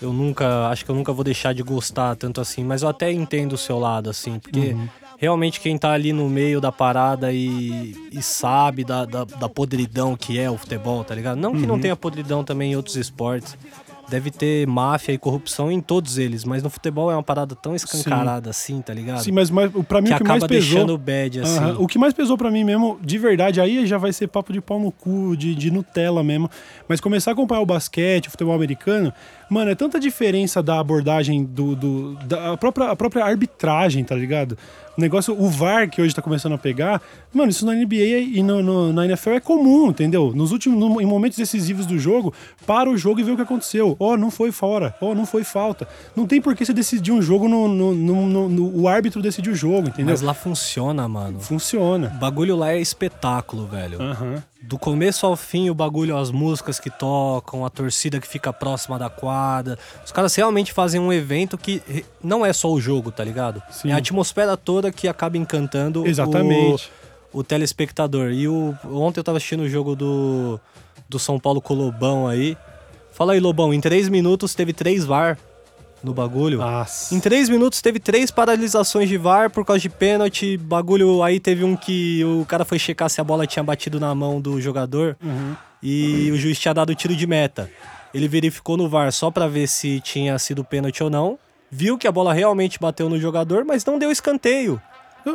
eu 0.00 0.12
nunca, 0.12 0.68
acho 0.68 0.84
que 0.84 0.90
eu 0.90 0.94
nunca 0.94 1.12
vou 1.12 1.22
deixar 1.22 1.52
de 1.52 1.62
gostar 1.62 2.16
tanto 2.16 2.40
assim, 2.40 2.64
mas 2.64 2.82
eu 2.82 2.88
até 2.88 3.12
entendo 3.12 3.52
o 3.52 3.58
seu 3.58 3.78
lado, 3.78 4.10
assim, 4.10 4.38
porque 4.40 4.72
Uhum. 4.74 4.88
realmente 5.18 5.60
quem 5.60 5.78
tá 5.78 5.92
ali 5.92 6.12
no 6.12 6.28
meio 6.28 6.60
da 6.60 6.72
parada 6.72 7.32
e, 7.32 7.94
e 8.10 8.20
sabe 8.20 8.82
da, 8.84 9.04
da, 9.04 9.24
da 9.24 9.48
podridão 9.48 10.16
que 10.16 10.38
é 10.38 10.50
o 10.50 10.58
futebol, 10.58 11.04
tá 11.04 11.14
ligado? 11.14 11.38
Não 11.38 11.52
que 11.52 11.60
Uhum. 11.60 11.66
não 11.66 11.78
tenha 11.78 11.94
podridão 11.94 12.42
também 12.42 12.72
em 12.72 12.76
outros 12.76 12.96
esportes, 12.96 13.56
deve 14.08 14.30
ter 14.30 14.66
máfia 14.66 15.12
e 15.12 15.18
corrupção 15.18 15.70
em 15.70 15.80
todos 15.80 16.18
eles, 16.18 16.44
mas 16.44 16.62
no 16.62 16.70
futebol 16.70 17.10
é 17.10 17.14
uma 17.14 17.22
parada 17.22 17.54
tão 17.54 17.74
escancarada 17.74 18.50
assim, 18.50 18.80
tá 18.80 18.92
ligado? 18.92 19.22
Sim, 19.22 19.32
mas, 19.32 19.50
mas 19.50 19.70
pra 19.88 20.00
mim 20.00 20.08
que 20.08 20.14
o 20.14 20.16
que 20.16 20.22
acaba 20.22 20.40
mais 20.40 20.44
pesou. 20.44 20.98
bad, 20.98 21.40
assim. 21.40 21.58
Aham. 21.58 21.76
O 21.78 21.86
que 21.86 21.98
mais 21.98 22.12
pesou 22.12 22.36
pra 22.36 22.50
mim 22.50 22.64
mesmo, 22.64 22.98
de 23.02 23.18
verdade, 23.18 23.60
aí 23.60 23.86
já 23.86 23.98
vai 23.98 24.12
ser 24.12 24.28
papo 24.28 24.52
de 24.52 24.60
pau 24.60 24.78
no 24.78 24.92
cu, 24.92 25.36
de, 25.36 25.54
de 25.54 25.70
Nutella 25.70 26.22
mesmo. 26.22 26.50
Mas 26.88 27.00
começar 27.00 27.30
a 27.30 27.34
acompanhar 27.34 27.60
o 27.60 27.66
basquete, 27.66 28.28
o 28.28 28.30
futebol 28.30 28.54
americano, 28.54 29.12
mano, 29.54 29.70
é 29.70 29.74
tanta 29.74 29.98
diferença 30.00 30.62
da 30.62 30.78
abordagem 30.80 31.44
do. 31.44 31.74
do 31.76 32.14
da 32.26 32.56
própria, 32.56 32.90
a 32.90 32.96
própria 32.96 33.24
arbitragem, 33.24 34.02
tá 34.04 34.14
ligado? 34.14 34.58
O 34.96 35.00
negócio, 35.00 35.34
o 35.36 35.48
VAR 35.48 35.90
que 35.90 36.00
hoje 36.00 36.14
tá 36.14 36.22
começando 36.22 36.52
a 36.52 36.58
pegar, 36.58 37.02
mano, 37.32 37.50
isso 37.50 37.66
na 37.66 37.74
NBA 37.74 38.18
e 38.32 38.42
no, 38.44 38.62
no- 38.62 38.92
na 38.92 39.04
NFL 39.06 39.30
é 39.30 39.40
comum, 39.40 39.88
entendeu? 39.90 40.32
Nos 40.34 40.52
últimos, 40.52 40.78
no- 40.78 41.00
em 41.00 41.04
momentos 41.06 41.36
decisivos 41.36 41.84
do 41.84 41.98
jogo, 41.98 42.32
para 42.64 42.88
o 42.88 42.96
jogo 42.96 43.18
e 43.18 43.22
vê 43.24 43.32
o 43.32 43.36
que 43.36 43.42
aconteceu. 43.42 43.96
Ó, 43.98 44.16
não 44.16 44.30
foi 44.30 44.52
fora, 44.52 44.94
ó, 45.00 45.12
não 45.12 45.26
foi 45.26 45.42
falta. 45.42 45.88
Não 46.14 46.26
tem 46.26 46.40
por 46.40 46.54
que 46.54 46.64
você 46.64 46.72
decidir 46.72 47.10
um 47.10 47.20
jogo 47.20 47.48
no. 47.48 47.66
no, 47.66 47.92
no- 47.94 48.48
no- 48.48 48.80
o 48.82 48.86
árbitro 48.88 49.20
decide 49.20 49.50
o 49.50 49.54
jogo, 49.54 49.88
entendeu? 49.88 50.12
Mas 50.12 50.20
lá 50.20 50.32
funciona, 50.34 51.08
mano. 51.08 51.40
Funciona. 51.40 52.12
O 52.14 52.18
bagulho 52.18 52.54
lá 52.56 52.70
é 52.72 52.80
espetáculo, 52.80 53.66
velho. 53.66 54.00
Aham. 54.00 54.42
Do 54.66 54.78
começo 54.78 55.26
ao 55.26 55.36
fim, 55.36 55.68
o 55.68 55.74
bagulho, 55.74 56.16
as 56.16 56.30
músicas 56.30 56.80
que 56.80 56.88
tocam, 56.88 57.66
a 57.66 57.70
torcida 57.70 58.18
que 58.18 58.26
fica 58.26 58.52
próxima 58.52 58.98
da 58.98 59.10
quadra. 59.10 59.78
Os 60.04 60.10
caras 60.10 60.34
realmente 60.34 60.72
fazem 60.72 61.00
um 61.00 61.12
evento 61.12 61.58
que 61.58 61.82
não 62.22 62.46
é 62.46 62.52
só 62.52 62.70
o 62.72 62.80
jogo, 62.80 63.12
tá 63.12 63.22
ligado? 63.22 63.62
Sim. 63.70 63.90
É 63.90 63.92
a 63.92 63.98
atmosfera 63.98 64.56
toda 64.56 64.90
que 64.90 65.06
acaba 65.06 65.36
encantando 65.36 66.06
Exatamente. 66.06 66.90
O, 67.32 67.40
o 67.40 67.44
telespectador. 67.44 68.30
E 68.30 68.48
o, 68.48 68.74
ontem 68.86 69.20
eu 69.20 69.24
tava 69.24 69.36
assistindo 69.36 69.64
o 69.64 69.68
jogo 69.68 69.94
do, 69.94 70.58
do 71.08 71.18
São 71.18 71.38
Paulo 71.38 71.60
com 71.60 71.74
o 71.74 71.76
Lobão 71.76 72.26
aí. 72.26 72.56
Fala 73.12 73.34
aí, 73.34 73.40
Lobão, 73.40 73.72
em 73.72 73.80
três 73.80 74.08
minutos 74.08 74.54
teve 74.54 74.72
três 74.72 75.04
VAR 75.04 75.38
no 76.04 76.12
bagulho. 76.14 76.58
Nossa. 76.58 77.14
Em 77.14 77.18
três 77.18 77.48
minutos 77.48 77.80
teve 77.80 77.98
três 77.98 78.30
paralisações 78.30 79.08
de 79.08 79.16
VAR 79.16 79.50
por 79.50 79.64
causa 79.64 79.80
de 79.80 79.88
pênalti. 79.88 80.56
Bagulho 80.56 81.22
aí 81.22 81.40
teve 81.40 81.64
um 81.64 81.74
que 81.74 82.22
o 82.24 82.44
cara 82.44 82.64
foi 82.64 82.78
checar 82.78 83.08
se 83.08 83.20
a 83.20 83.24
bola 83.24 83.46
tinha 83.46 83.62
batido 83.62 83.98
na 83.98 84.14
mão 84.14 84.40
do 84.40 84.60
jogador 84.60 85.16
e 85.82 86.30
o 86.32 86.36
juiz 86.36 86.58
tinha 86.58 86.74
dado 86.74 86.94
tiro 86.94 87.16
de 87.16 87.26
meta. 87.26 87.70
Ele 88.12 88.28
verificou 88.28 88.76
no 88.76 88.88
VAR 88.88 89.10
só 89.12 89.30
pra 89.30 89.48
ver 89.48 89.66
se 89.66 90.00
tinha 90.00 90.38
sido 90.38 90.62
pênalti 90.62 91.02
ou 91.02 91.10
não. 91.10 91.38
Viu 91.70 91.98
que 91.98 92.06
a 92.06 92.12
bola 92.12 92.32
realmente 92.32 92.78
bateu 92.78 93.08
no 93.08 93.18
jogador, 93.18 93.64
mas 93.64 93.84
não 93.84 93.98
deu 93.98 94.12
escanteio. 94.12 94.80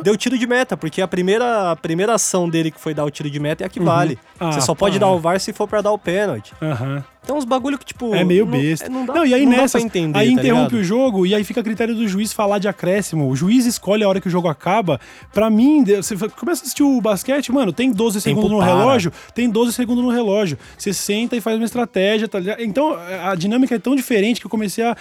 Deu 0.04 0.16
tiro 0.16 0.38
de 0.38 0.46
meta, 0.46 0.76
porque 0.76 1.02
a 1.02 1.08
primeira, 1.08 1.72
a 1.72 1.76
primeira 1.76 2.14
ação 2.14 2.48
dele 2.48 2.70
que 2.70 2.80
foi 2.80 2.94
dar 2.94 3.04
o 3.04 3.10
tiro 3.10 3.28
de 3.28 3.40
meta 3.40 3.64
é 3.64 3.66
a 3.66 3.68
que 3.68 3.80
vale. 3.80 4.16
Ah, 4.38 4.52
Você 4.52 4.60
só 4.60 4.72
pode 4.74 4.98
para. 4.98 5.08
dar 5.08 5.12
o 5.12 5.18
VAR 5.18 5.40
se 5.40 5.52
for 5.52 5.66
pra 5.66 5.82
dar 5.82 5.90
o 5.90 5.98
pênalti. 5.98 6.54
Aham. 6.62 7.04
Então 7.22 7.36
uns 7.36 7.44
bagulho 7.44 7.78
que, 7.78 7.84
tipo. 7.84 8.14
É 8.14 8.24
meio 8.24 8.46
besta. 8.46 8.88
Não, 8.88 9.04
dá, 9.04 9.14
Não, 9.14 9.26
e 9.26 9.34
aí 9.34 9.46
não 9.46 9.68
pra 9.68 9.80
entender. 9.80 10.18
aí 10.18 10.26
tá 10.28 10.32
interrompe 10.32 10.70
ligado? 10.74 10.80
o 10.80 10.84
jogo 10.84 11.26
e 11.26 11.34
aí 11.34 11.44
fica 11.44 11.60
a 11.60 11.64
critério 11.64 11.94
do 11.94 12.08
juiz 12.08 12.32
falar 12.32 12.58
de 12.58 12.66
acréscimo. 12.66 13.28
O 13.28 13.36
juiz 13.36 13.66
escolhe 13.66 14.02
a 14.02 14.08
hora 14.08 14.20
que 14.20 14.28
o 14.28 14.30
jogo 14.30 14.48
acaba. 14.48 14.98
Pra 15.32 15.50
mim, 15.50 15.84
você 15.84 16.16
começa 16.16 16.62
a 16.62 16.64
assistir 16.64 16.82
o 16.82 17.00
basquete, 17.00 17.52
mano, 17.52 17.72
tem 17.72 17.92
12 17.92 18.20
Tempo 18.20 18.40
segundos 18.40 18.50
no 18.50 18.58
para. 18.58 18.66
relógio, 18.74 19.12
tem 19.34 19.48
12 19.48 19.72
segundos 19.72 20.02
no 20.02 20.10
relógio. 20.10 20.58
Você 20.76 20.92
senta 20.92 21.36
e 21.36 21.40
faz 21.40 21.56
uma 21.56 21.64
estratégia, 21.66 22.26
tá 22.26 22.38
ligado? 22.38 22.62
Então, 22.62 22.96
a 23.24 23.34
dinâmica 23.34 23.74
é 23.74 23.78
tão 23.78 23.94
diferente 23.94 24.40
que 24.40 24.46
eu 24.46 24.50
comecei 24.50 24.82
a 24.84 24.96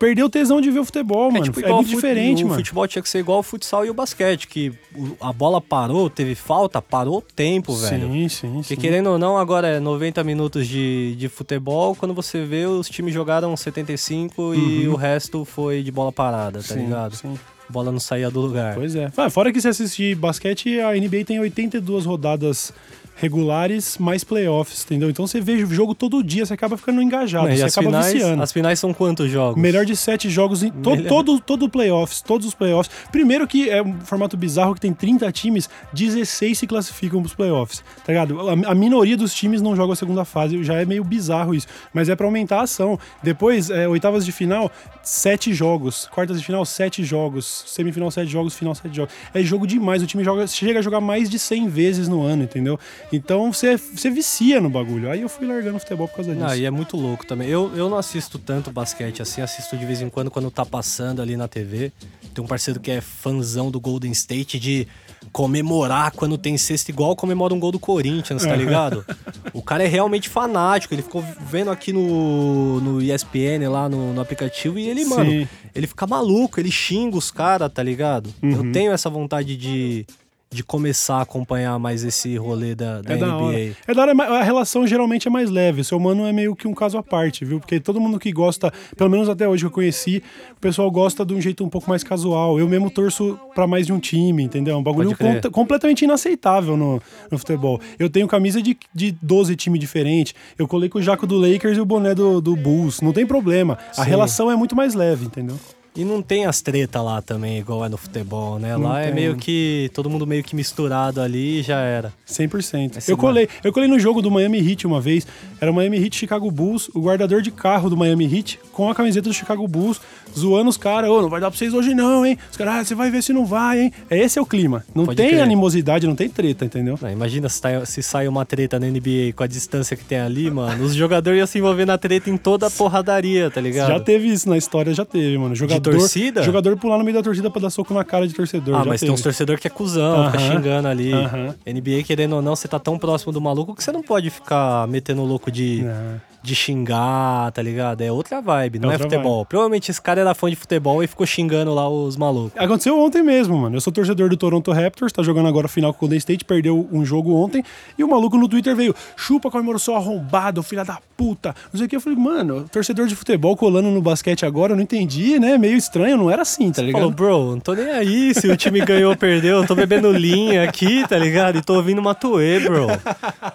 perder 0.00 0.24
o 0.24 0.28
tesão 0.30 0.60
de 0.60 0.70
ver 0.70 0.80
o 0.80 0.84
futebol, 0.84 1.30
mano. 1.30 1.44
É, 1.44 1.48
tipo, 1.48 1.60
muito 1.60 1.72
o 1.72 1.82
fut- 1.84 1.94
diferente, 1.94 2.42
o 2.42 2.48
mano. 2.48 2.58
futebol 2.58 2.88
tinha 2.88 3.02
que 3.02 3.08
ser 3.08 3.20
igual 3.20 3.38
o 3.38 3.42
futsal 3.44 3.86
e 3.86 3.90
o 3.90 3.94
basquete, 3.94 4.48
que 4.48 4.72
o- 4.96 5.14
a 5.20 5.32
bola 5.32 5.60
parou, 5.60 6.10
teve 6.10 6.34
falta, 6.34 6.80
parou 6.82 7.18
o 7.18 7.22
tempo, 7.22 7.72
velho. 7.76 8.08
Sim, 8.10 8.28
sim, 8.28 8.52
Porque 8.54 8.74
sim. 8.74 8.80
querendo 8.80 9.10
ou 9.10 9.18
não, 9.18 9.36
agora 9.38 9.68
é 9.68 9.78
90 9.78 10.24
minutos 10.24 10.66
de, 10.66 11.14
de 11.16 11.28
futebol, 11.28 11.94
quando 11.94 12.12
você 12.14 12.44
vê, 12.44 12.64
os 12.66 12.88
times 12.88 13.14
jogaram 13.14 13.56
75 13.56 14.54
e 14.54 14.88
o 14.88 14.96
resto 14.96 15.44
foi 15.44 15.82
de 15.82 15.92
bola 15.92 16.10
parada, 16.10 16.60
tá 16.62 16.74
Uhum. 16.74 16.80
Sim, 16.80 16.84
ligado? 16.86 17.14
sim. 17.14 17.38
Bola 17.68 17.92
não 17.92 18.00
saía 18.00 18.28
do 18.28 18.40
lugar. 18.40 18.74
Pois 18.74 18.96
é. 18.96 19.12
Ah, 19.16 19.30
Fora 19.30 19.52
que 19.52 19.60
se 19.60 19.68
assistir 19.68 20.16
basquete, 20.16 20.80
a 20.80 20.92
NBA 20.96 21.24
tem 21.24 21.38
82 21.38 22.04
rodadas 22.04 22.72
regulares 23.20 23.98
mais 23.98 24.24
playoffs, 24.24 24.82
entendeu? 24.84 25.10
Então 25.10 25.26
você 25.26 25.40
vê 25.40 25.52
o 25.62 25.66
jogo 25.66 25.94
todo 25.94 26.22
dia, 26.24 26.46
você 26.46 26.54
acaba 26.54 26.76
ficando 26.78 27.02
engajado, 27.02 27.46
Não, 27.46 27.52
e 27.52 27.58
você 27.58 27.64
acaba 27.64 27.86
finais, 27.86 28.12
viciando. 28.14 28.42
as 28.42 28.50
finais 28.50 28.78
são 28.80 28.94
quantos 28.94 29.30
jogos? 29.30 29.60
Melhor 29.60 29.84
de 29.84 29.94
sete 29.94 30.30
jogos 30.30 30.62
em 30.62 30.70
to, 30.70 30.90
Melhor. 30.90 31.08
todo, 31.08 31.38
todo 31.38 31.68
playoffs, 31.68 32.22
todos 32.22 32.46
os 32.46 32.54
playoffs. 32.54 32.90
Primeiro 33.12 33.46
que 33.46 33.68
é 33.68 33.82
um 33.82 34.00
formato 34.00 34.38
bizarro 34.38 34.74
que 34.74 34.80
tem 34.80 34.94
30 34.94 35.30
times, 35.32 35.68
16 35.92 36.58
se 36.58 36.66
classificam 36.66 37.20
pros 37.20 37.34
playoffs, 37.34 37.84
tá 38.04 38.12
ligado? 38.12 38.40
A, 38.48 38.52
a 38.72 38.74
minoria 38.74 39.16
dos 39.18 39.34
times 39.34 39.60
não 39.60 39.76
joga 39.76 39.92
a 39.92 39.96
segunda 39.96 40.24
fase, 40.24 40.64
já 40.64 40.74
é 40.80 40.86
meio 40.86 41.04
bizarro 41.04 41.54
isso, 41.54 41.66
mas 41.92 42.08
é 42.08 42.16
pra 42.16 42.26
aumentar 42.26 42.60
a 42.60 42.62
ação. 42.62 42.98
Depois, 43.22 43.68
é, 43.68 43.86
oitavas 43.86 44.24
de 44.24 44.32
final, 44.32 44.72
sete 45.02 45.52
jogos. 45.52 46.08
Quartas 46.10 46.38
de 46.38 46.46
final, 46.46 46.64
sete 46.64 47.04
jogos. 47.04 47.64
Semifinal, 47.66 48.10
sete 48.10 48.30
jogos. 48.30 48.54
Final, 48.54 48.74
sete 48.74 48.94
jogos. 48.96 49.12
É 49.34 49.42
jogo 49.42 49.66
demais. 49.66 50.02
O 50.02 50.06
time 50.06 50.24
joga, 50.24 50.46
chega 50.46 50.78
a 50.78 50.82
jogar 50.82 51.00
mais 51.00 51.28
de 51.28 51.38
100 51.38 51.68
vezes 51.68 52.08
no 52.08 52.22
ano, 52.22 52.44
entendeu? 52.44 52.78
Então 53.12 53.52
você, 53.52 53.76
você 53.76 54.10
vicia 54.10 54.60
no 54.60 54.70
bagulho. 54.70 55.10
Aí 55.10 55.20
eu 55.20 55.28
fui 55.28 55.46
largando 55.46 55.76
o 55.76 55.80
futebol 55.80 56.06
por 56.06 56.16
causa 56.16 56.32
disso. 56.32 56.46
Ah, 56.46 56.56
e 56.56 56.64
é 56.64 56.70
muito 56.70 56.96
louco 56.96 57.26
também. 57.26 57.48
Eu, 57.48 57.72
eu 57.74 57.88
não 57.88 57.96
assisto 57.96 58.38
tanto 58.38 58.70
basquete 58.70 59.20
assim, 59.20 59.40
assisto 59.40 59.76
de 59.76 59.84
vez 59.84 60.00
em 60.00 60.08
quando 60.08 60.30
quando 60.30 60.50
tá 60.50 60.64
passando 60.64 61.20
ali 61.20 61.36
na 61.36 61.48
TV. 61.48 61.92
Tem 62.32 62.44
um 62.44 62.46
parceiro 62.46 62.78
que 62.78 62.90
é 62.90 63.00
fãzão 63.00 63.70
do 63.70 63.80
Golden 63.80 64.12
State 64.12 64.58
de 64.60 64.86
comemorar 65.32 66.12
quando 66.12 66.38
tem 66.38 66.56
sexta 66.56 66.90
igual 66.90 67.14
comemora 67.14 67.52
um 67.52 67.60
gol 67.60 67.70
do 67.70 67.78
Corinthians, 67.78 68.44
tá 68.44 68.56
ligado? 68.56 69.04
o 69.52 69.62
cara 69.62 69.84
é 69.84 69.86
realmente 69.86 70.28
fanático, 70.28 70.94
ele 70.94 71.02
ficou 71.02 71.22
vendo 71.40 71.70
aqui 71.70 71.92
no, 71.92 72.80
no 72.80 73.02
ESPN 73.02 73.68
lá 73.68 73.88
no, 73.88 74.12
no 74.12 74.20
aplicativo 74.20 74.78
e 74.78 74.88
ele, 74.88 75.04
Sim. 75.04 75.10
mano, 75.10 75.48
ele 75.74 75.86
fica 75.86 76.06
maluco, 76.06 76.58
ele 76.58 76.70
xinga 76.70 77.16
os 77.16 77.30
caras, 77.30 77.70
tá 77.72 77.82
ligado? 77.82 78.32
Uhum. 78.42 78.50
Eu 78.50 78.72
tenho 78.72 78.92
essa 78.92 79.10
vontade 79.10 79.56
de, 79.56 80.06
de 80.52 80.64
começar 80.64 81.18
a 81.18 81.22
acompanhar 81.22 81.78
mais 81.78 82.02
esse 82.02 82.36
rolê 82.36 82.74
da, 82.74 83.00
da 83.02 83.14
É 83.14 83.16
da 83.16 83.26
NBA. 83.28 83.36
hora. 83.44 83.76
É 83.86 83.94
da 83.94 84.02
hora, 84.02 84.14
mas 84.16 84.28
a 84.32 84.42
relação 84.42 84.84
geralmente 84.84 85.28
é 85.28 85.30
mais 85.30 85.48
leve. 85.48 85.80
O 85.82 85.84
seu 85.84 86.00
mano 86.00 86.26
é 86.26 86.32
meio 86.32 86.56
que 86.56 86.66
um 86.66 86.74
caso 86.74 86.98
à 86.98 87.02
parte, 87.04 87.44
viu? 87.44 87.60
Porque 87.60 87.78
todo 87.78 88.00
mundo 88.00 88.18
que 88.18 88.32
gosta, 88.32 88.72
pelo 88.96 89.08
menos 89.08 89.28
até 89.28 89.48
hoje 89.48 89.62
que 89.62 89.66
eu 89.68 89.70
conheci, 89.70 90.20
o 90.56 90.60
pessoal 90.60 90.90
gosta 90.90 91.24
de 91.24 91.32
um 91.34 91.40
jeito 91.40 91.62
um 91.64 91.68
pouco 91.68 91.88
mais 91.88 92.02
casual. 92.02 92.58
Eu 92.58 92.68
mesmo 92.68 92.90
torço 92.90 93.38
pra 93.54 93.64
mais 93.68 93.86
de 93.86 93.92
um 93.92 94.00
time, 94.00 94.42
entendeu? 94.42 94.74
É 94.74 94.76
um 94.76 94.82
bagulho 94.82 95.16
com- 95.16 95.50
completamente 95.52 96.02
inaceitável 96.04 96.76
no, 96.76 97.00
no 97.30 97.38
futebol. 97.38 97.80
Eu 97.96 98.10
tenho 98.10 98.26
camisa 98.26 98.60
de, 98.60 98.76
de 98.92 99.12
12 99.22 99.54
times 99.54 99.78
diferentes. 99.78 100.34
Eu 100.58 100.66
colei 100.66 100.88
com 100.88 100.98
o 100.98 101.02
jaco 101.02 101.28
do 101.28 101.36
Lakers 101.38 101.78
e 101.78 101.80
o 101.80 101.84
boné 101.86 102.12
do, 102.12 102.40
do 102.40 102.56
Bulls. 102.56 103.00
Não 103.00 103.12
tem 103.12 103.24
problema. 103.24 103.78
A 103.96 104.02
Sim. 104.02 104.10
relação 104.10 104.50
é 104.50 104.56
muito 104.56 104.74
mais 104.74 104.94
leve, 104.94 105.26
entendeu? 105.26 105.56
E 105.94 106.04
não 106.04 106.22
tem 106.22 106.46
as 106.46 106.60
treta 106.60 107.02
lá 107.02 107.20
também, 107.20 107.58
igual 107.58 107.84
é 107.84 107.88
no 107.88 107.96
futebol, 107.96 108.58
né? 108.60 108.76
Não 108.76 108.82
lá 108.88 109.00
é 109.00 109.06
tem. 109.06 109.14
meio 109.14 109.36
que 109.36 109.90
todo 109.92 110.08
mundo 110.08 110.24
meio 110.24 110.42
que 110.44 110.54
misturado 110.54 111.20
ali 111.20 111.60
e 111.60 111.62
já 111.62 111.80
era. 111.80 112.12
100%. 112.28 112.98
Esse 112.98 113.10
Eu 113.10 113.16
colei, 113.16 113.48
eu 113.64 113.72
colei 113.72 113.88
no 113.88 113.98
jogo 113.98 114.22
do 114.22 114.30
Miami 114.30 114.58
Heat 114.58 114.86
uma 114.86 115.00
vez. 115.00 115.26
Era 115.60 115.70
o 115.70 115.74
Miami 115.74 115.98
Heat 115.98 116.16
Chicago 116.16 116.48
Bulls, 116.50 116.88
o 116.94 117.00
guardador 117.00 117.42
de 117.42 117.50
carro 117.50 117.90
do 117.90 117.96
Miami 117.96 118.24
Heat 118.24 118.60
com 118.72 118.88
a 118.88 118.94
camiseta 118.94 119.28
do 119.28 119.34
Chicago 119.34 119.66
Bulls, 119.66 120.00
zoando 120.38 120.70
os 120.70 120.76
caras. 120.76 121.10
Ô, 121.10 121.22
não 121.22 121.28
vai 121.28 121.40
dar 121.40 121.50
pra 121.50 121.58
vocês 121.58 121.72
hoje 121.74 121.94
não, 121.94 122.24
hein? 122.24 122.38
Os 122.50 122.56
caras, 122.56 122.74
ah, 122.74 122.84
você 122.84 122.94
vai 122.94 123.10
ver 123.10 123.22
se 123.22 123.32
não 123.32 123.44
vai, 123.44 123.80
hein? 123.80 123.92
Esse 124.10 124.38
é 124.38 124.42
o 124.42 124.46
clima. 124.46 124.84
Não 124.94 125.04
Pode 125.06 125.16
tem 125.16 125.28
crer. 125.30 125.42
animosidade, 125.42 126.06
não 126.06 126.14
tem 126.14 126.28
treta, 126.28 126.64
entendeu? 126.64 126.98
Não, 127.00 127.10
imagina 127.10 127.48
se, 127.48 127.60
tá- 127.60 127.84
se 127.84 128.02
sai 128.02 128.26
uma 128.28 128.44
treta 128.44 128.78
na 128.78 128.86
NBA 128.86 129.32
com 129.34 129.42
a 129.42 129.46
distância 129.46 129.96
que 129.96 130.04
tem 130.04 130.18
ali, 130.18 130.50
mano. 130.50 130.84
Os 130.84 130.94
jogadores 130.94 131.38
iam 131.38 131.46
se 131.46 131.58
envolver 131.58 131.84
na 131.86 131.98
treta 131.98 132.30
em 132.30 132.36
toda 132.36 132.66
a 132.66 132.70
porradaria, 132.70 133.50
tá 133.50 133.60
ligado? 133.60 133.88
Já 133.88 134.00
teve 134.00 134.28
isso 134.28 134.48
na 134.48 134.56
história, 134.58 134.92
já 134.94 135.04
teve, 135.04 135.36
mano. 135.38 135.54
Jogador, 135.54 135.92
torcida? 135.96 136.42
Jogador 136.42 136.76
pular 136.76 136.98
no 136.98 137.04
meio 137.04 137.16
da 137.16 137.22
torcida 137.22 137.50
pra 137.50 137.60
dar 137.62 137.70
soco 137.70 137.92
na 137.94 138.04
cara 138.04 138.26
de 138.26 138.34
torcedor. 138.34 138.74
Ah, 138.74 138.84
mas 138.84 139.00
teve. 139.00 139.06
tem 139.10 139.10
uns 139.14 139.20
torcedor 139.22 139.58
que 139.58 139.66
é 139.66 139.70
cuzão, 139.70 140.26
fica 140.30 140.38
Aham. 140.38 140.52
xingando 140.56 140.88
ali. 140.88 141.12
Aham. 141.12 141.54
NBA, 141.66 142.02
querendo 142.04 142.36
ou 142.36 142.42
não, 142.42 142.54
você 142.56 142.66
tá 142.68 142.78
tão 142.78 142.98
próximo 142.98 143.32
do 143.32 143.40
maluco 143.40 143.74
que 143.74 143.82
você 143.82 143.92
não 143.92 144.02
pode 144.02 144.30
ficar 144.30 144.86
metendo 144.88 145.22
louco 145.22 145.50
de, 145.50 145.82
Não. 145.82 146.20
De 146.42 146.54
xingar, 146.54 147.52
tá 147.52 147.62
ligado? 147.62 148.00
É 148.00 148.10
outra 148.10 148.40
vibe, 148.40 148.78
não 148.78 148.90
é, 148.90 148.94
outra 148.94 149.08
futebol. 149.08 149.44
Provavelmente 149.44 149.90
esse 149.90 150.00
cara 150.00 150.20
era 150.20 150.34
fã 150.34 150.48
de 150.48 150.56
futebol 150.56 151.02
e 151.02 151.06
ficou 151.06 151.26
xingando 151.26 151.74
lá 151.74 151.88
os 151.88 152.16
malucos. 152.16 152.52
Aconteceu 152.56 152.98
ontem 152.98 153.22
mesmo, 153.22 153.56
mano. 153.56 153.76
Eu 153.76 153.80
sou 153.80 153.92
torcedor 153.92 154.28
do 154.28 154.36
Toronto 154.36 154.72
Raptors, 154.72 155.12
tá 155.12 155.22
jogando 155.22 155.48
agora 155.48 155.66
a 155.66 155.68
final 155.68 155.92
com 155.92 155.98
o 155.98 156.00
Golden 156.00 156.18
State, 156.18 156.44
perdeu 156.44 156.88
um 156.90 157.04
jogo 157.04 157.34
ontem, 157.34 157.62
e 157.98 158.04
o 158.04 158.08
maluco 158.08 158.36
no 158.36 158.48
Twitter 158.48 158.74
veio, 158.74 158.94
chupa 159.16 159.50
comemorou 159.50 159.78
seu 159.78 159.94
arrombado, 159.94 160.62
filha 160.62 160.84
da 160.84 160.98
puta. 161.16 161.54
Não 161.72 161.78
sei 161.78 161.86
o 161.86 161.88
que. 161.88 161.96
Eu 161.96 162.00
falei, 162.00 162.18
mano, 162.18 162.66
torcedor 162.70 163.06
de 163.06 163.14
futebol 163.14 163.56
colando 163.56 163.90
no 163.90 164.00
basquete 164.00 164.46
agora, 164.46 164.72
eu 164.72 164.76
não 164.76 164.82
entendi, 164.82 165.38
né? 165.38 165.58
Meio 165.58 165.76
estranho, 165.76 166.16
não 166.16 166.30
era 166.30 166.42
assim, 166.42 166.70
tá 166.70 166.82
ligado? 166.82 167.00
Falou, 167.00 167.14
bro, 167.14 167.50
não 167.52 167.60
tô 167.60 167.74
nem 167.74 167.90
aí 167.90 168.34
se 168.34 168.48
o 168.48 168.56
time 168.56 168.80
ganhou 168.80 169.10
ou 169.10 169.16
perdeu. 169.16 169.58
Eu 169.58 169.66
tô 169.66 169.74
bebendo 169.74 170.10
linha 170.10 170.64
aqui, 170.64 171.06
tá 171.06 171.18
ligado? 171.18 171.58
E 171.58 171.62
tô 171.62 171.74
ouvindo 171.74 172.00
Matuê, 172.00 172.60
bro. 172.60 172.86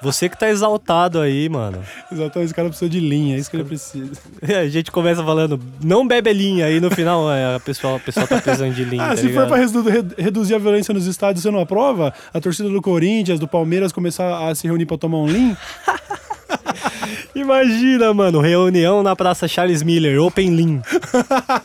Você 0.02 0.30
que 0.30 0.38
tá 0.38 0.50
exaltado 0.50 1.20
aí, 1.20 1.50
mano. 1.50 1.80
Exatamente, 2.12 2.46
esse 2.46 2.54
cara 2.54 2.70
precisa 2.76 2.90
de 2.90 3.00
linha, 3.00 3.36
é 3.36 3.40
isso 3.40 3.50
que 3.50 3.56
ele 3.58 3.64
precisa. 3.64 4.12
E 4.48 4.54
a 4.54 4.68
gente 4.70 4.92
começa 4.92 5.24
falando, 5.24 5.60
não 5.84 6.08
bebe 6.08 6.32
linha. 6.34 6.66
Aí 6.66 6.80
no 6.80 6.92
final, 6.92 7.32
é, 7.32 7.56
a 7.56 7.60
pessoa, 7.60 7.98
a 7.98 8.00
pessoa 8.00 8.28
tá 8.28 8.40
precisando 8.42 8.74
de 8.74 8.84
linha, 8.84 9.04
Ah, 9.04 9.10
tá 9.10 9.16
se 9.18 9.24
for 9.24 9.28
ligado? 9.30 9.48
pra 9.48 9.58
redu- 9.58 9.84
re- 9.90 10.24
reduzir 10.24 10.56
a 10.56 10.58
violência 10.60 10.94
nos 10.94 11.06
estádios, 11.08 11.44
você 11.44 11.52
não 11.52 11.60
aprova? 11.60 12.14
A 12.34 12.40
torcida 12.40 12.70
do 12.70 12.82
Corinthians, 12.82 13.40
do 13.40 13.48
Palmeiras 13.48 13.92
começar 13.92 14.48
a 14.50 14.54
se 14.56 14.68
reunir 14.68 14.86
pra 14.86 14.98
tomar 14.98 15.18
um 15.18 15.26
lean? 15.26 15.56
Imagina, 17.36 18.14
mano, 18.14 18.40
reunião 18.40 19.04
na 19.04 19.16
Praça 19.16 19.48
Charles 19.48 19.84
Miller, 19.84 20.22
Open 20.22 20.50
Lean. 20.56 20.82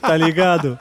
Tá 0.01 0.17
ligado? 0.17 0.79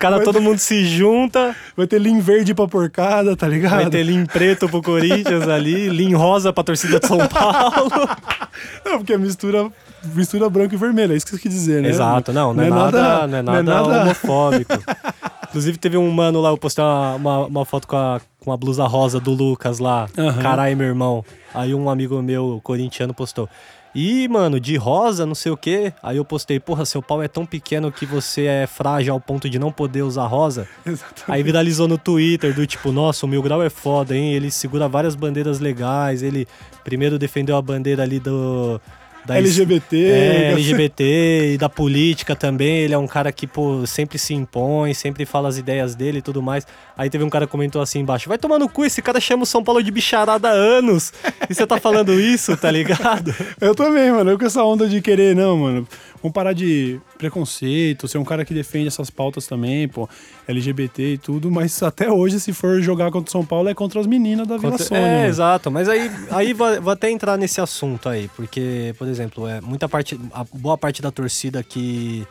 Caras, 0.00 0.24
todo 0.24 0.40
mundo 0.40 0.58
se 0.58 0.86
junta. 0.86 1.54
Vai 1.76 1.86
ter 1.86 2.00
linha 2.00 2.22
verde 2.22 2.54
pra 2.54 2.66
porcada, 2.66 3.36
tá 3.36 3.46
ligado? 3.46 3.82
Vai 3.82 3.90
ter 3.90 4.02
lean 4.02 4.24
preto 4.24 4.66
pro 4.66 4.80
Corinthians 4.80 5.46
ali, 5.46 5.90
lean 5.90 6.16
rosa 6.16 6.54
pra 6.54 6.64
torcida 6.64 6.98
de 6.98 7.06
São 7.06 7.18
Paulo. 7.28 7.90
Não, 8.82 8.96
porque 8.96 9.12
é 9.12 9.18
mistura, 9.18 9.70
mistura 10.14 10.48
branco 10.48 10.74
e 10.74 10.76
vermelho, 10.78 11.12
é 11.12 11.16
isso 11.16 11.26
que 11.26 11.32
você 11.32 11.38
quis 11.38 11.52
dizer, 11.52 11.82
né? 11.82 11.90
Exato, 11.90 12.32
não, 12.32 12.52
não, 12.52 12.64
é, 12.64 12.70
nada, 12.70 13.26
não 13.26 13.38
é 13.38 13.42
nada, 13.42 13.42
não 13.42 13.54
é 13.54 13.62
nada 13.62 14.02
homofóbico. 14.02 14.72
Inclusive 15.48 15.78
teve 15.78 15.96
um 15.96 16.10
mano 16.10 16.40
lá, 16.40 16.50
eu 16.50 16.58
postei 16.58 16.82
uma, 16.82 17.14
uma, 17.14 17.46
uma 17.46 17.64
foto 17.64 17.86
com 17.86 17.96
a, 17.96 18.20
com 18.38 18.52
a 18.52 18.56
blusa 18.56 18.86
rosa 18.86 19.20
do 19.20 19.32
Lucas 19.32 19.78
lá. 19.78 20.08
Aham. 20.16 20.42
Caralho, 20.42 20.76
meu 20.76 20.86
irmão. 20.86 21.24
Aí 21.54 21.74
um 21.74 21.90
amigo 21.90 22.20
meu, 22.22 22.60
corintiano, 22.62 23.12
postou. 23.12 23.48
Ih, 23.94 24.28
mano, 24.28 24.60
de 24.60 24.76
rosa, 24.76 25.26
não 25.26 25.34
sei 25.34 25.50
o 25.50 25.56
quê. 25.56 25.92
Aí 26.02 26.16
eu 26.16 26.24
postei, 26.24 26.60
porra, 26.60 26.84
seu 26.84 27.02
pau 27.02 27.22
é 27.22 27.28
tão 27.28 27.44
pequeno 27.44 27.90
que 27.90 28.06
você 28.06 28.44
é 28.44 28.66
frágil 28.66 29.12
ao 29.12 29.20
ponto 29.20 29.50
de 29.50 29.58
não 29.58 29.72
poder 29.72 30.02
usar 30.02 30.26
rosa. 30.26 30.68
Exatamente. 30.86 31.24
Aí 31.26 31.42
viralizou 31.42 31.88
no 31.88 31.98
Twitter 31.98 32.54
do 32.54 32.66
tipo, 32.66 32.92
nossa, 32.92 33.26
o 33.26 33.28
Mil 33.28 33.42
Grau 33.42 33.62
é 33.62 33.70
foda, 33.70 34.16
hein? 34.16 34.32
Ele 34.32 34.50
segura 34.50 34.88
várias 34.88 35.14
bandeiras 35.14 35.58
legais. 35.58 36.22
Ele 36.22 36.46
primeiro 36.84 37.18
defendeu 37.18 37.56
a 37.56 37.62
bandeira 37.62 38.02
ali 38.02 38.20
do. 38.20 38.80
Da 39.24 39.36
LGBT, 39.36 39.96
é, 39.96 40.10
né? 40.10 40.52
LGBT 40.52 41.54
e 41.54 41.58
da 41.58 41.68
política 41.68 42.34
também. 42.34 42.78
Ele 42.78 42.94
é 42.94 42.98
um 42.98 43.06
cara 43.06 43.30
que, 43.30 43.46
pô, 43.46 43.86
sempre 43.86 44.18
se 44.18 44.34
impõe, 44.34 44.94
sempre 44.94 45.26
fala 45.26 45.48
as 45.48 45.58
ideias 45.58 45.94
dele 45.94 46.18
e 46.18 46.22
tudo 46.22 46.42
mais. 46.42 46.66
Aí 46.96 47.08
teve 47.08 47.24
um 47.24 47.30
cara 47.30 47.46
que 47.46 47.52
comentou 47.52 47.80
assim 47.82 48.00
embaixo: 48.00 48.28
vai 48.28 48.38
tomar 48.38 48.58
no 48.58 48.68
cu, 48.68 48.84
esse 48.84 49.02
cara 49.02 49.20
chama 49.20 49.42
o 49.42 49.46
São 49.46 49.62
Paulo 49.62 49.82
de 49.82 49.90
bicharada 49.90 50.48
há 50.48 50.52
anos. 50.52 51.12
E 51.48 51.54
você 51.54 51.66
tá 51.66 51.78
falando 51.78 52.18
isso, 52.18 52.56
tá 52.56 52.70
ligado? 52.70 53.34
Eu 53.60 53.74
também, 53.74 54.10
mano. 54.10 54.30
Eu 54.30 54.38
com 54.38 54.46
essa 54.46 54.64
onda 54.64 54.88
de 54.88 55.00
querer, 55.00 55.34
não, 55.34 55.56
mano. 55.56 55.88
Vamos 56.22 56.34
parar 56.34 56.52
de 56.52 57.00
preconceito, 57.16 58.06
ser 58.06 58.18
um 58.18 58.24
cara 58.24 58.44
que 58.44 58.52
defende 58.52 58.88
essas 58.88 59.08
pautas 59.08 59.46
também, 59.46 59.88
pô, 59.88 60.08
LGBT 60.46 61.14
e 61.14 61.18
tudo, 61.18 61.50
mas 61.50 61.82
até 61.82 62.10
hoje, 62.10 62.38
se 62.40 62.52
for 62.52 62.80
jogar 62.82 63.10
contra 63.10 63.28
o 63.28 63.32
São 63.32 63.44
Paulo, 63.44 63.68
é 63.68 63.74
contra 63.74 64.00
as 64.00 64.06
meninas 64.06 64.46
da 64.46 64.56
Vila 64.58 64.72
Contra- 64.72 64.86
Sônia. 64.86 65.02
É, 65.02 65.26
exato. 65.26 65.70
Mas 65.70 65.88
aí, 65.88 66.10
aí 66.30 66.52
vou, 66.52 66.90
até 66.90 67.10
entrar 67.10 67.36
nesse 67.38 67.60
assunto 67.60 68.08
aí, 68.08 68.28
porque, 68.36 68.94
por 68.98 69.08
exemplo, 69.08 69.46
é 69.46 69.60
muita 69.60 69.88
parte, 69.88 70.20
a 70.32 70.44
boa 70.52 70.76
parte 70.76 71.00
da 71.00 71.10
torcida 71.10 71.62
que, 71.62 72.26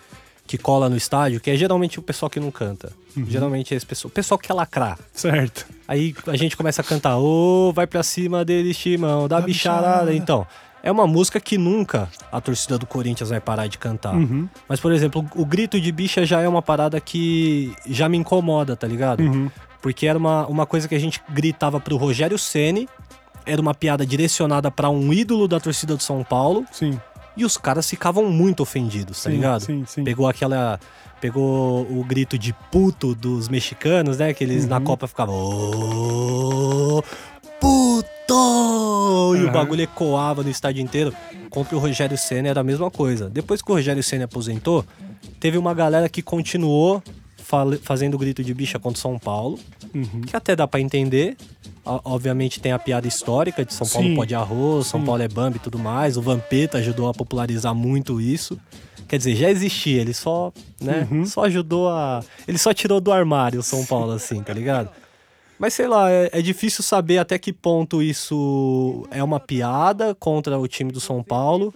que 0.46 0.58
cola 0.58 0.88
no 0.88 0.96
estádio, 0.96 1.40
que 1.40 1.50
é 1.50 1.56
geralmente 1.56 1.98
o 1.98 2.02
pessoal 2.04 2.30
que 2.30 2.40
não 2.40 2.52
canta. 2.52 2.92
Uhum. 3.18 3.26
Geralmente 3.28 3.74
é 3.74 3.78
esse 3.78 3.86
pessoal, 3.88 4.10
o 4.10 4.14
pessoal 4.14 4.38
que 4.38 4.48
quer 4.48 4.54
lacrar. 4.54 5.00
Certo. 5.14 5.66
Aí 5.88 6.14
a 6.28 6.36
gente 6.38 6.56
começa 6.56 6.82
a 6.82 6.86
cantar, 6.86 7.18
ô, 7.18 7.72
vai 7.74 7.88
pra 7.88 8.04
cima 8.04 8.46
dele, 8.46 8.72
Timão, 8.74 9.28
dá 9.28 9.40
Dá 9.40 9.46
bicharada. 9.48 9.82
bicharada. 9.88 10.14
Então, 10.14 10.46
é 10.84 10.92
uma 10.92 11.06
música 11.08 11.40
que 11.40 11.58
nunca 11.58 12.08
a 12.32 12.40
torcida 12.40 12.78
do 12.78 12.86
Corinthians 12.86 13.30
vai 13.30 13.40
parar 13.42 13.68
de 13.68 13.78
cantar. 13.78 14.16
Uhum. 14.16 14.48
Mas, 14.68 14.80
por 14.80 14.92
exemplo, 14.92 15.26
o 15.36 15.46
grito 15.46 15.80
de 15.80 15.92
bicha 15.92 16.26
já 16.26 16.42
é 16.42 16.48
uma 16.48 16.62
parada 16.62 17.00
que 17.02 17.74
já 17.88 18.08
me 18.08 18.18
incomoda, 18.18 18.76
tá 18.76 18.88
ligado? 18.88 19.22
Uhum. 19.22 19.50
Porque 19.82 20.08
era 20.08 20.18
uma, 20.18 20.46
uma 20.48 20.66
coisa 20.66 20.88
que 20.88 20.96
a 20.96 21.00
gente 21.00 21.22
gritava 21.30 21.80
pro 21.80 21.96
Rogério 21.98 22.38
Ceni, 22.38 22.88
era 23.46 23.62
uma 23.62 23.74
piada 23.74 24.06
direcionada 24.06 24.70
pra 24.70 24.90
um 24.90 25.12
ídolo 25.14 25.48
da 25.48 25.60
torcida 25.60 25.96
do 25.96 26.04
São 26.04 26.24
Paulo, 26.24 26.66
Sim. 26.72 27.00
e 27.36 27.44
os 27.46 27.58
caras 27.58 27.90
ficavam 27.90 28.26
muito 28.30 28.62
ofendidos, 28.62 29.24
tá 29.24 29.30
sim, 29.30 29.36
ligado? 29.38 29.62
Sim, 29.62 29.84
sim. 29.88 30.04
Pegou 30.04 30.28
aquela. 30.28 30.80
Pegou 31.22 31.82
o 31.82 32.02
grito 32.08 32.38
de 32.38 32.54
puto 32.72 33.14
dos 33.14 33.50
mexicanos, 33.50 34.20
né? 34.20 34.34
Que 34.34 34.42
eles 34.42 34.64
Uhum. 34.64 34.70
na 34.70 34.80
Copa 34.80 35.06
ficavam. 35.06 35.36
"Ô, 35.36 37.04
puto! 37.60 39.36
E 39.36 39.42
o 39.42 39.44
Aham. 39.46 39.52
bagulho 39.52 39.82
ecoava 39.84 40.44
no 40.44 40.50
estádio 40.50 40.82
inteiro. 40.82 41.14
Contra 41.50 41.76
o 41.76 41.80
Rogério 41.80 42.18
Senna 42.18 42.48
era 42.50 42.62
a 42.62 42.64
mesma 42.64 42.92
coisa. 42.92 43.30
Depois 43.30 43.62
que 43.62 43.72
o 43.72 43.76
Rogério 43.76 44.04
Senna 44.04 44.26
aposentou, 44.26 44.86
teve 45.40 45.58
uma 45.58 45.74
galera 45.74 46.08
que 46.08 46.22
continuou 46.22 47.02
fazendo 47.82 48.16
grito 48.18 48.44
de 48.44 48.54
bicha 48.54 48.78
contra 48.78 48.98
o 49.00 49.02
São 49.02 49.18
Paulo. 49.18 49.58
Uhum. 49.94 50.22
Que 50.22 50.36
até 50.36 50.56
dá 50.56 50.68
pra 50.68 50.80
entender. 50.80 51.36
O- 51.84 52.00
Obviamente 52.14 52.60
tem 52.60 52.72
a 52.72 52.78
piada 52.78 53.08
histórica 53.08 53.66
de 53.66 53.74
São 53.74 53.88
Paulo 53.88 54.08
Sim. 54.10 54.16
pode 54.16 54.36
arroz, 54.36 54.86
São 54.88 55.00
Sim. 55.00 55.06
Paulo 55.08 55.22
é 55.24 55.28
Bambi 55.28 55.58
e 55.58 55.60
tudo 55.60 55.80
mais. 55.80 56.16
O 56.18 56.22
Vampeta 56.22 56.78
ajudou 56.78 57.10
a 57.10 57.14
popularizar 57.14 57.74
muito 57.74 58.22
isso. 58.22 58.60
Quer 59.08 59.18
dizer, 59.18 59.36
já 59.36 59.50
existia, 59.50 60.00
ele 60.02 60.14
só, 60.14 60.54
né, 60.80 61.08
Uhum. 61.10 61.26
só 61.26 61.46
ajudou 61.46 61.90
a... 61.90 62.24
Ele 62.48 62.60
só 62.60 62.72
tirou 62.76 63.02
do 63.02 63.12
armário 63.12 63.60
o 63.60 63.64
São 63.64 63.84
Paulo, 63.84 64.12
assim, 64.12 64.44
tá 64.44 64.54
ligado? 64.54 64.90
Mas 65.60 65.74
sei 65.74 65.88
lá, 65.88 66.10
é, 66.10 66.30
é 66.34 66.42
difícil 66.42 66.84
saber 66.84 67.18
até 67.18 67.38
que 67.38 67.52
ponto 67.52 68.02
isso 68.02 69.06
é 69.12 69.22
uma 69.24 69.40
piada 69.40 70.16
contra 70.16 70.58
o 70.58 70.68
time 70.68 70.92
do 70.92 71.00
São 71.02 71.22
Paulo 71.22 71.74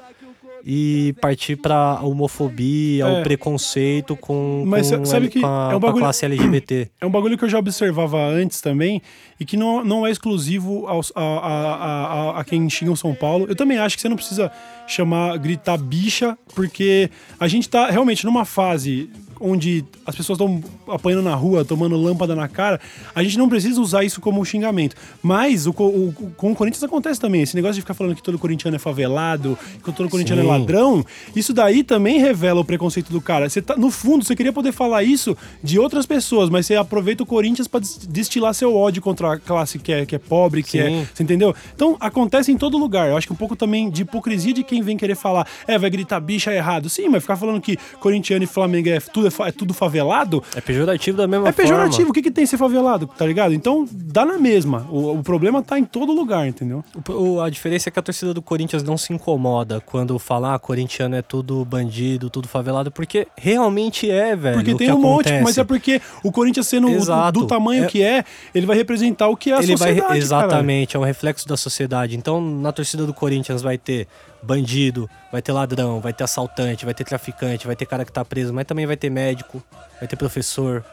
e 0.65 1.13
partir 1.19 1.57
pra 1.57 1.99
homofobia, 2.01 3.03
É. 3.03 3.19
o 3.19 3.23
preconceito 3.23 4.15
com, 4.15 4.63
Mas 4.65 4.89
com, 4.89 5.03
sabe 5.03 5.27
que 5.27 5.41
com 5.41 5.45
a, 5.45 5.73
é 5.73 5.75
um 5.75 5.79
bagulho- 5.79 6.01
classe 6.01 6.23
LGBT. 6.25 6.89
É 7.01 7.05
um 7.05 7.09
bagulho 7.09 7.37
que 7.37 7.43
eu 7.43 7.49
já 7.49 7.59
observava 7.59 8.17
antes 8.25 8.61
também 8.61 9.01
e 9.37 9.43
que 9.43 9.57
não, 9.57 9.83
não 9.83 10.07
é 10.07 10.11
exclusivo 10.11 10.87
aos, 10.87 11.11
a, 11.13 11.21
a, 11.21 12.05
a, 12.37 12.39
a 12.39 12.43
quem 12.45 12.69
xinga 12.69 12.93
o 12.93 12.95
São 12.95 13.13
Paulo. 13.13 13.45
Eu 13.49 13.55
também 13.57 13.77
acho 13.77 13.97
que 13.97 14.01
você 14.01 14.07
não 14.07 14.15
precisa 14.15 14.49
chamar, 14.87 15.37
gritar 15.37 15.77
bicha, 15.77 16.37
porque 16.55 17.09
a 17.37 17.47
gente 17.49 17.67
tá 17.67 17.89
realmente 17.89 18.23
numa 18.25 18.45
fase 18.45 19.09
onde 19.39 19.83
as 20.05 20.15
pessoas 20.15 20.39
estão 20.39 20.63
apanhando 20.87 21.23
na 21.23 21.35
rua, 21.35 21.63
tomando 21.65 21.95
lâmpada 21.95 22.35
na 22.35 22.47
cara. 22.47 22.79
A 23.15 23.23
gente 23.23 23.37
não 23.37 23.47
precisa 23.49 23.79
usar 23.81 24.03
isso 24.03 24.19
como 24.21 24.43
xingamento. 24.45 24.95
Mas 25.21 25.65
o, 25.67 25.71
o, 25.71 26.13
com 26.35 26.51
o 26.51 26.55
Corinthians 26.55 26.83
acontece 26.83 27.19
também. 27.19 27.41
Esse 27.41 27.55
negócio 27.55 27.75
de 27.75 27.81
ficar 27.81 27.93
falando 27.93 28.15
que 28.15 28.23
todo 28.23 28.37
corintiano 28.39 28.75
é 28.75 28.79
favelado, 28.79 29.57
que 29.83 29.91
todo 29.91 30.09
corintiano 30.09 30.41
é 30.41 30.45
Sim. 30.45 30.49
ladrão, 30.51 31.05
isso 31.35 31.53
daí 31.53 31.83
também 31.83 32.19
revela 32.19 32.61
o 32.61 32.65
preconceito 32.65 33.11
do 33.11 33.21
cara. 33.21 33.49
Você 33.49 33.61
tá, 33.61 33.75
no 33.75 33.89
fundo, 33.91 34.23
você 34.25 34.35
queria 34.35 34.53
poder 34.53 34.71
falar 34.71 35.03
isso 35.03 35.35
de 35.63 35.79
outras 35.79 36.05
pessoas, 36.05 36.49
mas 36.49 36.65
você 36.65 36.75
aproveita 36.75 37.23
o 37.23 37.25
Corinthians 37.25 37.67
des- 37.67 38.07
destilar 38.07 38.53
seu 38.53 38.75
ódio 38.75 39.01
contra 39.01 39.33
a 39.33 39.39
classe 39.39 39.79
que 39.79 39.91
é, 39.91 40.05
que 40.05 40.15
é 40.15 40.19
pobre, 40.19 40.63
que 40.63 40.71
Sim. 40.71 40.79
é. 41.01 41.07
Você 41.13 41.23
entendeu? 41.23 41.53
Então 41.75 41.95
acontece 41.99 42.51
em 42.51 42.57
todo 42.57 42.77
lugar. 42.77 43.09
Eu 43.09 43.17
acho 43.17 43.27
que 43.27 43.33
um 43.33 43.37
pouco 43.37 43.55
também 43.55 43.89
de 43.89 44.01
hipocrisia 44.03 44.53
de 44.53 44.63
quem 44.63 44.81
vem 44.81 44.97
querer 44.97 45.15
falar, 45.15 45.47
é, 45.67 45.77
vai 45.77 45.89
gritar 45.89 46.19
bicha 46.19 46.51
é 46.51 46.57
errado. 46.57 46.89
Sim, 46.89 47.09
mas 47.09 47.21
ficar 47.23 47.37
falando 47.37 47.61
que 47.61 47.77
corintiano 47.99 48.43
e 48.43 48.47
Flamengo 48.47 48.89
é 48.89 48.99
tudo, 48.99 49.22
é, 49.27 49.31
fa- 49.31 49.47
é 49.47 49.51
tudo 49.51 49.73
favelado. 49.73 50.43
É 50.55 50.61
pejorativo 50.61 51.17
da 51.17 51.27
mesma 51.27 51.49
É 51.49 51.51
pejorativo, 51.51 51.95
forma. 51.97 52.09
o 52.11 52.13
que, 52.13 52.21
que 52.21 52.31
tem 52.31 52.45
ser 52.45 52.57
favelado, 52.57 53.07
tá 53.07 53.25
ligado? 53.25 53.53
Então 53.53 53.87
dá 53.91 54.25
na 54.25 54.37
mesma. 54.37 54.85
O, 54.89 55.13
o 55.19 55.23
problema 55.23 55.61
tá 55.61 55.77
em 55.79 55.85
todo 55.85 56.11
lugar, 56.13 56.47
entendeu? 56.47 56.83
O- 57.07 57.13
o- 57.35 57.41
a 57.41 57.49
diferença 57.49 57.89
é 57.89 57.91
que 57.91 57.99
a 57.99 58.01
torcida 58.01 58.33
do 58.33 58.41
Corinthians 58.41 58.83
não 58.83 58.97
se 58.97 59.13
incomoda 59.13 59.81
quando 59.81 60.17
falar 60.19 60.55
ah, 60.55 60.59
corintiano 60.59 61.15
é 61.15 61.21
tudo 61.21 61.63
bandido, 61.65 62.29
tudo 62.29 62.47
favelado, 62.47 62.91
porque 62.91 63.27
realmente 63.37 64.09
é, 64.09 64.35
velho. 64.35 64.55
Porque 64.57 64.73
o 64.73 64.77
tem 64.77 64.91
um 64.91 64.99
monte, 64.99 65.27
acontece. 65.27 65.43
mas 65.43 65.57
é 65.57 65.63
porque 65.63 66.01
o 66.23 66.31
Corinthians 66.31 66.67
sendo 66.67 66.87
do, 66.87 66.93
Exato. 66.95 67.39
do 67.39 67.47
tamanho 67.47 67.85
É- 67.85 67.87
que 67.87 68.01
é, 68.03 68.23
ele 68.53 68.65
vai 68.65 68.75
representar 68.75 69.27
o 69.29 69.37
que 69.37 69.51
é 69.51 69.55
a 69.55 69.59
ele 69.63 69.75
vai 69.75 69.89
sociedade. 69.89 70.17
exatamente, 70.17 70.95
é 70.95 70.99
um 70.99 71.03
reflexo 71.03 71.47
da 71.47 71.55
sociedade. 71.57 72.15
Então, 72.17 72.41
na 72.41 72.71
torcida 72.71 73.05
do 73.05 73.13
Corinthians 73.13 73.61
vai 73.61 73.77
ter 73.77 74.07
bandido, 74.43 75.09
vai 75.31 75.41
ter 75.41 75.51
ladrão, 75.51 75.99
vai 75.99 76.13
ter 76.13 76.23
assaltante, 76.23 76.85
vai 76.85 76.93
ter 76.93 77.03
traficante, 77.03 77.65
vai 77.65 77.75
ter 77.75 77.85
cara 77.85 78.03
que 78.05 78.11
tá 78.11 78.23
preso, 78.25 78.53
mas 78.53 78.65
também 78.65 78.85
vai 78.85 78.97
ter 78.97 79.09
médico, 79.09 79.63
vai 79.99 80.07
ter 80.07 80.15
professor, 80.15 80.83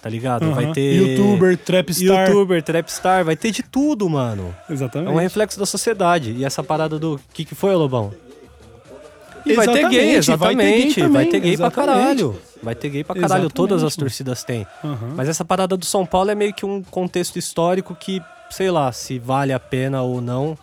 tá 0.00 0.08
ligado? 0.08 0.40
cara. 0.40 0.54
Vai 0.54 0.72
ter 0.72 0.94
Youtuber, 0.94 1.56
trapstar. 1.58 2.28
youtuber, 2.28 2.62
trapstar, 2.62 3.24
vai 3.24 3.36
ter 3.36 3.50
de 3.50 3.62
tudo, 3.62 4.08
mano. 4.08 4.54
É 4.68 4.72
Exatamente. 4.72 5.10
um 5.12 5.16
reflexo 5.16 5.58
da 5.58 5.66
sociedade. 5.66 6.32
E 6.32 6.44
essa 6.44 6.62
parada 6.62 6.98
do 6.98 7.20
que 7.32 7.44
que 7.44 7.54
foi, 7.54 7.74
Lobão? 7.74 8.12
E 9.46 9.52
vai 9.52 9.66
ter 9.66 9.72
Exatamente, 9.80 9.90
gay, 9.90 10.20
vai 10.36 10.54
ter 10.54 10.56
gay 10.56 10.86
exatamente. 10.88 11.02
Vai 11.08 11.26
ter 11.26 11.40
gay 11.40 11.56
pra 11.56 11.66
exatamente. 11.66 11.74
caralho. 11.98 12.40
Vai 12.62 12.74
ter 12.74 12.88
gay 12.88 13.04
pra 13.04 13.14
caralho, 13.14 13.50
todas 13.50 13.82
as 13.82 13.92
Exatamente. 13.92 13.98
torcidas 13.98 14.42
têm. 14.42 14.66
Aham. 14.82 15.12
Mas 15.14 15.28
essa 15.28 15.44
parada 15.44 15.76
do 15.76 15.84
São 15.84 16.06
Paulo 16.06 16.30
é 16.30 16.34
meio 16.34 16.54
que 16.54 16.64
um 16.64 16.82
contexto 16.82 17.38
histórico 17.38 17.94
que, 17.94 18.22
sei 18.50 18.70
lá, 18.70 18.90
se 18.90 19.18
vale 19.18 19.52
a 19.52 19.60
pena 19.60 20.00
ou 20.00 20.22
não 20.22 20.56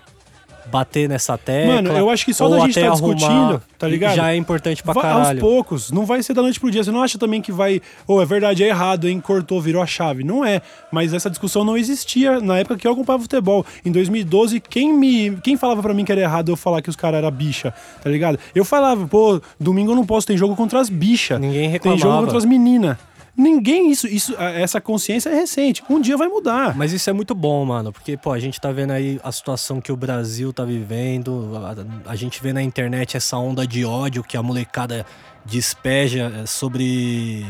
bater 0.70 1.08
nessa 1.10 1.38
tecla. 1.38 1.76
Mano, 1.76 1.92
eu 1.98 2.10
acho 2.10 2.26
que 2.26 2.34
só 2.34 2.48
da 2.50 2.60
gente 2.60 2.78
até 2.78 2.88
tá 2.88 2.94
discutindo, 2.94 3.62
tá 3.78 3.88
ligado? 3.88 4.16
Já 4.16 4.32
é 4.32 4.36
importante 4.36 4.84
pra 4.84 4.94
Vai- 4.94 5.06
aos 5.12 5.14
caralho. 5.22 5.40
poucos, 5.40 5.92
não 5.92 6.06
vai 6.06 6.22
ser 6.22 6.34
da 6.34 6.42
noite 6.42 6.60
pro 6.60 6.70
dia. 6.70 6.84
Você 6.84 6.92
não 6.92 7.02
acha 7.02 7.18
também 7.18 7.42
que 7.42 7.52
vai. 7.52 7.82
Ou 8.08 8.22
é 8.22 8.26
verdade, 8.26 8.64
é 8.64 8.68
errado, 8.68 9.08
hein? 9.08 9.20
Cortou, 9.20 9.62
virou 9.62 9.82
a 9.82 9.86
chave. 9.88 10.24
Não 10.24 10.44
é. 10.46 10.62
Mas 10.92 11.14
essa 11.14 11.30
discussão 11.30 11.64
não 11.64 11.78
existia 11.78 12.40
na 12.40 12.60
época 12.60 12.78
que 12.78 12.88
eu 12.88 12.92
acompanhava 12.92 13.24
futebol. 13.24 13.66
Em 13.86 13.92
2012, 13.92 14.60
quem 14.60 14.94
me. 14.94 15.38
Quem 15.44 15.58
falava 15.58 15.82
pra 15.82 15.94
mim 15.94 16.06
que 16.06 16.12
era 16.12 16.22
errado 16.22 16.50
eu 16.50 16.56
falar 16.56 16.82
que 16.82 16.90
os 16.90 16.96
caras 16.96 17.18
eram 17.20 17.32
bicha, 17.32 17.74
tá 18.04 18.10
ligado? 18.10 18.38
Eu 18.54 18.66
falava, 18.66 19.08
pô, 19.08 19.42
domingo 19.60 19.92
eu 19.92 19.96
não 19.96 20.06
posso, 20.06 20.28
tem 20.28 20.38
jogo 20.38 20.56
contra 20.56 20.80
as 20.80 20.90
bichas. 20.90 21.40
Ninguém 21.40 21.62
Tem 21.64 21.70
reclamava. 21.70 22.02
jogo 22.02 22.20
contra 22.22 22.38
as 22.38 22.46
meninas. 22.46 22.98
Ninguém, 23.42 23.90
isso, 23.90 24.06
isso, 24.08 24.36
essa 24.38 24.80
consciência 24.80 25.28
é 25.30 25.34
recente. 25.34 25.82
Um 25.90 26.00
dia 26.00 26.16
vai 26.16 26.28
mudar. 26.28 26.78
Mas 26.78 26.94
isso 26.94 27.10
é 27.10 27.14
muito 27.14 27.34
bom, 27.34 27.66
mano, 27.66 27.92
porque, 27.92 28.16
pô, 28.16 28.32
a 28.32 28.40
gente 28.40 28.62
tá 28.62 28.72
vendo 28.72 28.92
aí 28.92 29.20
a 29.24 29.32
situação 29.32 29.82
que 29.82 29.92
o 29.92 29.96
Brasil 29.96 30.54
tá 30.54 30.64
vivendo, 30.64 31.52
a, 32.06 32.12
a 32.12 32.16
gente 32.16 32.40
vê 32.40 32.54
na 32.54 32.62
internet 32.62 33.18
essa 33.18 33.38
onda 33.38 33.66
de 33.66 33.84
ódio 33.84 34.22
que 34.22 34.38
a 34.38 34.44
molecada 34.44 35.04
despeja 35.44 36.32
eh, 36.36 36.46
sobre, 36.46 37.44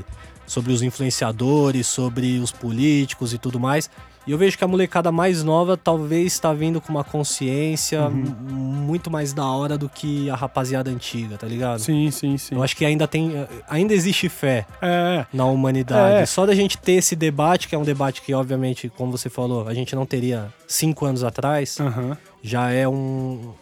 sobre 0.47 0.71
os 0.71 0.81
influenciadores, 0.81 1.87
sobre 1.87 2.39
os 2.39 2.53
políticos 2.53 3.33
e 3.33 3.37
tudo 3.37 3.59
mais. 3.59 3.89
E 4.27 4.31
eu 4.31 4.37
vejo 4.37 4.55
que 4.57 4.63
a 4.63 4.67
molecada 4.67 5.11
mais 5.11 5.43
nova 5.43 5.75
talvez 5.75 6.33
está 6.33 6.53
vindo 6.53 6.79
com 6.79 6.89
uma 6.91 7.03
consciência 7.03 8.03
Uhum. 8.03 8.23
muito 8.51 9.09
mais 9.09 9.33
da 9.33 9.45
hora 9.45 9.77
do 9.77 9.89
que 9.89 10.29
a 10.29 10.35
rapaziada 10.35 10.91
antiga, 10.91 11.37
tá 11.37 11.47
ligado? 11.47 11.79
Sim, 11.79 12.11
sim, 12.11 12.37
sim. 12.37 12.53
Eu 12.55 12.61
acho 12.61 12.75
que 12.75 12.85
ainda 12.85 13.07
tem. 13.07 13.31
Ainda 13.69 13.93
existe 13.93 14.29
fé 14.29 14.65
É, 14.81 15.25
na 15.33 15.45
humanidade. 15.45 16.17
É. 16.21 16.25
Só 16.25 16.45
da 16.45 16.53
gente 16.53 16.77
ter 16.77 16.93
esse 16.93 17.15
debate, 17.15 17.67
que 17.67 17.73
é 17.73 17.77
um 17.77 17.83
debate 17.83 18.21
que, 18.21 18.33
obviamente, 18.33 18.89
como 18.95 19.11
você 19.11 19.29
falou, 19.29 19.67
a 19.67 19.73
gente 19.73 19.95
não 19.95 20.05
teria 20.05 20.47
cinco 20.67 21.05
anos 21.05 21.23
atrás, 21.23 21.79
aham. 21.79 22.15
já 22.43 22.71
é 22.71 22.87
um. 22.87 23.53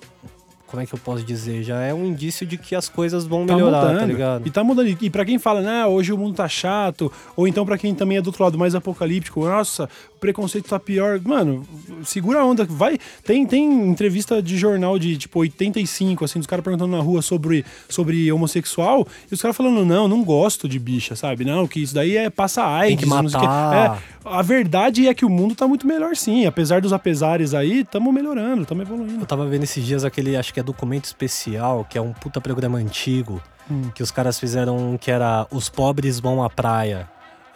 Como 0.68 0.84
é 0.84 0.86
que 0.86 0.94
eu 0.94 1.00
posso 1.00 1.24
dizer? 1.24 1.64
Já 1.64 1.80
é 1.82 1.92
um 1.92 2.06
indício 2.06 2.46
de 2.46 2.56
que 2.56 2.76
as 2.76 2.88
coisas 2.88 3.26
vão 3.26 3.44
Tá 3.44 3.56
melhorar, 3.56 3.82
mudando. 3.82 4.00
tá 4.02 4.06
ligado? 4.06 4.48
E 4.48 4.52
tá 4.52 4.64
mudando. 4.64 4.88
E 5.02 5.10
pra 5.10 5.26
quem 5.26 5.40
fala, 5.40 5.62
né, 5.62 5.84
hoje 5.88 6.14
o 6.14 6.18
mundo 6.18 6.36
tá 6.36 6.48
chato, 6.48 7.12
ou 7.36 7.48
então 7.48 7.66
pra 7.66 7.76
quem 7.76 7.96
também 7.96 8.20
é 8.20 8.22
do 8.22 8.28
outro 8.28 8.44
lado 8.44 8.56
mais 8.56 8.76
apocalíptico, 8.76 9.44
nossa, 9.46 9.90
preconceito 10.20 10.70
tá 10.70 10.80
pior. 10.80 11.20
Mano, 11.24 11.66
segura 12.04 12.40
a 12.42 12.46
onda, 12.46 12.66
vai. 12.66 12.98
Tem, 13.24 13.46
tem 13.46 13.66
entrevista 13.90 14.42
de 14.42 14.58
jornal 14.58 15.00
de 15.00 15.18
tipo 15.18 15.40
85, 15.40 16.26
assim, 16.26 16.40
dos 16.40 16.48
caras 16.48 16.64
perguntando 16.64 16.96
na 16.96 17.02
rua 17.02 17.22
sobre, 17.22 17.66
sobre 17.88 18.32
homossexual, 18.32 19.08
e 19.32 19.34
os 19.34 19.42
caras 19.42 19.56
falando, 19.56 19.86
não, 19.86 20.08
não 20.08 20.24
gosto 20.24 20.68
de 20.68 20.78
bicha, 20.80 21.16
sabe? 21.16 21.46
Não, 21.46 21.68
que 21.68 21.82
isso 21.82 21.94
daí 21.94 22.18
é 22.18 22.30
passa 22.30 22.64
AIDS. 22.66 23.00
que 23.00 23.06
o 23.06 23.10
quê. 23.10 23.24
matar. 23.24 24.02
É, 24.26 24.30
a 24.30 24.42
verdade 24.42 25.08
é 25.08 25.14
que 25.14 25.26
o 25.26 25.30
mundo 25.30 25.56
tá 25.56 25.68
muito 25.68 25.88
melhor 25.88 26.16
sim. 26.16 26.46
Apesar 26.46 26.82
dos 26.82 26.94
apesares 26.94 27.54
aí, 27.54 27.84
tamo 27.84 28.12
melhorando, 28.12 28.66
tamo 28.66 28.82
evoluindo. 28.82 29.22
Eu 29.22 29.26
tava 29.26 29.46
vendo 29.48 29.64
esses 29.64 29.84
dias 29.86 30.04
aquele, 30.04 30.36
acho 30.36 30.54
que 30.54 30.60
é 30.60 30.64
documento 30.64 31.06
especial, 31.06 31.86
que 31.90 31.98
é 31.98 32.02
um 32.02 32.14
puta 32.14 32.40
programa 32.42 32.78
antigo, 32.78 33.42
Hum. 33.72 33.92
que 33.94 34.02
os 34.02 34.10
caras 34.10 34.40
fizeram 34.40 34.98
que 35.00 35.12
era 35.12 35.46
Os 35.52 35.70
Pobres 35.70 36.20
Vão 36.20 36.44
à 36.44 36.50
Praia. 36.50 37.08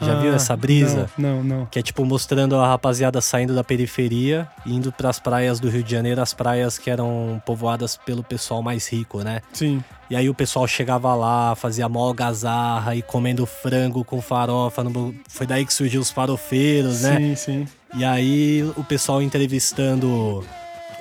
Já 0.04 0.14
Ah, 0.18 0.22
viu 0.22 0.34
essa 0.34 0.56
brisa? 0.56 1.10
Não, 1.18 1.38
não, 1.38 1.43
não. 1.43 1.66
Que 1.66 1.80
é 1.80 1.82
tipo 1.82 2.04
mostrando 2.06 2.56
a 2.56 2.68
rapaziada 2.68 3.20
saindo 3.22 3.54
da 3.56 3.64
periferia 3.64 4.47
indo 4.66 4.91
pras 4.91 5.20
praias 5.20 5.60
do 5.60 5.70
Rio 5.70 5.84
de 5.84 5.91
Janeiro, 5.91 6.22
as 6.22 6.34
praias 6.34 6.78
que 6.78 6.89
eram 6.89 7.41
povoadas 7.45 7.97
pelo 7.97 8.24
pessoal 8.24 8.62
mais 8.62 8.88
rico, 8.88 9.22
né? 9.24 9.41
Sim. 9.54 9.84
E 10.10 10.16
aí 10.16 10.30
o 10.30 10.34
pessoal 10.34 10.68
chegava 10.68 11.16
lá, 11.16 11.56
fazia 11.56 11.88
mó 11.89 12.06
algazarra 12.08 12.95
e 12.95 13.01
comendo 13.01 13.45
frango 13.45 14.04
com 14.04 14.22
farofa. 14.22 14.84
no- 14.84 15.14
Foi 15.28 15.47
daí 15.47 15.66
que 15.66 15.74
surgiu 15.74 16.01
os 16.01 16.12
farofeiros, 16.12 17.01
né? 17.01 17.18
Sim, 17.18 17.36
sim. 17.36 17.68
E 17.95 18.04
aí 18.04 18.64
o 18.76 18.84
pessoal 18.84 19.22
entrevistando 19.22 20.43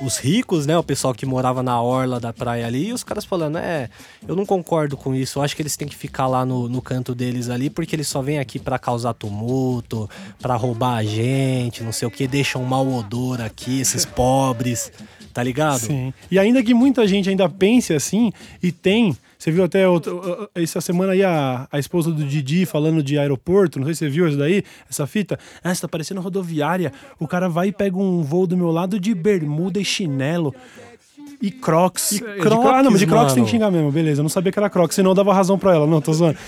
os 0.00 0.16
ricos, 0.18 0.66
né? 0.66 0.76
O 0.76 0.82
pessoal 0.82 1.14
que 1.14 1.26
morava 1.26 1.62
na 1.62 1.80
orla 1.80 2.18
da 2.18 2.32
praia 2.32 2.66
ali, 2.66 2.88
e 2.88 2.92
os 2.92 3.04
caras 3.04 3.24
falando, 3.24 3.58
é, 3.58 3.88
eu 4.26 4.34
não 4.34 4.46
concordo 4.46 4.96
com 4.96 5.14
isso, 5.14 5.38
eu 5.38 5.42
acho 5.42 5.54
que 5.54 5.62
eles 5.62 5.76
têm 5.76 5.88
que 5.88 5.96
ficar 5.96 6.26
lá 6.26 6.44
no, 6.44 6.68
no 6.68 6.80
canto 6.80 7.14
deles 7.14 7.48
ali, 7.48 7.68
porque 7.70 7.94
eles 7.94 8.08
só 8.08 8.22
vêm 8.22 8.38
aqui 8.38 8.58
pra 8.58 8.78
causar 8.78 9.14
tumulto, 9.14 10.08
pra 10.40 10.56
roubar 10.56 10.96
a 10.96 11.04
gente, 11.04 11.82
não 11.82 11.92
sei 11.92 12.08
o 12.08 12.10
que, 12.10 12.26
deixam 12.26 12.62
um 12.62 12.66
mau 12.66 12.90
odor 12.92 13.40
aqui, 13.40 13.80
esses 13.80 14.04
pobres, 14.04 14.92
tá 15.32 15.42
ligado? 15.42 15.80
Sim. 15.80 16.12
E 16.30 16.38
ainda 16.38 16.62
que 16.62 16.74
muita 16.74 17.06
gente 17.06 17.28
ainda 17.28 17.48
pense 17.48 17.92
assim, 17.92 18.32
e 18.62 18.70
tem. 18.70 19.16
Você 19.42 19.50
viu 19.50 19.64
até 19.64 19.82
essa 20.54 20.80
semana 20.80 21.14
aí 21.14 21.24
a, 21.24 21.66
a 21.72 21.76
esposa 21.76 22.12
do 22.12 22.24
Didi 22.24 22.64
falando 22.64 23.02
de 23.02 23.18
aeroporto, 23.18 23.80
não 23.80 23.86
sei 23.86 23.94
se 23.94 23.98
você 23.98 24.08
viu 24.08 24.28
isso 24.28 24.38
daí, 24.38 24.62
essa 24.88 25.04
fita. 25.04 25.36
Ah, 25.64 25.74
você 25.74 25.80
tá 25.80 25.88
parecendo 25.88 26.20
rodoviária. 26.20 26.92
O 27.18 27.26
cara 27.26 27.48
vai 27.48 27.66
e 27.66 27.72
pega 27.72 27.98
um 27.98 28.22
voo 28.22 28.46
do 28.46 28.56
meu 28.56 28.70
lado 28.70 29.00
de 29.00 29.12
bermuda 29.12 29.80
e 29.80 29.84
chinelo. 29.84 30.54
E 31.40 31.50
crocs. 31.50 32.12
E 32.12 32.20
Crocs, 32.20 32.66
ah, 32.66 32.84
não, 32.84 32.92
mas 32.92 33.00
de 33.00 33.06
crocs 33.08 33.32
tem 33.32 33.40
mano. 33.40 33.46
que 33.46 33.50
xingar 33.50 33.68
mesmo, 33.72 33.90
beleza. 33.90 34.20
Eu 34.20 34.22
não 34.22 34.30
sabia 34.30 34.52
que 34.52 34.58
era 34.60 34.70
crocs, 34.70 34.94
senão 34.94 35.10
eu 35.10 35.14
dava 35.16 35.34
razão 35.34 35.58
pra 35.58 35.74
ela. 35.74 35.88
Não, 35.88 36.00
tô 36.00 36.12
zoando. 36.12 36.38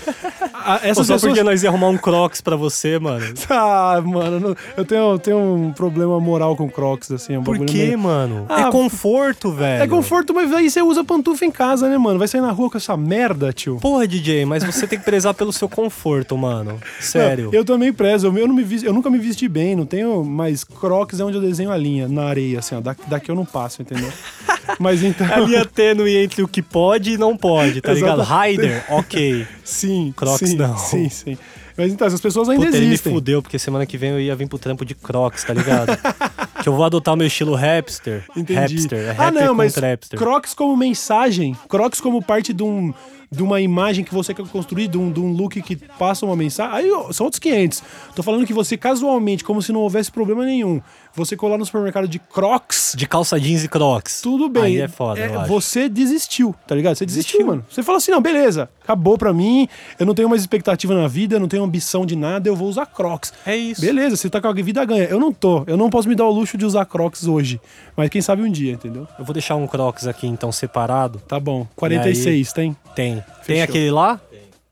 Essas 0.81 1.07
só 1.07 1.13
pessoas... 1.13 1.21
porque 1.21 1.43
nós 1.43 1.63
ia 1.63 1.69
arrumar 1.69 1.89
um 1.89 1.97
crocs 1.97 2.41
pra 2.41 2.55
você, 2.55 2.99
mano. 2.99 3.25
Ah, 3.49 4.01
mano, 4.03 4.55
eu 4.75 4.85
tenho, 4.85 5.11
eu 5.11 5.19
tenho 5.19 5.37
um 5.37 5.71
problema 5.71 6.19
moral 6.19 6.55
com 6.55 6.69
crocs, 6.69 7.11
assim. 7.11 7.33
É 7.33 7.39
um 7.39 7.43
Por 7.43 7.57
quê, 7.65 7.85
meio- 7.87 7.99
mano? 7.99 8.45
Ah, 8.49 8.67
é 8.67 8.71
conforto, 8.71 9.51
velho. 9.51 9.83
É 9.83 9.87
conforto, 9.87 10.33
mas 10.33 10.51
aí 10.51 10.69
você 10.69 10.81
usa 10.81 11.03
pantufa 11.03 11.45
em 11.45 11.51
casa, 11.51 11.87
né, 11.87 11.97
mano? 11.97 12.19
Vai 12.19 12.27
sair 12.27 12.41
na 12.41 12.51
rua 12.51 12.69
com 12.69 12.77
essa 12.77 12.97
merda, 12.97 13.53
tio. 13.53 13.77
Porra, 13.79 14.07
DJ, 14.07 14.45
mas 14.45 14.63
você 14.63 14.85
tem 14.87 14.99
que 14.99 15.05
prezar 15.05 15.33
pelo 15.33 15.53
seu 15.53 15.69
conforto, 15.69 16.37
mano. 16.37 16.79
Sério. 16.99 17.45
Não, 17.45 17.53
eu 17.53 17.63
também 17.65 17.93
prezo. 17.93 18.27
Eu, 18.27 18.47
não 18.47 18.55
me 18.55 18.65
eu 18.83 18.93
nunca 18.93 19.09
me 19.09 19.17
vesti 19.17 19.47
bem, 19.47 19.75
não 19.75 19.85
tenho. 19.85 20.23
Mas 20.23 20.63
Crocs 20.63 21.19
é 21.19 21.23
onde 21.23 21.37
eu 21.37 21.41
desenho 21.41 21.71
a 21.71 21.77
linha, 21.77 22.07
na 22.07 22.25
areia, 22.25 22.59
assim, 22.59 22.75
ó. 22.75 22.81
Daqui, 22.81 23.09
daqui 23.09 23.29
eu 23.31 23.35
não 23.35 23.45
passo, 23.45 23.81
entendeu? 23.81 24.11
mas 24.79 25.03
então. 25.03 25.27
A 25.31 25.39
linha 25.39 25.65
tênue 25.65 26.17
entre 26.17 26.41
o 26.41 26.47
que 26.47 26.61
pode 26.61 27.11
e 27.11 27.17
não 27.17 27.37
pode, 27.37 27.81
tá 27.81 27.93
ligado? 27.93 28.21
Rider, 28.23 28.83
ok. 28.89 29.47
Sim, 29.63 30.13
Crocs 30.15 30.49
sim, 30.49 30.54
não. 30.55 30.77
Sim, 30.77 31.09
sim. 31.09 31.37
Mas 31.77 31.91
então, 31.91 32.07
essas 32.07 32.21
pessoas 32.21 32.47
ainda 32.47 32.65
Puta, 32.65 32.77
ele 32.77 32.85
me 32.85 32.93
existem. 32.93 33.13
fudeu, 33.13 33.41
porque 33.41 33.59
semana 33.59 33.85
que 33.85 33.97
vem 33.97 34.11
eu 34.11 34.19
ia 34.19 34.35
vir 34.35 34.47
pro 34.47 34.57
trampo 34.57 34.85
de 34.85 34.95
Crocs, 34.95 35.43
tá 35.43 35.53
ligado? 35.53 35.97
que 36.63 36.69
eu 36.69 36.73
vou 36.73 36.85
adotar 36.85 37.13
o 37.13 37.17
meu 37.17 37.27
estilo 37.27 37.53
rapster. 37.53 38.23
Entendi. 38.35 38.59
Rapster, 38.59 38.99
é 38.99 39.15
ah, 39.17 39.31
não, 39.31 39.53
mas. 39.53 39.75
Crocs 40.15 40.53
como 40.53 40.75
mensagem, 40.77 41.55
Crocs 41.67 41.99
como 41.99 42.21
parte 42.21 42.53
de 42.53 42.63
um. 42.63 42.93
De 43.29 43.41
uma 43.43 43.59
imagem 43.59 44.05
que 44.05 44.13
você 44.13 44.33
quer 44.33 44.47
construir, 44.47 44.87
de 44.87 44.97
um, 44.97 45.11
de 45.11 45.19
um 45.19 45.33
look 45.33 45.59
que 45.61 45.75
passa 45.75 46.25
uma 46.25 46.35
mensagem. 46.35 46.73
Aí 46.73 46.89
são 47.11 47.25
outros 47.25 47.39
500. 47.39 47.83
Tô 48.15 48.23
falando 48.23 48.45
que 48.45 48.53
você, 48.53 48.77
casualmente, 48.77 49.43
como 49.43 49.61
se 49.61 49.73
não 49.73 49.81
houvesse 49.81 50.11
problema 50.11 50.45
nenhum, 50.45 50.79
você 51.15 51.35
colar 51.35 51.57
no 51.57 51.65
supermercado 51.65 52.07
de 52.07 52.19
Crocs, 52.19 52.93
De 52.97 53.07
calça 53.07 53.39
jeans 53.39 53.63
e 53.63 53.67
Crocs. 53.67 54.21
tudo 54.21 54.49
bem. 54.49 54.63
Aí 54.63 54.81
é 54.81 54.87
foda, 54.87 55.23
acho. 55.41 55.47
Você 55.47 55.87
desistiu, 55.87 56.53
tá 56.67 56.75
ligado? 56.75 56.95
Você 56.95 57.05
desistiu, 57.05 57.37
Desistiu. 57.39 57.47
mano. 57.47 57.65
Você 57.69 57.81
falou 57.83 57.97
assim: 57.97 58.11
não, 58.11 58.21
beleza, 58.21 58.69
acabou 58.83 59.17
pra 59.17 59.33
mim, 59.33 59.67
eu 59.99 60.05
não 60.05 60.13
tenho 60.13 60.27
mais 60.29 60.41
expectativa 60.41 60.93
na 60.93 61.07
vida, 61.07 61.35
eu 61.35 61.39
não 61.39 61.47
tenho 61.47 61.63
ambição 61.63 62.05
de 62.05 62.15
nada, 62.15 62.47
eu 62.49 62.55
vou 62.55 62.67
usar 62.67 62.85
Crocs. 62.85 63.33
É 63.45 63.55
isso. 63.55 63.81
Beleza, 63.81 64.15
você 64.17 64.29
tá 64.29 64.41
com 64.41 64.47
a 64.47 64.53
vida 64.53 64.83
ganha. 64.85 65.05
Eu 65.05 65.19
não 65.19 65.31
tô. 65.31 65.63
Eu 65.67 65.77
não 65.77 65.89
posso 65.89 66.07
me 66.09 66.15
dar 66.15 66.25
o 66.25 66.31
luxo 66.31 66.57
de 66.57 66.65
usar 66.65 66.85
Crocs 66.85 67.25
hoje. 67.27 67.59
Mas 67.95 68.09
quem 68.09 68.21
sabe 68.21 68.41
um 68.41 68.51
dia, 68.51 68.73
entendeu? 68.73 69.07
Eu 69.17 69.25
vou 69.25 69.33
deixar 69.33 69.55
um 69.55 69.67
Crocs 69.67 70.07
aqui, 70.07 70.27
então, 70.27 70.51
separado. 70.51 71.19
Tá 71.27 71.39
bom. 71.39 71.67
46, 71.75 72.51
tem? 72.53 72.75
Tem. 72.95 73.23
Tem 73.45 73.61
aquele 73.61 73.91
lá? 73.91 74.19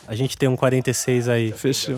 A 0.05 0.15
gente 0.15 0.37
tem 0.37 0.49
um 0.49 0.55
46 0.57 1.29
aí. 1.29 1.51
Fechou. 1.53 1.97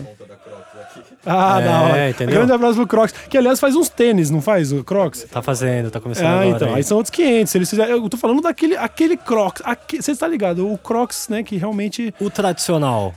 Ah, 1.24 1.60
É, 1.60 1.64
da 1.64 1.80
hora. 1.82 2.10
entendeu? 2.10 2.34
Grande 2.36 2.52
abraço 2.52 2.74
pro 2.76 2.86
Crocs. 2.86 3.14
Que, 3.28 3.36
aliás, 3.38 3.58
faz 3.58 3.74
uns 3.74 3.88
tênis, 3.88 4.30
não 4.30 4.40
faz 4.40 4.72
o 4.72 4.84
Crocs? 4.84 5.26
Tá 5.30 5.42
fazendo, 5.42 5.90
tá 5.90 6.00
começando 6.00 6.26
Ah, 6.26 6.40
agora. 6.42 6.48
então. 6.56 6.68
aí. 6.68 6.74
Aí 6.76 6.82
são 6.84 6.96
outros 6.98 7.10
500. 7.10 7.50
Se 7.50 7.58
eles 7.58 7.70
fizerem, 7.70 7.92
eu 7.92 8.08
tô 8.08 8.16
falando 8.16 8.40
daquele 8.42 8.76
aquele 8.76 9.16
Crocs. 9.16 9.62
aque- 9.64 10.02
Você 10.02 10.14
tá 10.14 10.28
ligado? 10.28 10.70
O 10.70 10.76
Crocs, 10.78 11.28
né, 11.28 11.42
que 11.42 11.56
realmente... 11.56 12.14
O 12.20 12.30
tradicional. 12.30 13.14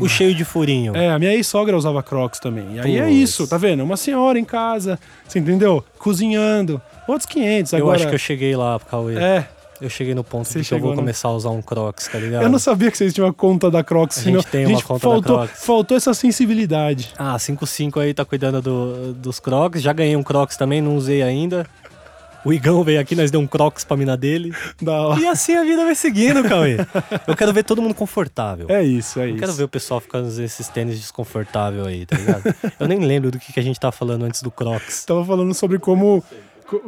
o 0.00 0.08
cheio 0.08 0.34
de 0.34 0.44
furinho. 0.44 0.96
É, 0.96 1.10
a 1.10 1.18
minha 1.18 1.32
ex-sogra 1.32 1.76
usava 1.76 2.02
Crocs 2.02 2.38
também. 2.40 2.66
E 2.74 2.80
aí 2.80 2.98
é 2.98 3.02
Putz. 3.04 3.14
isso, 3.16 3.46
tá 3.48 3.56
vendo? 3.56 3.82
Uma 3.82 3.96
senhora 3.96 4.38
em 4.38 4.44
casa, 4.44 4.98
você 5.26 5.38
entendeu? 5.38 5.84
Cozinhando. 5.98 6.80
Outros 7.08 7.26
500. 7.26 7.72
eu 7.72 7.78
Agora, 7.78 7.96
acho 7.96 8.08
que 8.08 8.14
eu 8.14 8.18
cheguei 8.18 8.56
lá, 8.56 8.78
Cauê. 8.90 9.16
É, 9.16 9.46
Eu 9.80 9.90
cheguei 9.90 10.14
no 10.14 10.24
ponto 10.24 10.48
Você 10.48 10.60
de 10.60 10.68
que 10.68 10.74
eu 10.74 10.78
vou 10.78 10.88
chegou, 10.88 10.96
né? 10.96 11.02
começar 11.02 11.28
a 11.28 11.32
usar 11.32 11.50
um 11.50 11.60
Crocs, 11.60 12.08
tá 12.08 12.18
ligado? 12.18 12.42
eu 12.42 12.48
não 12.48 12.58
sabia 12.58 12.90
que 12.90 12.96
vocês 12.96 13.12
tinham 13.12 13.26
uma 13.26 13.34
conta 13.34 13.70
da 13.70 13.84
Crocs. 13.84 14.18
A 14.18 14.22
senão- 14.22 14.40
gente 14.40 14.50
tem 14.50 14.66
uma 14.66 14.80
conta 14.82 14.92
da 14.94 14.98
faltou, 15.12 15.36
Crocs. 15.38 15.64
Faltou 15.64 15.96
essa 15.96 16.14
sensibilidade. 16.14 17.12
Ah, 17.18 17.38
55 17.38 18.00
aí 18.00 18.14
tá 18.14 18.24
cuidando 18.24 18.62
do- 18.62 19.12
dos 19.14 19.38
Crocs. 19.40 19.82
Já 19.82 19.92
ganhei 19.92 20.16
um 20.16 20.22
Crocs 20.22 20.56
também, 20.56 20.80
não 20.80 20.96
usei 20.96 21.22
ainda. 21.22 21.66
O 22.44 22.52
Igão 22.52 22.84
veio 22.84 23.00
aqui, 23.00 23.16
nós 23.16 23.30
deu 23.32 23.40
um 23.40 23.46
Crocs 23.46 23.82
pra 23.84 23.96
mina 23.96 24.16
dele. 24.16 24.52
Da 24.80 24.92
hora. 25.02 25.20
E 25.20 25.26
assim 25.26 25.56
a 25.56 25.64
vida 25.64 25.84
vai 25.84 25.96
seguindo, 25.96 26.44
Cauê. 26.44 26.76
Eu 27.26 27.34
quero 27.36 27.52
ver 27.52 27.64
todo 27.64 27.82
mundo 27.82 27.92
confortável. 27.94 28.66
É 28.70 28.84
isso, 28.84 29.18
é 29.18 29.24
Eu 29.24 29.30
isso. 29.30 29.38
quero 29.40 29.52
ver 29.52 29.64
o 29.64 29.68
pessoal 29.68 29.98
ficando 30.00 30.28
usando 30.28 30.44
esses 30.44 30.68
tênis 30.68 30.96
desconfortável 31.00 31.84
aí, 31.84 32.06
tá 32.06 32.16
ligado? 32.16 32.54
Eu 32.78 32.86
nem 32.86 33.00
lembro 33.00 33.32
do 33.32 33.38
que, 33.40 33.52
que 33.52 33.58
a 33.58 33.62
gente 33.64 33.80
tava 33.80 33.90
falando 33.90 34.24
antes 34.24 34.42
do 34.42 34.50
Crocs. 34.52 35.04
Tava 35.04 35.24
falando 35.24 35.52
sobre 35.54 35.80
como, 35.80 36.22
co- 36.22 36.36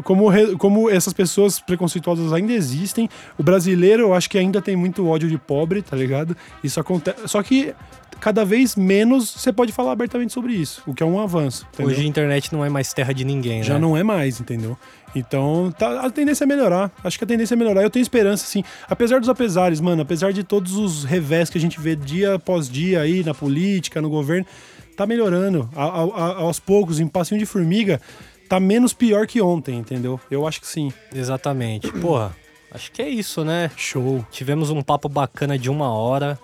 como, 0.02 0.26
como 0.58 0.90
essas 0.90 1.12
pessoas 1.12 1.60
preconceituosas 1.60 2.32
ainda 2.32 2.52
existem. 2.52 3.08
O 3.38 3.42
brasileiro, 3.42 4.02
eu 4.02 4.14
acho 4.14 4.28
que 4.28 4.36
ainda 4.38 4.60
tem 4.60 4.76
muito 4.76 5.06
ódio 5.06 5.28
de 5.28 5.38
pobre, 5.38 5.82
tá 5.82 5.96
ligado? 5.96 6.36
Isso 6.62 6.78
acontece. 6.80 7.26
Só 7.26 7.42
que 7.42 7.74
cada 8.20 8.44
vez 8.44 8.74
menos 8.74 9.30
você 9.30 9.52
pode 9.52 9.70
falar 9.72 9.92
abertamente 9.92 10.32
sobre 10.32 10.52
isso, 10.52 10.82
o 10.86 10.92
que 10.92 11.02
é 11.02 11.06
um 11.06 11.20
avanço. 11.20 11.66
entendeu? 11.72 11.92
Hoje 11.92 12.02
a 12.02 12.08
internet 12.08 12.52
não 12.52 12.64
é 12.64 12.68
mais 12.68 12.92
terra 12.92 13.12
de 13.12 13.24
ninguém, 13.24 13.62
Já 13.62 13.74
né? 13.74 13.80
não 13.80 13.96
é 13.96 14.02
mais, 14.02 14.40
entendeu? 14.40 14.76
Então, 15.14 15.72
tá, 15.78 16.00
a 16.02 16.10
tendência 16.10 16.44
é 16.44 16.46
melhorar. 16.46 16.90
Acho 17.02 17.16
que 17.16 17.24
a 17.24 17.26
tendência 17.26 17.54
é 17.54 17.56
melhorar. 17.56 17.82
Eu 17.82 17.88
tenho 17.90 18.02
esperança, 18.02 18.44
assim. 18.44 18.62
Apesar 18.90 19.20
dos 19.20 19.28
apesares, 19.28 19.80
mano, 19.80 20.02
apesar 20.02 20.32
de 20.32 20.42
todos 20.44 20.74
os 20.76 21.04
revés 21.04 21.48
que 21.48 21.56
a 21.56 21.60
gente 21.60 21.80
vê 21.80 21.96
dia 21.96 22.34
após 22.34 22.68
dia 22.68 23.00
aí 23.00 23.24
na 23.24 23.32
política, 23.32 24.02
no 24.02 24.10
governo, 24.10 24.44
tá 24.96 25.06
melhorando. 25.06 25.68
A- 25.74 25.84
a- 25.84 26.02
a- 26.02 26.36
aos 26.40 26.60
poucos, 26.60 27.00
em 27.00 27.06
passinho 27.06 27.38
de 27.38 27.46
formiga, 27.46 28.00
tá 28.48 28.58
menos 28.58 28.92
pior 28.92 29.26
que 29.26 29.40
ontem, 29.40 29.76
entendeu? 29.78 30.20
Eu 30.30 30.46
acho 30.46 30.60
que 30.60 30.66
sim. 30.66 30.92
Exatamente. 31.14 31.90
Porra, 32.00 32.34
acho 32.72 32.90
que 32.92 33.02
é 33.02 33.08
isso, 33.08 33.44
né? 33.44 33.70
Show. 33.76 34.24
Tivemos 34.30 34.70
um 34.70 34.82
papo 34.82 35.08
bacana 35.08 35.58
de 35.58 35.68
uma 35.70 35.90
hora. 35.92 36.38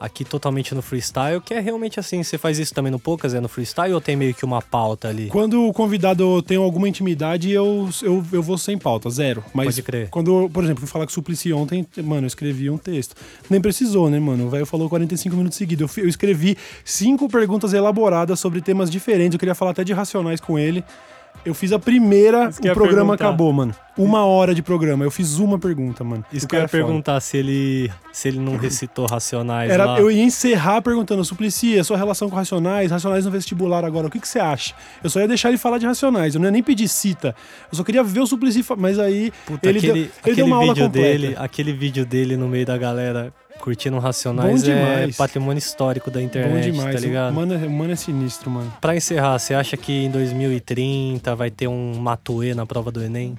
aqui 0.00 0.24
totalmente 0.24 0.76
no 0.76 0.80
freestyle, 0.80 1.40
que 1.40 1.52
é 1.52 1.58
realmente 1.58 1.98
assim, 1.98 2.22
você 2.22 2.38
faz 2.38 2.56
isso 2.58 2.72
também 2.72 2.92
no 2.92 3.00
Poucas, 3.00 3.34
é 3.34 3.40
no 3.40 3.48
freestyle 3.48 3.92
ou 3.92 4.00
tem 4.00 4.14
meio 4.14 4.32
que 4.32 4.44
uma 4.44 4.62
pauta 4.62 5.08
ali? 5.08 5.26
Quando 5.26 5.66
o 5.66 5.72
convidado 5.72 6.40
tem 6.42 6.56
alguma 6.56 6.88
intimidade, 6.88 7.50
eu, 7.50 7.88
eu, 8.00 8.24
eu 8.30 8.40
vou 8.40 8.56
sem 8.56 8.78
pauta, 8.78 9.10
zero. 9.10 9.42
Mas 9.52 9.74
Pode 9.74 9.82
crer. 9.82 10.08
quando, 10.08 10.48
por 10.50 10.62
exemplo, 10.62 10.80
fui 10.80 10.88
falar 10.88 11.04
com 11.04 11.10
o 11.10 11.14
Suplicy 11.14 11.52
ontem, 11.52 11.84
mano, 11.96 12.22
eu 12.22 12.28
escrevi 12.28 12.70
um 12.70 12.78
texto. 12.78 13.16
Nem 13.50 13.60
precisou, 13.60 14.08
né, 14.08 14.20
mano? 14.20 14.46
O 14.46 14.50
velho 14.50 14.66
falou 14.66 14.88
45 14.88 15.34
minutos 15.34 15.58
seguidos. 15.58 15.96
Eu, 15.96 16.04
eu 16.04 16.08
escrevi 16.08 16.56
cinco 16.84 17.28
perguntas 17.28 17.72
elaboradas 17.72 18.38
sobre 18.38 18.60
temas 18.60 18.88
diferentes. 18.88 19.34
Eu 19.34 19.40
queria 19.40 19.54
falar 19.54 19.72
até 19.72 19.82
de 19.82 19.92
racionais 19.92 20.40
com 20.40 20.56
ele. 20.56 20.84
Eu 21.44 21.54
fiz 21.54 21.72
a 21.72 21.78
primeira, 21.78 22.48
o 22.50 22.74
programa 22.74 23.16
perguntar. 23.16 23.24
acabou, 23.26 23.52
mano. 23.52 23.74
Uma 23.96 24.24
hora 24.24 24.54
de 24.54 24.62
programa. 24.62 25.04
Eu 25.04 25.10
fiz 25.10 25.38
uma 25.38 25.58
pergunta, 25.58 26.04
mano. 26.04 26.24
Isso 26.32 26.46
O 26.46 26.48
que 26.48 26.54
eu 26.54 26.60
ia 26.60 26.64
é 26.66 26.68
perguntar 26.68 27.18
se 27.20 27.36
ele, 27.36 27.90
se 28.12 28.28
ele 28.28 28.38
não 28.38 28.56
recitou 28.58 29.06
Racionais 29.06 29.70
Era, 29.70 29.84
lá. 29.86 29.98
eu 30.00 30.10
ia 30.10 30.22
encerrar 30.22 30.82
perguntando, 30.82 31.24
Suplicy, 31.24 31.78
a 31.78 31.82
sua 31.84 31.96
relação 31.96 32.28
com 32.30 32.36
Racionais, 32.36 32.90
Racionais 32.90 33.24
no 33.24 33.30
vestibular 33.30 33.84
agora, 33.84 34.06
o 34.06 34.10
que, 34.10 34.20
que 34.20 34.28
você 34.28 34.38
acha? 34.38 34.74
Eu 35.02 35.10
só 35.10 35.20
ia 35.20 35.26
deixar 35.28 35.48
ele 35.48 35.58
falar 35.58 35.78
de 35.78 35.86
Racionais, 35.86 36.34
eu 36.34 36.38
não 36.40 36.46
ia 36.46 36.52
nem 36.52 36.62
pedir 36.62 36.86
cita. 36.86 37.34
Eu 37.72 37.76
só 37.76 37.82
queria 37.82 38.04
ver 38.04 38.20
o 38.20 38.26
Suplicy, 38.26 38.64
mas 38.76 38.98
aí 38.98 39.32
Puta, 39.46 39.68
ele, 39.68 39.78
aquele, 39.78 39.92
deu, 39.92 40.02
ele 40.02 40.12
aquele 40.20 40.36
deu 40.36 40.46
uma 40.46 40.56
aula 40.56 40.74
completa. 40.74 40.90
dele, 40.90 41.34
aquele 41.38 41.72
vídeo 41.72 42.06
dele 42.06 42.36
no 42.36 42.46
meio 42.48 42.66
da 42.66 42.76
galera 42.78 43.32
curtindo 43.58 43.98
Racionais 43.98 44.62
Bom 44.64 44.70
é 44.70 45.08
patrimônio 45.16 45.58
histórico 45.58 46.10
da 46.10 46.20
Bom 46.20 46.26
internet, 46.26 46.70
demais. 46.70 46.94
tá 46.94 47.00
ligado? 47.00 47.34
Mano, 47.34 47.54
é- 47.54 47.68
mano 47.68 47.92
é 47.92 47.96
sinistro, 47.96 48.50
mano. 48.50 48.72
Pra 48.80 48.96
encerrar, 48.96 49.38
você 49.38 49.54
acha 49.54 49.76
que 49.76 50.04
em 50.04 50.10
2030 50.10 51.34
vai 51.36 51.50
ter 51.50 51.68
um 51.68 51.94
Matuê 51.98 52.54
na 52.54 52.64
prova 52.66 52.90
do 52.90 53.02
Enem? 53.02 53.36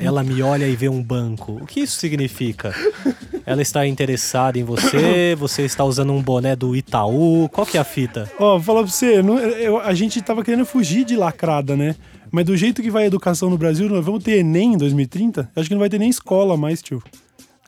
Ela 0.00 0.22
me 0.22 0.40
olha 0.42 0.66
e 0.68 0.76
vê 0.76 0.88
um 0.88 1.02
banco. 1.02 1.58
O 1.60 1.66
que 1.66 1.80
isso 1.80 1.96
significa? 1.98 2.72
Ela 3.44 3.62
está 3.62 3.84
interessada 3.86 4.56
em 4.58 4.62
você? 4.62 5.34
Você 5.38 5.62
está 5.62 5.82
usando 5.84 6.12
um 6.12 6.22
boné 6.22 6.54
do 6.54 6.76
Itaú? 6.76 7.48
Qual 7.48 7.66
que 7.66 7.76
é 7.76 7.80
a 7.80 7.84
fita? 7.84 8.30
Ó, 8.38 8.52
vou 8.58 8.60
falar 8.62 8.82
pra 8.82 8.90
você, 8.92 9.20
não- 9.22 9.38
eu- 9.38 9.80
a 9.80 9.92
gente 9.94 10.20
tava 10.22 10.44
querendo 10.44 10.64
fugir 10.64 11.04
de 11.04 11.16
lacrada, 11.16 11.76
né? 11.76 11.96
Mas 12.30 12.44
do 12.44 12.56
jeito 12.56 12.80
que 12.82 12.90
vai 12.90 13.04
a 13.04 13.06
educação 13.06 13.48
no 13.50 13.56
Brasil, 13.58 13.88
nós 13.88 14.04
vamos 14.04 14.22
ter 14.22 14.38
Enem 14.38 14.74
em 14.74 14.76
2030? 14.76 15.50
Acho 15.56 15.66
que 15.68 15.74
não 15.74 15.80
vai 15.80 15.88
ter 15.88 15.98
nem 15.98 16.10
escola 16.10 16.56
mais, 16.56 16.80
tio. 16.82 17.02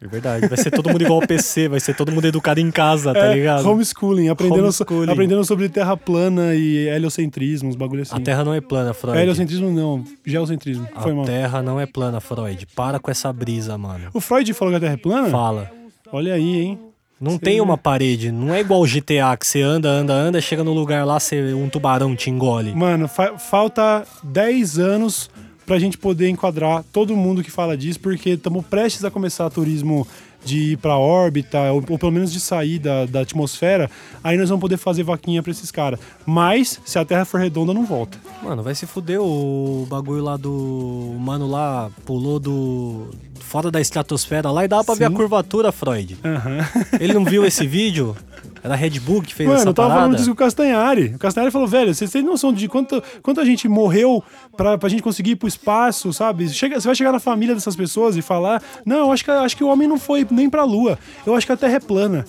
É 0.03 0.07
verdade. 0.07 0.47
Vai 0.49 0.57
ser 0.57 0.71
todo 0.71 0.89
mundo 0.89 1.03
igual 1.03 1.21
ao 1.21 1.27
PC, 1.27 1.69
vai 1.69 1.79
ser 1.79 1.95
todo 1.95 2.11
mundo 2.11 2.27
educado 2.27 2.59
em 2.59 2.71
casa, 2.71 3.13
tá 3.13 3.27
É, 3.27 3.35
ligado? 3.35 3.69
Homeschooling, 3.69 4.29
aprendendo, 4.29 4.73
so- 4.73 4.83
Homeschooling. 4.85 5.13
aprendendo 5.13 5.45
sobre 5.45 5.69
terra 5.69 5.95
plana 5.97 6.55
e 6.55 6.89
heliocentrismo, 6.89 7.69
uns 7.69 7.77
bagulho 7.77 8.03
assim. 8.03 8.17
A 8.17 8.21
Terra 8.21 8.43
não 8.43 8.55
é 8.55 8.61
plana, 8.63 8.95
Freud. 8.95 9.19
Heliocentrismo 9.19 9.71
não, 9.71 10.03
geocentrismo. 10.25 10.89
A 10.97 11.03
Foi 11.03 11.13
mal. 11.13 11.25
Terra 11.27 11.63
não 11.63 11.79
é 11.79 11.85
plana, 11.85 12.19
Freud. 12.19 12.67
Para 12.75 12.99
com 12.99 13.11
essa 13.11 13.31
brisa, 13.33 13.77
mano. 13.77 14.09
O 14.15 14.21
Freud 14.21 14.53
falou 14.55 14.73
que 14.73 14.77
a 14.79 14.81
Terra 14.81 14.95
é 14.95 14.97
plana? 14.97 15.29
Fala. 15.29 15.71
Olha 16.11 16.33
aí, 16.35 16.61
hein? 16.63 16.79
Não 17.21 17.37
tem 17.37 17.61
uma 17.61 17.77
parede, 17.77 18.33
não 18.33 18.55
é 18.55 18.61
igual 18.61 18.81
o 18.81 18.87
GTA 18.87 19.37
que 19.39 19.47
você 19.47 19.61
anda, 19.61 19.91
anda, 19.91 20.15
anda, 20.15 20.41
chega 20.41 20.65
no 20.65 20.73
lugar 20.73 21.05
lá, 21.05 21.21
você, 21.21 21.53
um 21.53 21.69
tubarão 21.69 22.17
te 22.17 22.31
engole. 22.31 22.75
Mano, 22.75 23.07
fa- 23.07 23.37
falta 23.37 24.07
10 24.25 24.79
anos 24.79 25.29
pra 25.71 25.79
gente 25.79 25.97
poder 25.97 26.29
enquadrar 26.29 26.83
todo 26.93 27.15
mundo 27.15 27.45
que 27.45 27.51
fala 27.51 27.77
disso, 27.77 28.01
porque 28.01 28.31
estamos 28.31 28.67
prestes 28.67 29.05
a 29.05 29.11
começar 29.11 29.49
turismo 29.51 30.05
de 30.45 30.73
ir 30.73 30.79
pra 30.79 30.99
órbita, 30.99 31.71
ou, 31.71 31.85
ou 31.91 31.97
pelo 31.97 32.11
menos 32.11 32.33
de 32.33 32.41
sair 32.41 32.81
da, 32.81 33.07
da 33.07 33.21
atmosfera, 33.21 33.89
aí 34.25 34.37
nós 34.37 34.49
vamos 34.49 34.61
poder 34.61 34.79
fazer 34.79 35.05
vaquinha 35.05 35.41
pra 35.45 35.53
esses 35.53 35.71
caras. 35.71 36.01
Mas, 36.27 36.81
se 36.85 36.99
a 36.99 37.05
Terra 37.05 37.25
for 37.25 37.39
redonda, 37.39 37.73
não 37.73 37.87
volta. 37.87 38.19
Mano, 38.43 38.65
vai 38.65 38.75
se 38.75 38.85
fuder 38.85 39.21
o 39.23 39.87
bagulho 39.89 40.25
lá 40.25 40.37
do. 40.37 40.51
O 40.51 41.21
mano 41.21 41.49
lá 41.49 41.89
pulou 42.05 42.41
do. 42.41 43.11
fora 43.39 43.71
da 43.71 43.81
estratosfera 43.81 44.51
lá 44.51 44.65
e 44.65 44.69
dava 44.69 44.83
pra 44.83 44.97
ver 44.97 45.05
a 45.05 45.11
curvatura, 45.11 45.71
Freud. 45.71 46.19
Aham. 46.25 46.67
Ele 46.99 47.15
não 47.15 47.25
viu 47.25 47.45
esse 47.45 47.65
vídeo? 47.65 48.17
Era 48.63 48.75
a 48.75 48.77
Red 48.77 49.01
Bull 49.01 49.23
que 49.23 49.35
fez 49.35 49.49
Mano, 49.49 49.61
essa 49.61 49.69
eu 49.69 49.75
tava 49.75 49.89
parada? 49.89 50.05
falando 50.07 50.17
disso 50.17 50.29
com 50.31 50.35
o 50.35 50.37
Castanhari. 50.37 51.13
O 51.15 51.19
Castanhari 51.19 51.51
falou, 51.51 51.67
velho, 51.67 51.95
vocês 51.95 52.11
têm 52.11 52.23
noção 52.23 52.53
de 52.53 52.69
quanto, 52.69 53.03
quanto 53.23 53.41
a 53.41 53.45
gente 53.45 53.69
morreu 53.69 54.23
pra, 54.57 54.77
pra 54.77 54.89
gente 54.89 55.03
conseguir 55.03 55.33
ir 55.33 55.37
pro 55.37 55.49
espaço, 55.49 56.13
sabe? 56.13 56.49
Chega, 56.51 56.81
você 56.81 56.87
vai 56.87 56.95
chegar 56.95 57.13
na 57.13 57.21
família 57.21 57.55
dessas 57.55 57.75
pessoas 57.75 58.17
e 58.17 58.23
falar, 58.23 58.63
não, 58.85 59.07
eu 59.07 59.13
acho 59.13 59.25
que, 59.25 59.31
acho 59.31 59.57
que 59.57 59.65
o 59.65 59.69
homem 59.69 59.89
não 59.89 59.99
foi 59.99 60.27
nem 60.31 60.51
pra 60.51 60.65
lua. 60.65 60.99
Eu 61.27 61.35
acho 61.35 61.47
que 61.47 61.53
a 61.53 61.57
Terra 61.57 61.77
é 61.77 61.81
plana. 61.81 62.25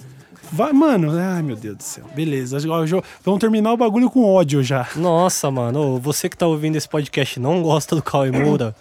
Vai, 0.53 0.73
mano, 0.73 1.11
ai 1.17 1.41
meu 1.41 1.55
Deus 1.55 1.77
do 1.77 1.83
céu. 1.83 2.03
Beleza, 2.13 2.57
vamos 3.23 3.39
terminar 3.39 3.71
o 3.71 3.77
bagulho 3.77 4.09
com 4.09 4.25
ódio 4.25 4.61
já. 4.61 4.85
Nossa, 4.97 5.49
mano, 5.49 5.97
você 5.97 6.27
que 6.27 6.35
tá 6.35 6.45
ouvindo 6.45 6.75
esse 6.75 6.89
podcast 6.89 7.39
não 7.39 7.61
gosta 7.61 7.95
do 7.95 8.01
Cauê 8.01 8.31
Moura, 8.31 8.75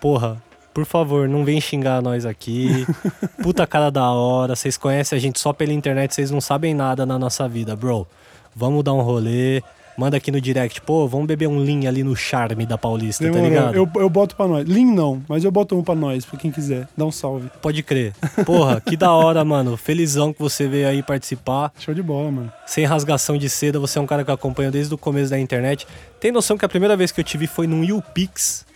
porra, 0.00 0.42
por 0.76 0.84
favor, 0.84 1.26
não 1.26 1.42
vem 1.42 1.58
xingar 1.58 2.02
nós 2.02 2.26
aqui. 2.26 2.84
Puta 3.42 3.66
cara 3.66 3.88
da 3.88 4.10
hora, 4.10 4.54
vocês 4.54 4.76
conhecem 4.76 5.16
a 5.16 5.18
gente 5.18 5.40
só 5.40 5.50
pela 5.50 5.72
internet, 5.72 6.14
vocês 6.14 6.30
não 6.30 6.38
sabem 6.38 6.74
nada 6.74 7.06
na 7.06 7.18
nossa 7.18 7.48
vida, 7.48 7.74
bro. 7.74 8.06
Vamos 8.54 8.84
dar 8.84 8.92
um 8.92 9.00
rolê. 9.00 9.62
Manda 9.96 10.18
aqui 10.18 10.30
no 10.30 10.38
direct, 10.38 10.82
pô, 10.82 11.08
vamos 11.08 11.26
beber 11.26 11.48
um 11.48 11.56
lean 11.56 11.88
ali 11.88 12.02
no 12.02 12.14
charme 12.14 12.66
da 12.66 12.76
Paulista, 12.76 13.24
tá 13.24 13.30
Demorou. 13.30 13.48
ligado? 13.48 13.74
Eu, 13.74 13.90
eu 13.94 14.10
boto 14.10 14.36
pra 14.36 14.46
nós. 14.46 14.68
Lean 14.68 14.92
não, 14.92 15.22
mas 15.26 15.44
eu 15.44 15.50
boto 15.50 15.78
um 15.78 15.82
pra 15.82 15.94
nós, 15.94 16.26
pra 16.26 16.38
quem 16.38 16.50
quiser. 16.50 16.86
Dá 16.94 17.06
um 17.06 17.10
salve. 17.10 17.50
Pode 17.62 17.82
crer. 17.82 18.12
Porra, 18.44 18.78
que 18.78 18.98
da 18.98 19.10
hora, 19.12 19.42
mano. 19.46 19.78
Felizão 19.78 20.30
que 20.30 20.38
você 20.42 20.68
veio 20.68 20.88
aí 20.88 21.02
participar. 21.02 21.72
Show 21.78 21.94
de 21.94 22.02
bola, 22.02 22.30
mano. 22.30 22.52
Sem 22.66 22.84
rasgação 22.84 23.38
de 23.38 23.48
seda, 23.48 23.80
você 23.80 23.98
é 23.98 24.02
um 24.02 24.06
cara 24.06 24.22
que 24.22 24.30
eu 24.30 24.34
acompanho 24.34 24.70
desde 24.70 24.92
o 24.92 24.98
começo 24.98 25.30
da 25.30 25.38
internet. 25.38 25.86
Tem 26.20 26.30
noção 26.30 26.58
que 26.58 26.66
a 26.66 26.68
primeira 26.68 26.94
vez 26.94 27.10
que 27.10 27.18
eu 27.22 27.24
te 27.24 27.38
vi 27.38 27.46
foi 27.46 27.66
num 27.66 27.82
YouPix. 27.82 28.66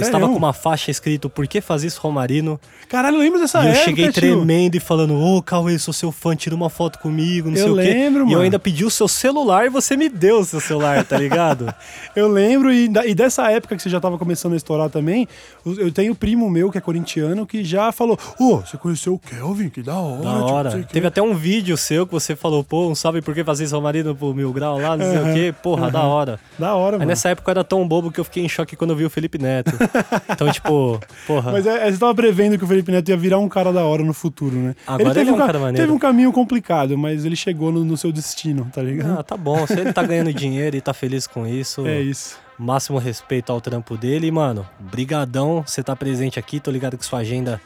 Eu 0.00 0.04
Sério? 0.04 0.16
estava 0.16 0.32
com 0.32 0.38
uma 0.38 0.52
faixa 0.52 0.90
escrito 0.90 1.28
Por 1.30 1.46
que 1.46 1.60
faz 1.60 1.82
isso, 1.82 2.00
Romarino? 2.00 2.60
Caralho, 2.88 3.18
lembra 3.18 3.40
dessa 3.40 3.58
e 3.62 3.66
eu 3.66 3.70
época, 3.70 3.84
cheguei 3.84 4.04
tio? 4.12 4.12
tremendo 4.12 4.74
e 4.76 4.80
falando, 4.80 5.14
ô 5.18 5.42
Cauê, 5.42 5.78
sou 5.78 5.92
seu 5.92 6.12
fã, 6.12 6.36
tira 6.36 6.54
uma 6.54 6.68
foto 6.70 6.98
comigo, 6.98 7.50
não 7.50 7.56
Eu 7.56 7.62
sei 7.62 7.72
o 7.72 7.76
quê. 7.76 7.82
lembro, 7.94 8.20
E 8.20 8.22
eu 8.24 8.28
mano. 8.32 8.42
ainda 8.42 8.58
pedi 8.58 8.84
o 8.84 8.90
seu 8.90 9.08
celular 9.08 9.66
e 9.66 9.68
você 9.68 9.96
me 9.96 10.08
deu 10.08 10.40
o 10.40 10.44
seu 10.44 10.60
celular, 10.60 11.04
tá 11.04 11.16
ligado? 11.18 11.72
Eu 12.14 12.28
lembro, 12.28 12.72
e, 12.72 12.88
e 13.06 13.14
dessa 13.14 13.50
época 13.50 13.76
que 13.76 13.82
você 13.82 13.90
já 13.90 14.00
tava 14.00 14.16
começando 14.18 14.52
a 14.54 14.56
estourar 14.56 14.88
também, 14.88 15.26
eu 15.64 15.90
tenho 15.92 16.12
um 16.12 16.14
primo 16.14 16.48
meu 16.48 16.70
que 16.70 16.78
é 16.78 16.80
corintiano 16.80 17.46
que 17.46 17.62
já 17.64 17.92
falou: 17.92 18.18
Ô, 18.38 18.56
você 18.58 18.76
conheceu 18.78 19.14
o 19.14 19.18
Kelvin? 19.18 19.68
Que 19.68 19.82
da 19.82 19.96
hora. 19.98 20.22
Da 20.22 20.32
não 20.32 20.44
hora. 20.46 20.70
sei 20.70 20.80
o 20.80 20.84
quê." 20.84 20.92
Teve 20.92 21.06
até 21.06 21.20
um 21.20 21.34
vídeo 21.34 21.76
seu 21.76 22.06
que 22.06 22.12
você 22.12 22.34
falou, 22.34 22.64
pô, 22.64 22.88
um 22.88 22.94
salve 22.94 23.20
por 23.20 23.34
que 23.34 23.44
fazer 23.44 23.64
isso, 23.64 23.74
Romarino, 23.74 24.14
pro 24.14 24.32
Mil 24.34 24.52
Grau 24.52 24.78
lá, 24.80 24.96
não 24.96 25.04
sei 25.04 25.18
o 25.18 25.34
quê. 25.34 25.54
Porra, 25.62 25.90
da 25.90 26.02
hora. 26.04 26.40
Da 26.58 26.74
hora, 26.74 26.96
Aí 26.96 26.98
mano. 27.00 27.08
nessa 27.08 27.28
época 27.28 27.50
eu 27.50 27.52
era 27.52 27.64
tão 27.64 27.86
bobo 27.86 28.10
que 28.10 28.18
eu 28.20 28.24
fiquei 28.24 28.44
em 28.44 28.48
choque 28.48 28.76
quando 28.76 28.90
eu 28.90 28.96
vi 28.96 29.04
o 29.04 29.10
Felipe 29.10 29.36
Neto. 29.38 29.72
Então, 30.30 30.50
tipo, 30.50 31.00
porra. 31.26 31.52
Mas 31.52 31.66
é, 31.66 31.88
é, 31.88 31.92
você 31.92 31.98
tava 31.98 32.14
prevendo 32.14 32.58
que 32.58 32.64
o 32.64 32.66
Felipe 32.66 32.90
Neto 32.92 33.08
ia 33.08 33.16
virar 33.16 33.38
um 33.38 33.48
cara 33.48 33.72
da 33.72 33.84
hora 33.84 34.02
no 34.02 34.12
futuro, 34.12 34.56
né? 34.56 34.74
Agora 34.86 35.10
teve 35.14 35.20
ele 35.20 35.30
é 35.30 35.32
um 35.32 35.36
ca- 35.38 35.46
cara 35.46 35.58
maneiro. 35.58 35.78
Teve 35.78 35.92
um 35.92 35.98
caminho 35.98 36.32
complicado, 36.32 36.96
mas 36.98 37.24
ele 37.24 37.36
chegou 37.36 37.70
no, 37.72 37.84
no 37.84 37.96
seu 37.96 38.12
destino, 38.12 38.68
tá 38.72 38.82
ligado? 38.82 39.18
Ah, 39.18 39.22
tá 39.22 39.36
bom. 39.36 39.66
Se 39.66 39.74
ele 39.78 39.92
tá 39.92 40.02
ganhando 40.02 40.32
dinheiro 40.34 40.76
e 40.76 40.80
tá 40.80 40.92
feliz 40.94 41.26
com 41.26 41.46
isso, 41.46 41.86
É 41.86 42.00
isso. 42.00 42.38
máximo 42.58 42.98
respeito 42.98 43.50
ao 43.52 43.60
trampo 43.60 43.96
dele. 43.96 44.26
E, 44.26 44.30
mano, 44.30 44.66
brigadão 44.78 45.62
você 45.66 45.82
tá 45.82 45.94
presente 45.94 46.38
aqui. 46.38 46.58
Tô 46.60 46.70
ligado 46.70 46.96
que 46.96 47.04
sua 47.04 47.20
agenda 47.20 47.60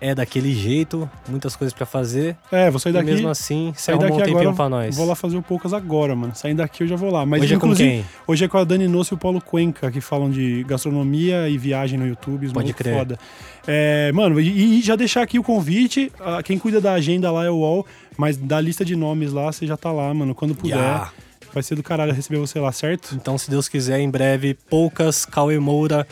é 0.00 0.14
daquele 0.14 0.54
jeito, 0.54 1.08
muitas 1.28 1.54
coisas 1.54 1.74
pra 1.74 1.84
fazer. 1.84 2.36
É, 2.50 2.70
vou 2.70 2.80
sair 2.80 2.90
E 2.90 2.92
daqui. 2.94 3.06
mesmo 3.10 3.28
assim, 3.28 3.72
você 3.76 3.82
sair 3.92 3.96
um 3.96 3.98
daqui 3.98 4.16
tempinho 4.16 4.38
agora. 4.40 4.54
pra 4.56 4.68
nós. 4.68 4.96
Vou 4.96 5.06
lá 5.06 5.14
fazer 5.14 5.36
o 5.36 5.42
poucas 5.42 5.72
agora, 5.74 6.16
mano. 6.16 6.32
Saindo 6.34 6.58
daqui 6.58 6.82
eu 6.82 6.86
já 6.88 6.96
vou 6.96 7.10
lá. 7.12 7.26
Mas 7.26 7.42
Hoje 7.42 7.54
é 7.54 7.58
com 7.58 7.74
quem? 7.74 8.04
hoje 8.26 8.44
é 8.44 8.48
com 8.48 8.56
a 8.58 8.64
Dani 8.64 8.88
Noce 8.88 9.12
e 9.12 9.14
o 9.14 9.18
Paulo 9.18 9.40
Cuenca, 9.40 9.90
que 9.90 10.00
falam 10.00 10.30
de 10.30 10.64
gastronomia 10.64 11.48
e 11.48 11.58
viagem 11.58 11.98
no 11.98 12.06
YouTube. 12.06 12.46
os 12.46 12.52
Pode 12.52 12.72
crer. 12.72 12.96
Foda. 12.96 13.18
É, 13.66 14.10
mano, 14.12 14.40
e, 14.40 14.78
e 14.78 14.82
já 14.82 14.96
deixar 14.96 15.22
aqui 15.22 15.38
o 15.38 15.42
convite. 15.42 16.10
Quem 16.44 16.58
cuida 16.58 16.80
da 16.80 16.94
agenda 16.94 17.30
lá 17.30 17.44
é 17.44 17.50
o 17.50 17.56
UOL, 17.56 17.86
mas 18.16 18.36
da 18.36 18.60
lista 18.60 18.84
de 18.84 18.96
nomes 18.96 19.32
lá, 19.32 19.52
você 19.52 19.66
já 19.66 19.76
tá 19.76 19.92
lá, 19.92 20.12
mano. 20.14 20.34
Quando 20.34 20.54
puder. 20.54 20.76
Ya. 20.78 21.10
Vai 21.52 21.64
ser 21.64 21.74
do 21.74 21.82
caralho 21.82 22.12
receber 22.12 22.38
você 22.38 22.60
lá, 22.60 22.70
certo? 22.70 23.12
Então, 23.16 23.36
se 23.36 23.50
Deus 23.50 23.68
quiser, 23.68 23.98
em 23.98 24.08
breve, 24.08 24.54
poucas, 24.68 25.24
Cauê 25.26 25.58
Moura 25.58 26.06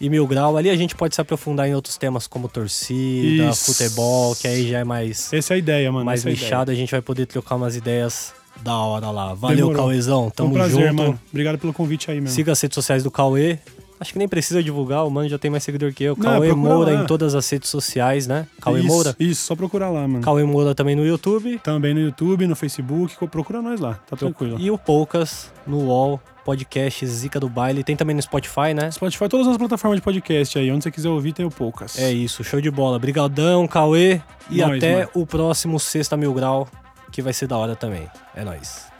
e 0.00 0.08
Mil 0.10 0.26
Grau. 0.26 0.56
Ali 0.56 0.70
a 0.70 0.76
gente 0.76 0.94
pode 0.94 1.14
se 1.14 1.20
aprofundar 1.20 1.68
em 1.68 1.74
outros 1.74 1.96
temas 1.96 2.26
como 2.26 2.48
torcida, 2.48 3.50
Isso. 3.50 3.72
futebol, 3.72 4.34
que 4.36 4.46
aí 4.48 4.68
já 4.68 4.80
é 4.80 4.84
mais, 4.84 5.32
Essa 5.32 5.54
é 5.54 5.56
a 5.56 5.58
ideia, 5.58 5.90
mano. 5.92 6.04
mais 6.04 6.20
essa 6.20 6.28
é 6.30 6.72
a 6.72 6.74
gente 6.74 6.90
vai 6.90 7.00
poder 7.02 7.26
trocar 7.26 7.56
umas 7.56 7.76
ideias 7.76 8.32
da 8.62 8.76
hora 8.76 9.10
lá. 9.10 9.34
Valeu, 9.34 9.56
Demorou. 9.56 9.82
Cauêzão. 9.82 10.20
Foi 10.20 10.26
um 10.28 10.30
Tamo 10.50 10.52
prazer, 10.54 10.88
junto. 10.88 10.94
mano. 10.94 11.20
Obrigado 11.30 11.58
pelo 11.58 11.72
convite 11.72 12.10
aí, 12.10 12.20
mesmo. 12.20 12.34
Siga 12.34 12.52
as 12.52 12.60
redes 12.60 12.74
sociais 12.74 13.02
do 13.02 13.10
Cauê. 13.10 13.58
Acho 13.98 14.12
que 14.12 14.18
nem 14.18 14.28
precisa 14.28 14.62
divulgar, 14.62 15.06
o 15.06 15.10
mano 15.10 15.28
já 15.28 15.38
tem 15.38 15.50
mais 15.50 15.62
seguidor 15.62 15.92
que 15.92 16.04
eu. 16.04 16.16
Não, 16.16 16.24
Cauê 16.24 16.52
Moura 16.52 16.92
lá. 16.92 17.02
em 17.02 17.06
todas 17.06 17.34
as 17.34 17.48
redes 17.48 17.70
sociais, 17.70 18.26
né? 18.26 18.46
Cauê 18.60 18.80
isso, 18.80 18.88
Moura. 18.88 19.16
Isso, 19.18 19.46
só 19.46 19.54
procurar 19.56 19.88
lá, 19.90 20.06
mano. 20.06 20.20
Cauê 20.20 20.44
Moura 20.44 20.74
também 20.74 20.96
no 20.96 21.06
YouTube. 21.06 21.58
Também 21.62 21.94
no 21.94 22.00
YouTube, 22.00 22.46
no 22.46 22.56
Facebook, 22.56 23.14
procura 23.28 23.62
nós 23.62 23.80
lá, 23.80 23.94
tá 24.06 24.16
tranquilo. 24.16 24.56
E 24.60 24.70
o 24.70 24.76
Poucas 24.76 25.52
no 25.66 25.78
UOL, 25.84 26.20
podcast 26.44 27.06
Zica 27.06 27.40
do 27.40 27.48
Baile. 27.48 27.82
Tem 27.82 27.96
também 27.96 28.14
no 28.14 28.20
Spotify, 28.22 28.74
né? 28.74 28.90
Spotify, 28.90 29.28
todas 29.28 29.46
as 29.46 29.56
plataformas 29.56 29.98
de 29.98 30.02
podcast 30.02 30.58
aí, 30.58 30.70
onde 30.70 30.82
você 30.84 30.90
quiser 30.90 31.08
ouvir, 31.08 31.32
tem 31.32 31.46
o 31.46 31.50
Poucas. 31.50 31.98
É 31.98 32.12
isso, 32.12 32.44
show 32.44 32.60
de 32.60 32.70
bola. 32.70 32.98
Brigadão, 32.98 33.66
Cauê. 33.66 34.20
E 34.50 34.58
Nóis, 34.60 34.76
até 34.76 34.96
mano. 34.96 35.08
o 35.14 35.26
próximo 35.26 35.80
Sexta 35.80 36.16
Mil 36.16 36.34
Grau, 36.34 36.68
que 37.10 37.22
vai 37.22 37.32
ser 37.32 37.46
da 37.46 37.56
hora 37.56 37.74
também. 37.74 38.06
É 38.34 38.44
nóis. 38.44 38.93